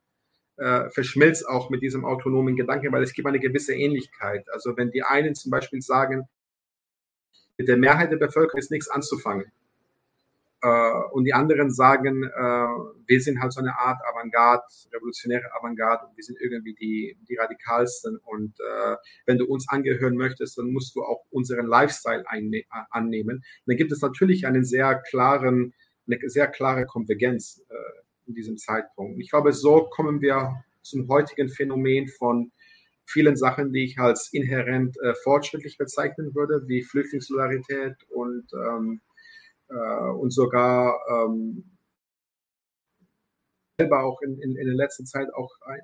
äh, 0.61 0.89
verschmilzt 0.91 1.47
auch 1.47 1.69
mit 1.69 1.81
diesem 1.81 2.05
autonomen 2.05 2.55
Gedanken, 2.55 2.91
weil 2.91 3.03
es 3.03 3.13
gibt 3.13 3.27
eine 3.27 3.39
gewisse 3.39 3.73
Ähnlichkeit. 3.73 4.45
Also 4.53 4.77
wenn 4.77 4.91
die 4.91 5.03
einen 5.03 5.33
zum 5.33 5.49
Beispiel 5.49 5.81
sagen, 5.81 6.27
mit 7.57 7.67
der 7.67 7.77
Mehrheit 7.77 8.11
der 8.11 8.17
Bevölkerung 8.17 8.59
ist 8.59 8.71
nichts 8.71 8.89
anzufangen, 8.89 9.51
äh, 10.63 10.91
und 11.11 11.23
die 11.23 11.33
anderen 11.33 11.71
sagen, 11.71 12.23
äh, 12.23 12.67
wir 13.07 13.19
sind 13.19 13.41
halt 13.41 13.53
so 13.53 13.61
eine 13.61 13.75
Art 13.79 13.99
Avantgarde, 14.07 14.63
revolutionäre 14.93 15.51
Avantgarde 15.59 16.05
und 16.05 16.15
wir 16.15 16.23
sind 16.23 16.39
irgendwie 16.39 16.75
die, 16.75 17.17
die 17.27 17.35
radikalsten. 17.35 18.19
Und 18.23 18.59
äh, 18.59 18.95
wenn 19.25 19.39
du 19.39 19.45
uns 19.45 19.67
angehören 19.69 20.15
möchtest, 20.15 20.59
dann 20.59 20.71
musst 20.71 20.95
du 20.95 21.01
auch 21.01 21.25
unseren 21.31 21.65
Lifestyle 21.65 22.23
annehmen. 22.91 23.37
Und 23.37 23.43
dann 23.65 23.77
gibt 23.77 23.91
es 23.91 24.01
natürlich 24.01 24.45
einen 24.45 24.63
sehr 24.63 25.01
klaren, 25.09 25.73
eine 26.05 26.29
sehr 26.29 26.47
klare 26.47 26.85
Konvergenz 26.85 27.63
äh, 27.67 28.00
in 28.31 28.35
diesem 28.35 28.57
Zeitpunkt. 28.57 29.19
Ich 29.19 29.29
glaube, 29.29 29.53
so 29.53 29.89
kommen 29.89 30.21
wir 30.21 30.63
zum 30.81 31.07
heutigen 31.09 31.49
Phänomen 31.49 32.07
von 32.07 32.51
vielen 33.05 33.35
Sachen, 33.35 33.73
die 33.73 33.83
ich 33.83 33.99
als 33.99 34.29
inhärent 34.31 34.97
äh, 35.03 35.13
fortschrittlich 35.23 35.77
bezeichnen 35.77 36.33
würde, 36.33 36.63
wie 36.67 36.81
Flüchtlingssolidarität 36.81 37.95
und 38.09 38.45
ähm, 38.53 39.01
äh, 39.71 40.09
und 40.09 40.31
sogar 40.31 40.99
ähm, 41.09 41.77
selber 43.77 44.03
auch 44.03 44.21
in, 44.21 44.39
in, 44.39 44.55
in 44.55 44.65
der 44.65 44.75
letzten 44.75 45.05
Zeit 45.05 45.33
auch 45.33 45.51
ein 45.65 45.81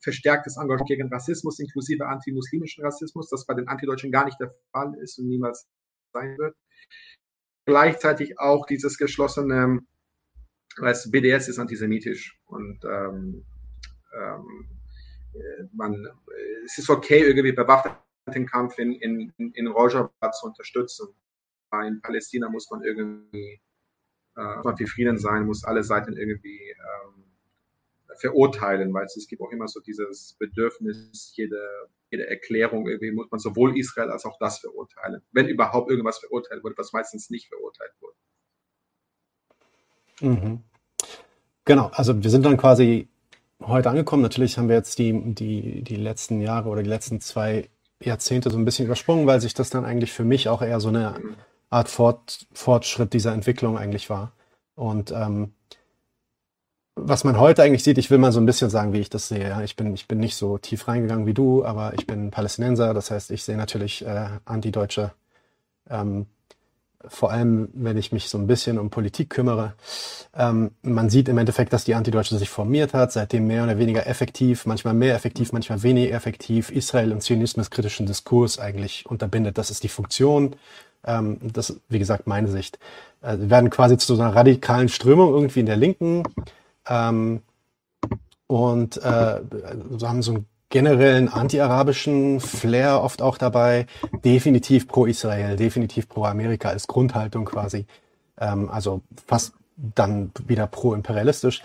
verstärktes 0.00 0.56
Engagement 0.56 0.88
gegen 0.88 1.12
Rassismus, 1.12 1.58
inklusive 1.58 2.06
antimuslimischen 2.06 2.84
Rassismus, 2.84 3.28
das 3.28 3.46
bei 3.46 3.54
den 3.54 3.68
Antideutschen 3.68 4.10
gar 4.10 4.24
nicht 4.24 4.40
der 4.40 4.54
Fall 4.72 4.94
ist 5.02 5.18
und 5.18 5.28
niemals 5.28 5.68
sein 6.12 6.36
wird. 6.38 6.56
Gleichzeitig 7.66 8.38
auch 8.38 8.66
dieses 8.66 8.96
geschlossene, 8.96 9.80
als 10.78 11.10
BDS 11.10 11.48
ist 11.48 11.58
antisemitisch 11.58 12.38
und 12.46 12.84
ähm, 12.84 13.44
ähm, 14.14 14.68
man, 15.72 16.06
es 16.64 16.78
ist 16.78 16.90
okay, 16.90 17.20
irgendwie 17.20 17.52
bewaffneten 17.52 18.46
Kampf 18.46 18.78
in, 18.78 18.92
in, 18.92 19.32
in 19.36 19.66
Rojava 19.66 20.32
zu 20.32 20.46
unterstützen 20.46 21.08
in 21.86 22.00
Palästina 22.00 22.48
muss 22.48 22.70
man 22.70 22.82
irgendwie 22.82 23.60
äh, 24.36 24.56
muss 24.56 24.64
man 24.64 24.76
für 24.76 24.86
Frieden 24.86 25.18
sein, 25.18 25.46
muss 25.46 25.64
alle 25.64 25.84
Seiten 25.84 26.16
irgendwie 26.16 26.70
ähm, 26.70 27.24
verurteilen, 28.18 28.92
weil 28.92 29.04
es 29.04 29.26
gibt 29.28 29.40
auch 29.40 29.52
immer 29.52 29.68
so 29.68 29.80
dieses 29.80 30.34
Bedürfnis, 30.38 31.32
jede, 31.36 31.62
jede 32.10 32.28
Erklärung 32.28 32.86
irgendwie 32.86 33.12
muss 33.12 33.30
man 33.30 33.40
sowohl 33.40 33.78
Israel 33.78 34.10
als 34.10 34.24
auch 34.24 34.38
das 34.38 34.58
verurteilen. 34.58 35.22
Wenn 35.32 35.48
überhaupt 35.48 35.90
irgendwas 35.90 36.18
verurteilt 36.18 36.62
wurde, 36.64 36.76
was 36.76 36.92
meistens 36.92 37.30
nicht 37.30 37.48
verurteilt. 37.48 37.92
Mhm. 40.20 40.60
Genau, 41.64 41.90
also 41.92 42.22
wir 42.22 42.30
sind 42.30 42.44
dann 42.44 42.56
quasi 42.56 43.08
heute 43.62 43.90
angekommen. 43.90 44.22
Natürlich 44.22 44.58
haben 44.58 44.68
wir 44.68 44.76
jetzt 44.76 44.98
die, 44.98 45.34
die, 45.34 45.82
die 45.82 45.96
letzten 45.96 46.40
Jahre 46.40 46.68
oder 46.68 46.82
die 46.82 46.88
letzten 46.88 47.20
zwei 47.20 47.68
Jahrzehnte 48.02 48.50
so 48.50 48.58
ein 48.58 48.64
bisschen 48.64 48.86
übersprungen, 48.86 49.26
weil 49.26 49.40
sich 49.40 49.54
das 49.54 49.70
dann 49.70 49.84
eigentlich 49.84 50.12
für 50.12 50.24
mich 50.24 50.48
auch 50.48 50.62
eher 50.62 50.80
so 50.80 50.88
eine. 50.88 51.14
Art 51.70 51.88
Fort, 51.88 52.46
Fortschritt 52.52 53.12
dieser 53.12 53.32
Entwicklung 53.32 53.78
eigentlich 53.78 54.10
war. 54.10 54.32
Und 54.74 55.12
ähm, 55.12 55.54
was 56.96 57.24
man 57.24 57.38
heute 57.38 57.62
eigentlich 57.62 57.84
sieht, 57.84 57.96
ich 57.96 58.10
will 58.10 58.18
mal 58.18 58.32
so 58.32 58.40
ein 58.40 58.46
bisschen 58.46 58.70
sagen, 58.70 58.92
wie 58.92 58.98
ich 58.98 59.08
das 59.08 59.28
sehe. 59.28 59.62
Ich, 59.64 59.76
bin, 59.76 59.94
ich 59.94 60.08
bin 60.08 60.18
nicht 60.18 60.34
so 60.34 60.58
tief 60.58 60.88
reingegangen 60.88 61.26
wie 61.26 61.34
du, 61.34 61.64
aber 61.64 61.94
ich 61.94 62.06
bin 62.06 62.30
Palästinenser, 62.32 62.92
das 62.92 63.10
heißt, 63.10 63.30
ich 63.30 63.44
sehe 63.44 63.56
natürlich 63.56 64.04
äh, 64.04 64.28
antideutsche, 64.44 65.12
ähm, 65.88 66.26
vor 67.06 67.32
allem 67.32 67.68
wenn 67.72 67.96
ich 67.96 68.12
mich 68.12 68.28
so 68.28 68.38
ein 68.38 68.46
bisschen 68.46 68.78
um 68.78 68.90
Politik 68.90 69.30
kümmere. 69.30 69.74
Ähm, 70.34 70.72
man 70.82 71.10
sieht 71.10 71.28
im 71.28 71.38
Endeffekt, 71.38 71.72
dass 71.72 71.84
die 71.84 71.94
Antideutsche 71.94 72.36
sich 72.38 72.50
formiert 72.50 72.94
hat, 72.94 73.12
seitdem 73.12 73.46
mehr 73.46 73.64
oder 73.64 73.78
weniger 73.78 74.06
effektiv, 74.06 74.66
manchmal 74.66 74.94
mehr 74.94 75.14
effektiv, 75.14 75.52
manchmal 75.52 75.82
weniger 75.82 76.14
effektiv, 76.14 76.70
Israel 76.70 77.12
und 77.12 77.22
Zionismus 77.22 77.70
kritischen 77.70 78.06
Diskurs 78.06 78.58
eigentlich 78.58 79.06
unterbindet. 79.06 79.58
Das 79.58 79.70
ist 79.70 79.82
die 79.82 79.88
Funktion 79.88 80.56
ähm, 81.04 81.38
das 81.42 81.70
ist, 81.70 81.80
wie 81.88 81.98
gesagt, 81.98 82.26
meine 82.26 82.48
Sicht. 82.48 82.78
Äh, 83.22 83.38
wir 83.38 83.50
werden 83.50 83.70
quasi 83.70 83.96
zu 83.96 84.14
so 84.14 84.22
einer 84.22 84.34
radikalen 84.34 84.88
Strömung 84.88 85.32
irgendwie 85.32 85.60
in 85.60 85.66
der 85.66 85.76
Linken 85.76 86.22
ähm, 86.86 87.42
und 88.46 88.98
äh, 88.98 89.40
haben 90.02 90.22
so 90.22 90.32
einen 90.32 90.46
generellen 90.70 91.28
anti-arabischen 91.28 92.40
Flair 92.40 93.02
oft 93.02 93.20
auch 93.20 93.36
dabei. 93.36 93.86
Definitiv 94.24 94.88
pro 94.88 95.04
Israel, 95.04 95.56
definitiv 95.56 96.08
pro 96.08 96.24
Amerika 96.24 96.70
als 96.70 96.86
Grundhaltung 96.86 97.44
quasi. 97.44 97.86
Ähm, 98.38 98.70
also 98.70 99.02
fast 99.26 99.52
dann 99.76 100.30
wieder 100.46 100.66
pro-imperialistisch. 100.66 101.62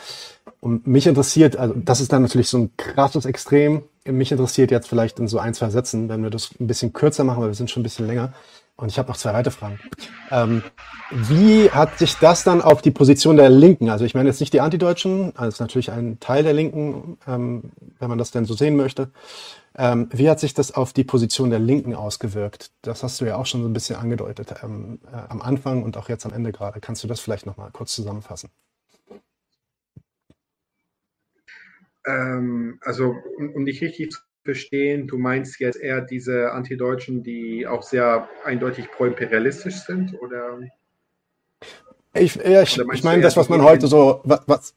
Und 0.60 0.88
mich 0.88 1.06
interessiert, 1.06 1.57
also 1.57 1.76
das 1.77 2.02
ist 2.02 2.11
dann 2.11 2.23
natürlich 2.23 2.49
so 2.49 2.57
ein 2.57 2.72
krasses 2.77 3.26
Extrem. 3.26 3.84
Mich 4.06 4.32
interessiert 4.32 4.72
jetzt 4.72 4.88
vielleicht 4.88 5.19
in 5.19 5.27
so 5.27 5.38
ein, 5.38 5.53
zwei 5.53 5.69
Sätzen, 5.69 6.10
wenn 6.10 6.23
wir 6.23 6.30
das 6.30 6.52
ein 6.60 6.68
bisschen 6.68 6.94
kürzer 6.94 7.23
machen, 7.23 7.41
weil 7.41 7.49
wir 7.49 7.56
sind 7.56 7.69
schon 7.69 7.82
ein 7.82 7.84
bisschen 7.84 8.07
länger. 8.07 8.34
Und 8.77 8.91
ich 8.91 8.99
habe 8.99 9.07
noch 9.07 9.15
zwei 9.15 9.34
weitere 9.34 9.53
Fragen. 9.53 9.80
Ähm, 10.31 10.61
wie 11.10 11.69
hat 11.72 11.97
sich 11.97 12.15
das 12.15 12.43
dann 12.43 12.61
auf 12.61 12.81
die 12.81 12.91
Position 12.91 13.38
der 13.38 13.49
Linken, 13.49 13.89
also 13.89 14.03
ich 14.03 14.15
meine 14.15 14.27
jetzt 14.27 14.41
nicht 14.41 14.52
die 14.52 14.60
Antideutschen, 14.60 15.34
also 15.38 15.64
natürlich 15.64 15.91
ein 15.91 16.19
Teil 16.19 16.43
der 16.43 16.53
Linken, 16.53 17.18
ähm, 17.26 17.72
wenn 17.99 18.10
man 18.10 18.18
das 18.18 18.31
denn 18.31 18.43
so 18.43 18.53
sehen 18.53 18.76
möchte, 18.76 19.11
ähm, 19.77 20.10
wie 20.11 20.30
hat 20.30 20.41
sich 20.41 20.53
das 20.53 20.73
auf 20.73 20.91
die 20.91 21.06
Position 21.06 21.49
der 21.52 21.60
Linken 21.60 21.95
ausgewirkt? 21.95 22.72
Das 22.81 23.03
hast 23.03 23.22
du 23.22 23.26
ja 23.26 23.38
auch 23.38 23.45
schon 23.45 23.61
so 23.61 23.69
ein 23.69 23.73
bisschen 23.73 23.95
angedeutet 23.95 24.53
ähm, 24.61 24.99
äh, 25.11 25.15
am 25.30 25.41
Anfang 25.41 25.84
und 25.84 25.95
auch 25.95 26.10
jetzt 26.10 26.26
am 26.26 26.34
Ende 26.34 26.52
gerade. 26.52 26.81
Kannst 26.81 27.03
du 27.03 27.07
das 27.07 27.22
vielleicht 27.22 27.45
nochmal 27.45 27.72
kurz 27.72 27.93
zusammenfassen? 27.95 28.49
Ähm, 32.06 32.77
also, 32.81 33.15
um, 33.38 33.53
um 33.53 33.65
dich 33.65 33.81
richtig 33.81 34.11
zu 34.11 34.19
verstehen, 34.46 35.08
du 35.08 35.18
meinst 35.18 35.60
jetzt 35.60 35.80
eher 35.80 36.02
diese 36.02 36.52
Antideutschen, 36.52 37.24
die 37.24 37.68
auch 37.68 37.84
sehr 37.84 38.30
eindeutig 38.46 38.90
pro-imperialistisch 38.92 39.78
sind, 39.86 40.14
oder? 40.22 40.60
Ich, 42.14 42.36
ja, 42.36 42.62
ich, 42.62 42.80
ich 42.94 43.04
meine, 43.04 43.22
das, 43.22 43.36
was 43.36 43.50
man 43.50 43.62
heute 43.64 43.88
so, 43.88 44.22
was, 44.24 44.74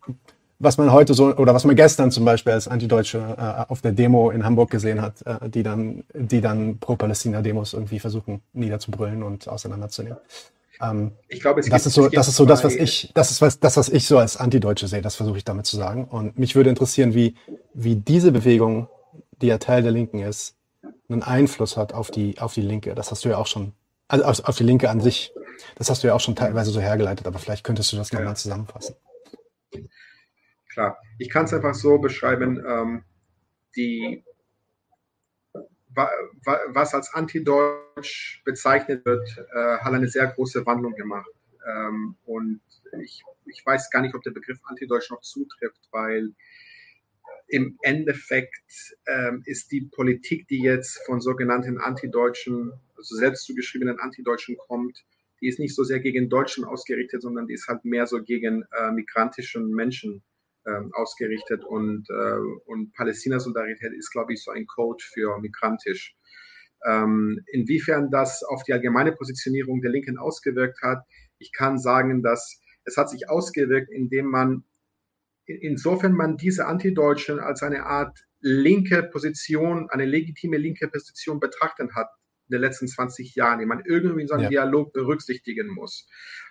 was 0.59 0.79
man 0.79 0.91
heute 0.91 1.15
so, 1.15 1.37
oder 1.37 1.55
was 1.55 1.65
man 1.65 1.77
gestern 1.77 2.11
zum 2.11 2.25
Beispiel 2.25 2.55
als 2.55 2.67
Antideutsche 2.67 3.19
äh, 3.39 3.71
auf 3.71 3.81
der 3.83 3.93
Demo 3.93 4.31
in 4.31 4.45
Hamburg 4.45 4.71
gesehen 4.71 5.01
hat, 5.01 5.23
äh, 5.25 5.49
die 5.49 5.63
dann, 5.63 6.03
die 6.15 6.41
dann 6.41 6.79
Pro-Palästina-Demos 6.79 7.75
irgendwie 7.75 8.01
versuchen 8.01 8.41
niederzubrüllen 8.55 9.23
und 9.23 9.47
auseinanderzunehmen. 9.47 10.19
Ähm, 10.81 11.13
ich 11.29 11.41
glaube, 11.41 11.61
das 11.61 11.87
ist 11.87 11.95
so, 11.95 12.09
das 12.09 12.29
ist 12.29 12.37
so 12.37 12.45
das, 12.47 12.65
was 12.65 12.75
ich, 12.75 13.13
das 13.15 13.31
ist 13.31 13.43
was, 13.43 13.61
das, 13.61 13.77
was 13.77 13.89
ich 13.89 14.07
so 14.07 14.19
als 14.19 14.37
Antideutsche 14.37 14.89
sehe. 14.89 15.03
Das 15.03 15.15
versuche 15.15 15.37
ich 15.37 15.45
damit 15.45 15.67
zu 15.67 15.77
sagen. 15.77 16.07
Und 16.07 16.39
mich 16.39 16.57
würde 16.57 16.71
interessieren, 16.71 17.15
wie, 17.15 17.35
wie 17.75 17.97
diese 17.97 18.33
Bewegung 18.33 18.89
die 19.43 19.49
ja 19.49 19.59
Teil 19.59 19.83
der 19.83 19.93
Linken 19.93 20.21
ist, 20.21 20.57
einen 21.09 21.23
Einfluss 21.23 21.77
hat 21.77 21.93
auf 21.93 22.11
die, 22.11 22.39
auf 22.39 22.55
die 22.55 22.63
Linke. 22.63 22.95
Das 22.95 23.11
hast 23.11 23.25
du 23.25 23.29
ja 23.29 23.39
auch 23.39 23.47
schon, 23.47 23.73
also 24.09 24.25
auf, 24.25 24.45
auf 24.45 24.57
die 24.57 24.65
Linke 24.65 24.91
an 24.91 25.01
sich. 25.01 25.33
Das 25.77 25.91
hast 25.91 26.03
du 26.03 26.09
ja 26.09 26.15
auch 26.15 26.21
schon 26.21 26.37
teilweise 26.37 26.71
so 26.71 26.81
hergeleitet, 26.81 27.27
aber 27.27 27.39
vielleicht 27.39 27.65
könntest 27.65 27.93
du 27.93 27.97
das 27.97 28.13
nochmal 28.13 28.29
ja. 28.29 28.35
zusammenfassen. 28.35 28.95
Klar, 30.73 30.99
ich 31.19 31.31
kann 31.31 31.47
es 31.47 31.53
einfach 31.53 31.75
so 31.75 31.99
beschreiben, 31.99 32.63
ähm, 32.67 33.05
die, 33.75 34.25
was 35.95 36.95
als 36.95 37.13
antideutsch 37.13 38.43
bezeichnet 38.45 39.05
wird, 39.05 39.27
äh, 39.53 39.79
hat 39.79 39.93
eine 39.93 40.09
sehr 40.09 40.29
große 40.29 40.65
Wandlung 40.67 40.95
gemacht. 40.95 41.31
Ähm, 41.67 42.17
und 42.25 42.61
ich, 43.03 43.25
ich 43.47 43.67
weiß 43.67 43.91
gar 43.91 44.03
nicht, 44.03 44.15
ob 44.15 44.23
der 44.23 44.31
Begriff 44.31 44.59
antideutsch 44.65 45.11
noch 45.11 45.21
zutrifft, 45.23 45.89
weil 45.91 46.33
im 47.49 47.79
Endeffekt 47.83 48.95
ähm, 49.07 49.43
ist 49.47 49.73
die 49.73 49.83
Politik, 49.83 50.49
die 50.49 50.63
jetzt 50.63 51.01
von 51.07 51.21
sogenannten 51.21 51.79
Antideutschen, 51.79 52.73
also 52.97 53.17
selbst 53.17 53.45
zugeschriebenen 53.47 53.99
Antideutschen 53.99 54.57
kommt, 54.57 55.05
die 55.41 55.49
ist 55.49 55.59
nicht 55.59 55.75
so 55.75 55.85
sehr 55.85 56.01
gegen 56.01 56.29
Deutschen 56.29 56.65
ausgerichtet, 56.65 57.23
sondern 57.23 57.47
die 57.47 57.55
ist 57.55 57.69
halt 57.69 57.85
mehr 57.85 58.07
so 58.07 58.23
gegen 58.23 58.65
äh, 58.79 58.91
migrantischen 58.91 59.71
Menschen 59.71 60.23
ähm, 60.67 60.93
ausgerichtet. 60.93 61.65
Und, 61.65 62.09
äh, 62.11 62.39
und 62.67 62.93
Palästina-Solidarität 62.95 63.93
ist, 63.93 64.11
glaube 64.11 64.35
ich, 64.35 64.43
so 64.43 64.51
ein 64.51 64.67
Code 64.67 65.03
für 65.03 65.39
migrantisch. 65.41 66.17
Ähm, 66.85 67.41
inwiefern 67.53 68.11
das 68.11 68.43
auf 68.43 68.63
die 68.65 68.73
allgemeine 68.73 69.13
Positionierung 69.13 69.81
der 69.81 69.91
Linken 69.91 70.19
ausgewirkt 70.19 70.81
hat, 70.83 71.05
ich 71.39 71.53
kann 71.53 71.79
sagen, 71.79 72.23
dass 72.23 72.61
es 72.85 72.97
hat 72.97 73.11
sich 73.11 73.29
ausgewirkt, 73.29 73.91
indem 73.91 74.27
man 74.27 74.65
insofern 75.49 76.13
man 76.13 76.37
diese 76.37 76.67
Antideutschen 76.67 77.41
als 77.41 77.63
eine 77.63 77.87
Art 77.87 78.19
linke 78.41 79.03
Position, 79.03 79.89
eine 79.91 80.05
legitime 80.05 80.59
linke 80.59 80.89
Position 80.89 81.41
betrachtet 81.41 81.95
hat 81.95 82.09
in 82.49 82.53
den 82.53 82.61
letzten 82.61 82.87
20 82.87 83.35
Jahren, 83.35 83.59
die 83.59 83.67
man 83.67 83.83
irgendwie 83.85 84.23
in 84.23 84.29
seinem 84.29 84.45
ja. 84.45 84.49
Dialog 84.49 84.93
berücksichtigen 84.93 85.69
muss, 85.69 86.07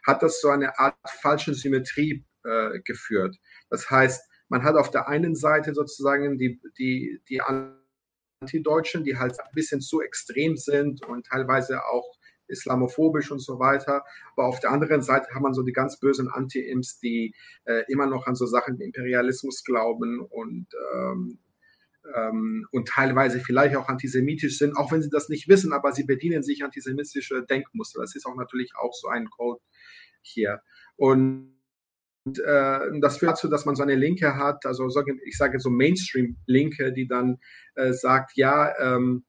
hat 0.06 0.22
das 0.22 0.42
so 0.42 0.50
eine 0.50 0.78
Art 0.78 0.96
falsche 1.22 1.54
Symmetrie 1.54 2.26
äh, 2.44 2.80
geführt. 2.84 3.38
Das 3.70 3.90
heißt, 3.90 4.24
man 4.50 4.64
hat 4.64 4.76
auf 4.76 4.92
der 4.92 5.08
einen 5.08 5.36
Seite 5.36 5.74
sozusagen 5.74 6.38
die, 6.38 6.60
die, 6.78 7.22
die 7.30 7.42
Antideutschen, 7.42 9.04
die 9.04 9.18
halt 9.18 9.40
ein 9.40 9.52
bisschen 9.54 9.82
zu 9.82 10.02
extrem 10.02 10.56
sind 10.56 11.06
und 11.06 11.26
teilweise 11.26 11.84
auch 11.86 12.17
islamophobisch 12.48 13.32
und 13.32 13.40
so 13.40 13.60
weiter. 13.60 14.04
Aber 14.36 14.48
auf 14.48 14.60
der 14.60 14.72
anderen 14.72 15.02
Seite 15.02 15.34
hat 15.34 15.42
man 15.42 15.54
so 15.54 15.64
die 15.64 15.74
ganz 15.74 16.00
bösen 16.00 16.30
Anti-Imps, 16.30 17.00
die 17.00 17.34
äh, 17.66 17.84
immer 17.88 18.08
noch 18.08 18.28
an 18.28 18.36
so 18.36 18.46
Sachen 18.46 18.80
wie 18.80 18.84
Imperialismus 18.84 19.64
glauben 19.64 20.20
und 20.20 20.68
ähm, 20.96 21.40
ähm, 22.16 22.66
und 22.72 22.88
teilweise 22.88 23.40
vielleicht 23.40 23.76
auch 23.76 23.88
antisemitisch 23.88 24.58
sind, 24.58 24.78
auch 24.78 24.92
wenn 24.92 25.02
sie 25.02 25.10
das 25.10 25.30
nicht 25.30 25.48
wissen, 25.48 25.74
aber 25.74 25.92
sie 25.92 26.04
bedienen 26.04 26.44
sich 26.44 26.64
antisemitische 26.64 27.44
Denkmuster. 27.44 28.02
Das 28.02 28.16
ist 28.16 28.26
auch 28.26 28.36
natürlich 28.36 28.72
auch 28.80 28.94
so 28.94 29.08
ein 29.08 29.30
Code 29.30 29.62
hier. 30.22 30.62
Und 30.96 31.54
äh, 32.26 32.80
das 33.02 33.18
führt 33.18 33.32
dazu, 33.32 33.48
dass 33.48 33.66
man 33.66 33.76
so 33.76 33.84
eine 33.84 33.96
Linke 33.96 34.36
hat, 34.36 34.66
also 34.66 34.90
ich 35.26 35.38
sage 35.38 35.60
so 35.60 35.70
Mainstream-Linke, 35.70 36.94
die 36.94 37.08
dann 37.08 37.40
äh, 37.76 37.94
sagt, 37.94 38.36
ja, 38.36 38.74
ähm, 38.80 39.26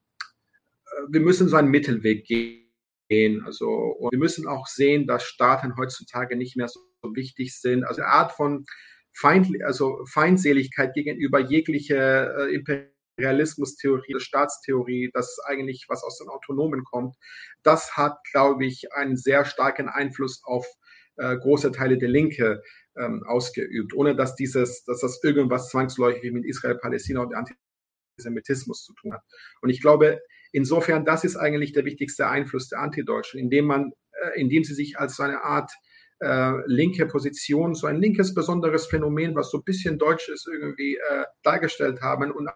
äh, 0.86 1.02
wir 1.08 1.20
müssen 1.20 1.48
so 1.48 1.56
einen 1.56 1.70
Mittelweg 1.70 2.24
gehen. 2.24 2.67
Also 3.10 3.96
wir 4.10 4.18
müssen 4.18 4.46
auch 4.46 4.66
sehen, 4.66 5.06
dass 5.06 5.24
Staaten 5.24 5.76
heutzutage 5.76 6.36
nicht 6.36 6.56
mehr 6.56 6.68
so 6.68 6.80
wichtig 7.14 7.58
sind. 7.58 7.84
Also 7.84 8.02
eine 8.02 8.10
Art 8.10 8.32
von 8.32 8.66
Feind, 9.14 9.48
also 9.64 10.04
Feindseligkeit 10.06 10.92
gegenüber 10.94 11.40
jeglicher 11.40 12.48
äh, 12.48 12.54
Imperialismustheorie, 12.54 14.20
Staatstheorie, 14.20 15.10
das 15.12 15.38
eigentlich 15.46 15.86
was 15.88 16.04
aus 16.04 16.18
den 16.18 16.28
Autonomen 16.28 16.84
kommt, 16.84 17.16
das 17.62 17.96
hat, 17.96 18.18
glaube 18.30 18.66
ich, 18.66 18.92
einen 18.92 19.16
sehr 19.16 19.44
starken 19.44 19.88
Einfluss 19.88 20.42
auf 20.44 20.66
äh, 21.16 21.36
große 21.36 21.72
Teile 21.72 21.98
der 21.98 22.10
Linke 22.10 22.62
ähm, 22.96 23.24
ausgeübt, 23.26 23.94
ohne 23.94 24.14
dass 24.14 24.36
dieses, 24.36 24.84
dass 24.84 25.00
das 25.00 25.22
irgendwas 25.24 25.70
zwangsläufig 25.70 26.30
mit 26.32 26.44
Israel, 26.44 26.78
Palästina 26.78 27.22
und 27.22 27.34
Antisemitismus 27.34 28.84
zu 28.84 28.92
tun 28.94 29.14
hat. 29.14 29.22
Und 29.62 29.70
ich 29.70 29.80
glaube, 29.80 30.20
insofern, 30.52 31.04
das 31.04 31.24
ist 31.24 31.36
eigentlich 31.36 31.72
der 31.72 31.84
wichtigste 31.84 32.28
Einfluss 32.28 32.68
der 32.68 32.80
Antideutschen, 32.80 33.40
indem 33.40 33.66
man, 33.66 33.92
äh, 34.22 34.40
indem 34.40 34.64
sie 34.64 34.74
sich 34.74 34.98
als 34.98 35.16
so 35.16 35.22
eine 35.22 35.42
Art 35.42 35.72
äh, 36.20 36.52
linke 36.66 37.06
Position, 37.06 37.74
so 37.74 37.86
ein 37.86 38.00
linkes 38.00 38.34
besonderes 38.34 38.86
Phänomen, 38.86 39.34
was 39.34 39.50
so 39.50 39.58
ein 39.58 39.64
bisschen 39.64 39.98
deutsch 39.98 40.28
ist, 40.28 40.48
irgendwie 40.48 40.96
äh, 40.96 41.24
dargestellt 41.42 42.00
haben 42.00 42.30
und 42.32 42.48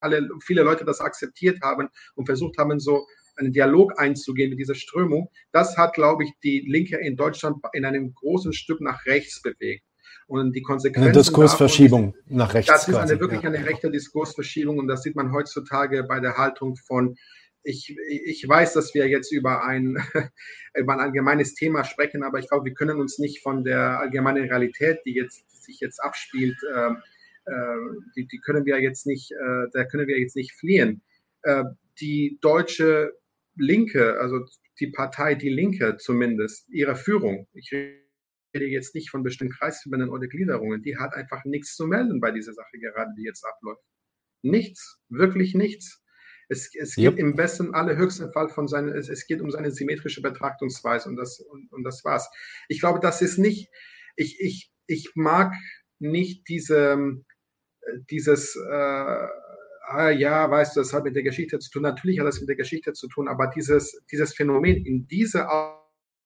alle, 0.00 0.28
viele 0.44 0.62
Leute 0.62 0.84
das 0.84 1.00
akzeptiert 1.00 1.60
haben 1.62 1.88
und 2.14 2.26
versucht 2.26 2.58
haben, 2.58 2.80
so 2.80 3.06
einen 3.36 3.52
Dialog 3.52 3.98
einzugehen 3.98 4.50
mit 4.50 4.58
dieser 4.58 4.74
Strömung. 4.74 5.30
Das 5.52 5.76
hat, 5.78 5.94
glaube 5.94 6.24
ich, 6.24 6.32
die 6.42 6.64
Linke 6.66 6.98
in 6.98 7.16
Deutschland 7.16 7.58
in 7.72 7.84
einem 7.84 8.12
großen 8.12 8.52
Stück 8.52 8.80
nach 8.80 9.06
rechts 9.06 9.40
bewegt. 9.40 9.84
Und 10.26 10.54
die 10.54 10.62
Konsequenzen. 10.62 11.08
Eine 11.08 11.12
Diskursverschiebung 11.12 12.12
davon, 12.12 12.36
nach 12.36 12.54
rechts. 12.54 12.70
Das 12.70 12.88
ist 12.88 12.94
eine, 12.94 13.20
wirklich 13.20 13.44
eine 13.44 13.64
rechte 13.64 13.90
Diskursverschiebung 13.90 14.78
und 14.78 14.88
das 14.88 15.02
sieht 15.02 15.16
man 15.16 15.32
heutzutage 15.32 16.04
bei 16.04 16.20
der 16.20 16.36
Haltung 16.36 16.76
von 16.76 17.16
ich, 17.64 17.96
ich 18.08 18.44
weiß, 18.48 18.72
dass 18.72 18.94
wir 18.94 19.08
jetzt 19.08 19.32
über 19.32 19.64
ein, 19.64 19.96
über 20.74 20.94
ein 20.94 21.00
allgemeines 21.00 21.54
Thema 21.54 21.84
sprechen, 21.84 22.22
aber 22.22 22.38
ich 22.38 22.48
glaube, 22.48 22.66
wir 22.66 22.74
können 22.74 23.00
uns 23.00 23.18
nicht 23.18 23.42
von 23.42 23.64
der 23.64 24.00
allgemeinen 24.00 24.48
Realität, 24.48 24.98
die 25.06 25.14
jetzt 25.14 25.44
die 25.52 25.58
sich 25.58 25.80
jetzt 25.80 26.02
abspielt, 26.02 26.56
äh, 26.74 26.90
äh, 27.44 27.76
die, 28.16 28.26
die 28.26 28.38
können 28.38 28.64
wir 28.64 28.80
jetzt 28.80 29.06
nicht, 29.06 29.32
äh, 29.32 29.68
da 29.72 29.84
können 29.84 30.06
wir 30.06 30.18
jetzt 30.18 30.36
nicht 30.36 30.52
fliehen. 30.52 31.02
Äh, 31.42 31.64
die 32.00 32.38
deutsche 32.40 33.12
Linke, 33.56 34.18
also 34.18 34.40
die 34.80 34.88
Partei 34.88 35.34
Die 35.34 35.50
Linke 35.50 35.98
zumindest, 35.98 36.68
ihre 36.70 36.96
Führung, 36.96 37.46
ich 37.52 37.70
rede 38.54 38.66
jetzt 38.66 38.94
nicht 38.94 39.10
von 39.10 39.22
bestimmten 39.22 39.54
Kreisverbänden 39.54 40.10
oder 40.10 40.26
Gliederungen, 40.26 40.82
die 40.82 40.96
hat 40.96 41.14
einfach 41.14 41.44
nichts 41.44 41.76
zu 41.76 41.86
melden 41.86 42.20
bei 42.20 42.30
dieser 42.30 42.52
Sache 42.52 42.78
gerade, 42.78 43.10
die 43.16 43.24
jetzt 43.24 43.44
abläuft. 43.44 43.82
Nichts, 44.42 44.98
wirklich 45.08 45.54
nichts. 45.54 46.02
Es, 46.48 46.74
es 46.74 46.96
yep. 46.98 47.12
geht 47.12 47.20
im 47.20 47.36
besten, 47.36 47.74
allerhöchsten 47.74 48.32
Fall 48.32 48.48
von 48.48 48.68
seinen, 48.68 48.88
es, 48.88 49.08
es, 49.08 49.26
geht 49.26 49.40
um 49.40 49.50
seine 49.50 49.70
symmetrische 49.70 50.20
Betrachtungsweise 50.20 51.08
und 51.08 51.16
das, 51.16 51.40
und, 51.40 51.72
und 51.72 51.84
das 51.84 52.04
war's. 52.04 52.28
Ich 52.68 52.80
glaube, 52.80 53.00
das 53.00 53.22
ist 53.22 53.38
nicht, 53.38 53.70
ich, 54.16 54.40
ich, 54.40 54.70
ich 54.86 55.12
mag 55.14 55.54
nicht 55.98 56.48
diese, 56.48 57.22
dieses, 58.10 58.56
äh, 58.56 59.28
ah, 59.86 60.10
ja, 60.10 60.50
weißt 60.50 60.76
du, 60.76 60.80
das 60.80 60.92
hat 60.92 61.04
mit 61.04 61.16
der 61.16 61.22
Geschichte 61.22 61.58
zu 61.58 61.70
tun. 61.70 61.82
Natürlich 61.82 62.18
hat 62.18 62.26
das 62.26 62.40
mit 62.40 62.48
der 62.48 62.56
Geschichte 62.56 62.92
zu 62.92 63.08
tun, 63.08 63.28
aber 63.28 63.46
dieses, 63.48 64.02
dieses 64.10 64.34
Phänomen 64.34 64.84
in 64.84 65.06
dieser 65.06 65.48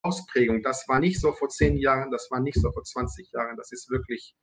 Ausprägung, 0.06 0.62
das 0.62 0.86
war 0.88 1.00
nicht 1.00 1.20
so 1.20 1.32
vor 1.32 1.48
zehn 1.48 1.76
Jahren, 1.76 2.10
das 2.10 2.28
war 2.30 2.40
nicht 2.40 2.60
so 2.60 2.70
vor 2.72 2.84
20 2.84 3.32
Jahren, 3.32 3.56
das 3.56 3.72
ist 3.72 3.90
wirklich, 3.90 4.34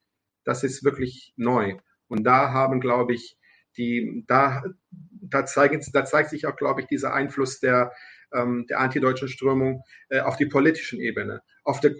das 0.44 0.64
ist 0.64 0.84
wirklich 0.84 1.34
neu. 1.36 1.78
Und 2.08 2.24
da 2.26 2.52
haben, 2.52 2.80
glaube 2.80 3.14
ich, 3.14 3.38
die, 3.78 4.24
da, 4.28 4.64
da, 4.92 5.46
zeigen, 5.46 5.84
da 5.94 6.06
zeigt 6.06 6.30
sich 6.30 6.46
auch, 6.46 6.56
glaube 6.56 6.82
ich, 6.82 6.88
dieser 6.88 7.14
Einfluss 7.14 7.60
der, 7.60 7.92
ähm, 8.34 8.66
der 8.70 8.80
antideutschen 8.80 9.28
Strömung 9.28 9.84
äh, 10.10 10.20
auf 10.20 10.38
die 10.38 10.46
politischen 10.46 11.00
Ebene. 11.00 11.42
Auf 11.64 11.80
der 11.80 11.96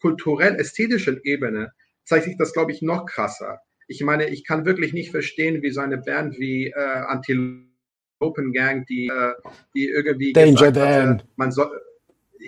kulturell-ästhetischen 0.00 1.20
Ebene 1.24 1.72
zeigt 2.04 2.24
sich 2.24 2.36
das, 2.38 2.52
glaube 2.52 2.72
ich, 2.72 2.82
noch 2.82 3.06
krasser. 3.06 3.60
Ich 3.88 4.02
meine, 4.02 4.28
ich 4.28 4.44
kann 4.44 4.66
wirklich 4.66 4.92
nicht 4.92 5.10
verstehen, 5.10 5.62
wie 5.62 5.70
so 5.70 5.80
eine 5.80 5.98
Band 5.98 6.38
wie 6.38 6.68
äh, 6.68 6.74
Antilopen 6.74 8.52
Gang, 8.52 8.86
die, 8.86 9.08
äh, 9.08 9.34
die 9.74 9.88
irgendwie 9.88 10.32
Danger 10.32 10.66
hatte, 10.66 11.24
man 11.36 11.52
soll, 11.52 11.70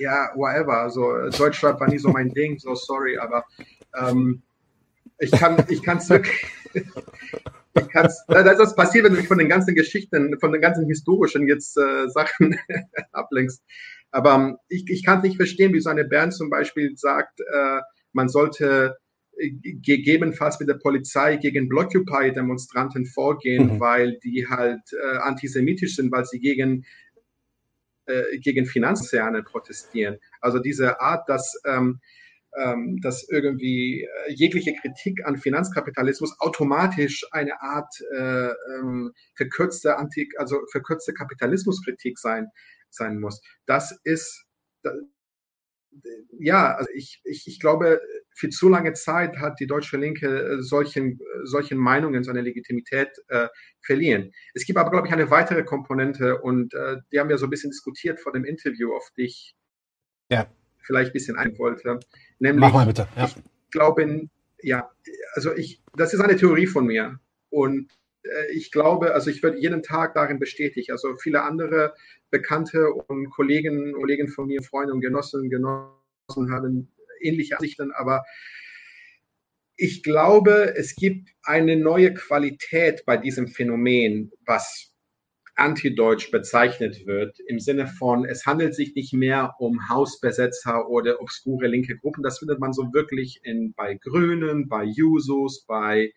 ja, 0.01 0.31
whatever. 0.35 0.79
Also 0.79 1.29
Deutschland 1.37 1.81
war 1.81 1.89
nie 1.89 1.99
so 1.99 2.09
mein 2.11 2.31
Ding, 2.31 2.59
so 2.59 2.75
sorry, 2.75 3.19
aber 3.19 3.45
ähm, 3.95 4.43
ich 5.19 5.31
kann 5.31 5.65
ich 5.69 5.83
kann 5.83 5.99
es 5.99 6.09
wirklich 6.11 6.49
ich 7.81 7.89
kann's, 7.89 8.25
das 8.29 8.59
ist 8.59 8.77
passiert, 8.77 9.05
wenn 9.05 9.12
du 9.12 9.19
mich 9.19 9.29
von 9.29 9.39
den 9.39 9.49
ganzen 9.49 9.75
Geschichten, 9.75 10.39
von 10.41 10.53
den 10.53 10.61
ganzen 10.61 10.87
historischen 10.87 11.47
jetzt 11.47 11.77
äh, 11.77 12.09
Sachen 12.09 12.59
ablenkst. 13.12 13.62
Aber 14.11 14.35
ähm, 14.35 14.57
ich, 14.69 14.89
ich 14.89 15.05
kann 15.05 15.23
nicht 15.23 15.37
verstehen, 15.37 15.73
wie 15.73 15.81
so 15.81 15.91
eine 15.91 16.05
Band 16.05 16.35
zum 16.35 16.51
Beispiel 16.51 16.97
sagt, 16.97 17.41
äh, 17.41 17.81
man 18.12 18.29
sollte 18.29 18.97
äh, 19.39 19.51
gegebenenfalls 19.51 20.59
mit 20.61 20.69
der 20.69 20.75
Polizei 20.75 21.37
gegen 21.37 21.69
Blockupy-Demonstranten 21.69 23.07
vorgehen, 23.07 23.75
mhm. 23.75 23.81
weil 23.81 24.19
die 24.25 24.47
halt 24.49 24.83
äh, 24.93 25.19
antisemitisch 25.19 25.97
sind, 25.97 26.11
weil 26.11 26.25
sie 26.25 26.41
gegen 26.41 26.87
äh, 28.09 28.39
gegen 28.39 28.66
Finanzkonzerne 28.66 29.43
protestieren. 29.43 30.18
Also 30.40 30.59
diese 30.59 31.01
Art, 31.01 31.28
dass 31.28 31.60
ähm, 31.64 32.01
ähm, 32.56 32.98
dass 33.02 33.28
irgendwie 33.28 34.05
äh, 34.05 34.32
jegliche 34.32 34.74
Kritik 34.74 35.24
an 35.26 35.36
Finanzkapitalismus 35.36 36.35
automatisch 36.40 37.26
eine 37.30 37.60
Art 37.60 37.94
äh, 38.16 38.48
ähm, 38.48 39.12
verkürzte 39.35 39.97
Antik, 39.97 40.32
also 40.39 40.59
verkürzte 40.72 41.12
Kapitalismuskritik 41.12 42.18
sein 42.18 42.48
sein 42.90 43.20
muss. 43.20 43.43
Das 43.66 43.98
ist 44.02 44.47
ja, 46.39 46.74
also 46.74 46.90
ich, 46.94 47.20
ich, 47.24 47.47
ich 47.47 47.60
glaube, 47.60 48.01
für 48.39 48.51
zu 48.51 48.69
lange 48.69 48.93
Zeit 48.93 49.36
hat 49.39 49.59
die 49.59 49.66
deutsche 49.66 49.97
Linke 49.97 50.28
äh, 50.28 50.62
solchen, 50.62 51.19
solchen 51.43 51.77
Meinungen 51.77 52.23
seine 52.23 52.40
Legitimität 52.40 53.09
äh, 53.28 53.48
verliehen. 53.81 54.32
Es 54.55 54.65
gibt 54.65 54.78
aber, 54.78 54.90
glaube 54.90 55.09
ich, 55.09 55.12
eine 55.12 55.28
weitere 55.31 55.65
Komponente 55.65 56.39
und 56.40 56.73
äh, 56.73 56.98
die 57.10 57.19
haben 57.19 57.28
wir 57.28 57.39
so 57.39 57.47
ein 57.47 57.51
bisschen 57.51 57.73
diskutiert 57.73 58.20
vor 58.20 58.32
dem 58.32 58.44
Interview, 58.44 58.94
auf 58.94 59.10
dich 59.19 59.56
ja. 60.31 60.47
vielleicht 60.82 61.10
ein 61.10 61.15
bisschen 61.15 61.36
ein 61.36 61.59
wollte. 61.59 61.98
Nämlich, 62.39 62.60
Mach 62.60 62.73
mal 62.73 62.86
bitte. 62.86 63.09
Ja. 63.16 63.24
Ich 63.24 63.36
glaube, 63.73 64.28
ja, 64.62 64.89
also 65.35 65.52
ich, 65.55 65.82
das 65.97 66.15
ist 66.15 66.20
eine 66.20 66.36
Theorie 66.36 66.69
von 66.69 66.86
mir. 66.86 67.19
Und 67.51 67.90
äh, 68.23 68.52
ich 68.52 68.70
glaube, 68.70 69.15
also 69.15 69.31
ich 69.31 69.43
werde 69.43 69.59
jeden 69.59 69.82
Tag 69.82 70.15
darin 70.15 70.39
bestätigt. 70.39 70.93
Also 70.93 71.16
viele 71.16 71.43
andere 71.43 71.93
Bekannte 72.31 72.93
und 72.93 73.31
Kollegen, 73.31 73.94
Kollegen 73.94 74.28
von 74.28 74.47
mir, 74.47 74.62
Freunde 74.62 74.94
und 74.94 75.01
Genossen, 75.01 75.51
Genossen 75.51 76.52
haben 76.52 76.93
ähnliche 77.20 77.57
Ansichten, 77.57 77.93
aber 77.93 78.24
ich 79.77 80.03
glaube, 80.03 80.74
es 80.77 80.97
gibt 80.97 81.31
eine 81.45 81.77
neue 81.77 82.12
Qualität 82.12 83.05
bei 83.07 83.16
diesem 83.16 83.47
Phänomen, 83.47 84.32
was 84.45 84.93
antideutsch 85.59 86.31
bezeichnet 86.31 87.05
wird, 87.07 87.39
im 87.47 87.59
Sinne 87.59 87.86
von, 87.86 88.24
es 88.24 88.47
handelt 88.47 88.74
sich 88.74 88.95
nicht 88.95 89.12
mehr 89.12 89.55
um 89.59 89.89
Hausbesetzer 89.89 90.89
oder 90.89 91.20
obskure 91.20 91.66
linke 91.66 91.97
Gruppen. 91.97 92.23
Das 92.23 92.39
findet 92.39 92.61
man 92.61 92.73
so 92.73 92.93
wirklich 92.93 93.40
in, 93.43 93.73
bei 93.74 93.95
Grünen, 93.95 94.69
bei 94.69 94.85
Jusos, 94.85 95.65
bei, 95.66 96.12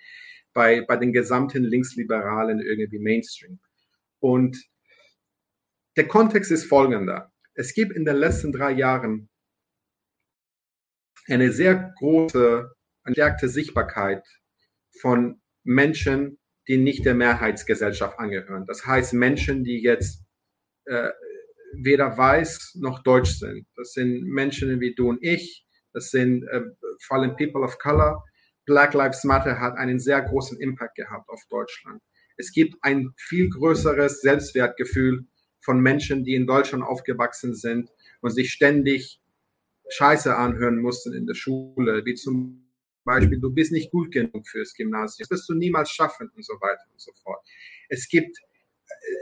bei, 0.53 0.81
bei 0.81 0.95
den 0.97 1.11
gesamten 1.11 1.63
Linksliberalen 1.63 2.59
irgendwie 2.59 2.99
Mainstream. 2.99 3.59
Und 4.19 4.57
der 5.97 6.07
Kontext 6.07 6.51
ist 6.51 6.65
folgender. 6.65 7.31
Es 7.55 7.73
gibt 7.73 7.93
in 7.93 8.05
den 8.05 8.17
letzten 8.17 8.51
drei 8.51 8.71
Jahren 8.71 9.27
eine 11.31 11.51
sehr 11.51 11.93
große, 11.97 12.71
verstärkte 13.03 13.49
Sichtbarkeit 13.49 14.23
von 14.99 15.41
Menschen, 15.63 16.39
die 16.67 16.77
nicht 16.77 17.05
der 17.05 17.15
Mehrheitsgesellschaft 17.15 18.19
angehören. 18.19 18.65
Das 18.67 18.85
heißt 18.85 19.13
Menschen, 19.13 19.63
die 19.63 19.81
jetzt 19.81 20.23
äh, 20.85 21.09
weder 21.73 22.17
weiß 22.17 22.75
noch 22.79 23.03
deutsch 23.03 23.39
sind. 23.39 23.65
Das 23.75 23.93
sind 23.93 24.23
Menschen 24.23 24.79
wie 24.79 24.93
du 24.93 25.09
und 25.09 25.23
ich. 25.23 25.65
Das 25.93 26.11
sind 26.11 26.43
äh, 26.47 26.61
vor 27.01 27.17
allem 27.17 27.35
People 27.35 27.61
of 27.61 27.77
Color. 27.79 28.23
Black 28.65 28.93
Lives 28.93 29.23
Matter 29.23 29.59
hat 29.59 29.77
einen 29.77 29.99
sehr 29.99 30.21
großen 30.21 30.59
Impact 30.59 30.95
gehabt 30.95 31.27
auf 31.29 31.41
Deutschland. 31.49 32.01
Es 32.37 32.51
gibt 32.51 32.75
ein 32.81 33.13
viel 33.17 33.49
größeres 33.49 34.21
Selbstwertgefühl 34.21 35.25
von 35.61 35.79
Menschen, 35.79 36.23
die 36.23 36.35
in 36.35 36.47
Deutschland 36.47 36.83
aufgewachsen 36.83 37.55
sind 37.55 37.89
und 38.21 38.31
sich 38.31 38.51
ständig 38.51 39.20
Scheiße 39.91 40.35
anhören 40.35 40.79
mussten 40.79 41.13
in 41.13 41.27
der 41.27 41.33
Schule, 41.33 42.03
wie 42.05 42.15
zum 42.15 42.67
Beispiel, 43.03 43.39
du 43.39 43.51
bist 43.51 43.71
nicht 43.71 43.91
gut 43.91 44.11
genug 44.11 44.47
fürs 44.47 44.73
Gymnasium, 44.73 45.17
das 45.19 45.31
wirst 45.31 45.49
du 45.49 45.53
niemals 45.53 45.91
schaffen 45.91 46.29
und 46.35 46.45
so 46.45 46.53
weiter 46.61 46.83
und 46.91 47.01
so 47.01 47.11
fort. 47.23 47.45
Es 47.89 48.07
gibt, 48.07 48.37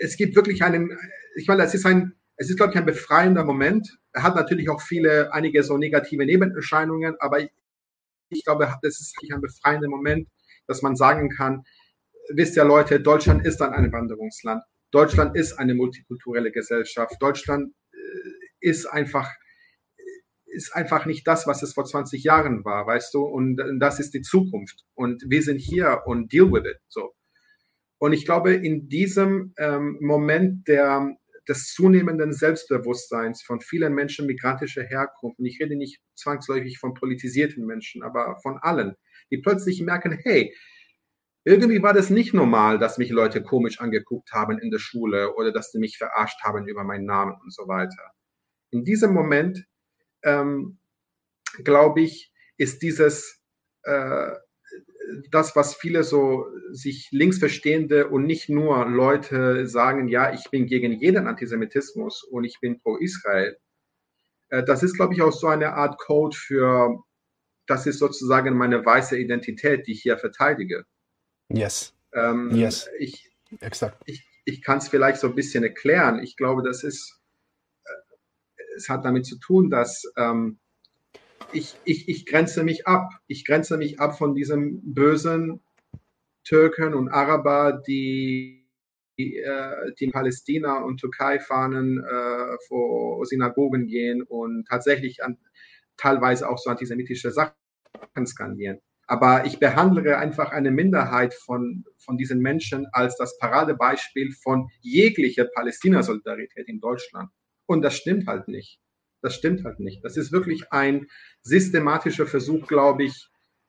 es 0.02 0.18
gibt 0.18 0.36
wirklich 0.36 0.64
einen, 0.64 0.98
ich 1.36 1.48
meine, 1.48 1.64
es 1.64 1.74
ist 1.74 1.86
ein, 1.86 2.14
es 2.36 2.50
ist, 2.50 2.58
glaube 2.58 2.74
ich, 2.74 2.78
ein 2.78 2.86
befreiender 2.86 3.44
Moment. 3.44 4.00
Er 4.14 4.24
hat 4.24 4.36
natürlich 4.36 4.70
auch 4.70 4.82
viele, 4.82 5.34
einige 5.34 5.64
so 5.64 5.78
negative 5.78 6.26
Nebenerscheinungen, 6.26 7.16
aber 7.20 7.40
ich, 8.30 8.44
glaube, 8.46 8.74
das 8.82 9.00
ist 9.00 9.16
ein 9.32 9.42
befreiender 9.42 9.90
Moment, 9.90 10.28
dass 10.68 10.82
man 10.82 10.96
sagen 10.96 11.30
kann, 11.30 11.64
wisst 12.30 12.56
ihr 12.58 12.64
Leute, 12.64 13.00
Deutschland 13.00 13.46
ist 13.46 13.62
ein 13.62 13.74
Einwanderungsland. 13.74 14.64
Deutschland 14.92 15.36
ist 15.36 15.54
eine 15.54 15.74
multikulturelle 15.74 16.52
Gesellschaft. 16.52 17.16
Deutschland 17.20 17.74
äh, 17.92 17.98
ist 18.60 18.86
einfach 18.86 19.30
ist 20.52 20.76
einfach 20.76 21.06
nicht 21.06 21.28
das, 21.28 21.48
was 21.48 21.64
es 21.64 21.74
vor 21.74 21.86
20 21.86 22.24
Jahren 22.24 22.66
war, 22.66 22.88
weißt 22.88 23.14
du? 23.14 23.24
Und 23.24 23.58
das 23.80 24.00
ist 24.00 24.14
die 24.14 24.22
Zukunft. 24.22 24.86
Und 24.94 25.24
wir 25.28 25.42
sind 25.42 25.60
hier 25.60 26.02
und 26.06 26.32
deal 26.34 26.52
with 26.52 26.70
it. 26.70 26.78
So. 26.88 27.14
Und 28.00 28.14
ich 28.14 28.26
glaube, 28.26 28.54
in 28.54 28.88
diesem 28.88 29.54
ähm, 29.58 29.98
Moment 30.02 30.68
der, 30.68 31.16
des 31.48 31.74
zunehmenden 31.74 32.34
Selbstbewusstseins 32.34 33.44
von 33.44 33.60
vielen 33.60 33.94
Menschen 33.94 34.26
migrantischer 34.26 34.84
Herkunft, 34.84 35.40
und 35.40 35.46
ich 35.46 35.60
rede 35.62 35.76
nicht 35.76 36.00
zwangsläufig 36.16 36.80
von 36.80 36.94
politisierten 36.94 37.66
Menschen, 37.66 38.04
aber 38.04 38.38
von 38.42 38.58
allen, 38.62 38.96
die 39.32 39.38
plötzlich 39.38 39.82
merken, 39.82 40.18
hey, 40.24 40.54
irgendwie 41.46 41.82
war 41.82 41.94
das 41.94 42.10
nicht 42.10 42.34
normal, 42.34 42.80
dass 42.80 42.98
mich 42.98 43.10
Leute 43.10 43.42
komisch 43.42 43.80
angeguckt 43.80 44.32
haben 44.32 44.60
in 44.60 44.72
der 44.72 44.80
Schule 44.80 45.36
oder 45.36 45.52
dass 45.52 45.72
sie 45.72 45.80
mich 45.80 45.98
verarscht 45.98 46.42
haben 46.44 46.68
über 46.68 46.84
meinen 46.84 47.06
Namen 47.06 47.36
und 47.42 47.54
so 47.54 47.68
weiter. 47.68 48.12
In 48.72 48.84
diesem 48.84 49.14
Moment 49.14 49.66
ähm, 50.24 50.80
glaube 51.64 52.02
ich, 52.02 52.32
ist 52.58 52.82
dieses, 52.82 53.42
äh, 53.84 54.32
das, 55.32 55.56
was 55.56 55.76
viele 55.76 56.04
so 56.04 56.46
sich 56.72 57.10
linksverstehende 57.12 58.08
und 58.10 58.26
nicht 58.26 58.50
nur 58.50 58.86
Leute 58.86 59.68
sagen, 59.68 60.08
ja, 60.08 60.34
ich 60.34 60.50
bin 60.52 60.68
gegen 60.68 60.92
jeden 60.94 61.28
Antisemitismus 61.28 62.24
und 62.24 62.44
ich 62.44 62.60
bin 62.60 62.80
pro 62.80 62.98
Israel. 62.98 63.58
Äh, 64.50 64.64
das 64.64 64.84
ist, 64.84 64.96
glaube 64.96 65.14
ich, 65.14 65.22
auch 65.22 65.32
so 65.32 65.48
eine 65.48 65.74
Art 65.74 65.98
Code 66.00 66.36
für, 66.36 67.04
das 67.66 67.88
ist 67.88 68.00
sozusagen 68.00 68.56
meine 68.56 68.86
weiße 68.86 69.18
Identität, 69.18 69.88
die 69.88 69.94
ich 69.94 70.02
hier 70.02 70.18
verteidige. 70.18 70.86
Yes. 71.50 71.94
Ähm, 72.14 72.52
yes. 72.54 72.90
Ich, 73.00 73.30
Exakt. 73.62 74.02
Ich, 74.06 74.28
ich 74.46 74.62
kann 74.62 74.78
es 74.78 74.88
vielleicht 74.88 75.20
so 75.20 75.28
ein 75.28 75.36
bisschen 75.36 75.64
erklären. 75.64 76.20
Ich 76.20 76.36
glaube, 76.36 76.64
das 76.64 76.84
ist 76.84 77.19
es 78.80 78.90
hat 78.90 79.06
damit 79.06 79.26
zu 79.26 79.38
tun, 79.38 79.70
dass 79.70 80.12
ähm, 80.18 80.58
ich, 81.52 81.76
ich, 81.84 82.08
ich 82.08 82.26
grenze 82.26 82.64
mich 82.64 82.88
ab. 82.88 83.10
Ich 83.28 83.46
grenze 83.46 83.78
mich 83.78 84.00
ab 84.00 84.18
von 84.18 84.36
diesem 84.36 84.82
bösen 84.94 85.62
Türken 86.44 86.94
und 86.94 87.10
Araber, 87.10 87.82
die, 87.86 88.66
die, 89.18 89.38
äh, 89.38 89.94
die 90.00 90.06
in 90.06 90.12
Palästina 90.12 90.80
und 90.80 91.00
Türkei 91.00 91.40
fahnen, 91.40 92.04
äh, 92.04 92.58
vor 92.68 93.26
Synagogen 93.26 93.88
gehen 93.88 94.24
und 94.24 94.68
tatsächlich 94.68 95.24
an, 95.24 95.38
teilweise 95.98 96.50
auch 96.50 96.58
so 96.58 96.70
antisemitische 96.70 97.32
Sachen 97.32 97.54
skandieren. 98.26 98.80
Aber 99.06 99.46
ich 99.46 99.60
behandle 99.60 100.18
einfach 100.20 100.52
eine 100.52 100.72
Minderheit 100.72 101.34
von, 101.34 101.84
von 101.98 102.18
diesen 102.18 102.40
Menschen 102.40 102.88
als 102.92 103.18
das 103.18 103.38
Paradebeispiel 103.40 104.32
von 104.34 104.70
jeglicher 104.82 105.46
Palästina-Solidarität 105.46 106.68
in 106.68 106.80
Deutschland. 106.80 107.30
Und 107.70 107.84
das 107.84 107.96
stimmt 107.96 108.26
halt 108.26 108.48
nicht. 108.48 108.80
Das 109.22 109.36
stimmt 109.36 109.64
halt 109.64 109.80
nicht. 109.80 110.04
Das 110.04 110.18
ist 110.18 110.32
wirklich 110.32 110.72
ein 110.72 111.06
systematischer 111.44 112.26
Versuch, 112.26 112.68
glaube 112.68 113.04
ich, 113.04 113.28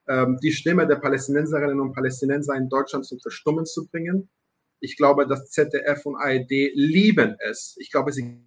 ähm, 0.09 0.39
die 0.43 0.53
Stimme 0.53 0.87
der 0.87 0.97
Palästinenserinnen 0.97 1.79
und 1.79 1.93
Palästinenser 1.93 2.55
in 2.55 2.71
Deutschland 2.71 3.05
zum 3.05 3.21
Verstummen 3.21 3.67
zu 3.67 3.87
bringen. 3.89 4.31
Ich 4.81 4.97
glaube, 4.97 5.27
das 5.27 5.51
ZDF 5.51 6.07
und 6.07 6.17
ARD 6.17 6.71
lieben 6.73 7.37
es. 7.41 7.77
Ich 7.79 7.91
glaube, 7.91 8.11
sie 8.13 8.41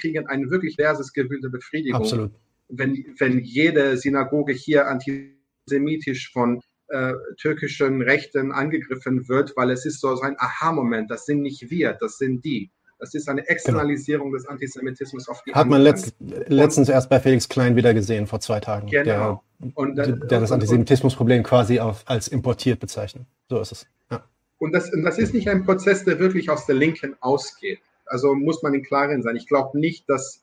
kriegen 0.00 0.26
ein 0.26 0.50
wirklich 0.50 0.76
verses 0.76 1.12
Gefühl 1.12 1.42
der 1.42 1.50
Befriedigung. 1.50 2.00
Absolut. 2.00 2.32
Wenn, 2.68 3.14
wenn 3.18 3.40
jede 3.40 3.94
Synagoge 3.98 4.54
hier 4.54 4.86
antisemitisch 4.86 6.32
von 6.32 6.62
äh, 6.88 7.12
türkischen 7.38 8.00
Rechten 8.00 8.52
angegriffen 8.52 9.28
wird, 9.28 9.54
weil 9.54 9.70
es 9.70 9.84
ist 9.84 10.00
so 10.00 10.18
ein 10.18 10.36
Aha-Moment. 10.38 11.10
Das 11.10 11.26
sind 11.26 11.42
nicht 11.42 11.70
wir, 11.70 11.92
das 11.92 12.16
sind 12.16 12.42
die. 12.42 12.70
Das 12.98 13.14
ist 13.14 13.28
eine 13.28 13.46
Externalisierung 13.48 14.30
genau. 14.30 14.38
des 14.38 14.48
Antisemitismus 14.48 15.28
auf 15.28 15.42
die 15.44 15.52
Hat 15.52 15.68
man 15.68 15.80
letzt, 15.82 16.14
letztens 16.18 16.88
erst 16.88 17.08
bei 17.08 17.20
Felix 17.20 17.48
Klein 17.48 17.76
wieder 17.76 17.94
gesehen, 17.94 18.26
vor 18.26 18.40
zwei 18.40 18.58
Tagen. 18.58 18.88
Genau. 18.88 19.42
Der, 19.60 19.70
und, 19.74 19.96
der, 19.96 20.12
der 20.12 20.40
das 20.40 20.52
Antisemitismusproblem 20.52 21.42
quasi 21.42 21.78
auf, 21.78 22.02
als 22.06 22.28
importiert 22.28 22.80
bezeichnet. 22.80 23.26
So 23.48 23.60
ist 23.60 23.72
es. 23.72 23.86
Ja. 24.10 24.24
Und, 24.58 24.72
das, 24.72 24.92
und 24.92 25.04
das 25.04 25.18
ist 25.18 25.32
nicht 25.32 25.48
ein 25.48 25.64
Prozess, 25.64 26.04
der 26.04 26.18
wirklich 26.18 26.50
aus 26.50 26.66
der 26.66 26.74
Linken 26.74 27.14
ausgeht. 27.20 27.80
Also 28.06 28.34
muss 28.34 28.62
man 28.62 28.74
im 28.74 28.82
Klaren 28.82 29.22
sein. 29.22 29.36
Ich 29.36 29.46
glaube 29.46 29.78
nicht, 29.78 30.08
dass 30.08 30.42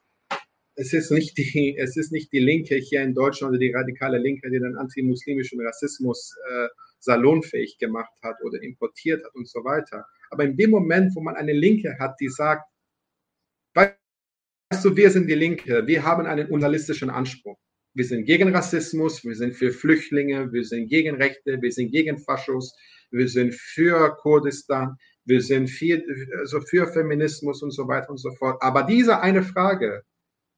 es 0.75 0.93
ist 0.93 1.11
nicht 1.11 1.37
die, 1.37 1.77
es 1.77 1.97
ist 1.97 2.11
nicht 2.11 2.31
die 2.31 2.39
Linke 2.39 2.75
hier 2.75 3.01
in 3.01 3.13
Deutschland 3.13 3.51
oder 3.51 3.59
die 3.59 3.71
radikale 3.71 4.17
Linke, 4.17 4.49
die 4.49 4.59
den 4.59 4.77
antimuslimischen 4.77 5.59
Rassismus 5.61 6.35
äh, 6.49 6.67
salonfähig 6.99 7.77
gemacht 7.77 8.13
hat 8.21 8.35
oder 8.43 8.61
importiert 8.61 9.23
hat 9.23 9.35
und 9.35 9.47
so 9.47 9.63
weiter. 9.63 10.05
Aber 10.35 10.43
in 10.43 10.57
dem 10.57 10.71
Moment, 10.71 11.15
wo 11.15 11.21
man 11.21 11.37
eine 11.37 11.53
Linke 11.53 11.97
hat, 11.97 12.19
die 12.19 12.27
sagt, 12.27 12.69
weißt 13.73 14.83
du, 14.83 14.93
wir 14.93 15.09
sind 15.09 15.29
die 15.29 15.33
Linke, 15.33 15.87
wir 15.87 16.03
haben 16.03 16.25
einen 16.25 16.49
unrealistischen 16.49 17.09
Anspruch. 17.09 17.57
Wir 17.93 18.03
sind 18.03 18.25
gegen 18.25 18.53
Rassismus, 18.53 19.23
wir 19.23 19.35
sind 19.35 19.53
für 19.55 19.71
Flüchtlinge, 19.71 20.51
wir 20.51 20.65
sind 20.65 20.89
gegen 20.89 21.15
Rechte, 21.15 21.61
wir 21.61 21.71
sind 21.71 21.91
gegen 21.91 22.17
Faschos, 22.17 22.75
wir 23.11 23.29
sind 23.29 23.55
für 23.55 24.13
Kurdistan, 24.17 24.97
wir 25.23 25.41
sind 25.41 25.69
für, 25.69 26.03
also 26.39 26.59
für 26.59 26.85
Feminismus 26.87 27.63
und 27.63 27.71
so 27.71 27.87
weiter 27.87 28.09
und 28.09 28.17
so 28.17 28.31
fort. 28.35 28.61
Aber 28.61 28.83
diese 28.83 29.21
eine 29.21 29.41
Frage, 29.41 30.03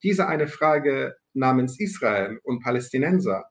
diese 0.02 0.28
eine 0.28 0.48
Frage 0.48 1.16
namens 1.36 1.80
Israel 1.80 2.40
und 2.41 2.64
Palästinenser, 2.64 3.45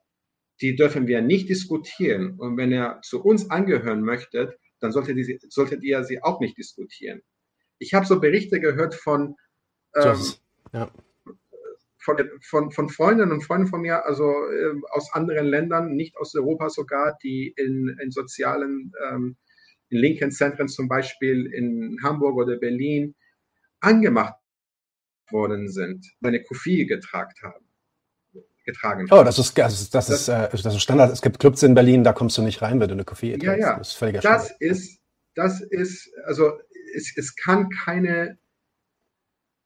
die 0.59 0.75
dürfen 0.75 1.07
wir 1.07 1.21
nicht 1.21 1.47
diskutieren. 1.47 2.37
Und 2.37 2.57
wenn 2.57 2.73
ihr 2.73 2.99
zu 3.01 3.23
uns 3.23 3.49
angehören 3.49 4.01
möchtet, 4.01 4.57
dann 4.79 4.91
solltet 4.91 5.17
ihr, 5.17 5.39
solltet 5.49 5.83
ihr 5.83 6.03
sie 6.03 6.21
auch 6.23 6.39
nicht 6.39 6.57
diskutieren. 6.57 7.21
Ich 7.79 7.93
habe 7.93 8.05
so 8.05 8.19
Berichte 8.19 8.59
gehört 8.59 8.95
von, 8.95 9.35
ähm, 9.95 10.17
ja. 10.73 10.91
von, 11.97 12.17
von, 12.41 12.71
von 12.71 12.89
Freundinnen 12.89 13.31
und 13.31 13.43
Freunden 13.43 13.67
von 13.67 13.81
mir, 13.81 14.05
also 14.05 14.23
äh, 14.23 14.73
aus 14.91 15.13
anderen 15.13 15.47
Ländern, 15.47 15.95
nicht 15.95 16.17
aus 16.17 16.35
Europa 16.35 16.69
sogar, 16.69 17.17
die 17.23 17.53
in, 17.55 17.97
in 18.01 18.11
sozialen, 18.11 18.93
ähm, 19.09 19.37
in 19.89 19.99
linken 19.99 20.31
Zentren 20.31 20.67
zum 20.67 20.87
Beispiel 20.87 21.45
in 21.47 21.97
Hamburg 22.03 22.35
oder 22.35 22.57
Berlin 22.57 23.15
angemacht 23.79 24.35
worden 25.29 25.69
sind, 25.69 26.05
eine 26.21 26.41
Kufie 26.41 26.85
getragen 26.85 27.35
haben 27.43 27.66
getragen. 28.67 29.07
Oh, 29.09 29.23
das 29.23 29.39
ist, 29.39 29.57
das 29.57 29.81
ist, 29.81 29.95
das, 29.95 30.07
das, 30.07 30.21
ist, 30.21 30.27
äh, 30.27 30.49
das 30.51 30.65
ist 30.65 30.81
Standard. 30.81 31.11
Es 31.11 31.21
gibt 31.21 31.39
Clubs 31.39 31.63
in 31.63 31.73
Berlin, 31.73 32.03
da 32.03 32.13
kommst 32.13 32.37
du 32.37 32.43
nicht 32.43 32.61
rein, 32.61 32.79
wenn 32.79 32.87
du 32.87 32.93
eine 32.93 33.05
Koffee 33.05 33.31
trinkst. 33.31 33.45
Ja, 33.45 33.55
ja. 33.55 33.77
Das 33.77 33.89
ist 33.89 33.93
völliger 33.95 34.19
Das 34.19 34.51
ist, 34.59 34.99
das 35.33 35.61
ist, 35.61 36.11
also 36.25 36.51
es, 36.93 37.13
es 37.15 37.35
kann 37.35 37.69
keine, 37.69 38.37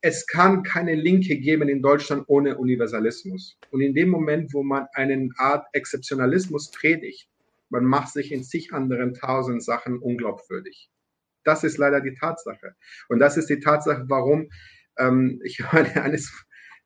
es 0.01 0.25
kann 0.27 0.63
keine 0.63 0.95
Linke 0.95 1.37
geben 1.37 1.67
in 1.67 1.81
Deutschland 1.81 2.23
ohne 2.27 2.57
Universalismus. 2.57 3.57
Und 3.71 3.81
in 3.81 3.93
dem 3.93 4.09
Moment, 4.09 4.53
wo 4.53 4.63
man 4.63 4.85
eine 4.93 5.29
Art 5.37 5.65
Exzeptionalismus 5.73 6.71
predigt, 6.71 7.27
man 7.69 7.85
macht 7.85 8.13
sich 8.13 8.31
in 8.31 8.43
zig 8.43 8.73
anderen 8.73 9.13
tausend 9.13 9.63
Sachen 9.63 9.99
unglaubwürdig. 9.99 10.89
das 11.43 11.63
ist 11.63 11.79
leider 11.79 12.01
die 12.01 12.13
Tatsache. 12.13 12.75
Und 13.09 13.17
das 13.17 13.35
ist 13.35 13.49
die 13.49 13.59
Tatsache, 13.59 14.03
warum 14.07 14.49
ähm, 14.99 15.41
ich 15.43 15.59
meine, 15.73 16.03
eines, 16.03 16.31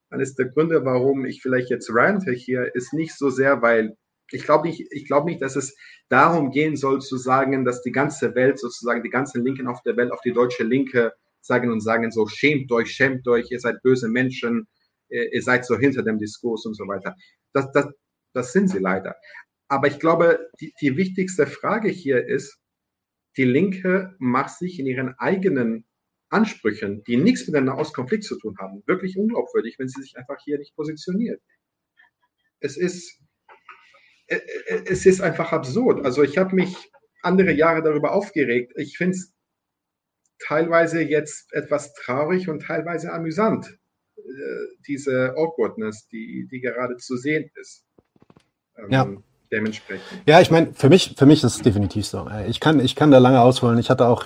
eines 0.09 0.35
der 0.35 0.47
Gründe, 0.47 0.85
warum 0.85 1.25
ich 1.25 1.41
vielleicht 1.41 1.69
jetzt 1.69 1.89
rante 1.91 2.31
hier, 2.31 2.73
ist 2.75 2.93
nicht 2.93 3.17
so 3.17 3.29
sehr, 3.29 3.61
weil 3.61 3.95
ich 4.31 4.43
glaube 4.43 4.67
nicht, 4.67 4.87
ich 4.91 5.05
glaube 5.05 5.29
nicht, 5.29 5.41
dass 5.41 5.55
es 5.55 5.75
darum 6.09 6.51
gehen 6.51 6.75
soll 6.75 7.01
zu 7.01 7.17
sagen, 7.17 7.65
dass 7.65 7.81
die 7.81 7.91
ganze 7.91 8.35
Welt 8.35 8.59
sozusagen, 8.59 9.03
die 9.03 9.09
ganzen 9.09 9.43
Linken 9.43 9.67
auf 9.67 9.81
der 9.83 9.97
Welt 9.97 10.11
auf 10.11 10.21
die 10.21 10.33
deutsche 10.33 10.63
Linke 10.63 11.13
sagen 11.41 11.71
und 11.71 11.81
sagen 11.81 12.11
so, 12.11 12.27
schämt 12.27 12.71
euch, 12.71 12.91
schämt 12.91 13.27
euch, 13.27 13.51
ihr 13.51 13.59
seid 13.59 13.81
böse 13.83 14.09
Menschen, 14.09 14.67
ihr 15.09 15.41
seid 15.41 15.65
so 15.65 15.77
hinter 15.77 16.03
dem 16.03 16.17
Diskurs 16.17 16.65
und 16.65 16.75
so 16.75 16.87
weiter. 16.87 17.15
Das, 17.53 17.71
das, 17.71 17.87
das 18.33 18.51
sind 18.51 18.69
sie 18.69 18.79
leider. 18.79 19.15
Aber 19.67 19.87
ich 19.87 19.99
glaube, 19.99 20.49
die, 20.59 20.73
die 20.81 20.97
wichtigste 20.97 21.47
Frage 21.47 21.89
hier 21.89 22.25
ist, 22.25 22.57
die 23.37 23.45
Linke 23.45 24.15
macht 24.19 24.57
sich 24.57 24.79
in 24.79 24.85
ihren 24.85 25.13
eigenen 25.17 25.85
Ansprüchen, 26.29 27.03
die 27.03 27.17
nichts 27.17 27.47
mit 27.47 27.55
einem 27.55 27.67
Nahostkonflikt 27.67 28.23
zu 28.23 28.37
tun 28.37 28.55
haben, 28.59 28.83
wirklich 28.85 29.17
unglaubwürdig, 29.17 29.77
wenn 29.77 29.87
sie 29.87 30.01
sich 30.01 30.17
einfach 30.17 30.37
hier 30.43 30.57
nicht 30.57 30.75
positioniert. 30.75 31.41
Es 32.59 32.77
ist, 32.77 33.21
äh, 34.27 34.37
äh, 34.67 34.83
es 34.87 35.05
ist 35.05 35.21
einfach 35.21 35.51
absurd. 35.51 36.03
Also 36.05 36.23
ich 36.23 36.37
habe 36.37 36.55
mich 36.55 36.75
andere 37.21 37.51
Jahre 37.51 37.83
darüber 37.83 38.13
aufgeregt. 38.13 38.73
Ich 38.75 38.97
finde 38.97 39.17
es 39.17 39.33
teilweise 40.39 41.01
jetzt 41.01 41.53
etwas 41.53 41.93
traurig 41.93 42.49
und 42.49 42.63
teilweise 42.63 43.11
amüsant, 43.11 43.77
äh, 44.17 44.21
diese 44.87 45.35
Awkwardness, 45.37 46.07
die, 46.07 46.47
die 46.51 46.59
gerade 46.59 46.97
zu 46.97 47.17
sehen 47.17 47.49
ist. 47.55 47.85
Ähm, 48.77 48.89
ja 48.89 49.15
dementsprechend. 49.51 50.21
Ja, 50.25 50.41
ich 50.41 50.51
meine, 50.51 50.73
für 50.73 50.89
mich, 50.89 51.15
für 51.17 51.25
mich 51.25 51.43
ist 51.43 51.55
es 51.55 51.61
definitiv 51.61 52.05
so. 52.05 52.27
Ich 52.47 52.59
kann, 52.59 52.79
ich 52.79 52.95
kann 52.95 53.11
da 53.11 53.19
lange 53.19 53.41
ausholen. 53.41 53.77
Ich 53.77 53.89
hatte 53.89 54.07
auch 54.07 54.25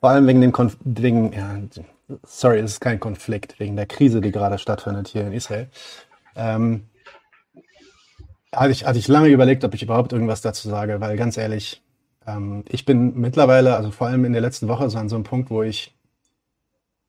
vor 0.00 0.10
allem 0.10 0.26
wegen 0.26 0.40
dem 0.40 0.52
Konf 0.52 0.76
wegen, 0.84 1.32
ja, 1.32 1.58
sorry, 2.22 2.58
es 2.58 2.72
ist 2.72 2.80
kein 2.80 3.00
Konflikt, 3.00 3.58
wegen 3.58 3.76
der 3.76 3.86
Krise, 3.86 4.20
die 4.20 4.30
gerade 4.30 4.58
stattfindet 4.58 5.08
hier 5.08 5.26
in 5.26 5.32
Israel. 5.32 5.68
Ähm, 6.36 6.84
hatte 8.54 8.70
ich, 8.70 8.86
hatte 8.86 8.98
ich 8.98 9.08
lange 9.08 9.28
überlegt, 9.28 9.64
ob 9.64 9.74
ich 9.74 9.82
überhaupt 9.82 10.12
irgendwas 10.12 10.40
dazu 10.40 10.68
sage, 10.68 11.00
weil 11.00 11.16
ganz 11.16 11.36
ehrlich, 11.36 11.82
ähm, 12.26 12.64
ich 12.68 12.84
bin 12.84 13.18
mittlerweile, 13.18 13.76
also 13.76 13.90
vor 13.90 14.06
allem 14.06 14.24
in 14.24 14.32
der 14.32 14.42
letzten 14.42 14.68
Woche, 14.68 14.88
so 14.88 14.98
an 14.98 15.08
so 15.08 15.16
einem 15.16 15.24
Punkt, 15.24 15.50
wo 15.50 15.62
ich, 15.62 15.94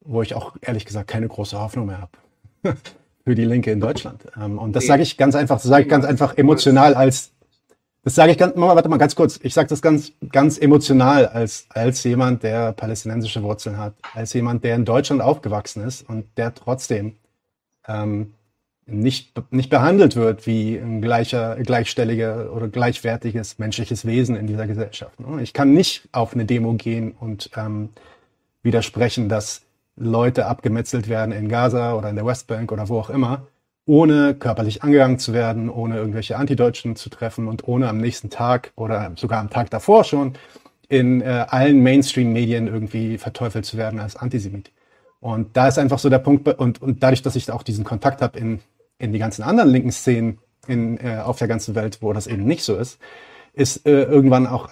wo 0.01 0.21
ich 0.21 0.33
auch 0.33 0.55
ehrlich 0.61 0.85
gesagt 0.85 1.07
keine 1.07 1.27
große 1.27 1.59
Hoffnung 1.59 1.85
mehr 1.85 2.01
habe. 2.01 2.77
für 3.29 3.35
die 3.35 3.45
Linke 3.45 3.71
in 3.71 3.79
Deutschland. 3.79 4.23
Ähm, 4.41 4.57
und 4.57 4.75
das 4.75 4.87
sage 4.87 5.03
ich 5.03 5.15
ganz 5.15 5.35
einfach, 5.35 5.57
das 5.57 5.63
sage 5.63 5.83
ich 5.83 5.89
ganz 5.89 6.03
einfach 6.03 6.37
emotional 6.37 6.95
als, 6.95 7.31
das 8.03 8.15
sage 8.15 8.31
ich 8.31 8.37
ganz, 8.37 8.53
warte 8.55 8.89
mal 8.89 8.97
ganz 8.97 9.15
kurz, 9.15 9.39
ich 9.43 9.53
sage 9.53 9.67
das 9.67 9.81
ganz, 9.81 10.13
ganz 10.31 10.57
emotional 10.57 11.27
als, 11.27 11.65
als 11.69 12.03
jemand, 12.03 12.43
der 12.43 12.71
palästinensische 12.71 13.43
Wurzeln 13.43 13.77
hat, 13.77 13.93
als 14.13 14.33
jemand, 14.33 14.63
der 14.63 14.75
in 14.75 14.85
Deutschland 14.85 15.21
aufgewachsen 15.21 15.83
ist 15.83 16.07
und 16.07 16.25
der 16.37 16.53
trotzdem 16.53 17.15
ähm, 17.87 18.33
nicht, 18.85 19.33
nicht 19.51 19.69
behandelt 19.69 20.15
wird 20.15 20.47
wie 20.47 20.77
ein 20.77 21.01
gleicher, 21.01 21.57
gleichstelliger 21.57 22.53
oder 22.53 22.67
gleichwertiges 22.67 23.59
menschliches 23.59 24.05
Wesen 24.05 24.35
in 24.35 24.47
dieser 24.47 24.65
Gesellschaft. 24.67 25.19
Ne? 25.19 25.41
Ich 25.43 25.53
kann 25.53 25.73
nicht 25.73 26.07
auf 26.11 26.33
eine 26.33 26.45
Demo 26.45 26.73
gehen 26.73 27.11
und 27.11 27.51
ähm, 27.55 27.89
widersprechen, 28.63 29.29
dass 29.29 29.61
Leute 29.95 30.45
abgemetzelt 30.45 31.09
werden 31.09 31.33
in 31.33 31.49
Gaza 31.49 31.93
oder 31.93 32.09
in 32.09 32.15
der 32.15 32.25
Westbank 32.25 32.71
oder 32.71 32.87
wo 32.87 32.99
auch 32.99 33.09
immer, 33.09 33.47
ohne 33.89 34.35
körperlich 34.35 34.83
angegangen 34.83 35.17
zu 35.17 35.33
werden, 35.33 35.67
ohne 35.67 35.97
irgendwelche 35.97 36.37
Antideutschen 36.37 36.95
zu 36.95 37.09
treffen 37.09 37.47
und 37.47 37.67
ohne 37.67 37.89
am 37.89 37.97
nächsten 37.97 38.29
Tag 38.29 38.71
oder 38.75 39.13
sogar 39.15 39.39
am 39.39 39.49
Tag 39.49 39.71
davor 39.71 40.03
schon 40.03 40.33
in 40.89 41.21
äh, 41.21 41.45
allen 41.49 41.81
Mainstream-Medien 41.81 42.67
irgendwie 42.67 43.17
verteufelt 43.17 43.65
zu 43.65 43.77
werden 43.77 43.99
als 43.99 44.15
Antisemit. 44.15 44.71
Und 45.19 45.57
da 45.57 45.67
ist 45.67 45.79
einfach 45.79 45.97
so 45.97 46.07
der 46.09 46.19
Punkt, 46.19 46.47
und, 46.47 46.79
und 46.83 47.01
dadurch, 47.01 47.23
dass 47.23 47.35
ich 47.35 47.51
auch 47.51 47.63
diesen 47.63 47.83
Kontakt 47.83 48.21
habe 48.21 48.37
in, 48.37 48.59
in 48.99 49.11
die 49.11 49.17
ganzen 49.17 49.41
anderen 49.41 49.71
linken 49.71 49.91
Szenen 49.91 50.37
in, 50.67 50.99
äh, 51.03 51.21
auf 51.25 51.39
der 51.39 51.47
ganzen 51.47 51.73
Welt, 51.73 51.97
wo 52.01 52.13
das 52.13 52.27
eben 52.27 52.45
nicht 52.45 52.63
so 52.63 52.75
ist, 52.75 52.99
ist 53.53 53.87
äh, 53.87 54.03
irgendwann 54.03 54.45
auch 54.45 54.69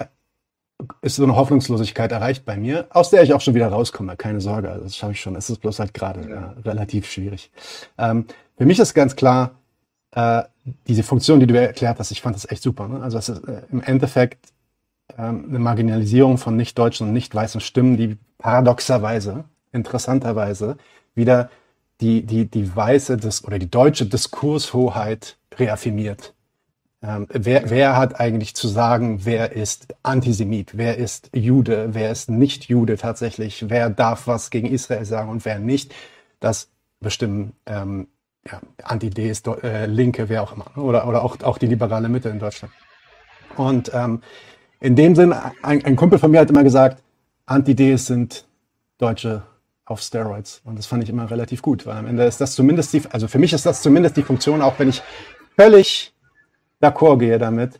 ist 1.01 1.15
so 1.15 1.23
eine 1.23 1.35
Hoffnungslosigkeit 1.35 2.11
erreicht 2.11 2.45
bei 2.45 2.55
mir, 2.55 2.85
aus 2.91 3.09
der 3.09 3.23
ich 3.23 3.33
auch 3.33 3.41
schon 3.41 3.55
wieder 3.55 3.69
rauskomme. 3.69 4.15
Keine 4.15 4.41
Sorge, 4.41 4.69
also 4.69 4.83
das 4.83 4.95
schaffe 4.95 5.13
ich 5.13 5.21
schon. 5.21 5.35
Es 5.35 5.49
ist 5.49 5.57
bloß 5.59 5.79
halt 5.79 5.95
gerade 5.95 6.29
ja. 6.29 6.53
äh, 6.55 6.69
relativ 6.69 7.09
schwierig. 7.09 7.51
Ähm, 7.97 8.27
für 8.57 8.65
mich 8.65 8.79
ist 8.79 8.93
ganz 8.93 9.15
klar, 9.15 9.51
äh, 10.11 10.43
diese 10.87 11.03
Funktion, 11.03 11.39
die 11.39 11.47
du 11.47 11.59
erklärt 11.59 11.99
hast, 11.99 12.11
ich 12.11 12.21
fand 12.21 12.35
das 12.35 12.49
echt 12.49 12.63
super. 12.63 12.87
Ne? 12.87 13.01
Also 13.01 13.17
es 13.17 13.29
ist 13.29 13.47
äh, 13.47 13.61
im 13.71 13.81
Endeffekt 13.81 14.53
ähm, 15.17 15.45
eine 15.49 15.59
Marginalisierung 15.59 16.37
von 16.37 16.55
nicht 16.55 16.77
deutschen 16.77 17.07
und 17.07 17.13
nicht 17.13 17.33
weißen 17.33 17.61
Stimmen, 17.61 17.97
die 17.97 18.17
paradoxerweise, 18.37 19.45
interessanterweise, 19.71 20.77
wieder 21.15 21.49
die, 22.01 22.23
die, 22.23 22.45
die 22.45 22.75
weiße 22.75 23.17
Dis 23.17 23.43
oder 23.43 23.59
die 23.59 23.69
deutsche 23.69 24.05
Diskurshoheit 24.05 25.37
reaffirmiert. 25.55 26.33
Ähm, 27.01 27.27
wer, 27.29 27.69
wer 27.69 27.95
hat 27.95 28.19
eigentlich 28.19 28.55
zu 28.55 28.67
sagen, 28.67 29.21
wer 29.23 29.51
ist 29.51 29.95
Antisemit, 30.03 30.77
wer 30.77 30.97
ist 30.97 31.29
Jude, 31.33 31.89
wer 31.91 32.11
ist 32.11 32.29
nicht 32.29 32.65
Jude 32.65 32.97
tatsächlich, 32.97 33.69
wer 33.69 33.89
darf 33.89 34.27
was 34.27 34.49
gegen 34.49 34.67
Israel 34.67 35.05
sagen 35.05 35.29
und 35.29 35.45
wer 35.45 35.59
nicht? 35.59 35.93
Das 36.39 36.69
bestimmen 36.99 37.53
ähm, 37.65 38.07
ja, 38.51 38.61
Anti-Ds, 38.83 39.43
äh, 39.63 39.85
Linke, 39.85 40.29
wer 40.29 40.43
auch 40.43 40.53
immer, 40.53 40.65
oder, 40.77 41.07
oder 41.07 41.23
auch, 41.23 41.41
auch 41.41 41.57
die 41.57 41.67
liberale 41.67 42.09
Mitte 42.09 42.29
in 42.29 42.39
Deutschland. 42.39 42.73
Und 43.55 43.91
ähm, 43.93 44.21
in 44.79 44.95
dem 44.95 45.15
Sinn, 45.15 45.33
ein, 45.33 45.83
ein 45.83 45.95
Kumpel 45.95 46.19
von 46.19 46.31
mir 46.31 46.39
hat 46.39 46.49
immer 46.49 46.63
gesagt, 46.63 47.01
Anti-Ds 47.45 48.05
sind 48.05 48.45
Deutsche 48.97 49.43
auf 49.85 50.01
Steroids. 50.01 50.61
Und 50.65 50.77
das 50.77 50.85
fand 50.85 51.03
ich 51.03 51.09
immer 51.09 51.29
relativ 51.31 51.61
gut, 51.61 51.85
weil 51.85 51.97
am 51.97 52.07
Ende 52.07 52.23
ist 52.25 52.41
das 52.41 52.55
zumindest 52.55 52.93
die, 52.93 53.01
also 53.09 53.27
für 53.27 53.39
mich 53.39 53.53
ist 53.53 53.65
das 53.65 53.81
zumindest 53.81 54.17
die 54.17 54.23
Funktion, 54.23 54.61
auch 54.61 54.77
wenn 54.79 54.89
ich 54.89 55.01
völlig 55.55 56.13
d'accord 56.81 57.19
gehe 57.19 57.39
damit, 57.39 57.79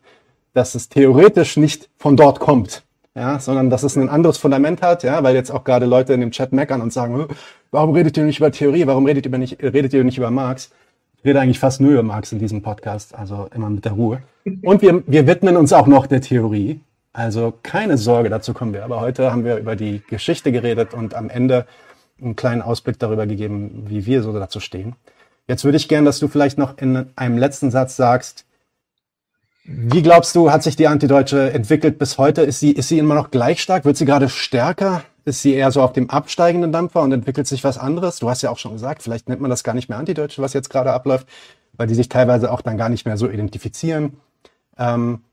dass 0.53 0.73
es 0.73 0.89
theoretisch 0.89 1.57
nicht 1.57 1.89
von 1.97 2.15
dort 2.15 2.39
kommt, 2.39 2.83
ja, 3.17 3.39
sondern 3.39 3.71
dass 3.71 3.81
es 3.81 3.95
ein 3.95 4.09
anderes 4.09 4.37
Fundament 4.37 4.83
hat, 4.83 5.01
ja, 5.01 5.23
weil 5.23 5.33
jetzt 5.33 5.49
auch 5.49 5.63
gerade 5.63 5.87
Leute 5.87 6.13
in 6.13 6.21
dem 6.21 6.31
Chat 6.31 6.53
meckern 6.53 6.81
und 6.81 6.93
sagen, 6.93 7.27
warum 7.71 7.91
redet 7.93 8.15
ihr 8.15 8.23
nicht 8.23 8.37
über 8.37 8.51
Theorie, 8.51 8.85
warum 8.85 9.07
redet 9.07 9.25
ihr 9.25 9.37
nicht, 9.37 9.61
redet 9.61 9.91
ihr 9.93 10.03
nicht 10.03 10.19
über 10.19 10.29
Marx? 10.29 10.69
Ich 11.17 11.25
rede 11.25 11.41
eigentlich 11.41 11.59
fast 11.59 11.81
nur 11.81 11.93
über 11.93 12.03
Marx 12.03 12.31
in 12.31 12.37
diesem 12.37 12.61
Podcast, 12.61 13.15
also 13.15 13.49
immer 13.55 13.71
mit 13.71 13.85
der 13.85 13.93
Ruhe. 13.93 14.21
Und 14.61 14.83
wir, 14.83 15.01
wir 15.07 15.25
widmen 15.25 15.57
uns 15.57 15.73
auch 15.73 15.87
noch 15.87 16.05
der 16.05 16.21
Theorie. 16.21 16.79
Also 17.11 17.53
keine 17.63 17.97
Sorge, 17.97 18.29
dazu 18.29 18.53
kommen 18.53 18.73
wir. 18.73 18.83
Aber 18.83 19.01
heute 19.01 19.31
haben 19.31 19.43
wir 19.43 19.57
über 19.57 19.75
die 19.75 20.03
Geschichte 20.07 20.51
geredet 20.51 20.93
und 20.93 21.15
am 21.15 21.31
Ende 21.31 21.65
einen 22.21 22.35
kleinen 22.35 22.61
Ausblick 22.61 22.99
darüber 22.99 23.25
gegeben, 23.25 23.85
wie 23.87 24.05
wir 24.05 24.21
so 24.21 24.31
dazu 24.31 24.59
stehen. 24.59 24.95
Jetzt 25.47 25.65
würde 25.65 25.77
ich 25.77 25.87
gern, 25.87 26.05
dass 26.05 26.19
du 26.19 26.27
vielleicht 26.27 26.59
noch 26.59 26.77
in 26.77 27.07
einem 27.15 27.37
letzten 27.39 27.71
Satz 27.71 27.95
sagst, 27.95 28.45
wie 29.69 30.01
glaubst 30.01 30.33
du, 30.33 30.49
hat 30.49 30.63
sich 30.63 30.77
die 30.77 30.87
Antideutsche 30.87 31.51
entwickelt 31.51 31.99
bis 31.99 32.17
heute? 32.17 32.41
Ist 32.41 32.61
sie, 32.61 32.71
ist 32.71 32.87
sie 32.87 32.99
immer 32.99 33.15
noch 33.15 33.31
gleich 33.31 33.61
stark? 33.61 33.83
Wird 33.83 33.97
sie 33.97 34.05
gerade 34.05 34.29
stärker? 34.29 35.03
Ist 35.25 35.41
sie 35.41 35.53
eher 35.53 35.71
so 35.71 35.81
auf 35.81 35.91
dem 35.91 36.09
absteigenden 36.09 36.71
Dampfer 36.71 37.01
und 37.01 37.11
entwickelt 37.11 37.47
sich 37.47 37.65
was 37.65 37.77
anderes? 37.77 38.19
Du 38.19 38.29
hast 38.29 38.41
ja 38.41 38.49
auch 38.49 38.57
schon 38.57 38.71
gesagt, 38.71 39.03
vielleicht 39.03 39.27
nennt 39.27 39.41
man 39.41 39.49
das 39.49 39.65
gar 39.65 39.73
nicht 39.73 39.89
mehr 39.89 39.97
Antideutsche, 39.97 40.41
was 40.41 40.53
jetzt 40.53 40.69
gerade 40.69 40.93
abläuft, 40.93 41.27
weil 41.73 41.85
die 41.85 41.95
sich 41.95 42.07
teilweise 42.07 42.49
auch 42.49 42.61
dann 42.61 42.77
gar 42.77 42.87
nicht 42.87 43.05
mehr 43.05 43.17
so 43.17 43.29
identifizieren. 43.29 44.21
Ähm, 44.77 45.23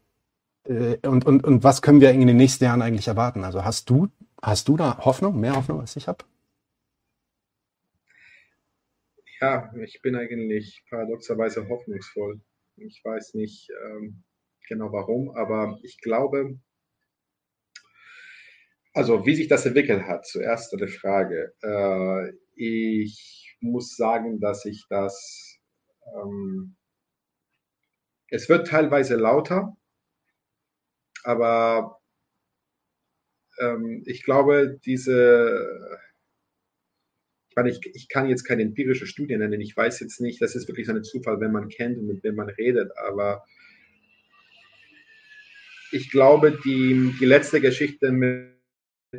äh, 0.64 0.96
und, 1.06 1.24
und, 1.24 1.44
und 1.44 1.62
was 1.62 1.80
können 1.80 2.00
wir 2.00 2.10
in 2.10 2.26
den 2.26 2.36
nächsten 2.36 2.64
Jahren 2.64 2.82
eigentlich 2.82 3.06
erwarten? 3.06 3.44
Also 3.44 3.64
hast 3.64 3.88
du, 3.88 4.08
hast 4.42 4.66
du 4.66 4.76
da 4.76 4.98
Hoffnung, 4.98 5.38
mehr 5.38 5.54
Hoffnung 5.54 5.80
als 5.80 5.94
ich 5.94 6.08
habe? 6.08 6.24
Ja, 9.40 9.72
ich 9.80 10.02
bin 10.02 10.16
eigentlich 10.16 10.82
paradoxerweise 10.90 11.68
hoffnungsvoll. 11.68 12.40
Ich 12.76 13.00
weiß 13.04 13.34
nicht 13.34 13.68
ähm, 13.84 14.24
genau 14.68 14.92
warum, 14.92 15.30
aber 15.36 15.78
ich 15.82 16.00
glaube, 16.00 16.58
also 18.92 19.26
wie 19.26 19.34
sich 19.34 19.48
das 19.48 19.66
entwickelt 19.66 20.04
hat, 20.04 20.26
zuerst 20.26 20.72
eine 20.72 20.88
Frage. 20.88 21.54
Äh, 21.62 22.32
ich 22.56 23.56
muss 23.60 23.96
sagen, 23.96 24.40
dass 24.40 24.64
ich 24.64 24.84
das, 24.88 25.58
ähm, 26.16 26.76
es 28.28 28.48
wird 28.48 28.68
teilweise 28.68 29.16
lauter, 29.16 29.76
aber 31.24 32.00
ähm, 33.60 34.02
ich 34.06 34.24
glaube, 34.24 34.78
diese 34.84 36.00
ich 37.54 37.56
meine, 37.56 37.70
ich, 37.70 37.94
ich 37.94 38.08
kann 38.08 38.28
jetzt 38.28 38.42
keine 38.42 38.62
empirische 38.62 39.06
Studie 39.06 39.36
nennen, 39.36 39.60
ich 39.60 39.76
weiß 39.76 40.00
jetzt 40.00 40.20
nicht, 40.20 40.42
das 40.42 40.56
ist 40.56 40.66
wirklich 40.66 40.88
so 40.88 40.92
ein 40.92 41.04
Zufall, 41.04 41.38
wenn 41.38 41.52
man 41.52 41.68
kennt 41.68 41.98
und 41.98 42.06
mit 42.06 42.24
wem 42.24 42.34
man 42.34 42.48
redet, 42.48 42.90
aber 42.98 43.44
ich 45.92 46.10
glaube, 46.10 46.58
die, 46.64 47.14
die 47.20 47.24
letzte 47.24 47.60
Geschichte 47.60 48.10
mit 48.10 48.50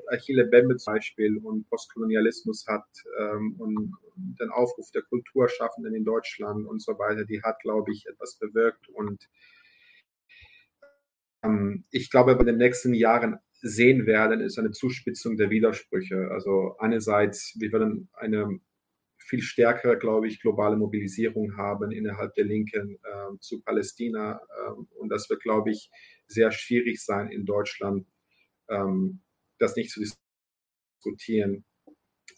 Achille 0.10 0.48
Bembe 0.48 0.76
zum 0.76 0.96
Beispiel 0.96 1.38
und 1.38 1.70
Postkolonialismus 1.70 2.68
hat 2.68 2.86
ähm, 3.18 3.56
und 3.58 3.94
den 4.18 4.50
Aufruf 4.50 4.92
der 4.92 5.04
Kulturschaffenden 5.04 5.96
in 5.96 6.04
Deutschland 6.04 6.68
und 6.68 6.82
so 6.82 7.00
weiter, 7.00 7.24
die 7.24 7.42
hat, 7.42 7.62
glaube 7.62 7.94
ich, 7.94 8.06
etwas 8.06 8.36
bewirkt. 8.36 8.90
Und 8.90 9.30
ähm, 11.44 11.86
ich 11.92 12.12
glaube, 12.12 12.34
in 12.34 12.46
den 12.46 12.58
nächsten 12.58 12.94
Jahren 12.94 13.40
sehen 13.68 14.06
werden, 14.06 14.42
ist 14.42 14.60
eine 14.60 14.70
Zuspitzung 14.70 15.38
der 15.38 15.50
Widersprüche. 15.50 16.30
Also 16.30 16.76
einerseits, 16.78 17.56
wir 17.60 17.72
werden 17.72 18.10
eine 18.14 18.60
viel 19.18 19.42
stärkere, 19.42 19.98
glaube 19.98 20.28
ich, 20.28 20.40
globale 20.40 20.78
Mobilisierung 20.78 21.58
haben 21.58 21.92
innerhalb 21.92 22.36
der 22.36 22.46
Linken 22.46 23.00
äh, 23.02 23.40
zu 23.40 23.64
Palästina. 23.64 24.34
Äh, 24.34 24.72
und 25.00 25.10
das 25.10 25.28
wird, 25.32 25.42
glaube 25.42 25.72
ich, 25.72 25.90
sehr 26.28 26.52
schwierig 26.52 27.04
sein 27.04 27.30
in 27.30 27.46
Deutschland, 27.46 28.06
ähm, 28.70 29.22
das 29.58 29.76
nicht 29.76 29.90
zu 29.90 30.00
diskutieren. 30.00 31.66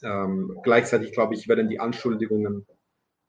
Ähm, 0.03 0.57
gleichzeitig, 0.63 1.11
glaube 1.11 1.35
ich, 1.35 1.49
werden 1.49 1.67
die 1.67 1.81
Anschuldigungen 1.81 2.65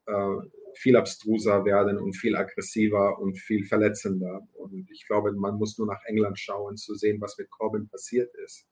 äh, 0.07 0.37
viel 0.79 0.97
abstruser 0.97 1.65
werden 1.65 1.99
und 1.99 2.15
viel 2.15 2.37
aggressiver 2.37 3.19
und 3.19 3.37
viel 3.37 3.65
verletzender. 3.65 4.47
Und 4.55 4.89
ich 4.91 5.07
glaube, 5.09 5.33
man 5.33 5.57
muss 5.57 5.77
nur 5.77 5.89
nach 5.89 6.05
England 6.05 6.39
schauen, 6.39 6.77
zu 6.77 6.95
sehen, 6.95 7.21
was 7.21 7.37
mit 7.37 7.51
Corbyn 7.51 7.89
passiert 7.89 8.33
ist. 8.37 8.65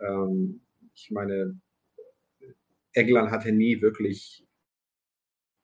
Ähm, 0.00 0.60
ich 0.94 1.10
meine, 1.10 1.58
England 2.92 3.30
hatte 3.30 3.52
nie 3.52 3.80
wirklich 3.80 4.46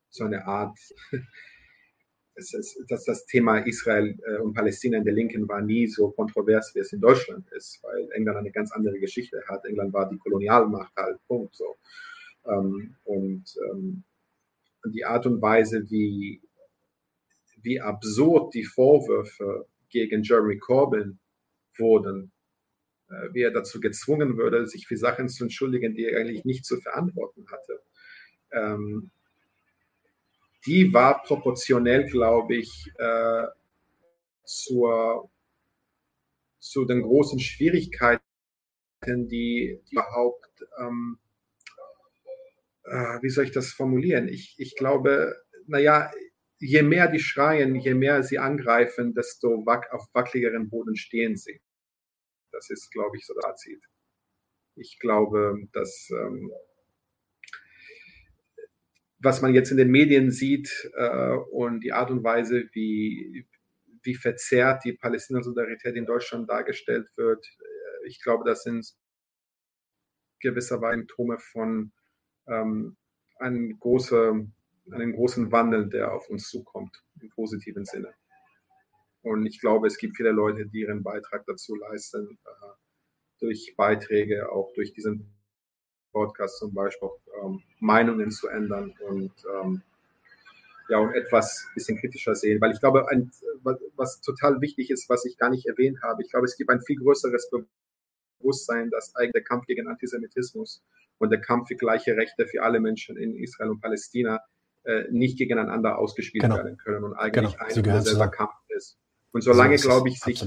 so 0.09 0.25
eine 0.25 0.47
Art, 0.47 0.79
das, 2.37 2.75
das, 2.89 3.05
das 3.05 3.27
Thema 3.27 3.59
Israel 3.59 4.19
äh, 4.27 4.39
und 4.39 4.55
Palästina 4.55 4.97
in 4.97 5.05
der 5.05 5.13
Linken 5.13 5.47
war 5.47 5.61
nie 5.61 5.87
so 5.89 6.11
kontrovers, 6.11 6.75
wie 6.75 6.79
es 6.79 6.93
in 6.95 7.03
Deutschland 7.03 7.53
ist, 7.53 7.83
weil 7.83 8.09
England 8.13 8.39
eine 8.39 8.51
ganz 8.51 8.73
andere 8.73 8.99
Geschichte 8.99 9.43
hat. 9.47 9.67
England 9.67 9.93
war 9.93 10.09
die 10.09 10.17
Kolonialmacht 10.17 10.97
halt, 10.97 11.19
Punkt 11.27 11.55
so. 11.55 11.77
Ähm, 12.47 12.97
und 13.05 13.45
ähm, 13.71 14.05
die 14.93 15.05
Art 15.05 15.27
und 15.27 15.41
Weise, 15.43 15.91
wie, 15.91 16.41
wie 17.63 17.81
absurd 17.81 18.55
die 18.55 18.65
Vorwürfe 18.65 19.67
gegen 19.91 20.23
Jeremy 20.23 20.59
Corbyn 20.59 21.19
wurden, 21.79 22.33
äh, 23.09 23.33
wie 23.33 23.43
er 23.43 23.51
dazu 23.51 23.81
gezwungen 23.81 24.37
würde, 24.37 24.67
sich 24.67 24.87
für 24.87 24.97
Sachen 24.97 25.29
zu 25.29 25.45
entschuldigen, 25.45 25.95
die 25.95 26.07
er 26.07 26.21
eigentlich 26.21 26.45
nicht 26.45 26.65
zu 26.65 26.81
verantworten 26.81 27.47
hatte. 27.51 27.81
Ähm, 28.53 29.11
die 30.67 30.93
war 30.93 31.23
proportionell, 31.23 32.07
glaube 32.07 32.57
ich, 32.57 32.91
äh, 32.99 33.45
zur, 34.45 35.31
zu 36.59 36.85
den 36.85 37.03
großen 37.03 37.39
Schwierigkeiten, 37.39 38.23
die, 39.07 39.81
die 39.89 39.93
überhaupt, 39.93 40.67
ähm, 40.81 41.19
äh, 42.87 43.23
wie 43.23 43.31
soll 43.31 43.45
ich 43.45 43.53
das 43.53 43.73
formulieren? 43.73 44.29
Ich, 44.29 44.55
ich 44.59 44.77
glaube, 44.77 45.37
naja, 45.67 46.11
je 46.59 46.83
mehr 46.83 47.09
die 47.09 47.19
schreien, 47.19 47.75
je 47.75 47.95
mehr 47.95 48.23
sie 48.23 48.39
angreifen, 48.39 49.15
desto 49.15 49.67
wack, 49.67 49.93
auf 49.93 50.07
wackeligeren 50.13 50.69
Boden 50.71 50.97
stehen 50.97 51.37
sie. 51.37 51.61
Das 52.53 52.71
ist, 52.71 52.91
glaube 52.91 53.17
ich, 53.17 53.27
so 53.27 53.35
der 53.35 53.43
Fazit. 53.43 53.83
Ich 54.77 54.99
glaube, 54.99 55.59
dass 55.73 56.09
ähm, 56.11 56.51
was 59.19 59.43
man 59.43 59.55
jetzt 59.55 59.71
in 59.71 59.77
den 59.77 59.91
Medien 59.91 60.31
sieht 60.31 60.91
äh, 60.95 61.31
und 61.51 61.81
die 61.81 61.93
Art 61.93 62.11
und 62.11 62.23
Weise, 62.23 62.69
wie, 62.73 63.47
wie 64.03 64.15
verzerrt 64.15 64.85
die 64.85 64.93
Palästina-Solidarität 64.93 65.97
in 65.97 66.07
Deutschland 66.07 66.49
dargestellt 66.49 67.09
wird, 67.17 67.45
äh, 67.45 68.07
ich 68.09 68.23
glaube, 68.23 68.45
das 68.45 68.63
sind 68.63 68.87
gewisserweise 70.41 70.99
Symptome 70.99 71.39
von 71.39 71.93
ähm, 72.49 72.97
einem, 73.39 73.79
große, 73.79 74.47
einem 74.91 75.13
großen 75.13 75.53
Wandel, 75.53 75.89
der 75.89 76.13
auf 76.13 76.29
uns 76.29 76.49
zukommt, 76.49 77.03
im 77.21 77.31
positiven 77.31 77.85
Sinne. 77.85 78.15
Und 79.23 79.45
ich 79.47 79.61
glaube, 79.61 79.89
es 79.89 79.99
gibt 79.99 80.17
viele 80.17 80.31
Leute, 80.31 80.67
die 80.67 80.81
ihren 80.81 81.03
Beitrag 81.03 81.45
dazu 81.47 81.75
leisten, 81.75 82.39
äh, 82.45 82.67
durch 83.41 83.75
Beiträge, 83.77 84.51
auch 84.51 84.73
durch 84.75 84.93
diesen 84.93 85.33
Podcast 86.13 86.59
zum 86.59 86.73
Beispiel, 86.73 87.11
ähm, 87.43 87.63
Meinungen 87.81 88.31
zu 88.31 88.49
ändern 88.49 88.95
und 89.09 89.33
ähm, 89.61 89.83
ja, 90.89 90.99
und 90.99 91.13
etwas 91.15 91.67
bisschen 91.75 91.99
kritischer 91.99 92.35
sehen. 92.35 92.61
Weil 92.61 92.73
ich 92.73 92.81
glaube, 92.81 93.09
ein, 93.11 93.31
was, 93.63 93.79
was, 93.97 94.21
total 94.21 94.61
wichtig 94.61 94.91
ist, 94.91 95.09
was 95.09 95.25
ich 95.25 95.37
gar 95.37 95.51
nicht 95.51 95.67
erwähnt 95.67 96.01
habe, 96.03 96.23
ich 96.23 96.31
glaube, 96.31 96.47
es 96.47 96.57
gibt 96.57 96.71
ein 96.71 96.81
viel 96.81 96.97
größeres 96.97 97.51
Bewusstsein, 97.51 97.86
dass 98.91 99.15
eigentlich 99.17 99.33
der 99.33 99.45
Kampf 99.45 99.67
gegen 99.67 99.89
Antisemitismus 99.89 100.83
und 101.19 101.31
der 101.31 101.41
Kampf 101.41 101.69
für 101.69 101.77
gleiche 101.77 102.17
Rechte 102.17 102.47
für 102.47 102.63
alle 102.63 102.81
Menschen 102.81 103.17
in 103.17 103.35
Israel 103.37 103.71
und 103.71 103.81
Palästina 103.81 104.41
äh, 104.85 105.05
nicht 105.11 105.39
gegeneinander 105.39 105.99
ausgespielt 105.99 106.43
genau. 106.43 106.57
werden 106.57 106.77
können 106.77 107.05
und 107.05 107.15
eigentlich 107.15 107.57
genau. 107.57 107.67
ein 107.67 107.83
derselbe 107.83 108.31
Kampf 108.31 108.55
ist. 108.69 108.99
Und 109.33 109.43
solange, 109.43 109.77
so 109.79 109.89
glaube 109.89 110.09
ich, 110.09 110.21
sich 110.21 110.47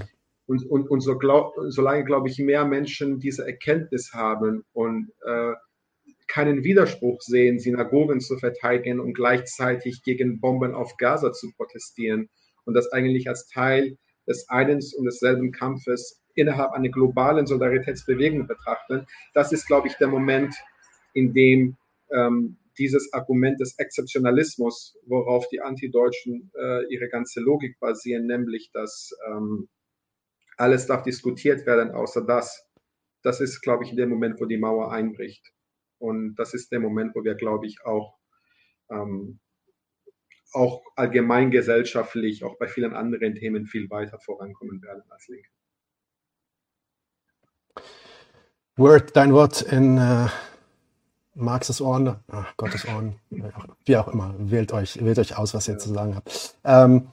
und, 0.49 0.65
und, 0.65 0.89
und 0.89 1.01
so 1.01 1.17
glaub, 1.17 1.53
solange, 1.67 2.03
glaube 2.05 2.27
ich, 2.27 2.39
mehr 2.39 2.65
Menschen 2.65 3.19
diese 3.19 3.45
Erkenntnis 3.45 4.13
haben 4.13 4.63
und 4.73 5.11
äh, 5.23 5.53
keinen 6.27 6.63
Widerspruch 6.63 7.21
sehen, 7.21 7.59
Synagogen 7.59 8.19
zu 8.19 8.37
verteidigen 8.37 8.99
und 8.99 9.13
gleichzeitig 9.13 10.01
gegen 10.03 10.39
Bomben 10.39 10.73
auf 10.73 10.97
Gaza 10.97 11.33
zu 11.33 11.51
protestieren 11.55 12.29
und 12.65 12.73
das 12.73 12.91
eigentlich 12.91 13.27
als 13.27 13.47
Teil 13.47 13.97
des 14.27 14.47
einen 14.49 14.79
und 14.97 15.05
desselben 15.05 15.51
Kampfes 15.51 16.18
innerhalb 16.35 16.71
einer 16.71 16.89
globalen 16.89 17.45
Solidaritätsbewegung 17.47 18.47
betrachten, 18.47 19.05
das 19.33 19.51
ist, 19.51 19.67
glaube 19.67 19.87
ich, 19.87 19.95
der 19.95 20.07
Moment, 20.07 20.55
in 21.13 21.33
dem 21.33 21.77
ähm, 22.11 22.57
dieses 22.77 23.11
Argument 23.13 23.59
des 23.59 23.77
Exzeptionalismus, 23.77 24.97
worauf 25.05 25.47
die 25.49 25.61
Antideutschen 25.61 26.49
äh, 26.57 26.85
ihre 26.93 27.09
ganze 27.09 27.41
Logik 27.41 27.79
basieren, 27.79 28.25
nämlich 28.25 28.71
dass 28.71 29.11
ähm, 29.27 29.67
alles 30.57 30.87
darf 30.87 31.03
diskutiert 31.03 31.65
werden, 31.65 31.91
außer 31.91 32.25
das. 32.25 32.65
Das 33.21 33.41
ist, 33.41 33.61
glaube 33.61 33.83
ich, 33.83 33.95
der 33.95 34.07
Moment, 34.07 34.39
wo 34.39 34.45
die 34.45 34.57
Mauer 34.57 34.91
einbricht. 34.91 35.53
Und 35.99 36.35
das 36.35 36.53
ist 36.53 36.71
der 36.71 36.79
Moment, 36.79 37.13
wo 37.15 37.23
wir, 37.23 37.35
glaube 37.35 37.67
ich, 37.67 37.83
auch, 37.83 38.17
ähm, 38.89 39.39
auch 40.53 40.81
allgemein 40.95 41.51
gesellschaftlich, 41.51 42.43
auch 42.43 42.57
bei 42.57 42.67
vielen 42.67 42.93
anderen 42.93 43.35
Themen 43.35 43.65
viel 43.67 43.89
weiter 43.89 44.19
vorankommen 44.19 44.81
werden 44.81 45.03
als 45.09 45.27
Linke. 45.27 45.49
Word, 48.75 49.15
dein 49.15 49.33
Wort 49.33 49.61
in 49.61 49.97
äh, 49.97 50.27
Marxes 51.35 51.81
Ohren, 51.81 52.15
ach, 52.31 52.55
Gottes 52.57 52.87
Ohren, 52.87 53.15
wie 53.85 53.97
auch 53.97 54.07
immer, 54.07 54.33
wählt 54.37 54.73
euch, 54.73 55.03
wählt 55.03 55.19
euch 55.19 55.37
aus, 55.37 55.53
was 55.53 55.67
ihr 55.67 55.75
ja. 55.75 55.79
zu 55.79 55.93
sagen 55.93 56.15
habt. 56.15 56.55
Ähm, 56.63 57.07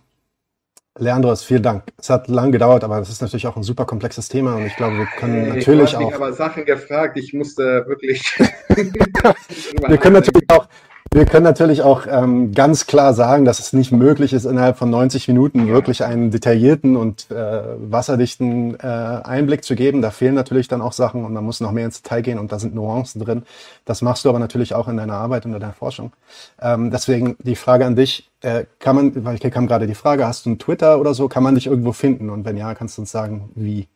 Leandros, 0.98 1.44
vielen 1.44 1.62
Dank. 1.62 1.84
Es 1.98 2.08
hat 2.08 2.28
lang 2.28 2.52
gedauert, 2.52 2.82
aber 2.82 2.98
das 2.98 3.10
ist 3.10 3.20
natürlich 3.20 3.46
auch 3.46 3.56
ein 3.56 3.62
super 3.62 3.84
komplexes 3.84 4.28
Thema 4.28 4.56
und 4.56 4.64
ich 4.64 4.76
glaube, 4.76 4.96
wir 4.96 5.06
können 5.18 5.44
hey, 5.44 5.56
natürlich 5.58 5.94
hast 5.94 5.96
auch. 5.96 6.08
Ich 6.08 6.14
aber 6.14 6.32
Sachen 6.32 6.64
gefragt, 6.64 7.18
ich 7.18 7.34
musste 7.34 7.84
wirklich. 7.86 8.22
wir 8.68 9.98
können 9.98 10.14
natürlich 10.14 10.48
auch, 10.48 10.66
wir 11.12 11.24
können 11.24 11.44
natürlich 11.44 11.82
auch 11.82 12.06
ähm, 12.08 12.52
ganz 12.52 12.86
klar 12.86 13.14
sagen, 13.14 13.44
dass 13.44 13.58
es 13.58 13.72
nicht 13.72 13.92
möglich 13.92 14.32
ist, 14.32 14.44
innerhalb 14.44 14.76
von 14.76 14.90
90 14.90 15.28
Minuten 15.28 15.66
wirklich 15.68 16.04
einen 16.04 16.30
detaillierten 16.30 16.96
und 16.96 17.30
äh, 17.30 17.62
wasserdichten 17.78 18.78
äh, 18.78 18.86
Einblick 18.86 19.64
zu 19.64 19.76
geben. 19.76 20.02
Da 20.02 20.10
fehlen 20.10 20.34
natürlich 20.34 20.68
dann 20.68 20.82
auch 20.82 20.92
Sachen 20.92 21.24
und 21.24 21.32
man 21.32 21.44
muss 21.44 21.60
noch 21.60 21.72
mehr 21.72 21.86
ins 21.86 22.02
Detail 22.02 22.22
gehen 22.22 22.38
und 22.38 22.52
da 22.52 22.58
sind 22.58 22.74
Nuancen 22.74 23.22
drin. 23.22 23.44
Das 23.84 24.02
machst 24.02 24.24
du 24.24 24.28
aber 24.28 24.38
natürlich 24.38 24.74
auch 24.74 24.88
in 24.88 24.96
deiner 24.96 25.14
Arbeit 25.14 25.46
und 25.46 25.54
in 25.54 25.60
deiner 25.60 25.72
Forschung. 25.72 26.12
Ähm, 26.60 26.90
deswegen 26.90 27.36
die 27.42 27.56
Frage 27.56 27.86
an 27.86 27.96
dich, 27.96 28.30
äh, 28.42 28.64
kann 28.78 28.96
man, 28.96 29.24
weil 29.24 29.36
ich 29.36 29.50
kam 29.50 29.66
gerade 29.66 29.86
die 29.86 29.94
Frage, 29.94 30.26
hast 30.26 30.44
du 30.44 30.50
einen 30.50 30.58
Twitter 30.58 31.00
oder 31.00 31.14
so, 31.14 31.28
kann 31.28 31.42
man 31.42 31.54
dich 31.54 31.66
irgendwo 31.66 31.92
finden? 31.92 32.30
Und 32.30 32.44
wenn 32.44 32.56
ja, 32.56 32.74
kannst 32.74 32.98
du 32.98 33.02
uns 33.02 33.10
sagen, 33.10 33.50
wie? 33.54 33.88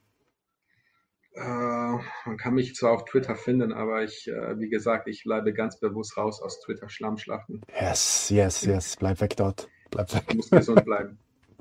Äh, 1.34 1.42
man 1.42 2.36
kann 2.38 2.54
mich 2.54 2.74
zwar 2.74 2.92
auf 2.92 3.04
Twitter 3.04 3.36
finden, 3.36 3.72
aber 3.72 4.02
ich, 4.02 4.28
äh, 4.28 4.58
wie 4.58 4.68
gesagt, 4.68 5.06
ich 5.06 5.22
bleibe 5.22 5.52
ganz 5.52 5.78
bewusst 5.78 6.16
raus 6.16 6.42
aus 6.42 6.60
Twitter 6.60 6.88
Schlammschlachten. 6.88 7.62
Yes, 7.80 8.30
yes, 8.30 8.64
yes. 8.64 8.96
Bleib 8.96 9.20
weg 9.20 9.36
dort. 9.36 9.68
Bleib 9.90 10.12
weg. 10.12 10.24
Ich 10.28 10.34
muss 10.34 10.50
gesund 10.50 10.84
bleiben. 10.84 11.18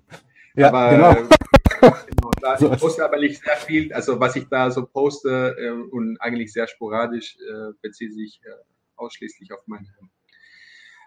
ja, 0.56 0.70
aber, 0.70 0.90
genau. 0.90 1.12
Äh, 1.12 1.92
genau 2.08 2.32
da, 2.42 2.56
ich 2.56 2.80
poste 2.80 3.06
aber 3.06 3.20
nicht 3.20 3.44
sehr 3.44 3.58
viel. 3.58 3.94
Also 3.94 4.20
was 4.20 4.36
ich 4.36 4.48
da 4.48 4.72
so 4.72 4.86
poste 4.86 5.56
äh, 5.60 5.70
und 5.70 6.18
eigentlich 6.20 6.52
sehr 6.52 6.68
sporadisch 6.68 7.38
äh, 7.38 7.74
bezieht 7.82 8.14
sich 8.14 8.42
äh, 8.44 8.50
ausschließlich 8.96 9.54
auf 9.54 9.62
meine, 9.68 9.88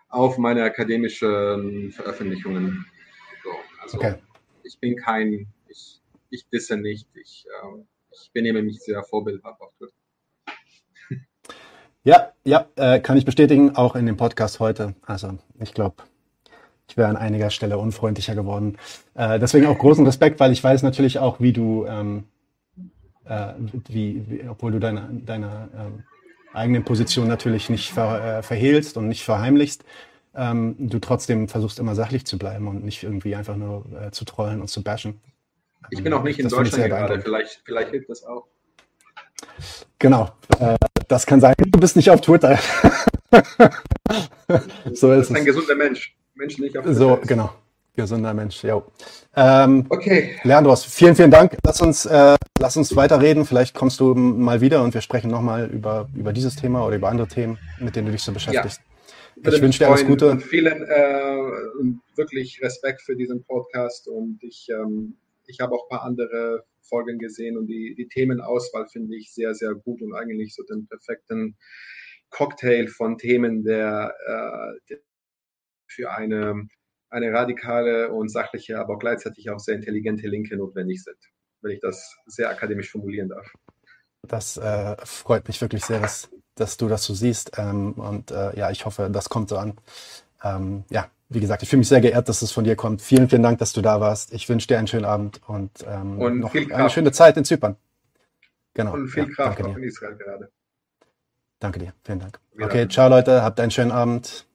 auf 0.08 0.38
meine 0.38 0.62
akademischen 0.62 1.90
Veröffentlichungen. 1.90 2.86
So, 3.42 3.50
also 3.82 3.98
okay. 3.98 4.14
ich 4.62 4.78
bin 4.78 4.96
kein, 4.96 5.48
ich, 5.66 6.00
ich 6.30 6.48
disse 6.48 6.76
nicht, 6.76 7.08
ich 7.14 7.46
ähm, 7.62 7.86
ich 8.12 8.30
benehme 8.32 8.62
mich 8.62 8.80
sehr 8.80 9.02
vorbildhaft 9.02 9.60
auf 9.60 9.72
Twitter. 9.76 9.92
Ja, 12.04 12.32
ja, 12.44 12.66
äh, 12.74 12.98
kann 12.98 13.16
ich 13.16 13.24
bestätigen, 13.24 13.76
auch 13.76 13.94
in 13.94 14.06
dem 14.06 14.16
Podcast 14.16 14.58
heute. 14.58 14.96
Also 15.06 15.38
ich 15.60 15.72
glaube, 15.72 16.02
ich 16.88 16.96
wäre 16.96 17.08
an 17.08 17.16
einiger 17.16 17.50
Stelle 17.50 17.78
unfreundlicher 17.78 18.34
geworden. 18.34 18.76
Äh, 19.14 19.38
deswegen 19.38 19.66
auch 19.66 19.78
großen 19.78 20.04
Respekt, 20.04 20.40
weil 20.40 20.50
ich 20.50 20.64
weiß 20.64 20.82
natürlich 20.82 21.20
auch, 21.20 21.40
wie 21.40 21.52
du, 21.52 21.86
ähm, 21.86 22.24
äh, 23.24 23.52
wie, 23.88 24.24
wie, 24.28 24.48
obwohl 24.48 24.72
du 24.72 24.80
deine, 24.80 25.08
deine 25.24 25.68
ähm, 25.76 26.02
eigene 26.52 26.80
Position 26.80 27.28
natürlich 27.28 27.70
nicht 27.70 27.92
ver, 27.92 28.38
äh, 28.38 28.42
verhehlst 28.42 28.96
und 28.96 29.06
nicht 29.06 29.22
verheimlichst, 29.22 29.84
ähm, 30.34 30.74
du 30.78 30.98
trotzdem 30.98 31.46
versuchst 31.46 31.78
immer 31.78 31.94
sachlich 31.94 32.26
zu 32.26 32.36
bleiben 32.36 32.66
und 32.66 32.84
nicht 32.84 33.04
irgendwie 33.04 33.36
einfach 33.36 33.56
nur 33.56 33.86
äh, 33.92 34.10
zu 34.10 34.24
trollen 34.24 34.60
und 34.60 34.68
zu 34.68 34.82
bashen. 34.82 35.20
Ich 35.90 36.02
bin 36.02 36.12
auch 36.12 36.22
nicht 36.22 36.38
in 36.38 36.44
das 36.44 36.52
Deutschland 36.52 36.86
gerade, 36.86 37.20
vielleicht, 37.20 37.62
vielleicht 37.64 37.90
hilft 37.90 38.08
das 38.08 38.24
auch. 38.24 38.46
Genau, 39.98 40.30
äh, 40.58 40.76
das 41.08 41.26
kann 41.26 41.40
sein. 41.40 41.54
Du 41.58 41.78
bist 41.78 41.96
nicht 41.96 42.10
auf 42.10 42.20
Twitter. 42.20 42.58
so 44.92 45.12
ist, 45.12 45.30
ist 45.30 45.36
ein 45.36 45.44
gesunder 45.44 45.74
Mensch. 45.74 46.16
Mensch 46.34 46.58
nicht 46.58 46.76
auf 46.76 46.84
Twitter. 46.84 46.98
So, 46.98 47.16
ist. 47.16 47.28
genau. 47.28 47.52
Gesunder 47.94 48.32
Mensch, 48.32 48.64
jo. 48.64 48.84
Ähm, 49.36 49.84
okay. 49.90 50.36
Leandros, 50.44 50.82
vielen, 50.84 51.14
vielen 51.14 51.30
Dank. 51.30 51.58
Lass 51.62 51.82
uns, 51.82 52.06
äh, 52.06 52.36
lass 52.58 52.74
uns 52.78 52.96
weiterreden. 52.96 53.44
Vielleicht 53.44 53.74
kommst 53.74 54.00
du 54.00 54.14
mal 54.14 54.62
wieder 54.62 54.82
und 54.82 54.94
wir 54.94 55.02
sprechen 55.02 55.30
nochmal 55.30 55.68
über, 55.68 56.08
über 56.16 56.32
dieses 56.32 56.56
Thema 56.56 56.86
oder 56.86 56.96
über 56.96 57.10
andere 57.10 57.28
Themen, 57.28 57.58
mit 57.80 57.94
denen 57.94 58.06
du 58.06 58.12
dich 58.12 58.22
so 58.22 58.32
beschäftigst. 58.32 58.80
Ja. 58.80 59.52
Ich 59.52 59.60
wünsche 59.60 59.80
dir 59.80 59.88
alles 59.88 60.06
Gute. 60.06 60.30
Und 60.30 60.42
vielen 60.42 60.82
äh, 60.82 62.16
wirklich 62.16 62.62
Respekt 62.62 63.02
für 63.02 63.14
diesen 63.14 63.44
Podcast 63.44 64.08
und 64.08 64.38
ich, 64.42 64.68
ähm, 64.70 65.16
ich 65.52 65.60
habe 65.60 65.74
auch 65.74 65.86
ein 65.86 65.96
paar 65.96 66.04
andere 66.04 66.64
Folgen 66.82 67.18
gesehen 67.18 67.56
und 67.56 67.66
die, 67.66 67.94
die 67.96 68.08
Themenauswahl 68.08 68.88
finde 68.88 69.16
ich 69.16 69.32
sehr, 69.32 69.54
sehr 69.54 69.74
gut 69.74 70.02
und 70.02 70.14
eigentlich 70.14 70.54
so 70.54 70.62
den 70.64 70.86
perfekten 70.88 71.56
Cocktail 72.30 72.88
von 72.88 73.18
Themen, 73.18 73.62
der, 73.62 74.14
äh, 74.88 74.96
für 75.86 76.10
eine 76.10 76.66
eine 77.12 77.32
radikale 77.32 78.10
und 78.10 78.30
sachliche, 78.30 78.78
aber 78.78 78.98
gleichzeitig 78.98 79.50
auch 79.50 79.58
sehr 79.58 79.74
intelligente 79.74 80.26
Linke 80.28 80.56
notwendig 80.56 81.04
sind, 81.04 81.18
wenn 81.60 81.72
ich 81.72 81.80
das 81.80 82.16
sehr 82.26 82.48
akademisch 82.48 82.90
formulieren 82.90 83.28
darf. 83.28 83.46
Das 84.22 84.56
äh, 84.56 84.96
freut 85.04 85.46
mich 85.46 85.60
wirklich 85.60 85.84
sehr, 85.84 86.00
dass, 86.00 86.30
dass 86.54 86.78
du 86.78 86.88
das 86.88 87.04
so 87.04 87.12
siehst. 87.12 87.52
Ähm, 87.58 87.92
und 87.92 88.30
äh, 88.30 88.56
ja, 88.56 88.70
ich 88.70 88.86
hoffe, 88.86 89.10
das 89.12 89.28
kommt 89.28 89.50
so 89.50 89.58
an. 89.58 89.74
Ähm, 90.42 90.84
ja, 90.90 91.10
wie 91.34 91.40
gesagt, 91.40 91.62
ich 91.62 91.68
fühle 91.68 91.78
mich 91.78 91.88
sehr 91.88 92.00
geehrt, 92.00 92.28
dass 92.28 92.42
es 92.42 92.52
von 92.52 92.64
dir 92.64 92.76
kommt. 92.76 93.02
Vielen, 93.02 93.28
vielen 93.28 93.42
Dank, 93.42 93.58
dass 93.58 93.72
du 93.72 93.82
da 93.82 94.00
warst. 94.00 94.32
Ich 94.32 94.48
wünsche 94.48 94.68
dir 94.68 94.78
einen 94.78 94.86
schönen 94.86 95.04
Abend 95.04 95.40
und, 95.46 95.70
ähm, 95.86 96.18
und 96.18 96.40
noch 96.40 96.54
eine 96.54 96.90
schöne 96.90 97.12
Zeit 97.12 97.36
in 97.36 97.44
Zypern. 97.44 97.76
Genau. 98.74 98.94
Und 98.94 99.08
viel 99.08 99.24
ja, 99.24 99.30
Kraft 99.30 99.62
auch 99.62 99.76
in 99.76 99.82
Israel 99.82 100.16
gerade. 100.16 100.50
Danke 101.58 101.78
dir. 101.78 101.92
Vielen 102.04 102.20
Dank. 102.20 102.40
Okay, 102.60 102.88
ciao 102.88 103.08
Leute, 103.08 103.42
habt 103.42 103.60
einen 103.60 103.70
schönen 103.70 103.92
Abend. 103.92 104.46